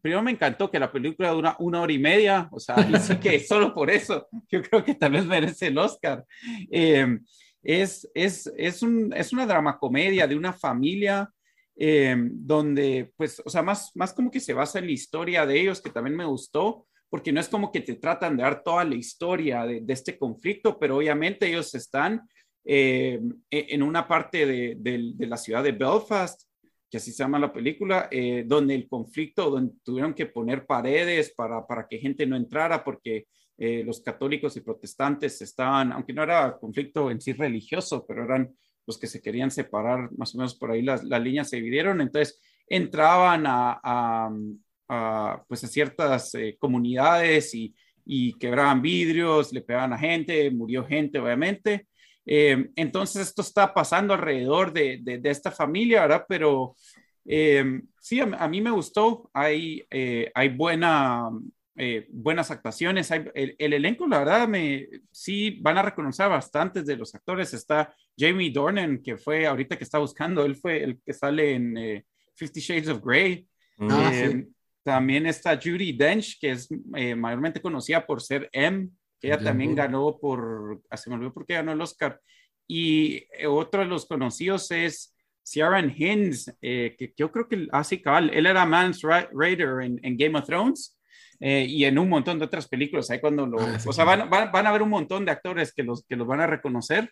primero 0.01 0.21
me 0.21 0.31
encantó 0.31 0.69
que 0.69 0.77
la 0.77 0.91
película 0.91 1.31
dura 1.31 1.55
una 1.59 1.81
hora 1.81 1.93
y 1.93 1.99
media. 1.99 2.49
O 2.51 2.59
sea, 2.59 2.75
y 2.87 2.99
sí 2.99 3.15
que 3.17 3.39
solo 3.47 3.73
por 3.73 3.89
eso 3.89 4.27
yo 4.49 4.61
creo 4.61 4.83
que 4.83 4.95
tal 4.95 5.13
vez 5.13 5.25
merece 5.25 5.67
el 5.67 5.77
Oscar. 5.77 6.25
es, 6.69 8.09
es, 8.13 8.53
es, 8.57 8.83
un, 8.83 9.13
es 9.15 9.31
una 9.31 9.45
drama 9.45 9.79
comedia 9.79 10.27
de 10.27 10.35
una 10.35 10.53
familia 10.53 11.31
eh, 11.81 12.13
donde, 12.19 13.13
pues, 13.15 13.41
o 13.45 13.49
sea, 13.49 13.61
más, 13.61 13.95
más 13.95 14.11
como 14.11 14.29
que 14.29 14.41
se 14.41 14.51
basa 14.51 14.79
en 14.79 14.87
la 14.87 14.91
historia 14.91 15.45
de 15.45 15.61
ellos, 15.61 15.81
que 15.81 15.89
también 15.89 16.17
me 16.17 16.25
gustó, 16.25 16.85
porque 17.09 17.31
no 17.31 17.39
es 17.39 17.47
como 17.47 17.71
que 17.71 17.79
te 17.79 17.95
tratan 17.95 18.35
de 18.35 18.43
dar 18.43 18.63
toda 18.63 18.83
la 18.83 18.95
historia 18.95 19.65
de, 19.65 19.81
este 19.87 20.17
conflicto, 20.19 20.77
pero 20.77 20.97
obviamente 20.97 21.47
ellos 21.47 21.73
están 21.75 22.27
eh, 22.65 23.21
en 23.49 23.81
una 23.81 24.05
parte 24.05 24.45
de, 24.45 24.75
de, 24.77 25.25
la 25.25 25.37
ciudad 25.37 25.63
de 25.63 25.71
Belfast, 25.71 26.41
que 26.91 26.97
así 26.97 27.13
se 27.13 27.23
llama 27.23 27.39
la 27.39 27.53
película, 27.53 28.09
eh, 28.11 28.43
donde 28.45 28.75
el 28.75 28.89
conflicto, 28.89 29.49
donde 29.49 29.73
tuvieron 29.81 30.13
que 30.13 30.25
poner 30.25 30.65
paredes 30.65 31.33
para, 31.33 31.65
para 31.65 31.87
que 31.87 31.99
gente 31.99 32.25
no 32.25 32.35
entrara, 32.35 32.83
porque 32.83 33.27
los 33.57 33.99
católicos 33.99 34.55
y 34.55 34.61
protestantes 34.61 35.41
estaban, 35.41 35.91
aunque 35.91 36.13
no 36.13 36.23
era 36.23 36.57
conflicto 36.57 37.11
en 37.11 37.19
sí 37.19 37.33
religioso, 37.33 38.05
pero 38.07 38.23
eran 38.23 38.55
los 38.89 38.97
que 38.97 39.05
se 39.05 39.21
querían 39.21 39.51
separar, 39.51 40.09
más 40.17 40.33
o 40.33 40.39
menos 40.39 40.55
por 40.55 40.71
ahí 40.71 40.81
las, 40.81 41.03
las 41.03 41.21
líneas 41.21 41.47
se 41.47 41.57
dividieron, 41.57 42.01
entonces 42.01 42.41
entraban 42.67 43.45
a, 43.45 43.79
a, 44.87 45.43
pues 45.47 45.63
a 45.63 45.67
ciertas 45.67 46.33
eh, 46.33 46.57
comunidades 46.57 47.53
y, 47.53 47.75
y, 48.03 48.33
quebraban 48.39 48.81
vidrios, 48.81 49.53
le 49.53 49.61
pegaban 49.61 49.93
a 49.93 49.97
gente, 49.99 50.49
murió 50.49 50.83
gente, 50.87 51.19
obviamente. 51.19 51.87
Eh, 52.25 52.71
entonces 52.75 53.27
esto 53.27 53.43
está 53.43 53.71
pasando 53.75 54.15
alrededor 54.15 54.73
de, 54.73 54.99
de, 55.03 55.29
esta 55.29 55.51
familia, 55.51 56.01
¿verdad? 56.01 56.25
Pero 56.27 56.75
eh, 57.25 57.81
sí, 57.99 58.19
a, 58.21 58.23
a, 58.23 58.47
mí 58.47 58.59
me 58.59 58.71
gustó, 58.71 59.29
hay, 59.33 59.85
hay 60.33 60.49
buena, 60.49 61.29
eh, 61.81 62.07
buenas 62.09 62.51
actuaciones. 62.51 63.09
el, 63.09 63.55
elenco, 63.57 64.05
la 64.05 64.19
verdad, 64.19 64.49
me, 64.49 64.85
sí 65.11 65.59
van 65.61 65.77
a 65.77 65.81
reconocer 65.81 66.27
bastantes 66.27 66.85
de 66.85 66.97
los 66.97 67.15
actores. 67.15 67.53
Está 67.53 67.95
Jamie 68.19 68.51
Dornan, 68.51 69.01
que 69.01 69.17
fue 69.17 69.47
ahorita 69.47 69.77
que 69.77 69.83
está 69.83 69.99
buscando, 69.99 70.43
él 70.43 70.55
fue 70.55 70.83
el 70.83 70.99
que 71.05 71.13
sale 71.13 71.53
en 71.53 71.77
eh, 71.77 72.05
Fifty 72.35 72.59
Shades 72.59 72.89
of 72.89 73.01
Grey. 73.03 73.47
Ah, 73.79 74.11
eh, 74.13 74.45
también 74.83 75.25
está 75.25 75.57
Judy 75.57 75.93
Dench, 75.93 76.37
que 76.39 76.51
es 76.51 76.67
mayormente 77.15 77.61
conocida 77.61 78.05
por 78.05 78.21
ser 78.21 78.49
M, 78.51 78.89
que 79.19 79.27
ella 79.27 79.39
también 79.39 79.75
ganó 79.75 80.17
por, 80.19 80.81
ah, 80.89 80.97
se 80.97 81.09
me 81.09 81.15
olvidó 81.15 81.33
por 81.33 81.45
qué 81.45 81.53
ganó 81.53 81.71
el 81.71 81.81
Oscar. 81.81 82.19
Y 82.67 83.25
otro 83.47 83.81
de 83.81 83.87
los 83.87 84.05
conocidos 84.05 84.69
es 84.71 85.15
Ciaran 85.43 85.93
Hinds, 85.95 86.53
que 86.61 87.13
yo 87.15 87.31
creo 87.31 87.47
que, 87.47 87.67
así 87.71 87.95
ah, 87.95 88.01
cabal, 88.03 88.31
él 88.33 88.45
era 88.45 88.65
Mans 88.65 89.01
Raider 89.01 89.81
en 89.81 90.17
Game 90.17 90.37
of 90.37 90.45
Thrones. 90.45 90.99
Eh, 91.39 91.65
y 91.69 91.85
en 91.85 91.97
un 91.97 92.09
montón 92.09 92.37
de 92.37 92.45
otras 92.45 92.67
películas. 92.67 93.09
Ahí 93.09 93.21
cuando 93.21 93.45
lo, 93.45 93.59
ah, 93.61 93.77
o 93.85 93.93
sea, 93.93 94.03
van, 94.03 94.29
van, 94.29 94.51
van, 94.51 94.67
a 94.67 94.71
ver 94.71 94.81
un 94.81 94.89
montón 94.89 95.23
de 95.25 95.31
actores 95.31 95.73
que 95.73 95.83
los, 95.83 96.05
que 96.05 96.15
los 96.15 96.27
van 96.27 96.41
a 96.41 96.47
reconocer. 96.47 97.11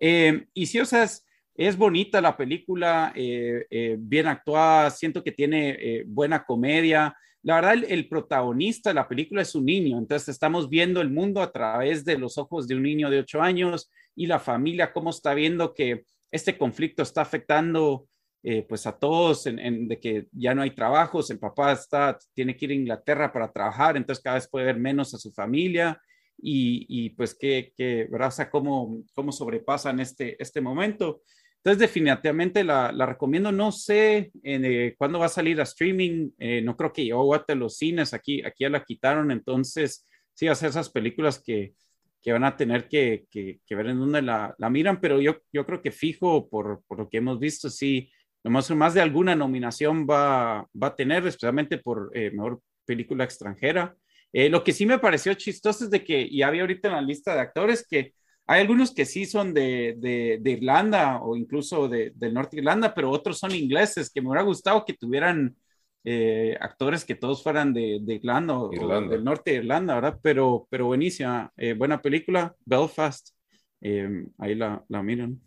Eh, 0.00 0.46
y 0.54 0.66
sí, 0.66 0.78
o 0.80 0.84
sea, 0.84 1.04
es, 1.04 1.26
es 1.54 1.76
bonita 1.76 2.20
la 2.20 2.36
película, 2.36 3.12
eh, 3.14 3.96
bien 3.98 4.26
actuada, 4.26 4.90
siento 4.90 5.22
que 5.22 5.32
tiene 5.32 6.04
buena 6.06 6.44
comedia. 6.44 7.16
La 7.42 7.56
verdad, 7.56 7.74
el, 7.74 7.84
el, 7.84 8.08
protagonista 8.08 8.90
de 8.90 8.94
la 8.94 9.08
película 9.08 9.42
es 9.42 9.54
un 9.54 9.64
niño, 9.64 9.98
entonces 9.98 10.28
estamos 10.28 10.68
viendo 10.68 11.00
el 11.00 11.10
mundo 11.10 11.40
a 11.40 11.52
través 11.52 12.04
de 12.04 12.18
los 12.18 12.38
ojos 12.38 12.68
de 12.68 12.74
un 12.74 12.82
niño 12.82 13.10
de 13.10 13.20
ocho 13.20 13.40
años 13.40 13.90
y 14.14 14.26
la 14.26 14.38
familia, 14.38 14.92
cómo 14.92 15.10
está 15.10 15.34
viendo 15.34 15.74
que 15.74 16.04
este 16.30 16.58
conflicto 16.58 17.02
está 17.02 17.22
afectando 17.22 18.08
eh, 18.42 18.62
pues 18.68 18.86
a 18.86 18.96
todos, 18.96 19.46
en, 19.46 19.88
de 19.88 19.98
que 19.98 20.26
ya 20.32 20.54
no 20.54 20.62
hay 20.62 20.70
trabajos, 20.70 21.30
el 21.30 21.38
papá 21.38 21.72
está, 21.72 22.16
tiene 22.34 22.56
que 22.56 22.66
ir 22.66 22.70
a 22.70 22.74
Inglaterra 22.74 23.32
para 23.32 23.52
trabajar, 23.52 23.96
entonces 23.96 24.22
cada 24.22 24.36
vez 24.36 24.48
puede 24.48 24.66
ver 24.66 24.78
menos 24.78 25.12
a 25.12 25.18
su 25.18 25.32
familia 25.32 26.00
y, 26.40 27.10
pues 27.10 27.34
que, 27.34 27.72
que 27.76 28.06
¿verdad? 28.10 28.48
Cómo, 28.50 29.02
cómo 29.14 29.32
sobrepasan 29.32 30.00
este, 30.00 30.40
este 30.42 30.60
momento. 30.60 31.22
Entonces, 31.56 31.80
definitivamente 31.80 32.62
la, 32.62 32.92
la 32.92 33.06
recomiendo. 33.06 33.50
No 33.50 33.72
sé 33.72 34.30
eh, 34.42 34.94
cuándo 34.96 35.18
va 35.18 35.26
a 35.26 35.30
salir 35.30 35.60
a 35.60 35.64
streaming. 35.64 36.30
Eh, 36.38 36.62
no 36.62 36.76
creo 36.76 36.92
que 36.92 37.06
yo 37.06 37.34
a 37.34 37.54
los 37.54 37.76
cines. 37.76 38.14
Aquí, 38.14 38.44
aquí 38.44 38.64
ya 38.64 38.70
la 38.70 38.84
quitaron. 38.84 39.30
Entonces, 39.30 40.06
sí, 40.34 40.46
hacer 40.46 40.70
esas 40.70 40.88
películas 40.88 41.42
que, 41.42 41.74
que 42.22 42.32
van 42.32 42.44
a 42.44 42.56
tener 42.56 42.88
que, 42.88 43.26
que, 43.30 43.60
ver 43.74 43.88
en 43.88 43.98
dónde 43.98 44.22
la, 44.22 44.54
la, 44.58 44.70
miran. 44.70 45.00
Pero 45.00 45.20
yo, 45.20 45.38
yo 45.52 45.66
creo 45.66 45.82
que 45.82 45.90
fijo, 45.90 46.48
por, 46.48 46.82
por 46.86 46.98
lo 46.98 47.08
que 47.08 47.18
hemos 47.18 47.40
visto, 47.40 47.68
sí, 47.68 48.10
más, 48.44 48.70
más 48.70 48.94
de 48.94 49.00
alguna 49.00 49.34
nominación 49.34 50.06
va, 50.08 50.66
va 50.80 50.86
a 50.86 50.96
tener, 50.96 51.26
especialmente 51.26 51.78
por 51.78 52.10
eh, 52.14 52.30
mejor 52.30 52.60
película 52.84 53.24
extranjera. 53.24 53.96
Lo 54.32 54.62
que 54.62 54.72
sí 54.72 54.86
me 54.86 54.98
pareció 54.98 55.34
chistoso 55.34 55.84
es 55.84 55.90
de 55.90 56.04
que, 56.04 56.20
y 56.20 56.42
había 56.42 56.62
ahorita 56.62 56.88
en 56.88 56.94
la 56.94 57.02
lista 57.02 57.34
de 57.34 57.40
actores, 57.40 57.86
que 57.88 58.14
hay 58.50 58.62
algunos 58.62 58.92
que 58.92 59.04
sí 59.04 59.26
son 59.26 59.52
de, 59.52 59.94
de, 59.98 60.50
Irlanda 60.50 61.20
o 61.20 61.36
incluso 61.36 61.86
de, 61.86 62.12
del 62.14 62.32
norte 62.32 62.56
de 62.56 62.62
Irlanda, 62.62 62.94
pero 62.94 63.10
otros 63.10 63.38
son 63.38 63.54
ingleses, 63.54 64.10
que 64.10 64.22
me 64.22 64.28
hubiera 64.28 64.42
gustado 64.42 64.86
que 64.86 64.94
tuvieran 64.94 65.54
eh, 66.02 66.56
actores 66.58 67.04
que 67.04 67.14
todos 67.14 67.42
fueran 67.42 67.74
de, 67.74 68.00
Irlanda 68.06 68.58
o, 68.58 68.70
del 68.70 69.22
norte 69.22 69.50
de 69.50 69.56
Irlanda, 69.58 69.96
¿verdad? 69.96 70.18
Pero, 70.22 70.66
pero 70.70 70.86
buenísima, 70.86 71.52
eh, 71.58 71.74
buena 71.74 72.00
película, 72.00 72.56
Belfast, 72.64 73.34
eh, 73.82 74.26
ahí 74.38 74.54
la, 74.54 74.82
la 74.88 75.02
miran. 75.02 75.38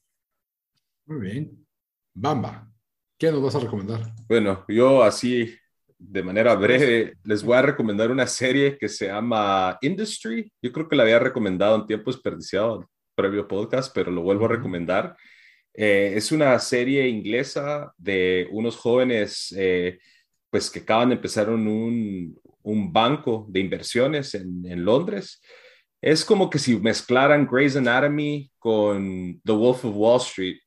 Muy 1.07 1.21
bien. 1.21 1.65
Bamba, 2.13 2.71
¿qué 3.17 3.31
nos 3.31 3.41
vas 3.41 3.55
a 3.55 3.59
recomendar? 3.61 4.01
Bueno, 4.27 4.63
yo 4.67 5.01
así 5.01 5.55
de 6.03 6.23
manera 6.23 6.55
breve, 6.55 7.13
les 7.23 7.43
voy 7.43 7.55
a 7.55 7.61
recomendar 7.61 8.09
una 8.09 8.25
serie 8.25 8.77
que 8.77 8.89
se 8.89 9.07
llama 9.07 9.77
Industry. 9.81 10.51
Yo 10.61 10.71
creo 10.71 10.89
que 10.89 10.95
la 10.95 11.03
había 11.03 11.19
recomendado 11.19 11.75
en 11.75 11.85
tiempo 11.85 12.11
desperdiciado, 12.11 12.89
previo 13.15 13.47
podcast, 13.47 13.93
pero 13.93 14.09
lo 14.11 14.21
vuelvo 14.23 14.45
a 14.45 14.49
recomendar. 14.49 15.15
Eh, 15.73 16.13
es 16.15 16.31
una 16.31 16.57
serie 16.59 17.07
inglesa 17.07 17.93
de 17.97 18.47
unos 18.51 18.75
jóvenes 18.77 19.53
eh, 19.55 19.99
pues 20.49 20.69
que 20.69 20.79
acaban 20.79 21.09
de 21.09 21.15
empezar 21.15 21.49
un, 21.49 22.35
un 22.63 22.91
banco 22.91 23.45
de 23.47 23.59
inversiones 23.59 24.33
en, 24.33 24.65
en, 24.65 24.83
Londres. 24.83 25.39
Es 26.01 26.25
como 26.25 26.49
que 26.49 26.57
si 26.57 26.77
mezclaran 26.77 27.47
Grey's 27.49 27.75
Anatomy 27.75 28.51
con 28.57 29.39
The 29.45 29.51
Wolf 29.51 29.85
of 29.85 29.95
Wall 29.95 30.19
Street. 30.19 30.57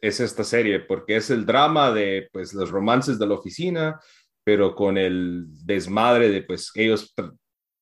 Es 0.00 0.18
esta 0.18 0.42
serie, 0.42 0.80
porque 0.80 1.16
es 1.16 1.28
el 1.28 1.44
drama 1.44 1.92
de 1.92 2.30
pues, 2.32 2.54
los 2.54 2.70
romances 2.70 3.18
de 3.18 3.26
la 3.26 3.34
oficina, 3.34 4.00
pero 4.44 4.74
con 4.74 4.98
el 4.98 5.46
desmadre 5.64 6.30
de 6.30 6.42
pues 6.42 6.70
ellos 6.74 7.14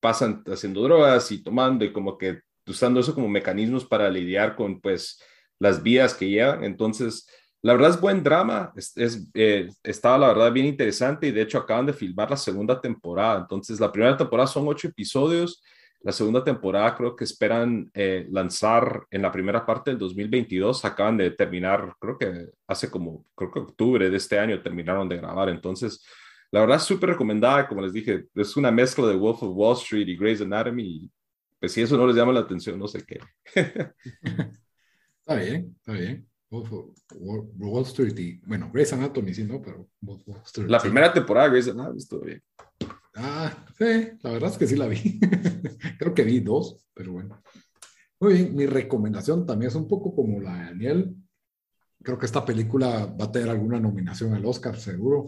pasan 0.00 0.42
haciendo 0.46 0.82
drogas 0.82 1.30
y 1.32 1.42
tomando 1.42 1.84
y 1.84 1.92
como 1.92 2.16
que 2.18 2.40
usando 2.66 3.00
eso 3.00 3.14
como 3.14 3.28
mecanismos 3.28 3.84
para 3.84 4.10
lidiar 4.10 4.54
con 4.54 4.80
pues 4.80 5.20
las 5.58 5.82
vías 5.82 6.14
que 6.14 6.28
llevan. 6.28 6.64
Entonces, 6.64 7.26
la 7.62 7.72
verdad 7.72 7.90
es 7.90 8.00
buen 8.00 8.22
drama, 8.22 8.72
es, 8.76 9.28
eh, 9.34 9.68
estaba 9.82 10.18
la 10.18 10.28
verdad 10.28 10.52
bien 10.52 10.66
interesante 10.66 11.26
y 11.26 11.32
de 11.32 11.42
hecho 11.42 11.58
acaban 11.58 11.86
de 11.86 11.92
filmar 11.92 12.30
la 12.30 12.36
segunda 12.36 12.80
temporada. 12.80 13.40
Entonces, 13.40 13.80
la 13.80 13.90
primera 13.90 14.16
temporada 14.16 14.46
son 14.46 14.68
ocho 14.68 14.88
episodios, 14.88 15.62
la 16.00 16.12
segunda 16.12 16.44
temporada 16.44 16.94
creo 16.94 17.16
que 17.16 17.24
esperan 17.24 17.90
eh, 17.92 18.26
lanzar 18.30 19.04
en 19.10 19.22
la 19.22 19.32
primera 19.32 19.66
parte 19.66 19.90
del 19.90 19.98
2022, 19.98 20.84
acaban 20.84 21.16
de 21.16 21.32
terminar, 21.32 21.94
creo 21.98 22.16
que 22.16 22.46
hace 22.68 22.88
como, 22.88 23.24
creo 23.34 23.50
que 23.50 23.58
octubre 23.58 24.08
de 24.08 24.16
este 24.16 24.38
año 24.38 24.62
terminaron 24.62 25.08
de 25.08 25.16
grabar. 25.16 25.48
Entonces, 25.48 26.04
la 26.50 26.60
verdad, 26.60 26.78
súper 26.78 27.10
recomendada, 27.10 27.68
como 27.68 27.82
les 27.82 27.92
dije, 27.92 28.26
es 28.34 28.56
una 28.56 28.70
mezcla 28.70 29.06
de 29.06 29.16
Wolf 29.16 29.42
of 29.42 29.54
Wall 29.54 29.76
Street 29.76 30.08
y 30.08 30.16
Grey's 30.16 30.40
Anatomy. 30.40 30.82
Y, 30.82 31.12
pues 31.60 31.72
si 31.72 31.82
eso 31.82 31.96
no 31.96 32.06
les 32.06 32.16
llama 32.16 32.32
la 32.32 32.40
atención, 32.40 32.78
no 32.78 32.88
sé 32.88 33.04
qué. 33.04 33.20
está 35.20 35.34
bien, 35.34 35.76
está 35.78 35.92
bien. 35.92 36.26
Wolf 36.50 36.72
of 36.72 36.86
Wall, 37.58 37.82
Street 37.84 38.18
y, 38.18 38.38
bueno, 38.46 38.70
Grey's 38.72 38.92
Anatomy 38.94 39.34
sí, 39.34 39.44
¿no? 39.44 39.60
Pero 39.60 39.90
Wolf 40.00 40.22
of 40.22 40.28
Wall 40.28 40.42
Street. 40.46 40.70
La 40.70 40.80
primera 40.80 41.12
temporada 41.12 41.48
de 41.48 41.52
Grey's 41.52 41.68
Anatomy 41.68 41.98
estuvo 41.98 42.20
bien. 42.22 42.42
Ah, 43.14 43.66
sí, 43.76 44.10
la 44.22 44.30
verdad 44.30 44.50
es 44.50 44.56
que 44.56 44.66
sí 44.66 44.76
la 44.76 44.86
vi. 44.86 45.20
Creo 45.98 46.14
que 46.14 46.22
vi 46.22 46.40
dos, 46.40 46.86
pero 46.94 47.12
bueno. 47.12 47.42
Muy 48.20 48.32
bien, 48.32 48.56
mi 48.56 48.64
recomendación 48.64 49.44
también 49.44 49.68
es 49.68 49.74
un 49.74 49.86
poco 49.86 50.14
como 50.14 50.40
la 50.40 50.56
de 50.56 50.64
Daniel. 50.64 51.14
Creo 52.02 52.16
que 52.16 52.26
esta 52.26 52.44
película 52.44 53.04
va 53.06 53.26
a 53.26 53.32
tener 53.32 53.50
alguna 53.50 53.78
nominación 53.78 54.32
al 54.32 54.46
Oscar, 54.46 54.78
seguro 54.78 55.26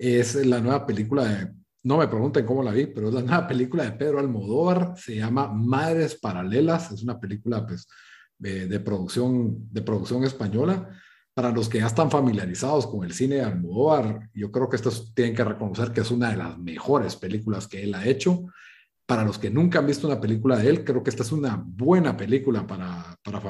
es 0.00 0.34
la 0.46 0.60
nueva 0.60 0.86
película 0.86 1.24
de, 1.24 1.52
no 1.82 1.98
me 1.98 2.08
pregunten 2.08 2.46
cómo 2.46 2.62
la 2.62 2.72
vi, 2.72 2.86
pero 2.86 3.08
es 3.08 3.14
la 3.14 3.22
nueva 3.22 3.46
película 3.46 3.84
de 3.84 3.92
Pedro 3.92 4.18
Almodóvar, 4.18 4.94
se 4.96 5.16
llama 5.16 5.48
Madres 5.48 6.14
Paralelas, 6.14 6.90
es 6.90 7.02
una 7.02 7.20
película 7.20 7.66
pues, 7.66 7.86
de, 8.38 8.80
producción, 8.80 9.68
de 9.70 9.82
producción 9.82 10.24
española. 10.24 10.88
Para 11.34 11.52
los 11.52 11.68
que 11.68 11.78
ya 11.78 11.86
están 11.86 12.10
familiarizados 12.10 12.86
con 12.86 13.04
el 13.04 13.12
cine 13.12 13.36
de 13.36 13.42
Almodóvar, 13.42 14.28
yo 14.34 14.50
creo 14.50 14.68
que 14.68 14.76
esto 14.76 14.90
tienen 15.14 15.34
que 15.34 15.44
reconocer 15.44 15.92
que 15.92 16.00
es 16.00 16.10
una 16.10 16.30
de 16.30 16.36
las 16.36 16.58
mejores 16.58 17.16
películas 17.16 17.68
que 17.68 17.82
él 17.82 17.94
ha 17.94 18.06
hecho. 18.06 18.46
Para 19.06 19.24
los 19.24 19.38
que 19.38 19.50
nunca 19.50 19.78
han 19.78 19.86
visto 19.86 20.06
una 20.06 20.20
película 20.20 20.56
de 20.56 20.68
él, 20.68 20.84
creo 20.84 21.02
que 21.02 21.10
esta 21.10 21.22
es 21.22 21.32
una 21.32 21.62
buena 21.64 22.16
película 22.16 22.66
para, 22.66 23.16
para 23.22 23.40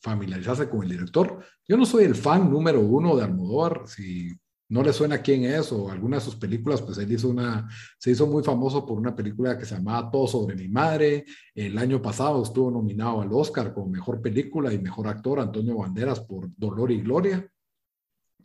familiarizarse 0.00 0.68
con 0.68 0.82
el 0.82 0.90
director. 0.90 1.44
Yo 1.66 1.76
no 1.76 1.86
soy 1.86 2.04
el 2.04 2.14
fan 2.14 2.50
número 2.50 2.80
uno 2.80 3.16
de 3.16 3.24
Almodóvar, 3.24 3.82
si 3.86 4.32
no 4.72 4.82
le 4.82 4.94
suena 4.94 5.20
quién 5.20 5.44
es 5.44 5.70
o 5.70 5.90
alguna 5.90 6.16
de 6.16 6.22
sus 6.22 6.34
películas, 6.36 6.80
pues 6.80 6.96
él 6.96 7.12
hizo 7.12 7.28
una, 7.28 7.68
se 7.98 8.10
hizo 8.10 8.26
muy 8.26 8.42
famoso 8.42 8.86
por 8.86 8.98
una 8.98 9.14
película 9.14 9.58
que 9.58 9.66
se 9.66 9.74
llamaba 9.74 10.10
Todo 10.10 10.26
sobre 10.26 10.56
mi 10.56 10.66
madre. 10.66 11.26
El 11.54 11.76
año 11.76 12.00
pasado 12.00 12.42
estuvo 12.42 12.70
nominado 12.70 13.20
al 13.20 13.28
Oscar 13.34 13.74
como 13.74 13.88
mejor 13.88 14.22
película 14.22 14.72
y 14.72 14.78
mejor 14.78 15.08
actor 15.08 15.40
Antonio 15.40 15.76
Banderas 15.76 16.20
por 16.20 16.48
Dolor 16.56 16.90
y 16.90 17.02
Gloria, 17.02 17.46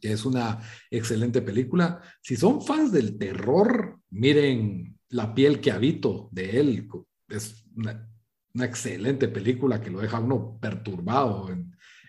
es 0.02 0.26
una 0.26 0.60
excelente 0.92 1.42
película. 1.42 2.02
Si 2.22 2.36
son 2.36 2.62
fans 2.62 2.92
del 2.92 3.18
terror, 3.18 3.98
miren 4.10 5.00
La 5.10 5.34
piel 5.34 5.62
que 5.62 5.72
habito 5.72 6.28
de 6.34 6.60
él. 6.60 6.90
Es 7.30 7.64
una, 7.74 8.06
excelente 8.54 9.30
película 9.30 9.80
que 9.80 9.90
lo 9.90 10.02
deja 10.02 10.20
uno 10.20 10.58
perturbado 10.60 11.48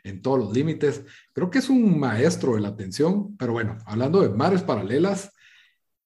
en 0.04 0.22
todos 0.22 0.38
los 0.38 0.52
límites. 0.52 1.04
Creo 1.32 1.50
que 1.50 1.58
es 1.58 1.68
un 1.68 1.98
maestro 1.98 2.54
de 2.54 2.60
la 2.60 2.68
atención, 2.68 3.36
pero 3.36 3.52
bueno, 3.52 3.78
hablando 3.86 4.20
de 4.20 4.30
Mares 4.30 4.62
Paralelas, 4.62 5.32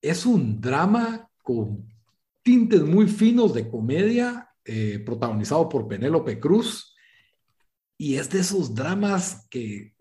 es 0.00 0.26
un 0.26 0.60
drama 0.60 1.28
con 1.42 1.88
tintes 2.42 2.82
muy 2.82 3.06
finos 3.06 3.54
de 3.54 3.68
comedia, 3.68 4.48
eh, 4.64 5.02
protagonizado 5.04 5.68
por 5.68 5.88
Penélope 5.88 6.40
Cruz, 6.40 6.94
y 7.96 8.16
es 8.16 8.30
de 8.30 8.40
esos 8.40 8.74
dramas 8.74 9.46
que 9.48 9.94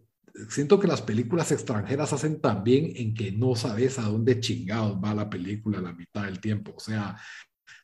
siento 0.50 0.80
que 0.80 0.88
las 0.88 1.02
películas 1.02 1.52
extranjeras 1.52 2.14
hacen 2.14 2.42
también 2.42 2.94
en 2.96 3.14
que 3.14 3.32
no 3.32 3.56
sabes 3.56 4.00
a 4.00 4.04
dónde 4.04 4.40
chingados 4.40 4.98
va 5.04 5.14
la 5.14 5.30
película 5.30 5.82
la 5.82 5.94
mitad 5.94 6.24
del 6.24 6.40
tiempo. 6.40 6.74
O 6.76 6.80
sea, 6.80 7.18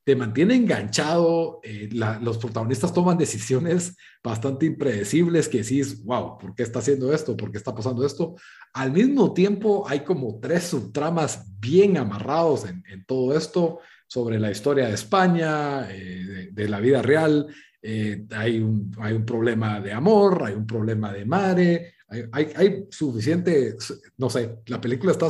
te 0.07 0.15
mantiene 0.15 0.55
enganchado, 0.55 1.59
eh, 1.63 1.89
los 1.91 2.37
protagonistas 2.37 2.93
toman 2.93 3.17
decisiones 3.17 3.97
bastante 4.23 4.65
impredecibles 4.65 5.49
que 5.49 5.63
decís, 5.63 6.01
wow, 6.05 6.37
¿por 6.37 6.55
qué 6.55 6.63
está 6.63 6.79
haciendo 6.79 7.13
esto? 7.13 7.35
¿Por 7.35 7.51
qué 7.51 7.57
está 7.57 7.75
pasando 7.75 8.05
esto? 8.05 8.35
Al 8.71 8.93
mismo 8.93 9.33
tiempo 9.33 9.85
hay 9.85 10.05
como 10.05 10.39
tres 10.39 10.63
subtramas 10.63 11.59
bien 11.59 11.97
amarrados 11.97 12.63
en, 12.69 13.03
todo 13.05 13.37
esto 13.37 13.79
sobre 14.07 14.39
la 14.39 14.49
historia 14.49 14.87
de 14.87 14.93
España, 14.93 15.91
eh, 15.91 16.51
de, 16.53 16.69
la 16.69 16.79
vida 16.79 17.01
real. 17.01 17.45
Eh, 17.81 18.25
hay, 18.31 18.61
un, 18.61 18.95
hay 19.01 19.11
un 19.11 19.25
problema 19.25 19.81
de 19.81 19.91
amor, 19.91 20.41
hay 20.45 20.53
un 20.53 20.65
problema 20.65 21.11
de 21.11 21.25
madre, 21.25 21.95
hay, 22.31 22.47
hay, 22.55 22.85
suficiente, 22.89 23.75
no 24.15 24.29
sé, 24.29 24.59
la 24.67 24.79
película 24.79 25.11
está, 25.11 25.27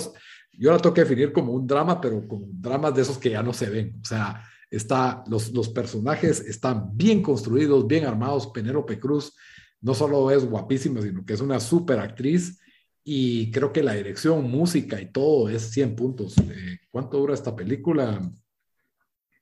yo 0.52 0.72
la 0.72 0.78
tengo 0.78 0.94
que 0.94 1.02
definir 1.02 1.34
como 1.34 1.54
un 1.54 1.66
drama, 1.66 2.00
pero 2.00 2.28
con 2.28 2.62
dramas 2.62 2.94
de 2.94 3.02
esos 3.02 3.18
que 3.18 3.32
ya 3.32 3.42
no 3.42 3.54
se 3.54 3.72
ven. 3.72 4.00
O 4.04 4.06
sea, 4.06 4.44
está, 4.70 5.24
los, 5.28 5.52
los 5.52 5.70
personajes 5.70 6.40
están 6.42 6.96
bien 6.96 7.22
construidos, 7.22 7.88
bien 7.88 8.06
armados. 8.06 8.48
Penélope 8.48 9.00
Cruz 9.00 9.34
no 9.82 9.94
solo 9.94 10.32
es 10.32 10.46
guapísima, 10.46 11.02
sino 11.02 11.26
que 11.26 11.34
es 11.34 11.42
una 11.42 11.60
súper 11.60 12.00
actriz 12.00 12.60
y 13.04 13.52
creo 13.52 13.72
que 13.72 13.84
la 13.84 13.94
dirección, 13.94 14.50
música 14.50 15.00
y 15.00 15.12
todo 15.12 15.48
es 15.50 15.72
100 15.72 15.96
puntos. 15.96 16.36
Eh, 16.40 16.80
¿Cuánto 16.92 17.18
dura 17.18 17.34
esta 17.34 17.56
película? 17.56 18.22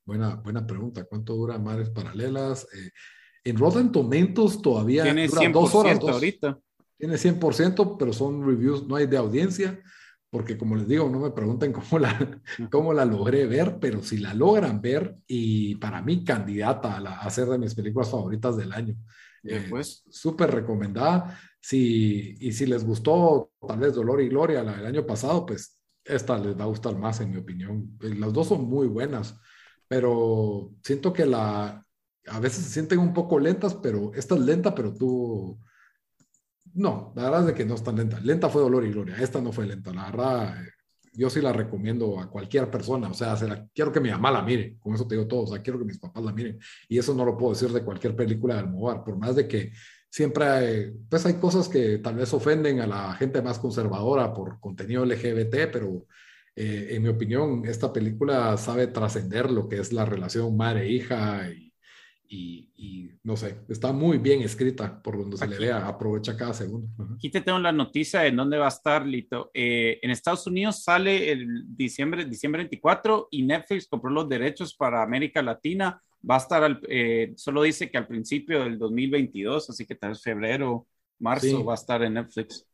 Buena, 0.05 0.35
buena 0.35 0.67
pregunta. 0.67 1.03
¿Cuánto 1.05 1.33
dura 1.33 1.57
Madres 1.57 1.89
Paralelas? 1.89 2.67
Eh, 2.71 2.91
en 3.43 3.57
Rotten 3.57 3.91
Tomatoes 3.91 4.61
todavía 4.61 5.03
Tiene 5.03 5.27
dura 5.27 5.49
dos 5.49 5.73
horas. 5.73 5.99
ahorita. 5.99 6.59
Tiene 6.97 7.15
100%, 7.15 7.97
pero 7.97 8.13
son 8.13 8.45
reviews, 8.45 8.87
no 8.87 8.95
hay 8.95 9.07
de 9.07 9.17
audiencia 9.17 9.81
porque 10.35 10.57
como 10.57 10.75
les 10.75 10.85
digo, 10.85 11.07
no 11.07 11.21
me 11.21 11.31
pregunten 11.31 11.71
cómo 11.71 11.97
la, 11.97 12.41
cómo 12.69 12.91
la 12.91 13.05
logré 13.05 13.47
ver, 13.47 13.77
pero 13.79 14.03
si 14.03 14.17
la 14.17 14.33
logran 14.33 14.81
ver, 14.81 15.15
y 15.27 15.75
para 15.75 16.01
mí 16.01 16.25
candidata 16.25 16.97
a, 16.97 17.29
ser 17.29 17.47
de 17.47 17.57
mis 17.57 17.73
películas 17.73 18.11
favoritas 18.11 18.57
del 18.57 18.73
año. 18.73 18.97
pues. 19.69 20.03
Súper 20.09 20.51
recomendada. 20.51 21.39
Si, 21.61 22.35
y 22.37 22.51
si 22.51 22.65
les 22.65 22.83
gustó 22.83 23.53
tal 23.65 23.79
vez 23.79 23.95
Dolor 23.95 24.21
y 24.21 24.27
Gloria 24.27 24.61
la 24.61 24.75
del 24.75 24.87
año 24.87 25.05
pasado, 25.05 25.45
pues 25.45 25.79
esta 26.03 26.37
les 26.37 26.59
va 26.59 26.65
a 26.65 26.67
gustar 26.67 26.97
más, 26.97 27.21
en 27.21 27.31
mi 27.31 27.37
opinión. 27.37 27.97
Las 28.01 28.33
dos 28.33 28.49
son 28.49 28.65
muy 28.65 28.87
buenas, 28.87 29.39
pero 29.87 30.73
siento 30.83 31.13
que 31.13 31.25
la, 31.25 31.81
a 32.27 32.39
veces 32.41 32.65
se 32.65 32.71
sienten 32.71 32.99
un 32.99 33.13
poco 33.13 33.39
lentas, 33.39 33.73
pero 33.73 34.11
esta 34.13 34.35
es 34.35 34.41
lenta, 34.41 34.75
pero 34.75 34.93
tú... 34.93 35.57
No, 36.75 37.13
la 37.15 37.23
verdad 37.23 37.49
es 37.49 37.55
que 37.55 37.65
no 37.65 37.75
es 37.75 37.83
tan 37.83 37.95
lenta. 37.95 38.19
Lenta 38.19 38.49
fue 38.49 38.61
Dolor 38.61 38.85
y 38.85 38.91
Gloria, 38.91 39.15
esta 39.17 39.41
no 39.41 39.51
fue 39.51 39.65
lenta. 39.65 39.93
La 39.93 40.05
verdad, 40.11 40.55
yo 41.13 41.29
sí 41.29 41.41
la 41.41 41.53
recomiendo 41.53 42.19
a 42.19 42.29
cualquier 42.29 42.69
persona. 42.69 43.09
O 43.09 43.13
sea, 43.13 43.37
se 43.37 43.47
la, 43.47 43.65
quiero 43.73 43.91
que 43.93 44.01
mi 44.01 44.09
mamá 44.09 44.29
la 44.29 44.41
mire, 44.41 44.77
con 44.79 44.93
eso 44.93 45.07
te 45.07 45.15
digo 45.15 45.27
todo. 45.27 45.43
O 45.43 45.47
sea, 45.47 45.61
quiero 45.61 45.79
que 45.79 45.85
mis 45.85 45.99
papás 45.99 46.23
la 46.23 46.33
miren. 46.33 46.59
Y 46.89 46.97
eso 46.97 47.13
no 47.15 47.23
lo 47.23 47.37
puedo 47.37 47.53
decir 47.53 47.69
de 47.69 47.83
cualquier 47.83 48.15
película 48.15 48.55
de 48.55 48.59
Almodóvar, 48.61 49.03
por 49.05 49.17
más 49.17 49.35
de 49.37 49.47
que 49.47 49.71
siempre 50.09 50.45
hay, 50.45 50.91
pues 51.09 51.25
hay 51.25 51.35
cosas 51.35 51.69
que 51.69 51.99
tal 51.99 52.15
vez 52.15 52.33
ofenden 52.33 52.81
a 52.81 52.87
la 52.87 53.13
gente 53.15 53.41
más 53.41 53.57
conservadora 53.57 54.33
por 54.33 54.59
contenido 54.59 55.05
LGBT, 55.05 55.71
pero 55.71 56.05
eh, 56.55 56.89
en 56.91 57.03
mi 57.03 57.09
opinión, 57.09 57.65
esta 57.65 57.91
película 57.91 58.57
sabe 58.57 58.87
trascender 58.87 59.51
lo 59.51 59.67
que 59.67 59.79
es 59.79 59.93
la 59.93 60.05
relación 60.05 60.55
madre-hija 60.55 61.49
y 61.49 61.64
y, 62.27 63.11
no 63.23 63.35
sé, 63.35 63.57
está 63.69 63.91
muy 63.91 64.17
bien 64.17 64.41
escrita 64.41 65.01
por 65.01 65.17
donde 65.17 65.37
se 65.37 65.47
le 65.47 65.57
vea, 65.57 65.87
aprovecha 65.87 66.35
cada 66.35 66.53
segundo. 66.53 66.87
Aquí 67.15 67.29
te 67.29 67.41
tengo 67.41 67.59
la 67.59 67.71
noticia 67.71 68.21
de 68.21 68.31
dónde 68.31 68.57
va 68.57 68.65
a 68.65 68.69
estar, 68.69 69.05
Lito. 69.05 69.51
Eh, 69.53 69.99
en 70.01 70.11
Estados 70.11 70.45
Unidos 70.47 70.83
sale 70.83 71.31
el 71.31 71.63
diciembre, 71.75 72.25
diciembre 72.25 72.63
24 72.63 73.29
y 73.31 73.43
Netflix 73.43 73.87
compró 73.87 74.11
los 74.11 74.27
derechos 74.27 74.75
para 74.75 75.03
América 75.03 75.41
Latina. 75.41 76.01
Va 76.29 76.35
a 76.35 76.39
estar, 76.39 76.81
eh, 76.87 77.33
solo 77.35 77.63
dice 77.63 77.89
que 77.89 77.97
al 77.97 78.07
principio 78.07 78.63
del 78.63 78.77
2022, 78.77 79.69
así 79.69 79.85
que 79.85 79.95
tal 79.95 80.11
vez 80.11 80.21
febrero 80.21 80.87
marzo 81.19 81.63
va 81.63 81.73
a 81.73 81.75
estar 81.75 82.01
en 82.03 82.15
Netflix. 82.15 82.65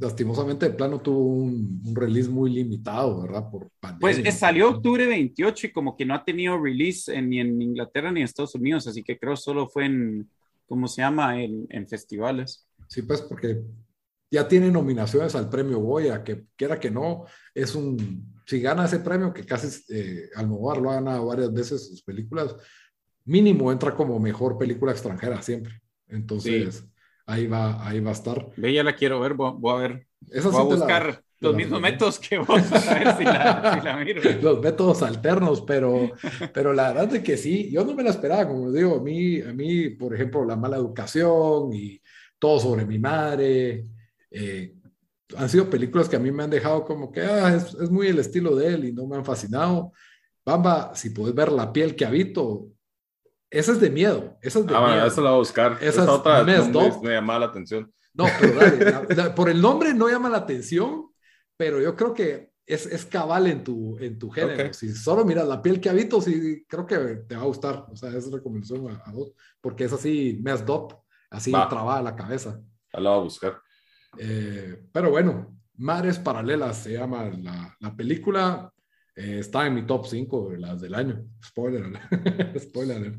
lastimosamente, 0.00 0.66
el 0.66 0.76
plano 0.76 1.00
tuvo 1.00 1.24
un, 1.24 1.94
release 1.94 2.28
muy 2.28 2.50
limitado, 2.50 3.22
¿verdad? 3.22 3.50
Por 3.50 3.70
Pues 4.00 4.18
eh, 4.18 4.32
salió 4.32 4.70
octubre 4.70 5.06
28 5.06 5.68
y 5.68 5.72
como 5.72 5.96
que 5.96 6.04
no 6.04 6.14
ha 6.14 6.24
tenido 6.24 6.60
release 6.60 7.20
ni 7.22 7.40
en 7.40 7.60
Inglaterra 7.60 8.10
ni 8.10 8.20
en 8.20 8.24
Estados 8.24 8.54
Unidos, 8.54 8.86
así 8.86 9.02
que 9.02 9.18
creo 9.18 9.36
solo 9.36 9.68
fue 9.68 9.86
en, 9.86 10.28
¿cómo 10.66 10.88
se 10.88 11.02
llama? 11.02 11.40
En, 11.40 11.66
en 11.70 11.86
festivales. 11.86 12.66
Sí, 12.88 13.02
pues 13.02 13.22
porque 13.22 13.62
ya 14.30 14.48
tiene 14.48 14.70
nominaciones 14.70 15.34
al 15.34 15.48
premio 15.48 15.78
Goya, 15.78 16.24
que 16.24 16.46
quiera 16.56 16.80
que 16.80 16.90
no, 16.90 17.24
es 17.54 17.74
un, 17.74 18.42
si 18.46 18.60
gana 18.60 18.86
ese 18.86 18.98
premio, 18.98 19.32
que 19.32 19.46
casi 19.46 19.68
eh, 19.94 20.28
Almodóvar 20.34 20.78
lo 20.78 20.90
ha 20.90 20.94
ganado 20.94 21.26
varias 21.26 21.52
veces 21.52 21.88
sus 21.88 22.02
películas, 22.02 22.56
mínimo 23.24 23.70
entra 23.70 23.94
como 23.94 24.18
mejor 24.18 24.58
película 24.58 24.92
extranjera 24.92 25.40
siempre. 25.40 25.80
Entonces 26.08 26.84
ahí 27.26 27.46
va, 27.46 27.86
ahí 27.86 28.00
va 28.00 28.10
a 28.10 28.14
estar. 28.14 28.50
Ve, 28.56 28.72
ya 28.72 28.82
la 28.82 28.94
quiero 28.94 29.20
ver, 29.20 29.34
voy, 29.34 29.72
a 29.72 29.76
ver. 29.76 30.06
voy 30.20 30.56
a 30.56 30.62
buscar 30.62 31.24
los 31.40 31.54
mismos 31.54 31.80
métodos 31.80 32.18
que 32.18 32.38
vos, 32.38 32.48
a 32.72 32.94
ver 32.94 33.16
si 33.16 33.24
la, 33.24 34.00
miro. 34.04 34.22
Los 34.42 34.60
métodos 34.60 35.02
alternos, 35.02 35.60
pero, 35.62 36.12
pero 36.52 36.72
la 36.72 36.92
verdad 36.92 37.16
es 37.16 37.22
que 37.22 37.36
sí, 37.36 37.70
yo 37.70 37.84
no 37.84 37.94
me 37.94 38.02
la 38.02 38.10
esperaba, 38.10 38.48
como 38.48 38.72
digo, 38.72 38.96
a 38.96 39.02
mí, 39.02 39.40
a 39.40 39.52
mí, 39.52 39.90
por 39.90 40.14
ejemplo, 40.14 40.44
la 40.44 40.56
mala 40.56 40.76
educación 40.76 41.72
y 41.72 42.00
todo 42.38 42.60
sobre 42.60 42.86
mi 42.86 42.98
madre, 42.98 43.86
eh, 44.30 44.74
han 45.36 45.48
sido 45.48 45.68
películas 45.68 46.08
que 46.08 46.16
a 46.16 46.20
mí 46.20 46.30
me 46.30 46.44
han 46.44 46.50
dejado 46.50 46.84
como 46.84 47.10
que 47.10 47.22
ah, 47.22 47.54
es, 47.54 47.74
es, 47.74 47.90
muy 47.90 48.08
el 48.08 48.18
estilo 48.18 48.54
de 48.56 48.74
él 48.74 48.84
y 48.86 48.92
no 48.92 49.06
me 49.06 49.16
han 49.16 49.24
fascinado. 49.24 49.92
Bamba, 50.44 50.94
si 50.94 51.10
puedes 51.10 51.34
ver 51.34 51.50
la 51.50 51.72
piel 51.72 51.96
que 51.96 52.04
habito, 52.04 52.68
esa 53.58 53.72
es 53.72 53.80
de 53.80 53.90
miedo. 53.90 54.36
Esa 54.42 54.58
es 54.58 54.66
de 54.66 54.74
ah, 54.74 54.86
miedo. 54.86 55.06
esa 55.06 55.20
la 55.20 55.30
voy 55.30 55.36
a 55.36 55.38
buscar. 55.38 55.78
Esa, 55.80 56.02
es 56.02 56.08
otra 56.08 56.42
me, 56.42 56.58
me, 56.58 57.12
llama 57.12 57.38
la 57.38 57.46
atención. 57.46 57.92
No, 58.12 58.26
pero 58.40 59.34
por 59.34 59.48
el 59.48 59.60
nombre 59.60 59.94
no 59.94 60.08
llama 60.08 60.28
la 60.28 60.38
atención, 60.38 61.08
pero 61.56 61.80
yo 61.80 61.94
creo 61.94 62.14
que 62.14 62.52
es, 62.66 62.86
es 62.86 63.04
cabal 63.04 63.46
en 63.46 63.62
tu, 63.62 63.98
en 63.98 64.18
tu 64.18 64.30
género. 64.30 64.72
Si 64.72 64.92
solo 64.94 65.24
miras 65.24 65.46
la 65.46 65.62
piel 65.62 65.80
que 65.80 65.88
habito, 65.88 66.20
sí, 66.20 66.64
creo 66.68 66.86
que 66.86 66.96
te 67.28 67.36
va 67.36 67.42
a 67.42 67.46
gustar. 67.46 67.86
O 67.90 67.96
sea, 67.96 68.10
es 68.10 68.30
recomendación 68.30 68.88
a, 68.88 69.12
vos, 69.12 69.32
porque 69.60 69.84
es 69.84 69.92
así, 69.92 70.40
messed 70.42 70.68
up, 70.68 70.96
así 71.30 71.52
trabada 71.52 72.02
la 72.02 72.16
cabeza. 72.16 72.60
La 72.92 73.10
voy 73.10 73.20
a 73.20 73.22
buscar. 73.22 73.60
Eh, 74.18 74.84
pero 74.92 75.10
bueno, 75.10 75.58
Madres 75.76 76.18
Paralelas 76.18 76.78
se 76.78 76.92
llama 76.92 77.24
la, 77.24 77.76
la 77.78 77.94
película. 77.94 78.72
Eh, 79.16 79.38
está 79.38 79.66
en 79.66 79.74
mi 79.74 79.86
top 79.86 80.06
5 80.06 80.50
de 80.50 80.58
las 80.58 80.80
del 80.80 80.94
año. 80.94 81.24
Spoiler, 81.44 81.84
spoiler 82.58 83.18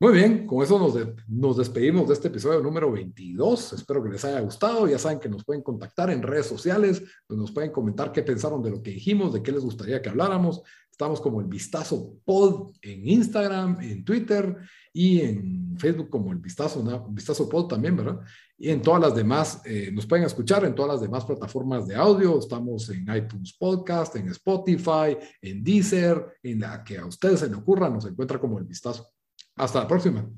Muy 0.00 0.12
bien, 0.12 0.46
con 0.46 0.62
eso 0.62 0.78
nos, 1.26 1.56
despedimos 1.56 2.08
de 2.08 2.14
este 2.14 2.28
episodio 2.28 2.60
número 2.60 2.90
22. 2.90 3.74
Espero 3.74 4.02
que 4.02 4.10
les 4.10 4.24
haya 4.24 4.40
gustado. 4.40 4.88
Ya 4.88 4.98
saben 4.98 5.20
que 5.20 5.28
nos 5.28 5.44
pueden 5.44 5.62
contactar 5.62 6.10
en 6.10 6.22
redes 6.22 6.46
sociales, 6.46 7.02
nos 7.28 7.52
pueden 7.52 7.72
comentar 7.72 8.12
qué 8.12 8.22
pensaron 8.22 8.62
de 8.62 8.70
lo 8.70 8.82
que 8.82 8.92
dijimos, 8.92 9.32
de 9.32 9.42
qué 9.42 9.52
les 9.52 9.62
gustaría 9.62 10.00
que 10.00 10.08
habláramos. 10.08 10.62
Estamos 10.98 11.20
como 11.20 11.40
el 11.40 11.46
Vistazo 11.46 12.16
Pod 12.24 12.72
en 12.82 13.08
Instagram, 13.08 13.80
en 13.80 14.04
Twitter 14.04 14.56
y 14.92 15.20
en 15.20 15.78
Facebook 15.78 16.10
como 16.10 16.32
el 16.32 16.38
Vistazo, 16.38 16.82
Vistazo 17.10 17.48
Pod 17.48 17.68
también, 17.68 17.96
¿verdad? 17.96 18.18
Y 18.58 18.70
en 18.70 18.82
todas 18.82 19.02
las 19.02 19.14
demás, 19.14 19.62
eh, 19.64 19.92
nos 19.92 20.06
pueden 20.06 20.26
escuchar 20.26 20.64
en 20.64 20.74
todas 20.74 20.94
las 20.94 21.00
demás 21.00 21.24
plataformas 21.24 21.86
de 21.86 21.94
audio. 21.94 22.36
Estamos 22.40 22.90
en 22.90 23.06
iTunes 23.14 23.52
Podcast, 23.56 24.16
en 24.16 24.30
Spotify, 24.30 25.16
en 25.40 25.62
Deezer, 25.62 26.36
en 26.42 26.58
la 26.58 26.82
que 26.82 26.98
a 26.98 27.06
ustedes 27.06 27.38
se 27.38 27.48
les 27.48 27.56
ocurra, 27.56 27.88
nos 27.88 28.04
encuentra 28.04 28.40
como 28.40 28.58
el 28.58 28.64
Vistazo. 28.64 29.06
Hasta 29.54 29.78
la 29.78 29.86
próxima. 29.86 30.28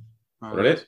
Ver. 0.55 0.87